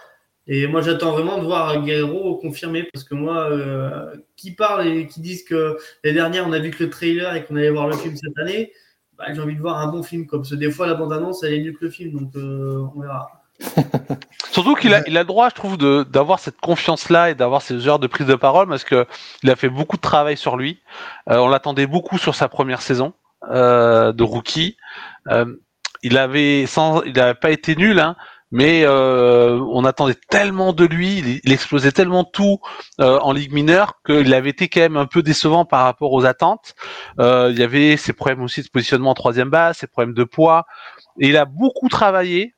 Et 0.47 0.67
moi, 0.67 0.81
j'attends 0.81 1.11
vraiment 1.11 1.37
de 1.37 1.45
voir 1.45 1.81
Guerrero 1.83 2.35
confirmer 2.37 2.83
parce 2.91 3.03
que 3.03 3.13
moi, 3.13 3.49
euh, 3.51 4.15
qui 4.35 4.51
parle 4.51 4.87
et 4.87 5.07
qui 5.07 5.21
disent 5.21 5.43
que 5.43 5.77
les 6.03 6.13
dernières, 6.13 6.47
on 6.47 6.51
a 6.51 6.59
vu 6.59 6.71
que 6.71 6.83
le 6.83 6.89
trailer 6.89 7.35
et 7.35 7.45
qu'on 7.45 7.55
allait 7.55 7.69
voir 7.69 7.87
le 7.87 7.95
film 7.95 8.15
cette 8.15 8.37
année, 8.39 8.73
bah, 9.17 9.25
j'ai 9.31 9.39
envie 9.39 9.55
de 9.55 9.61
voir 9.61 9.77
un 9.77 9.87
bon 9.87 10.01
film. 10.01 10.25
Comme 10.25 10.41
parce 10.41 10.49
que 10.49 10.55
des 10.55 10.71
fois, 10.71 10.87
la 10.87 10.95
bande-annonce, 10.95 11.43
elle 11.43 11.53
est 11.53 11.61
mieux 11.61 11.73
que 11.73 11.85
le 11.85 11.91
film. 11.91 12.19
Donc, 12.19 12.35
euh, 12.35 12.87
on 12.95 13.01
verra. 13.01 13.29
Surtout 14.51 14.73
qu'il 14.73 14.93
a, 14.95 15.01
le 15.07 15.23
droit, 15.23 15.49
je 15.49 15.55
trouve, 15.55 15.77
d'avoir 15.77 16.39
cette 16.39 16.59
confiance-là 16.59 17.29
et 17.29 17.35
d'avoir 17.35 17.61
ces 17.61 17.87
heures 17.87 17.99
de 17.99 18.07
prise 18.07 18.27
de 18.27 18.35
parole 18.35 18.67
parce 18.67 18.83
qu'il 18.83 19.49
a 19.49 19.55
fait 19.55 19.69
beaucoup 19.69 19.95
de 19.95 20.01
travail 20.01 20.37
sur 20.37 20.57
lui. 20.57 20.81
Euh, 21.29 21.37
on 21.37 21.47
l'attendait 21.47 21.87
beaucoup 21.87 22.17
sur 22.17 22.33
sa 22.33 22.49
première 22.49 22.81
saison 22.81 23.13
de 23.47 24.23
rookie. 24.23 24.77
Il 26.03 26.13
n'avait 26.13 26.65
pas 27.39 27.51
été 27.51 27.75
nul, 27.75 27.99
hein, 27.99 28.15
mais 28.51 28.83
euh, 28.83 29.59
on 29.71 29.85
attendait 29.85 30.17
tellement 30.29 30.73
de 30.73 30.85
lui, 30.85 31.39
il, 31.43 31.51
explosait 31.51 31.91
tellement 31.91 32.23
tout 32.23 32.59
euh, 32.99 33.19
en 33.19 33.31
ligue 33.31 33.53
mineure 33.53 34.01
qu'il 34.05 34.33
avait 34.33 34.49
été 34.49 34.67
quand 34.67 34.81
même 34.81 34.97
un 34.97 35.05
peu 35.05 35.21
décevant 35.23 35.65
par 35.65 35.83
rapport 35.83 36.11
aux 36.13 36.25
attentes. 36.25 36.75
Euh, 37.19 37.49
il 37.51 37.59
y 37.59 37.63
avait 37.63 37.97
ses 37.97 38.13
problèmes 38.13 38.41
aussi 38.41 38.61
de 38.61 38.67
positionnement 38.67 39.11
en 39.11 39.15
troisième 39.15 39.49
base, 39.49 39.77
ses 39.77 39.87
problèmes 39.87 40.13
de 40.13 40.23
poids, 40.23 40.65
et 41.19 41.29
il 41.29 41.37
a 41.37 41.45
beaucoup 41.45 41.89
travaillé 41.89 42.53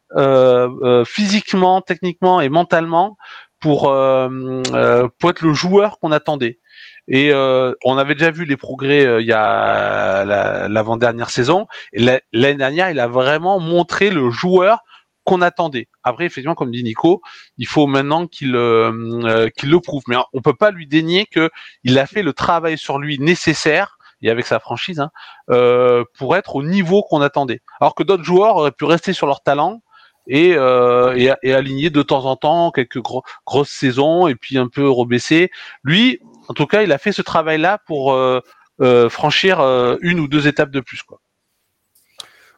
physiquement, 1.05 1.81
techniquement 1.81 2.39
et 2.39 2.49
mentalement 2.49 3.17
pour 3.59 3.81
pour 3.81 5.29
être 5.29 5.41
le 5.41 5.53
joueur 5.53 5.97
qu'on 5.99 6.11
attendait. 6.11 6.59
Et 7.07 7.31
euh, 7.33 7.73
on 7.83 7.97
avait 7.97 8.15
déjà 8.15 8.31
vu 8.31 8.45
les 8.45 8.55
progrès 8.55 9.05
euh, 9.05 9.21
il 9.21 9.27
y 9.27 9.33
a 9.33 10.23
l'avant-dernière 10.67 11.29
saison. 11.29 11.67
L'année 11.93 12.55
dernière, 12.55 12.89
il 12.91 12.99
a 12.99 13.07
vraiment 13.07 13.59
montré 13.59 14.09
le 14.09 14.29
joueur 14.29 14.83
qu'on 15.23 15.41
attendait. 15.41 15.87
Après, 16.03 16.25
effectivement, 16.25 16.55
comme 16.55 16.71
dit 16.71 16.83
Nico, 16.83 17.21
il 17.57 17.67
faut 17.67 17.87
maintenant 17.87 18.27
qu'il 18.27 18.55
euh, 18.55 19.49
qu'il 19.57 19.69
le 19.69 19.79
prouve. 19.79 20.03
Mais 20.07 20.15
on 20.33 20.41
peut 20.41 20.55
pas 20.55 20.71
lui 20.71 20.87
dénier 20.87 21.25
que 21.25 21.49
il 21.83 21.97
a 21.99 22.05
fait 22.05 22.23
le 22.23 22.33
travail 22.33 22.77
sur 22.77 22.99
lui 22.99 23.19
nécessaire 23.19 23.97
et 24.21 24.29
avec 24.29 24.45
sa 24.45 24.59
franchise 24.59 24.99
hein, 24.99 25.11
euh, 25.49 26.03
pour 26.17 26.35
être 26.35 26.55
au 26.55 26.63
niveau 26.63 27.03
qu'on 27.03 27.21
attendait. 27.21 27.61
Alors 27.81 27.95
que 27.95 28.03
d'autres 28.03 28.23
joueurs 28.23 28.57
auraient 28.57 28.71
pu 28.71 28.85
rester 28.85 29.13
sur 29.13 29.27
leur 29.27 29.41
talent 29.41 29.81
et, 30.27 30.53
euh, 30.55 31.13
et, 31.41 31.53
aligner 31.53 31.89
de 31.89 32.01
temps 32.01 32.25
en 32.25 32.37
temps 32.37 32.71
quelques 32.71 33.01
grosses 33.45 33.69
saisons 33.69 34.27
et 34.27 34.35
puis 34.35 34.57
un 34.57 34.67
peu 34.67 34.89
rebaisser. 34.89 35.51
Lui, 35.83 36.21
en 36.47 36.53
tout 36.53 36.65
cas, 36.65 36.83
il 36.83 36.91
a 36.91 36.97
fait 36.97 37.11
ce 37.11 37.21
travail-là 37.21 37.79
pour 37.85 38.13
euh, 38.13 38.41
euh, 38.81 39.09
franchir 39.09 39.59
euh, 39.59 39.97
une 40.01 40.19
ou 40.19 40.27
deux 40.27 40.47
étapes 40.47 40.71
de 40.71 40.79
plus. 40.79 41.03
Quoi. 41.03 41.19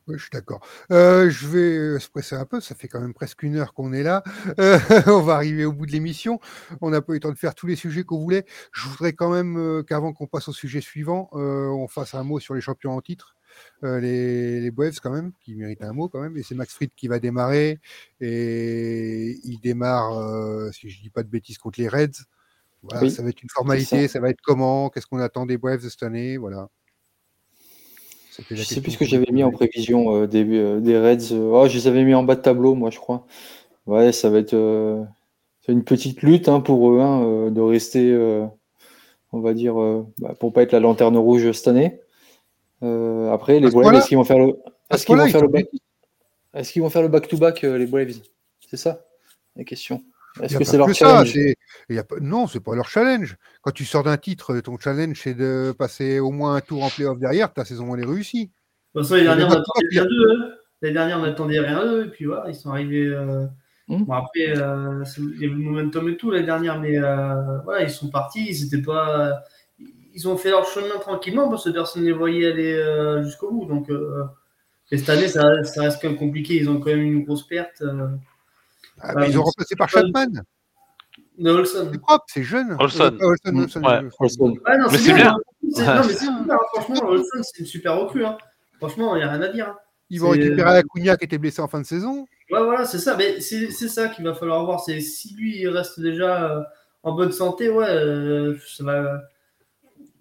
Oui, 0.08 0.18
je 0.18 0.24
suis 0.24 0.32
d'accord. 0.32 0.66
je 0.90 1.48
vais 1.48 2.00
se 2.00 2.10
presser 2.10 2.36
un 2.36 2.46
peu, 2.46 2.62
ça 2.62 2.76
fait 2.76 2.88
quand 2.88 3.00
même 3.00 3.14
presque 3.14 3.42
une 3.42 3.56
heure 3.56 3.74
qu'on 3.74 3.92
est 3.92 4.04
là. 4.04 4.24
on 5.08 5.22
va 5.22 5.34
arriver 5.36 5.66
au 5.66 5.74
bout 5.74 5.88
de 5.88 5.92
l'émission. 5.92 6.40
On 6.82 6.92
n'a 6.92 7.02
pas 7.02 7.14
eu 7.14 7.16
le 7.16 7.20
temps 7.22 7.32
de 7.32 7.38
faire 7.38 7.56
tous 7.56 7.66
les 7.66 7.76
sujets 7.76 8.04
qu'on 8.04 8.20
voulait. 8.20 8.46
Je 8.72 8.88
voudrais 8.88 9.14
quand 9.14 9.32
même 9.32 9.84
qu'avant 9.88 10.14
qu'on 10.14 10.28
passe 10.28 10.48
au 10.48 10.54
sujet 10.54 10.82
suivant, 10.82 11.30
on 11.34 11.88
fasse 11.88 12.14
un 12.14 12.24
mot 12.24 12.40
sur 12.40 12.54
les 12.54 12.62
champions 12.62 12.92
en 12.92 13.02
titre. 13.02 13.36
les, 13.82 14.62
les 14.62 14.72
quand 15.02 15.12
même, 15.12 15.32
qui 15.40 15.56
méritent 15.56 15.84
un 15.84 15.94
mot 15.94 16.08
quand 16.08 16.22
même. 16.22 16.38
Et 16.38 16.44
c'est 16.44 16.56
Max 16.56 16.74
Fried 16.74 16.92
qui 16.96 17.08
va 17.08 17.20
démarrer. 17.20 17.80
Et 18.22 19.40
il 19.44 19.60
démarre, 19.60 20.72
si 20.72 20.90
je 20.90 21.02
dis 21.02 21.10
pas 21.10 21.24
de 21.24 21.30
bêtises, 21.30 21.58
contre 21.58 21.80
les 21.80 21.88
Reds. 21.88 22.26
Ça 23.10 23.24
va 23.24 23.30
être 23.30 23.42
une 23.42 23.50
formalité, 23.50 24.08
ça. 24.08 24.20
va 24.20 24.30
être 24.30 24.42
comment, 24.42 24.90
qu'est-ce 24.90 25.08
qu'on 25.08 25.20
attend 25.20 25.46
des 25.46 25.58
Braves 25.58 25.88
cette 25.88 26.04
année, 26.04 26.38
voilà. 26.38 26.70
Je 28.52 28.64
sais 28.64 28.82
plus 28.82 28.92
ce 28.92 28.98
que 28.98 29.06
j'avais 29.06 29.32
mis 29.32 29.44
en 29.44 29.52
prévision 29.52 30.16
euh, 30.16 30.28
des, 30.28 30.46
euh, 30.46 30.80
des, 30.80 30.98
Reds. 30.98 31.34
Euh, 31.34 31.52
oh, 31.54 31.68
je 31.68 31.76
les 31.76 31.88
avais 31.88 32.04
mis 32.04 32.14
en 32.14 32.24
bas 32.24 32.36
de 32.36 32.42
tableau, 32.42 32.76
moi, 32.76 32.90
je 32.90 33.00
crois. 33.00 33.26
Ouais, 33.86 34.12
ça 34.12 34.30
va 34.30 34.40
être 34.40 34.56
une 35.68 35.84
petite 35.84 36.22
lutte 36.22 36.50
hein, 36.50 36.60
pour 36.60 36.92
eux 36.92 37.00
hein, 37.00 37.52
de 37.52 37.62
rester 37.62 38.16
on 39.32 39.42
va 39.42 39.54
dire, 39.54 39.76
bah, 40.18 40.34
pour 40.40 40.54
pas 40.54 40.64
être 40.64 40.72
la 40.72 40.80
lanterne 40.80 41.18
rouge 41.18 41.52
cette 41.52 41.68
année. 41.68 42.00
après, 42.82 43.60
les 43.60 43.70
Braves, 43.70 43.94
est-ce 43.94 44.08
qu'ils 44.08 44.18
vont 44.18 44.24
faire 44.24 44.40
le, 44.40 44.58
est-ce 44.90 45.06
qu'ils 45.06 45.16
vont, 45.16 45.28
faire 45.28 45.42
le 45.42 45.50
back... 45.50 45.68
est 46.56 46.72
qu'ils 46.72 46.82
vont 46.82 46.90
faire 46.90 47.04
le 47.04 47.10
back-to-back, 47.10 47.62
les 47.62 47.86
Braves? 47.86 48.22
C'est 48.60 48.78
ça 48.78 49.06
la 49.56 49.64
question. 49.64 50.02
Est-ce 50.42 50.58
que 50.58 50.64
c'est 50.64 50.78
leur 50.78 50.94
challenge? 50.94 51.34
y 51.90 51.98
a 51.98 52.04
pas... 52.04 52.16
Non, 52.20 52.48
c'est 52.48 52.60
pas 52.60 52.76
leur 52.76 52.90
challenge. 52.90 53.38
Quand 53.62 53.72
tu 53.72 53.86
sors 53.86 54.04
d'un 54.04 54.18
titre, 54.18 54.60
ton 54.60 54.78
challenge, 54.78 55.20
c'est 55.22 55.34
de 55.34 55.74
passer 55.78 56.20
au 56.20 56.32
moins 56.32 56.56
un 56.56 56.62
tour 56.62 56.84
en 56.84 56.90
playoff 56.90 57.18
derrière, 57.20 57.54
ta 57.54 57.66
saison, 57.66 57.96
elle 57.96 58.04
est 58.04 58.08
réussie. 58.08 58.52
De 58.94 59.02
toute 59.02 59.10
façon, 59.10 59.16
l'année 59.16 59.28
dernière, 59.28 59.48
on 59.48 59.52
attendait 59.52 59.88
rien 59.92 60.06
d'eux. 60.06 60.32
Hein. 60.32 60.50
L'année 60.82 60.94
dernière, 60.94 61.20
on 61.20 61.24
attendait 61.24 61.60
rien 61.60 61.86
d'eux. 61.86 62.06
Et 62.06 62.10
puis 62.10 62.26
voilà, 62.26 62.50
ils 62.50 62.56
sont 62.56 62.70
arrivés. 62.72 63.08
Euh... 63.08 63.46
Mmh. 63.88 64.04
Bon, 64.06 64.14
après, 64.14 64.58
euh, 64.58 65.04
il 65.18 65.42
y 65.42 65.46
avait 65.46 65.54
le 65.54 65.62
momentum 65.62 66.10
et 66.10 66.18
tout 66.18 66.32
l'année 66.32 66.46
dernière, 66.46 66.80
mais 66.80 66.98
euh, 66.98 67.60
voilà, 67.64 67.84
ils 67.84 67.92
sont 67.92 68.10
partis. 68.10 68.48
Ils 68.50 68.66
étaient 68.66 68.82
pas. 68.82 69.44
Ils 69.78 70.28
ont 70.28 70.38
fait 70.38 70.50
leur 70.50 70.66
chemin 70.66 70.98
tranquillement 71.00 71.50
parce 71.50 71.66
que 71.66 71.70
personne 71.70 72.02
ne 72.02 72.08
les 72.08 72.14
voyait 72.14 72.52
aller 72.52 72.74
euh, 72.74 73.24
jusqu'au 73.24 73.52
bout. 73.52 73.66
Donc, 73.66 73.90
euh, 73.90 74.24
et 74.92 74.98
cette 74.98 75.10
année, 75.10 75.28
ça, 75.28 75.64
ça, 75.64 75.84
reste 75.84 76.02
quand 76.02 76.10
même 76.10 76.18
compliqué. 76.18 76.56
Ils 76.56 76.70
ont 76.70 76.80
quand 76.80 76.90
même 76.90 77.02
une 77.02 77.24
grosse 77.26 77.46
perte. 77.46 77.84
Euh. 78.98 79.02
Ah, 79.02 79.14
mais 79.16 79.30
ils 79.30 79.38
ont 79.38 79.44
remplacé 79.44 79.76
par 79.76 79.90
Chapman. 79.90 80.28
Olson. 81.44 81.90
C'est 81.92 82.02
propre, 82.02 82.26
c'est 82.28 82.44
jeune. 82.44 82.76
Olson. 82.80 83.04
Euh, 83.04 83.26
Olson, 83.26 83.58
Olson, 83.58 83.84
ouais. 83.84 84.00
Olson. 84.20 84.58
Ouais, 84.66 84.78
non, 84.78 84.88
mais 84.92 84.98
c'est 84.98 85.14
bien. 85.14 85.38
bien. 85.62 85.96
Non, 85.96 86.02
mais 86.08 86.14
c'est 86.14 86.26
super. 86.26 86.58
Franchement, 86.74 87.10
Olson, 87.10 87.42
c'est 87.44 87.60
une 87.60 87.66
super 87.66 88.00
recrue. 88.00 88.26
Hein. 88.26 88.38
Franchement, 88.78 89.16
il 89.16 89.20
n'y 89.20 89.24
a 89.26 89.32
rien 89.32 89.42
à 89.42 89.48
dire. 89.50 89.68
Hein. 89.70 89.78
Ils 90.10 90.22
vont 90.22 90.30
récupérer 90.30 90.78
Acuna 90.78 91.18
qui 91.18 91.26
était 91.26 91.38
blessé 91.38 91.62
en 91.62 91.68
fin 91.68 91.82
de 91.82 91.86
saison. 91.86 92.26
Ouais, 92.52 92.64
voilà, 92.64 92.86
c'est 92.86 93.00
ça. 93.00 93.16
Mais 93.18 93.42
c'est 93.42 93.70
ça 93.72 94.08
qu'il 94.10 94.24
va 94.24 94.34
falloir 94.34 94.64
voir. 94.66 94.80
C'est 94.80 95.00
si 95.00 95.34
lui 95.36 95.60
il 95.60 95.68
reste 95.68 96.00
déjà 96.00 96.52
euh, 96.52 96.64
en 97.04 97.14
bonne 97.14 97.32
santé, 97.32 97.70
ouais, 97.70 97.90
euh, 97.90 98.56
ça 98.68 98.84
va. 98.84 99.22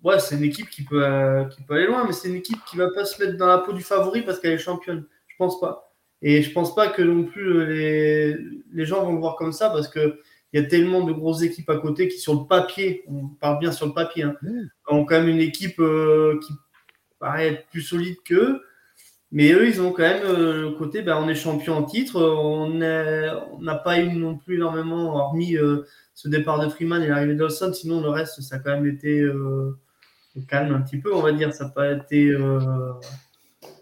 Ouais, 0.02 0.18
c'est 0.18 0.36
une 0.36 0.44
équipe 0.44 0.68
qui 0.68 0.84
peut, 0.84 1.02
euh, 1.02 1.44
qui 1.44 1.62
peut 1.62 1.74
aller 1.74 1.86
loin, 1.86 2.04
mais 2.06 2.12
c'est 2.12 2.28
une 2.28 2.34
équipe 2.34 2.58
qui 2.68 2.76
va 2.76 2.90
pas 2.90 3.06
se 3.06 3.22
mettre 3.22 3.38
dans 3.38 3.46
la 3.46 3.58
peau 3.58 3.72
du 3.72 3.82
favori 3.82 4.22
parce 4.22 4.38
qu'elle 4.38 4.52
est 4.52 4.58
championne. 4.58 5.04
Je 5.28 5.34
pense 5.38 5.58
pas. 5.60 5.93
Et 6.22 6.42
je 6.42 6.52
pense 6.52 6.74
pas 6.74 6.88
que 6.88 7.02
non 7.02 7.24
plus 7.24 7.46
euh, 7.46 7.64
les, 7.66 8.36
les 8.72 8.86
gens 8.86 9.04
vont 9.04 9.12
le 9.12 9.18
voir 9.18 9.36
comme 9.36 9.52
ça 9.52 9.70
parce 9.70 9.88
que 9.88 10.20
il 10.54 10.62
y 10.62 10.64
a 10.64 10.68
tellement 10.68 11.02
de 11.02 11.12
grosses 11.12 11.42
équipes 11.42 11.68
à 11.68 11.78
côté 11.78 12.06
qui, 12.06 12.18
sur 12.18 12.32
le 12.32 12.46
papier, 12.46 13.02
on 13.08 13.26
parle 13.26 13.58
bien 13.58 13.72
sur 13.72 13.86
le 13.86 13.92
papier, 13.92 14.22
hein, 14.22 14.36
mmh. 14.40 14.60
ont 14.88 15.04
quand 15.04 15.18
même 15.18 15.28
une 15.28 15.40
équipe 15.40 15.80
euh, 15.80 16.38
qui 16.46 16.52
paraît 17.18 17.48
être 17.48 17.66
plus 17.70 17.82
solide 17.82 18.14
qu'eux. 18.24 18.62
Mais 19.32 19.50
eux, 19.50 19.66
ils 19.66 19.82
ont 19.82 19.90
quand 19.90 20.04
même 20.04 20.22
euh, 20.24 20.60
le 20.62 20.70
côté, 20.70 21.02
ben, 21.02 21.16
on 21.20 21.28
est 21.28 21.34
champion 21.34 21.74
en 21.78 21.82
titre, 21.82 22.22
on 22.22 22.68
n'a 22.68 23.74
pas 23.74 23.98
eu 23.98 24.12
non 24.12 24.38
plus 24.38 24.54
énormément, 24.54 25.16
hormis 25.16 25.56
euh, 25.56 25.86
ce 26.14 26.28
départ 26.28 26.60
de 26.60 26.68
Freeman 26.68 27.02
et 27.02 27.08
l'arrivée 27.08 27.34
d'Olson, 27.34 27.72
sinon 27.72 28.00
le 28.00 28.10
reste, 28.10 28.40
ça 28.40 28.54
a 28.54 28.58
quand 28.60 28.70
même 28.70 28.86
été 28.86 29.28
calme 30.48 30.72
un 30.72 30.82
petit 30.82 30.98
peu, 30.98 31.12
on 31.12 31.20
va 31.20 31.32
dire. 31.32 31.52
Ça 31.52 31.64
n'a 31.64 31.70
pas 31.70 31.90
été. 31.90 32.32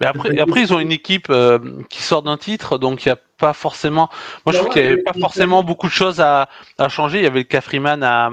Mais 0.00 0.06
après, 0.06 0.38
après, 0.38 0.60
ils 0.62 0.74
ont 0.74 0.80
une 0.80 0.92
équipe 0.92 1.28
euh, 1.30 1.58
qui 1.88 2.02
sort 2.02 2.22
d'un 2.22 2.36
titre, 2.36 2.78
donc 2.78 3.04
il 3.04 3.08
n'y 3.08 3.12
a 3.12 3.18
pas 3.38 3.52
forcément. 3.52 4.08
Moi, 4.44 4.52
je 4.52 4.58
trouve 4.58 4.72
qu'il 4.72 4.82
n'y 4.82 4.88
avait 4.88 5.02
pas 5.02 5.12
forcément 5.12 5.62
beaucoup 5.62 5.86
de 5.86 5.92
choses 5.92 6.20
à, 6.20 6.48
à 6.78 6.88
changer. 6.88 7.18
Il 7.18 7.24
y 7.24 7.26
avait 7.26 7.40
le 7.40 7.44
cas 7.44 7.60
Freeman 7.60 8.02
à, 8.02 8.30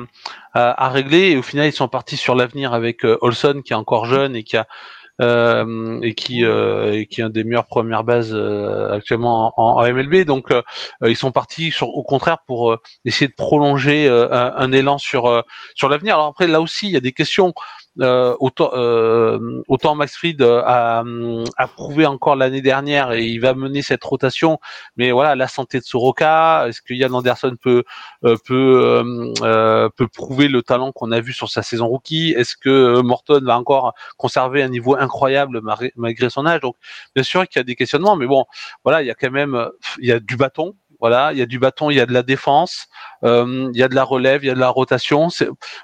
à, 0.53 0.85
à, 0.85 0.89
régler, 0.89 1.31
et 1.31 1.37
au 1.37 1.43
final, 1.43 1.67
ils 1.67 1.73
sont 1.73 1.87
partis 1.87 2.17
sur 2.17 2.33
l'avenir 2.33 2.73
avec 2.73 3.05
euh, 3.05 3.17
Olson, 3.21 3.61
qui 3.63 3.73
est 3.73 3.75
encore 3.75 4.05
jeune 4.05 4.35
et 4.35 4.43
qui 4.43 4.57
a. 4.57 4.67
Euh, 5.21 5.99
et 6.01 6.15
qui 6.15 6.45
euh, 6.45 6.93
et 6.93 7.05
qui 7.05 7.19
est 7.19 7.25
un 7.25 7.29
des 7.29 7.43
meilleures 7.43 7.65
premières 7.65 8.05
bases 8.05 8.31
euh, 8.33 8.93
actuellement 8.93 9.51
en, 9.57 9.81
en, 9.81 9.93
MLB. 9.93 10.23
Donc 10.23 10.53
ils 11.05 11.17
sont 11.17 11.33
partis 11.33 11.71
sur, 11.71 11.89
au 11.89 12.03
contraire 12.03 12.37
pour 12.47 12.77
essayer 13.03 13.27
de 13.27 13.33
prolonger 13.33 14.07
un, 14.07 14.53
un, 14.55 14.71
élan 14.71 14.97
sur 14.97 15.43
sur 15.75 15.89
l'avenir. 15.89 16.15
Alors 16.15 16.27
après 16.27 16.47
là 16.47 16.61
aussi 16.61 16.87
il 16.87 16.93
y 16.93 16.97
a 16.97 17.01
des 17.01 17.11
questions 17.11 17.53
autant, 17.97 18.71
euh, 18.73 19.61
autant 19.67 19.95
Max 19.95 20.15
Fried 20.15 20.41
a, 20.41 21.03
a 21.57 21.67
prouvé 21.67 22.05
encore 22.05 22.35
l'année 22.35 22.61
dernière 22.61 23.11
et 23.11 23.25
il 23.25 23.39
va 23.39 23.53
mener 23.53 23.81
cette 23.81 24.03
rotation. 24.03 24.59
Mais 24.97 25.11
voilà, 25.11 25.35
la 25.35 25.47
santé 25.47 25.79
de 25.79 25.83
Soroka, 25.83 26.65
est-ce 26.67 26.81
que 26.81 26.93
Yann 26.93 27.13
Anderson 27.13 27.55
peut 27.61 27.83
euh, 28.25 28.35
peut 28.45 29.03
euh, 29.43 29.89
peut 29.95 30.07
prouver 30.07 30.47
le 30.47 30.61
talent 30.61 30.91
qu'on 30.91 31.11
a 31.11 31.19
vu 31.19 31.33
sur 31.33 31.49
sa 31.49 31.63
saison 31.63 31.87
rookie? 31.87 32.31
Est-ce 32.31 32.55
que 32.55 33.01
Morton 33.01 33.41
va 33.43 33.57
encore 33.57 33.93
conserver 34.17 34.63
un 34.63 34.69
niveau 34.69 34.95
incroyable 34.95 35.61
malgré 35.95 36.29
son 36.29 36.45
âge? 36.45 36.61
Donc 36.61 36.75
bien 37.15 37.23
sûr 37.23 37.47
qu'il 37.47 37.59
y 37.59 37.61
a 37.61 37.63
des 37.63 37.75
questionnements, 37.75 38.15
mais 38.15 38.27
bon, 38.27 38.45
voilà, 38.83 39.01
il 39.01 39.07
y 39.07 39.11
a 39.11 39.15
quand 39.15 39.31
même 39.31 39.69
il 39.99 40.07
y 40.07 40.11
a 40.11 40.19
du 40.19 40.37
bâton 40.37 40.75
voilà, 40.99 41.31
il 41.33 41.39
y 41.39 41.41
a 41.41 41.45
du 41.45 41.59
bâton, 41.59 41.89
il 41.89 41.97
y 41.97 41.99
a 41.99 42.05
de 42.05 42.13
la 42.13 42.23
défense, 42.23 42.87
euh, 43.23 43.69
il 43.73 43.79
y 43.79 43.83
a 43.83 43.87
de 43.87 43.95
la 43.95 44.03
relève, 44.03 44.43
il 44.43 44.47
y 44.47 44.51
a 44.51 44.55
de 44.55 44.59
la 44.59 44.69
rotation. 44.69 45.29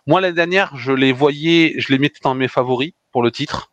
Moi 0.08 0.22
l'année 0.22 0.36
dernière, 0.36 0.76
je 0.76 0.92
les 0.92 1.12
voyais, 1.12 1.76
je 1.78 1.92
les 1.92 2.00
mettais 2.00 2.20
dans 2.24 2.36
mes 2.36 2.48
favoris 2.48 2.94
pour 3.12 3.24
le 3.24 3.32
titre 3.32 3.72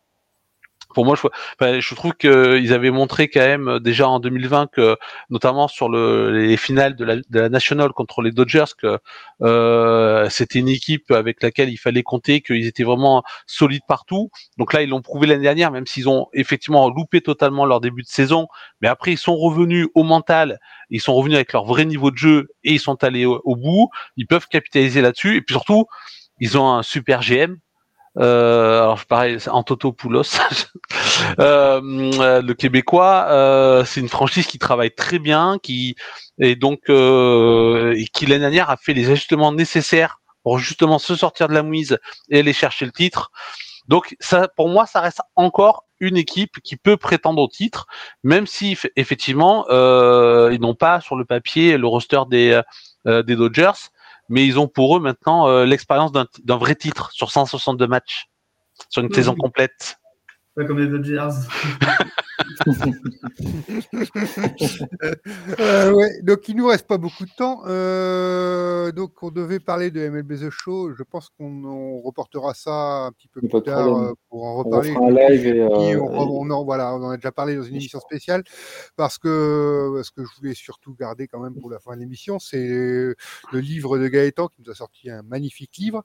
pour 0.93 1.05
moi, 1.05 1.15
je, 1.15 1.79
je 1.79 1.95
trouve 1.95 2.13
qu'ils 2.13 2.73
avaient 2.73 2.91
montré 2.91 3.27
quand 3.27 3.41
même 3.41 3.67
euh, 3.67 3.79
déjà 3.79 4.07
en 4.07 4.19
2020 4.19 4.67
que, 4.71 4.97
notamment 5.29 5.67
sur 5.67 5.89
le, 5.89 6.31
les 6.31 6.57
finales 6.57 6.95
de 6.95 7.03
la, 7.03 7.15
de 7.17 7.39
la 7.39 7.49
National 7.49 7.91
contre 7.91 8.21
les 8.21 8.31
Dodgers, 8.31 8.73
que 8.77 8.99
euh, 9.41 10.29
c'était 10.29 10.59
une 10.59 10.69
équipe 10.69 11.11
avec 11.11 11.41
laquelle 11.43 11.69
il 11.69 11.77
fallait 11.77 12.03
compter, 12.03 12.41
qu'ils 12.41 12.65
étaient 12.65 12.83
vraiment 12.83 13.23
solides 13.47 13.83
partout. 13.87 14.29
Donc 14.57 14.73
là, 14.73 14.81
ils 14.81 14.89
l'ont 14.89 15.01
prouvé 15.01 15.27
l'année 15.27 15.43
dernière, 15.43 15.71
même 15.71 15.87
s'ils 15.87 16.07
ont 16.07 16.27
effectivement 16.33 16.89
loupé 16.89 17.21
totalement 17.21 17.65
leur 17.65 17.81
début 17.81 18.03
de 18.03 18.07
saison. 18.07 18.47
Mais 18.81 18.87
après, 18.87 19.11
ils 19.11 19.17
sont 19.17 19.35
revenus 19.35 19.87
au 19.95 20.03
mental, 20.03 20.59
ils 20.89 21.01
sont 21.01 21.13
revenus 21.13 21.35
avec 21.35 21.53
leur 21.53 21.65
vrai 21.65 21.85
niveau 21.85 22.11
de 22.11 22.17
jeu 22.17 22.49
et 22.63 22.73
ils 22.73 22.79
sont 22.79 23.03
allés 23.03 23.25
au, 23.25 23.41
au 23.43 23.55
bout. 23.55 23.89
Ils 24.17 24.27
peuvent 24.27 24.47
capitaliser 24.47 25.01
là-dessus. 25.01 25.37
Et 25.37 25.41
puis 25.41 25.53
surtout, 25.53 25.85
ils 26.39 26.57
ont 26.57 26.73
un 26.73 26.83
super 26.83 27.21
GM 27.21 27.57
euh, 28.19 28.81
alors 28.83 29.05
pareil, 29.05 29.37
Antotopoulos, 29.47 30.23
euh, 31.39 31.81
le 31.81 32.53
Québécois, 32.53 33.25
euh, 33.29 33.85
c'est 33.85 34.01
une 34.01 34.09
franchise 34.09 34.45
qui 34.45 34.59
travaille 34.59 34.91
très 34.91 35.17
bien, 35.19 35.57
qui 35.61 35.95
et 36.39 36.55
donc 36.55 36.81
euh, 36.89 37.95
et 37.97 38.05
qui 38.05 38.25
l'année 38.25 38.41
dernière 38.41 38.69
a 38.69 38.77
fait 38.77 38.93
les 38.93 39.09
ajustements 39.09 39.51
nécessaires 39.51 40.19
pour 40.43 40.59
justement 40.59 40.99
se 40.99 41.15
sortir 41.15 41.47
de 41.47 41.53
la 41.53 41.63
mouise 41.63 41.97
et 42.29 42.39
aller 42.39 42.53
chercher 42.53 42.85
le 42.85 42.91
titre. 42.91 43.31
Donc 43.87 44.15
ça, 44.19 44.47
pour 44.55 44.69
moi, 44.69 44.85
ça 44.85 45.01
reste 45.01 45.21
encore 45.35 45.85
une 45.99 46.17
équipe 46.17 46.59
qui 46.63 46.75
peut 46.77 46.97
prétendre 46.97 47.41
au 47.41 47.47
titre, 47.47 47.87
même 48.23 48.45
si 48.45 48.77
effectivement 48.95 49.65
euh, 49.69 50.51
ils 50.53 50.61
n'ont 50.61 50.75
pas 50.75 51.01
sur 51.01 51.15
le 51.15 51.25
papier 51.25 51.77
le 51.77 51.87
roster 51.87 52.21
des 52.29 52.61
euh, 53.07 53.23
des 53.23 53.35
Dodgers 53.35 53.89
mais 54.33 54.47
ils 54.47 54.57
ont 54.57 54.67
pour 54.67 54.97
eux 54.97 54.99
maintenant 54.99 55.47
euh, 55.47 55.63
l'expérience 55.63 56.11
d'un 56.11 56.57
vrai 56.57 56.73
titre 56.73 57.11
sur 57.11 57.29
162 57.29 57.85
matchs, 57.85 58.25
sur 58.89 59.03
une 59.03 59.13
saison 59.13 59.35
complète. 59.35 59.99
Pas 60.55 60.65
comme 60.65 60.79
les 60.79 60.87
Dodgers. 60.87 61.29
euh, 65.59 65.91
ouais, 65.91 66.21
donc 66.21 66.47
il 66.47 66.55
nous 66.55 66.67
reste 66.67 66.87
pas 66.87 66.97
beaucoup 66.97 67.25
de 67.25 67.31
temps. 67.35 67.63
Euh, 67.65 68.91
donc 68.91 69.21
on 69.21 69.31
devait 69.31 69.59
parler 69.59 69.91
de 69.91 70.07
MLB 70.07 70.39
The 70.39 70.49
Show. 70.49 70.93
Je 70.93 71.03
pense 71.03 71.29
qu'on 71.29 71.99
reportera 72.01 72.53
ça 72.53 73.05
un 73.05 73.11
petit 73.11 73.27
peu 73.27 73.41
plus 73.41 73.63
tard 73.63 73.97
euh, 73.97 74.13
pour 74.29 74.45
en 74.45 74.55
reparler. 74.55 74.95
On 74.99 75.07
un 75.07 75.29
live 75.29 75.47
et, 75.47 75.95
on, 75.95 76.05
on, 76.05 76.49
en, 76.49 76.63
voilà, 76.63 76.93
on 76.95 77.03
en 77.03 77.09
a 77.09 77.17
déjà 77.17 77.31
parlé 77.31 77.55
dans 77.55 77.63
une 77.63 77.75
émission 77.75 77.99
spéciale 77.99 78.43
parce 78.95 79.17
que 79.17 80.01
ce 80.03 80.11
que 80.11 80.23
je 80.23 80.29
voulais 80.37 80.53
surtout 80.53 80.95
garder 80.95 81.27
quand 81.27 81.39
même 81.39 81.55
pour 81.55 81.69
la 81.69 81.79
fin 81.79 81.95
de 81.95 82.01
l'émission, 82.01 82.39
c'est 82.39 82.67
le 82.67 83.15
livre 83.53 83.97
de 83.97 84.07
Gaëtan 84.07 84.47
qui 84.47 84.61
nous 84.61 84.71
a 84.71 84.75
sorti 84.75 85.09
un 85.09 85.23
magnifique 85.23 85.77
livre. 85.77 86.03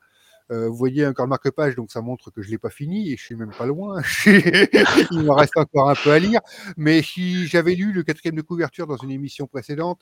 Euh, 0.51 0.68
vous 0.68 0.76
voyez 0.76 1.07
encore 1.07 1.26
le 1.26 1.30
marque-page, 1.30 1.76
donc 1.76 1.90
ça 1.90 2.01
montre 2.01 2.30
que 2.30 2.42
je 2.42 2.51
l'ai 2.51 2.59
pas 2.59 2.70
fini 2.70 3.12
et 3.12 3.16
je 3.16 3.22
suis 3.22 3.36
même 3.36 3.53
pas 3.57 3.66
loin. 3.66 4.01
Il 4.26 5.22
me 5.22 5.32
reste 5.32 5.57
encore 5.57 5.90
un 5.90 5.94
peu 5.94 6.11
à 6.11 6.18
lire. 6.18 6.40
Mais 6.76 7.03
si 7.03 7.46
j'avais 7.46 7.74
lu 7.74 7.92
le 7.92 8.03
quatrième 8.03 8.36
de 8.36 8.42
couverture 8.42 8.86
dans 8.86 8.96
une 8.96 9.11
émission 9.11 9.46
précédente, 9.46 10.01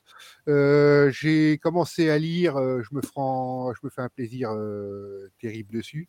euh, 0.49 1.11
j'ai 1.11 1.59
commencé 1.59 2.11
à 2.11 2.18
lire. 2.18 2.57
Euh, 2.57 2.82
je 2.82 2.94
me 2.94 3.01
je 3.03 3.80
me 3.82 3.90
fais 3.90 4.03
un 4.03 4.09
plaisir 4.09 4.51
terrible 5.40 5.72
dessus. 5.72 6.09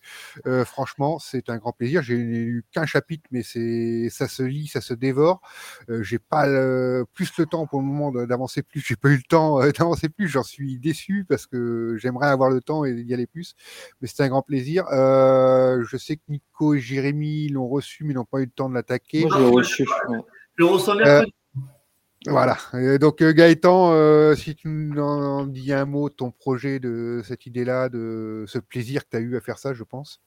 Franchement, 0.66 1.20
c'est 1.20 1.50
un 1.50 1.58
grand 1.58 1.72
plaisir. 1.72 2.02
J'ai 2.02 2.18
lu 2.18 2.66
qu'un 2.72 2.86
chapitre, 2.86 3.24
mais 3.32 3.44
ça 3.44 4.28
se 4.28 4.44
lit, 4.44 4.68
ça 4.68 4.82
se 4.82 4.94
dévore. 4.94 5.42
j'ai 6.02 6.20
pas 6.20 6.48
le, 6.48 7.06
plus 7.14 7.32
le 7.38 7.46
temps 7.46 7.66
pour 7.66 7.80
le 7.80 7.86
moment 7.86 8.12
d'avancer 8.26 8.62
plus. 8.64 8.82
J'ai 8.82 8.96
pas 8.96 9.10
eu 9.10 9.18
le 9.18 9.24
temps 9.28 9.60
d'avancer 9.60 10.10
plus. 10.10 10.28
J'en 10.28 10.44
suis 10.44 10.78
déçu 10.80 11.26
parce 11.28 11.48
que 11.48 11.96
j'aimerais 11.98 12.28
avoir 12.28 12.50
le 12.50 12.62
temps 12.62 12.86
et 12.86 12.92
y 12.92 13.14
aller 13.14 13.28
plus. 13.28 13.56
Mais 14.02 14.08
c'est 14.08 14.27
un 14.28 14.30
grand 14.30 14.42
plaisir. 14.42 14.86
Euh, 14.92 15.84
je 15.90 15.98
sais 15.98 16.18
que 16.18 16.22
Nico 16.30 16.76
et 16.76 16.80
Jérémy 16.80 17.50
l'ont 17.50 17.68
reçu, 17.68 18.04
mais 18.04 18.14
n'ont 18.14 18.26
pas 18.26 18.40
eu 18.40 18.46
le 18.46 18.52
temps 18.52 18.70
de 18.70 18.76
l'attaquer. 18.76 19.26
Moi, 19.26 19.38
je 19.38 19.44
l'ai 19.44 19.50
reçu. 19.50 19.86
Je 20.58 20.64
reçois 20.64 20.96
euh, 20.98 21.24
voilà. 22.26 22.58
donc 23.00 23.22
euh, 23.22 23.32
Gaëtan, 23.32 23.92
euh, 23.92 24.36
si 24.36 24.56
tu 24.56 24.68
nous 24.68 25.02
en 25.02 25.46
dis 25.46 25.72
un 25.72 25.86
mot, 25.86 26.10
ton 26.10 26.32
projet 26.32 26.80
de 26.80 27.22
cette 27.24 27.46
idée-là, 27.46 27.90
de 27.90 28.44
ce 28.48 28.60
plaisir 28.60 29.04
que 29.04 29.10
tu 29.12 29.18
as 29.18 29.20
eu 29.20 29.38
à 29.38 29.42
faire 29.42 29.60
ça, 29.60 29.74
je 29.74 29.84
pense. 29.84 30.22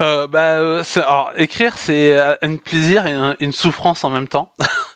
Euh, 0.00 0.26
bah, 0.26 0.82
alors, 0.96 1.32
écrire, 1.36 1.78
c'est 1.78 2.18
un 2.42 2.56
plaisir 2.56 3.06
et 3.06 3.12
un, 3.12 3.36
une 3.40 3.52
souffrance 3.52 4.04
en 4.04 4.10
même 4.10 4.28
temps. 4.28 4.52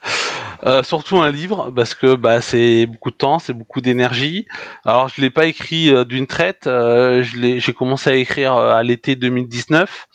Euh, 0.65 0.83
surtout 0.83 1.19
un 1.19 1.31
livre 1.31 1.71
parce 1.75 1.95
que 1.95 2.15
bah, 2.15 2.41
c'est 2.41 2.87
beaucoup 2.87 3.11
de 3.11 3.17
temps, 3.17 3.39
c'est 3.39 3.53
beaucoup 3.53 3.81
d'énergie. 3.81 4.47
Alors 4.85 5.09
je 5.09 5.21
l'ai 5.21 5.31
pas 5.31 5.47
écrit 5.47 5.91
euh, 5.91 6.05
d'une 6.05 6.27
traite, 6.27 6.67
euh, 6.67 7.23
j'ai 7.23 7.73
commencé 7.73 8.11
à 8.11 8.15
écrire 8.15 8.55
à 8.55 8.83
l'été 8.83 9.17
2019. 9.17 10.07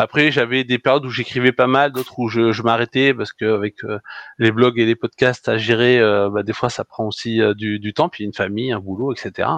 Après, 0.00 0.30
j'avais 0.30 0.62
des 0.62 0.78
périodes 0.78 1.04
où 1.04 1.10
j'écrivais 1.10 1.50
pas 1.50 1.66
mal, 1.66 1.90
d'autres 1.90 2.20
où 2.20 2.28
je, 2.28 2.52
je 2.52 2.62
m'arrêtais 2.62 3.12
parce 3.12 3.32
que 3.32 3.52
avec 3.52 3.82
euh, 3.82 3.98
les 4.38 4.52
blogs 4.52 4.78
et 4.78 4.86
les 4.86 4.94
podcasts 4.94 5.48
à 5.48 5.58
gérer, 5.58 5.98
euh, 5.98 6.30
bah, 6.30 6.44
des 6.44 6.52
fois 6.52 6.70
ça 6.70 6.84
prend 6.84 7.04
aussi 7.04 7.42
euh, 7.42 7.52
du, 7.52 7.92
temps, 7.92 8.08
puis 8.08 8.22
une 8.22 8.32
famille, 8.32 8.70
un 8.70 8.78
boulot, 8.78 9.12
etc. 9.12 9.48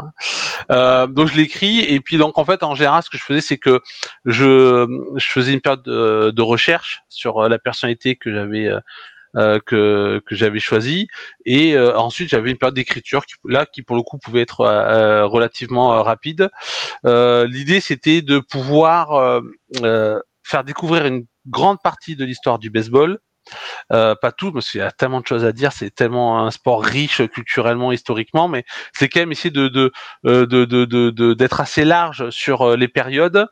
donc 0.69 1.29
je 1.29 1.37
l'écris 1.37 1.81
et 1.81 2.01
puis 2.01 2.17
donc 2.17 2.39
en 2.39 2.45
fait 2.47 2.63
en 2.63 2.75
général 2.75 3.03
ce 3.03 3.11
que 3.11 3.19
je 3.19 3.25
faisais 3.25 3.41
c'est 3.41 3.59
que 3.59 3.81
je, 4.25 4.87
je 5.17 5.27
faisais 5.27 5.53
une 5.53 5.61
période 5.61 5.83
de, 5.83 6.31
de 6.31 6.43
recherche 6.43 7.03
sur 7.09 7.49
la 7.49 7.59
personnalité 7.59 8.17
que 8.17 8.33
j'avais 8.33 8.71
euh, 9.37 9.59
que, 9.65 10.21
que 10.27 10.35
j'avais 10.35 10.59
choisi 10.59 11.09
et 11.45 11.79
ensuite 11.79 12.29
j'avais 12.29 12.51
une 12.51 12.59
période 12.59 12.75
d'écriture 12.75 13.25
qui, 13.27 13.35
là 13.45 13.67
qui 13.67 13.83
pour 13.83 13.97
le 13.97 14.03
coup 14.03 14.19
pouvait 14.19 14.43
être 14.43 14.61
euh, 14.63 15.27
relativement 15.27 16.03
rapide. 16.03 16.51
L'idée 17.05 17.81
c'était 17.81 18.23
de 18.23 18.39
pouvoir 18.39 19.41
faire 20.43 20.65
découvrir 20.65 21.07
une 21.07 21.27
grande 21.47 21.79
partie 21.83 22.17
de 22.17 22.25
l'histoire 22.25 22.59
du 22.59 22.71
baseball. 22.71 23.19
Euh, 23.93 24.15
pas 24.21 24.33
tout, 24.33 24.53
parce 24.53 24.71
qu'il 24.71 24.81
y 24.81 24.83
a 24.83 24.93
tellement 24.93 25.21
de 25.21 25.27
choses 25.27 25.45
à 25.45 25.53
dire, 25.53 25.73
c'est 25.73 25.91
tellement 25.91 26.47
un 26.47 26.51
sport 26.51 26.83
riche 26.85 27.27
culturellement, 27.29 27.91
historiquement, 27.91 28.49
mais 28.49 28.65
c'est 28.93 29.09
quand 29.09 29.21
même 29.21 29.33
essayer 29.33 29.51
de 29.51 29.69
de 29.69 29.93
euh, 30.27 30.47
de 30.47 30.65
de 30.65 31.35
d'être 31.35 31.61
assez 31.61 31.85
large 31.85 32.31
sur 32.31 32.63
euh, 32.63 32.77
les 32.77 32.89
périodes 32.89 33.47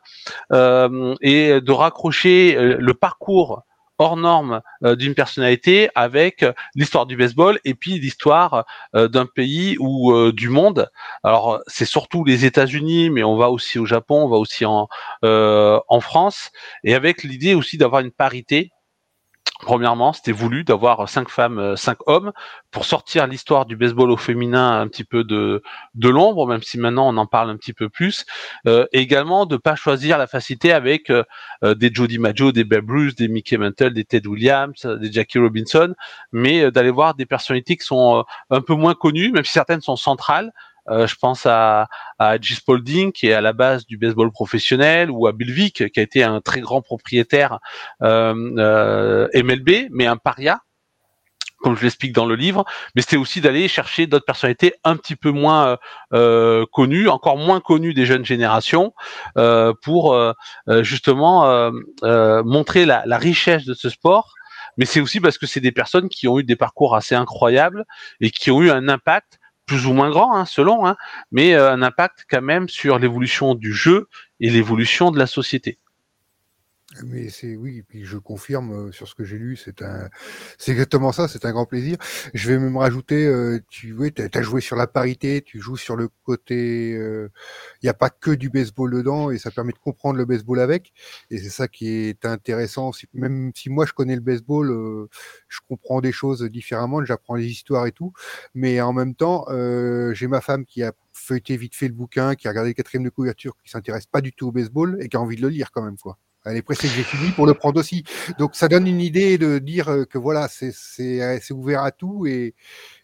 euh, 0.53 1.15
et 1.21 1.59
de 1.59 1.71
raccrocher 1.71 2.55
le 2.79 2.93
parcours 2.93 3.63
hors 3.99 4.17
norme 4.17 4.61
euh, 4.83 4.95
d'une 4.95 5.13
personnalité 5.13 5.89
avec 5.93 6.41
euh, 6.41 6.53
l'histoire 6.73 7.05
du 7.05 7.17
baseball 7.17 7.59
et 7.65 7.75
puis 7.75 7.99
l'histoire 7.99 8.65
euh, 8.95 9.07
d'un 9.07 9.25
pays 9.25 9.75
ou 9.79 10.31
du 10.31 10.49
monde. 10.49 10.89
Alors 11.23 11.59
c'est 11.67 11.85
surtout 11.85 12.23
les 12.23 12.45
États-Unis, 12.45 13.09
mais 13.09 13.23
on 13.23 13.35
va 13.35 13.51
aussi 13.51 13.77
au 13.77 13.85
Japon, 13.85 14.23
on 14.23 14.29
va 14.29 14.37
aussi 14.37 14.65
en 14.65 14.87
en 15.23 15.99
France 16.01 16.51
et 16.83 16.95
avec 16.95 17.23
l'idée 17.23 17.53
aussi 17.53 17.77
d'avoir 17.77 18.01
une 18.01 18.11
parité 18.11 18.71
Premièrement, 19.59 20.13
c'était 20.13 20.31
voulu 20.31 20.63
d'avoir 20.63 21.09
cinq 21.09 21.27
femmes, 21.27 21.59
euh, 21.59 21.75
cinq 21.75 21.97
hommes 22.07 22.31
pour 22.71 22.85
sortir 22.85 23.27
l'histoire 23.27 23.65
du 23.65 23.75
baseball 23.75 24.09
au 24.09 24.15
féminin 24.15 24.79
un 24.79 24.87
petit 24.87 25.03
peu 25.03 25.25
de 25.25 25.61
de 25.95 26.09
l'ombre, 26.09 26.47
même 26.47 26.63
si 26.63 26.77
maintenant 26.77 27.09
on 27.09 27.17
en 27.17 27.25
parle 27.25 27.49
un 27.49 27.57
petit 27.57 27.73
peu 27.73 27.89
plus. 27.89 28.25
Euh, 28.67 28.85
également 28.93 29.45
de 29.45 29.57
pas 29.57 29.75
choisir 29.75 30.17
la 30.17 30.27
facilité 30.27 30.71
avec 30.71 31.09
euh, 31.09 31.23
des 31.75 31.91
Jody 31.93 32.19
Maggio, 32.19 32.53
des 32.53 32.63
Babe 32.63 32.89
Ruth, 32.89 33.17
des 33.17 33.27
Mickey 33.27 33.57
Mantle, 33.57 33.93
des 33.93 34.05
Ted 34.05 34.29
Williams, 34.29 34.85
des 34.85 35.11
Jackie 35.11 35.39
Robinson, 35.39 35.93
mais 36.31 36.71
d'aller 36.71 36.91
voir 36.91 37.15
des 37.15 37.25
personnalités 37.25 37.75
qui 37.75 37.85
sont 37.85 38.23
un 38.49 38.61
peu 38.61 38.75
moins 38.75 38.93
connues, 38.93 39.31
même 39.31 39.43
si 39.43 39.51
certaines 39.51 39.81
sont 39.81 39.97
centrales, 39.97 40.53
euh, 40.89 41.07
je 41.07 41.15
pense 41.15 41.45
à, 41.45 41.87
à 42.17 42.39
G. 42.39 42.55
Spalding, 42.55 43.11
qui 43.11 43.27
est 43.27 43.33
à 43.33 43.41
la 43.41 43.53
base 43.53 43.85
du 43.85 43.97
baseball 43.97 44.31
professionnel, 44.31 45.09
ou 45.11 45.27
à 45.27 45.31
Bill 45.31 45.51
Vick, 45.51 45.91
qui 45.91 45.99
a 45.99 46.03
été 46.03 46.23
un 46.23 46.41
très 46.41 46.61
grand 46.61 46.81
propriétaire 46.81 47.59
euh, 48.03 48.33
euh 48.57 49.27
MLB, 49.33 49.89
mais 49.91 50.05
un 50.05 50.17
paria 50.17 50.61
comme 51.61 51.75
je 51.75 51.83
l'explique 51.83 52.13
dans 52.13 52.25
le 52.25 52.35
livre, 52.35 52.65
mais 52.95 53.01
c'était 53.01 53.17
aussi 53.17 53.41
d'aller 53.41 53.67
chercher 53.67 54.07
d'autres 54.07 54.25
personnalités 54.25 54.73
un 54.83 54.95
petit 54.95 55.15
peu 55.15 55.31
moins 55.31 55.77
euh, 56.13 56.65
connues, 56.71 57.09
encore 57.09 57.37
moins 57.37 57.59
connues 57.59 57.93
des 57.93 58.05
jeunes 58.05 58.25
générations, 58.25 58.93
euh, 59.37 59.73
pour 59.83 60.13
euh, 60.13 60.33
justement 60.81 61.69
montrer 62.43 62.85
la, 62.85 63.03
la, 63.05 63.17
richesse 63.17 63.65
de 63.65 63.73
ce 63.73 63.89
sport. 63.89 64.33
Mais 64.77 64.85
c'est 64.85 65.01
aussi 65.01 65.19
parce 65.19 65.37
que 65.37 65.45
c'est 65.45 65.59
des 65.59 65.71
personnes 65.71 66.09
qui 66.09 66.27
ont 66.27 66.39
eu 66.39 66.43
des 66.43 66.55
parcours 66.55 66.95
assez 66.95 67.15
incroyables 67.15 67.85
et 68.21 68.31
qui 68.31 68.51
ont 68.51 68.61
eu 68.61 68.71
un 68.71 68.87
impact 68.87 69.38
plus 69.69 69.85
ou 69.85 69.93
moins 69.93 70.09
grand, 70.09 70.35
hein, 70.35 70.45
selon, 70.45 70.87
hein, 70.87 70.97
mais 71.31 71.53
euh, 71.53 71.71
un 71.71 71.83
impact 71.83 72.25
quand 72.27 72.41
même 72.41 72.67
sur 72.67 72.97
l'évolution 72.97 73.53
du 73.53 73.71
jeu 73.71 74.07
et 74.39 74.49
l'évolution 74.49 75.11
de 75.11 75.19
la 75.19 75.27
société. 75.27 75.77
Mais 77.03 77.29
c'est 77.29 77.55
oui, 77.55 77.83
puis 77.87 78.03
je 78.03 78.17
confirme 78.17 78.71
euh, 78.87 78.91
sur 78.91 79.07
ce 79.07 79.13
que 79.13 79.23
j'ai 79.23 79.37
lu, 79.37 79.55
c'est 79.55 79.83
un, 79.83 80.09
c'est 80.57 80.71
exactement 80.71 81.11
ça, 81.11 81.27
c'est 81.27 81.45
un 81.45 81.51
grand 81.51 81.67
plaisir. 81.67 81.97
Je 82.33 82.51
vais 82.51 82.57
même 82.57 82.77
rajouter, 82.77 83.27
euh, 83.27 83.59
tu 83.69 83.95
as 84.33 84.41
joué 84.41 84.59
sur 84.59 84.75
la 84.75 84.87
parité, 84.87 85.43
tu 85.43 85.59
joues 85.59 85.77
sur 85.77 85.95
le 85.95 86.09
côté, 86.23 86.89
il 86.91 86.97
euh, 86.97 87.29
n'y 87.83 87.89
a 87.89 87.93
pas 87.93 88.09
que 88.09 88.31
du 88.31 88.49
baseball 88.49 88.91
dedans 88.91 89.29
et 89.29 89.37
ça 89.37 89.51
permet 89.51 89.71
de 89.71 89.77
comprendre 89.77 90.17
le 90.17 90.25
baseball 90.25 90.59
avec. 90.59 90.91
Et 91.29 91.37
c'est 91.37 91.49
ça 91.49 91.67
qui 91.67 91.89
est 91.89 92.25
intéressant. 92.25 92.91
Même 93.13 93.51
si 93.55 93.69
moi 93.69 93.85
je 93.85 93.93
connais 93.93 94.15
le 94.15 94.21
baseball, 94.21 95.07
je 95.47 95.59
comprends 95.67 96.01
des 96.01 96.11
choses 96.11 96.41
différemment, 96.43 97.05
j'apprends 97.05 97.35
les 97.35 97.45
histoires 97.45 97.85
et 97.85 97.91
tout. 97.91 98.13
Mais 98.55 98.81
en 98.81 98.93
même 98.93 99.13
temps, 99.13 99.45
j'ai 100.13 100.27
ma 100.27 100.41
femme 100.41 100.65
qui 100.65 100.81
a 100.83 100.93
feuilleté 101.13 101.55
vite 101.57 101.75
fait 101.75 101.87
le 101.87 101.93
bouquin, 101.93 102.35
qui 102.35 102.47
a 102.47 102.51
regardé 102.51 102.71
le 102.71 102.73
quatrième 102.73 103.03
de 103.03 103.09
couverture, 103.09 103.55
qui 103.63 103.69
s'intéresse 103.69 104.07
pas 104.07 104.21
du 104.21 104.33
tout 104.33 104.47
au 104.47 104.51
baseball 104.51 104.97
et 105.01 105.09
qui 105.09 105.17
a 105.17 105.21
envie 105.21 105.35
de 105.35 105.41
le 105.43 105.49
lire 105.49 105.71
quand 105.71 105.83
même, 105.83 105.97
quoi. 105.97 106.17
Elle 106.45 106.57
est 106.57 106.61
pressée 106.61 106.87
que 106.87 106.93
j'ai 106.93 107.03
fini 107.03 107.31
pour 107.31 107.45
le 107.45 107.53
prendre 107.53 107.79
aussi. 107.79 108.03
Donc 108.37 108.55
ça 108.55 108.67
donne 108.67 108.87
une 108.87 109.01
idée 109.01 109.37
de 109.37 109.59
dire 109.59 109.89
euh, 109.89 110.05
que 110.05 110.17
voilà, 110.17 110.47
c'est 110.47 110.71
euh, 111.21 111.39
ouvert 111.51 111.83
à 111.83 111.91
tout 111.91 112.25
et, 112.25 112.55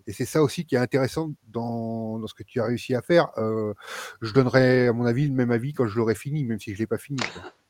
et 0.07 0.13
c'est 0.13 0.25
ça 0.25 0.41
aussi 0.41 0.65
qui 0.65 0.75
est 0.75 0.79
intéressant 0.79 1.31
dans, 1.47 2.17
dans, 2.19 2.27
ce 2.27 2.33
que 2.33 2.43
tu 2.43 2.61
as 2.61 2.65
réussi 2.65 2.95
à 2.95 3.01
faire. 3.01 3.29
Euh, 3.37 3.73
je 4.21 4.31
donnerai 4.31 4.87
à 4.87 4.93
mon 4.93 5.05
avis 5.05 5.27
le 5.27 5.33
même 5.33 5.51
avis 5.51 5.73
quand 5.73 5.85
je 5.85 5.97
l'aurai 5.97 6.15
fini, 6.15 6.45
même 6.45 6.59
si 6.59 6.73
je 6.73 6.79
l'ai 6.79 6.87
pas 6.87 6.97
fini. 6.97 7.19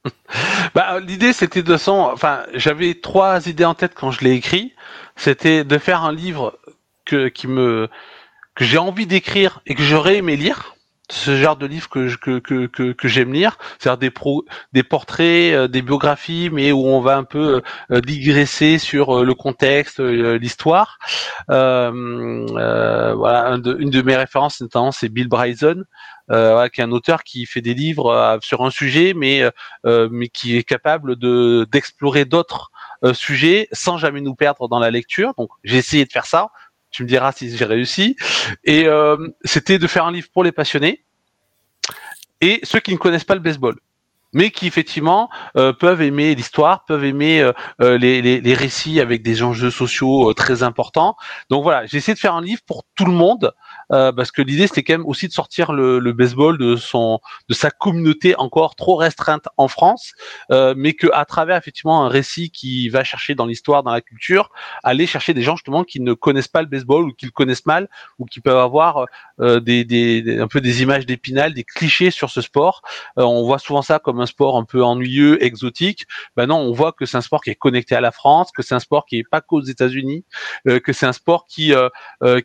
bah, 0.75 0.99
l'idée 0.99 1.33
c'était 1.33 1.63
de 1.63 1.77
son, 1.77 1.93
enfin 1.93 2.45
j'avais 2.53 2.93
trois 2.93 3.47
idées 3.47 3.65
en 3.65 3.73
tête 3.73 3.93
quand 3.95 4.11
je 4.11 4.23
l'ai 4.23 4.33
écrit. 4.33 4.73
C'était 5.15 5.63
de 5.63 5.77
faire 5.79 6.03
un 6.03 6.13
livre 6.13 6.59
que 7.05 7.27
qui 7.27 7.47
me 7.47 7.89
que 8.53 8.65
j'ai 8.65 8.77
envie 8.77 9.07
d'écrire 9.07 9.61
et 9.65 9.73
que 9.73 9.83
j'aurais 9.83 10.17
aimé 10.17 10.35
lire 10.35 10.74
ce 11.11 11.35
genre 11.35 11.55
de 11.55 11.65
livre 11.65 11.87
que, 11.89 12.15
que, 12.15 12.39
que, 12.39 12.91
que, 12.91 13.07
j'aime 13.07 13.33
lire, 13.33 13.57
c'est-à-dire 13.79 13.97
des, 13.97 14.09
pro, 14.09 14.45
des 14.73 14.83
portraits, 14.83 15.53
euh, 15.53 15.67
des 15.67 15.81
biographies, 15.81 16.49
mais 16.51 16.71
où 16.71 16.85
on 16.87 17.01
va 17.01 17.17
un 17.17 17.23
peu 17.23 17.61
euh, 17.91 18.01
digresser 18.01 18.77
sur 18.79 19.19
euh, 19.19 19.23
le 19.23 19.33
contexte, 19.35 19.99
l'histoire. 19.99 20.97
voilà, 21.47 21.91
une 21.91 23.89
de 23.89 24.01
mes 24.01 24.15
références 24.15 24.61
notamment, 24.61 24.91
c'est 24.91 25.09
Bill 25.09 25.27
Bryson, 25.27 25.83
qui 26.29 26.81
est 26.81 26.83
un 26.83 26.91
auteur 26.91 27.23
qui 27.23 27.45
fait 27.45 27.61
des 27.61 27.73
livres 27.73 28.39
sur 28.41 28.65
un 28.65 28.71
sujet, 28.71 29.13
mais 29.15 29.43
mais 29.83 30.27
qui 30.27 30.57
est 30.57 30.63
capable 30.63 31.15
de 31.15 31.67
d'explorer 31.71 32.25
d'autres 32.25 32.71
sujets 33.13 33.67
sans 33.71 33.97
jamais 33.97 34.21
nous 34.21 34.35
perdre 34.35 34.67
dans 34.67 34.79
la 34.79 34.91
lecture. 34.91 35.33
Donc 35.37 35.49
j'ai 35.63 35.77
essayé 35.77 36.05
de 36.05 36.11
faire 36.11 36.25
ça 36.25 36.49
tu 36.95 37.03
me 37.03 37.07
diras 37.09 37.33
si 37.33 37.55
j'ai 37.55 37.65
réussi. 37.65 38.15
Et 38.63 38.85
euh, 38.87 39.17
c'était 39.43 39.79
de 39.79 39.87
faire 39.87 40.05
un 40.05 40.13
livre 40.13 40.29
pour 40.33 40.45
les 40.45 40.53
passionnés 40.53 41.03
et 42.39 42.61
ceux 42.63 42.79
qui 42.79 42.93
ne 42.93 42.97
connaissent 42.97 43.25
pas 43.25 43.35
le 43.35 43.41
baseball 43.41 43.75
mais 44.33 44.51
qui 44.51 44.67
effectivement 44.67 45.29
euh, 45.55 45.71
peuvent 45.71 46.01
aimer 46.01 46.35
l'histoire, 46.35 46.83
peuvent 46.83 47.05
aimer 47.05 47.41
euh, 47.79 47.97
les, 47.97 48.53
récits 48.53 48.99
avec 48.99 49.23
des 49.23 49.43
enjeux 49.43 49.71
sociaux 49.71 50.33
très 50.33 50.61
importants. 50.61 51.15
Donc 51.49 51.63
voilà, 51.63 51.85
j'ai 51.85 51.97
essayé 51.97 52.15
de 52.15 52.19
faire 52.19 52.35
un 52.35 52.41
livre 52.41 52.61
pour 52.67 52.83
tout 52.95 53.05
le 53.05 53.13
monde, 53.13 53.53
euh, 53.91 54.11
parce 54.11 54.31
que 54.31 54.41
l'idée 54.41 54.67
c'était 54.67 54.83
quand 54.83 54.93
même 54.93 55.05
aussi 55.05 55.27
de 55.27 55.33
sortir 55.33 55.73
le, 55.73 55.99
le, 55.99 56.13
baseball 56.13 56.57
de 56.57 56.75
son 56.75 57.19
de 57.49 57.53
sa 57.53 57.71
communauté 57.71 58.35
encore 58.37 58.75
trop 58.75 58.95
restreinte 58.95 59.47
en 59.57 59.67
France, 59.67 60.13
euh, 60.51 60.73
mais 60.77 60.93
que 60.93 61.07
à 61.13 61.25
travers 61.25 61.57
effectivement 61.57 62.05
un 62.05 62.09
récit 62.09 62.49
qui 62.49 62.89
va 62.89 63.03
chercher 63.03 63.35
dans 63.35 63.45
l'histoire, 63.45 63.83
dans 63.83 63.91
la 63.91 64.01
culture, 64.01 64.51
aller 64.83 65.07
chercher 65.07 65.33
des 65.33 65.41
gens 65.41 65.55
justement 65.55 65.83
qui 65.83 65.99
ne 65.99 66.13
connaissent 66.13 66.47
pas 66.47 66.61
le 66.61 66.67
baseball 66.67 67.05
ou 67.05 67.13
qui 67.13 67.25
le 67.25 67.31
connaissent 67.31 67.65
mal 67.65 67.89
ou 68.19 68.25
qui 68.25 68.39
peuvent 68.39 68.57
avoir 68.57 68.97
euh, 68.97 69.05
des, 69.39 69.83
des, 69.83 70.39
un 70.39 70.47
peu 70.47 70.61
des 70.61 70.81
images 70.81 71.05
d'épinal, 71.05 71.53
des 71.53 71.63
clichés 71.63 72.11
sur 72.11 72.29
ce 72.29 72.41
sport. 72.41 72.81
Euh, 73.17 73.23
on 73.23 73.43
voit 73.43 73.59
souvent 73.59 73.81
ça 73.81 73.99
comme 73.99 74.19
un 74.19 74.25
sport 74.25 74.57
un 74.57 74.63
peu 74.63 74.83
ennuyeux, 74.83 75.43
exotique. 75.43 76.05
Ben 76.35 76.47
non, 76.47 76.57
on 76.57 76.71
voit 76.71 76.91
que 76.91 77.05
c'est 77.05 77.17
un 77.17 77.21
sport 77.21 77.41
qui 77.41 77.49
est 77.49 77.55
connecté 77.55 77.95
à 77.95 78.01
la 78.01 78.11
France, 78.11 78.51
que 78.51 78.61
c'est 78.61 78.75
un 78.75 78.79
sport 78.79 79.05
qui 79.05 79.19
est 79.19 79.29
pas 79.29 79.41
qu'aux 79.41 79.61
États-Unis, 79.61 80.23
euh, 80.67 80.79
que 80.79 80.93
c'est 80.93 81.05
un 81.05 81.13
sport 81.13 81.45
qui 81.45 81.73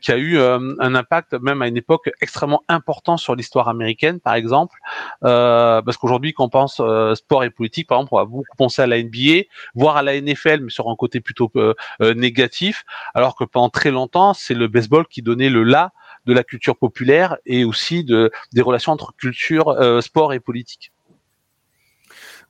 qui 0.01 0.13
a 0.13 0.17
eu 0.17 0.39
un 0.39 0.95
impact 0.95 1.35
même 1.35 1.63
à 1.63 1.69
une 1.69 1.77
époque 1.77 2.11
extrêmement 2.21 2.63
important 2.69 3.17
sur 3.17 3.35
l'histoire 3.35 3.69
américaine, 3.69 4.21
par 4.21 4.35
exemple, 4.35 4.79
euh, 5.25 5.83
parce 5.83 5.97
qu'aujourd'hui, 5.97 6.33
quand 6.33 6.45
on 6.45 6.49
pense 6.49 6.81
euh, 6.81 7.15
sport 7.15 7.45
et 7.45 7.51
politique, 7.51 7.87
par 7.87 7.99
exemple, 7.99 8.15
on 8.15 8.19
va 8.19 8.25
beaucoup 8.25 8.57
penser 8.57 8.83
à 8.83 8.87
la 8.87 9.03
NBA, 9.03 9.45
voire 9.75 9.97
à 9.97 10.03
la 10.03 10.21
NFL, 10.21 10.61
mais 10.61 10.71
sur 10.71 10.89
un 10.89 10.97
côté 10.97 11.21
plutôt 11.21 11.51
euh, 11.57 11.75
négatif, 12.15 12.85
alors 13.15 13.37
que 13.37 13.45
pendant 13.45 13.71
très 13.71 13.91
longtemps, 13.91 14.35
c'est 14.35 14.55
le 14.55 14.69
baseball 14.69 15.07
qui 15.07 15.23
donnait 15.23 15.51
le 15.51 15.63
là 15.63 15.93
de 16.27 16.33
la 16.33 16.45
culture 16.45 16.77
populaire 16.77 17.37
et 17.47 17.65
aussi 17.65 18.05
de 18.05 18.31
des 18.53 18.63
relations 18.63 18.93
entre 18.93 19.15
culture, 19.17 19.77
sport 20.03 20.33
et 20.33 20.41
politique. 20.41 20.93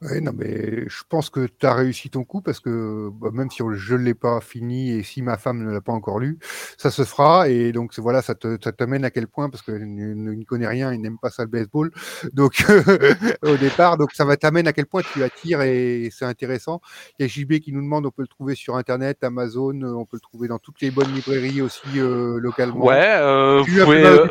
Oui, 0.03 0.22
non, 0.22 0.32
mais 0.34 0.88
je 0.88 1.03
pense 1.09 1.28
que 1.28 1.46
tu 1.46 1.66
as 1.66 1.74
réussi 1.74 2.09
ton 2.09 2.24
coup 2.24 2.40
parce 2.40 2.59
que 2.61 3.11
bah, 3.12 3.28
même 3.32 3.51
si 3.51 3.62
je 3.74 3.94
ne 3.94 4.01
l'ai 4.01 4.14
pas 4.14 4.40
fini 4.40 4.92
et 4.92 5.03
si 5.03 5.20
ma 5.20 5.36
femme 5.36 5.62
ne 5.62 5.70
l'a 5.70 5.82
pas 5.82 5.92
encore 5.92 6.18
lu, 6.18 6.38
ça 6.78 6.90
se 6.90 7.05
fera. 7.05 7.48
Et 7.48 7.72
donc, 7.72 7.98
voilà, 7.98 8.22
ça 8.22 8.34
t'amène 8.34 9.05
à 9.05 9.11
quel 9.11 9.28
point? 9.28 9.51
Parce 9.51 9.62
qu'elle 9.62 9.92
ne 9.94 10.44
connaît 10.44 10.66
rien, 10.66 10.92
il 10.92 11.01
n'aime 11.01 11.18
pas 11.18 11.30
ça 11.30 11.42
le 11.42 11.51
baseball. 11.51 11.90
Donc, 12.32 12.64
au 13.42 13.57
départ, 13.57 13.98
donc 13.98 14.12
ça 14.12 14.24
va 14.24 14.36
t'amener 14.36 14.68
à 14.68 14.72
quel 14.72 14.86
point 14.86 15.03
tu 15.12 15.22
attires 15.22 15.61
et 15.62 16.09
c'est 16.11 16.24
intéressant. 16.24 16.80
Il 17.18 17.22
y 17.22 17.24
a 17.26 17.28
JB 17.28 17.61
qui 17.61 17.72
nous 17.72 17.82
demande 17.82 18.07
on 18.07 18.11
peut 18.11 18.22
le 18.22 18.28
trouver 18.28 18.55
sur 18.55 18.76
Internet, 18.76 19.22
Amazon, 19.22 19.82
on 19.82 20.05
peut 20.05 20.16
le 20.16 20.20
trouver 20.20 20.48
dans 20.48 20.59
toutes 20.59 20.80
les 20.80 20.90
bonnes 20.90 21.12
librairies 21.12 21.61
aussi 21.61 21.80
euh, 21.96 22.38
localement. 22.40 22.84
Ouais, 22.84 23.05
euh, 23.05 23.62
vous 23.66 23.84
pouvez, 23.84 24.05
euh, 24.05 24.26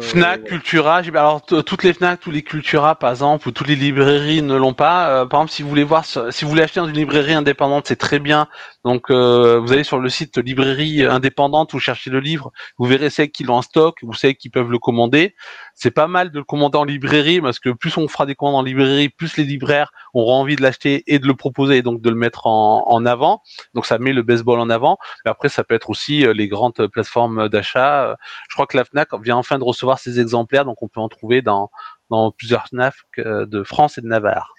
Fnac, 0.00 0.44
Cultura. 0.44 0.96
Alors, 0.96 1.42
toutes 1.44 1.82
les 1.82 1.92
Fnac, 1.92 2.20
tous 2.20 2.30
les 2.30 2.42
Cultura, 2.42 2.94
par 2.94 3.10
exemple, 3.10 3.48
ou 3.48 3.52
toutes 3.52 3.68
les 3.68 3.76
librairies 3.76 4.42
ne 4.42 4.56
l'ont 4.56 4.69
pas. 4.72 5.08
Euh, 5.10 5.26
par 5.26 5.40
exemple, 5.40 5.52
si 5.52 5.62
vous 5.62 5.68
voulez 5.68 5.84
voir, 5.84 6.04
si 6.04 6.44
vous 6.44 6.50
voulez 6.50 6.62
acheter 6.62 6.80
dans 6.80 6.86
une 6.86 6.96
librairie 6.96 7.34
indépendante, 7.34 7.86
c'est 7.86 7.96
très 7.96 8.18
bien. 8.18 8.48
Donc, 8.84 9.10
euh, 9.10 9.58
vous 9.58 9.72
allez 9.72 9.84
sur 9.84 9.98
le 9.98 10.08
site 10.08 10.38
librairie 10.38 11.04
indépendante, 11.04 11.72
vous 11.72 11.80
cherchez 11.80 12.10
le 12.10 12.20
livre, 12.20 12.50
vous 12.78 12.86
verrez 12.86 13.10
celles 13.10 13.30
qui 13.30 13.44
l'ont 13.44 13.56
en 13.56 13.62
stock, 13.62 13.98
vous 14.02 14.14
savez 14.14 14.34
qu'ils 14.34 14.50
peuvent 14.50 14.70
le 14.70 14.78
commander. 14.78 15.34
C'est 15.74 15.90
pas 15.90 16.06
mal 16.06 16.30
de 16.30 16.38
le 16.38 16.44
commander 16.44 16.78
en 16.78 16.84
librairie 16.84 17.40
parce 17.40 17.58
que 17.58 17.70
plus 17.70 17.96
on 17.96 18.08
fera 18.08 18.26
des 18.26 18.34
commandes 18.34 18.56
en 18.56 18.62
librairie, 18.62 19.08
plus 19.08 19.36
les 19.36 19.44
libraires 19.44 19.92
auront 20.14 20.34
envie 20.34 20.56
de 20.56 20.62
l'acheter 20.62 21.02
et 21.06 21.18
de 21.18 21.26
le 21.26 21.34
proposer 21.34 21.78
et 21.78 21.82
donc 21.82 22.00
de 22.00 22.10
le 22.10 22.16
mettre 22.16 22.46
en, 22.46 22.84
en 22.86 23.06
avant. 23.06 23.42
Donc, 23.74 23.86
ça 23.86 23.98
met 23.98 24.12
le 24.12 24.22
baseball 24.22 24.60
en 24.60 24.70
avant. 24.70 24.98
Mais 25.24 25.30
après, 25.30 25.48
ça 25.48 25.64
peut 25.64 25.74
être 25.74 25.90
aussi 25.90 26.26
euh, 26.26 26.32
les 26.32 26.48
grandes 26.48 26.86
plateformes 26.88 27.48
d'achat. 27.48 28.16
Je 28.48 28.54
crois 28.54 28.66
que 28.66 28.76
la 28.76 28.84
Fnac 28.84 29.08
vient 29.22 29.36
enfin 29.36 29.58
de 29.58 29.64
recevoir 29.64 29.98
ses 29.98 30.20
exemplaires, 30.20 30.64
donc 30.64 30.82
on 30.82 30.88
peut 30.88 31.00
en 31.00 31.08
trouver 31.08 31.42
dans 31.42 31.70
dans 32.10 32.32
plusieurs 32.32 32.66
Fnac 32.66 32.94
de 33.16 33.62
France 33.62 33.98
et 33.98 34.00
de 34.00 34.06
Navarre. 34.06 34.54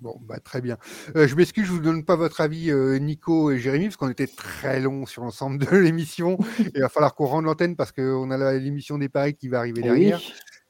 Bon, 0.00 0.18
bah, 0.22 0.40
très 0.40 0.62
bien. 0.62 0.78
Euh, 1.14 1.28
je 1.28 1.36
m'excuse, 1.36 1.66
je 1.66 1.72
vous 1.72 1.80
donne 1.80 2.04
pas 2.04 2.16
votre 2.16 2.40
avis, 2.40 2.70
euh, 2.70 2.98
Nico 2.98 3.50
et 3.50 3.58
Jérémy, 3.58 3.86
parce 3.86 3.96
qu'on 3.98 4.08
était 4.08 4.26
très 4.26 4.80
long 4.80 5.04
sur 5.04 5.22
l'ensemble 5.22 5.58
de 5.58 5.66
l'émission. 5.76 6.38
il 6.58 6.80
va 6.80 6.88
falloir 6.88 7.14
qu'on 7.14 7.26
rende 7.26 7.44
l'antenne 7.44 7.76
parce 7.76 7.92
qu'on 7.92 8.30
a 8.30 8.54
l'émission 8.54 8.96
des 8.96 9.10
paris 9.10 9.34
qui 9.34 9.48
va 9.48 9.58
arriver 9.58 9.80
eh 9.84 9.88
derrière. 9.88 10.20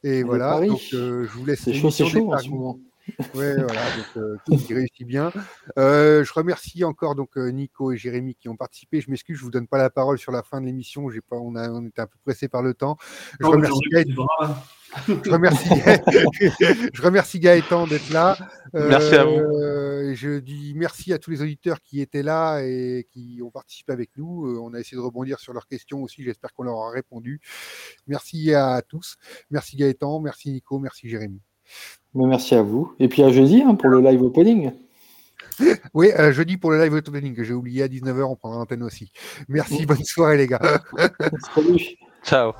Et 0.02 0.22
voilà, 0.22 0.60
donc 0.66 0.80
euh, 0.94 1.26
je 1.26 1.38
vous 1.38 1.44
laisse. 1.44 1.60
C'est 1.62 1.74
chaud, 1.74 1.90
c'est 1.90 2.06
chaud 2.06 2.32
en 2.32 2.38
ce 2.38 2.48
moment. 2.48 2.78
Ouais, 3.34 3.54
voilà, 3.54 3.82
donc 4.14 4.40
tout 4.44 4.56
qui 4.56 4.74
réussit 4.74 5.06
bien. 5.06 5.32
je 5.76 6.32
remercie 6.32 6.84
encore 6.84 7.14
donc 7.14 7.36
Nico 7.36 7.92
et 7.92 7.96
Jérémy 7.96 8.34
qui 8.34 8.48
ont 8.48 8.56
participé. 8.56 9.00
Je 9.00 9.10
m'excuse, 9.10 9.38
je 9.38 9.44
vous 9.44 9.50
donne 9.50 9.68
pas 9.68 9.78
la 9.78 9.90
parole 9.90 10.18
sur 10.18 10.32
la 10.32 10.42
fin 10.42 10.60
de 10.60 10.66
l'émission. 10.66 11.10
J'ai 11.10 11.20
pas, 11.20 11.36
on 11.36 11.54
a, 11.56 11.70
on 11.70 11.86
était 11.86 12.02
un 12.02 12.06
peu 12.06 12.18
pressé 12.24 12.48
par 12.48 12.62
le 12.62 12.74
temps. 12.74 12.96
Je 13.40 13.46
remercie. 13.46 13.80
Je 15.06 15.30
remercie, 15.30 15.68
je 16.92 17.02
remercie 17.02 17.38
Gaëtan 17.38 17.86
d'être 17.86 18.10
là. 18.10 18.36
merci 18.72 19.14
à 19.14 19.24
vous. 19.24 19.30
Euh, 19.30 20.14
je 20.14 20.38
dis 20.38 20.72
merci 20.74 21.12
à 21.12 21.18
tous 21.18 21.30
les 21.30 21.42
auditeurs 21.42 21.80
qui 21.80 22.00
étaient 22.00 22.22
là 22.22 22.60
et 22.62 23.06
qui 23.10 23.40
ont 23.44 23.50
participé 23.50 23.92
avec 23.92 24.10
nous. 24.16 24.46
Euh, 24.46 24.60
on 24.60 24.74
a 24.74 24.80
essayé 24.80 24.96
de 24.96 25.02
rebondir 25.02 25.38
sur 25.38 25.52
leurs 25.52 25.66
questions 25.66 26.02
aussi. 26.02 26.22
J'espère 26.22 26.52
qu'on 26.52 26.64
leur 26.64 26.78
a 26.78 26.90
répondu. 26.90 27.40
Merci 28.06 28.52
à 28.54 28.82
tous. 28.82 29.16
Merci 29.50 29.76
Gaëtan, 29.76 30.20
merci 30.20 30.50
Nico, 30.50 30.78
merci 30.78 31.08
Jérémy. 31.08 31.40
Merci 32.14 32.54
à 32.54 32.62
vous. 32.62 32.92
Et 32.98 33.08
puis 33.08 33.22
à 33.22 33.30
jeudi 33.30 33.62
hein, 33.62 33.74
pour 33.74 33.88
le 33.88 34.00
live 34.00 34.22
opening. 34.22 34.72
Oui, 35.92 36.10
euh, 36.18 36.32
jeudi 36.32 36.56
pour 36.56 36.70
le 36.70 36.82
live 36.82 36.94
opening 36.94 37.34
que 37.34 37.44
j'ai 37.44 37.52
oublié 37.52 37.82
à 37.82 37.88
19h, 37.88 38.22
on 38.22 38.36
prendra 38.36 38.58
l'antenne 38.58 38.82
aussi. 38.82 39.12
Merci, 39.46 39.84
bonne 39.84 40.04
soirée 40.04 40.38
les 40.38 40.46
gars. 40.46 40.80
Salut. 41.54 41.98
Ciao. 42.24 42.52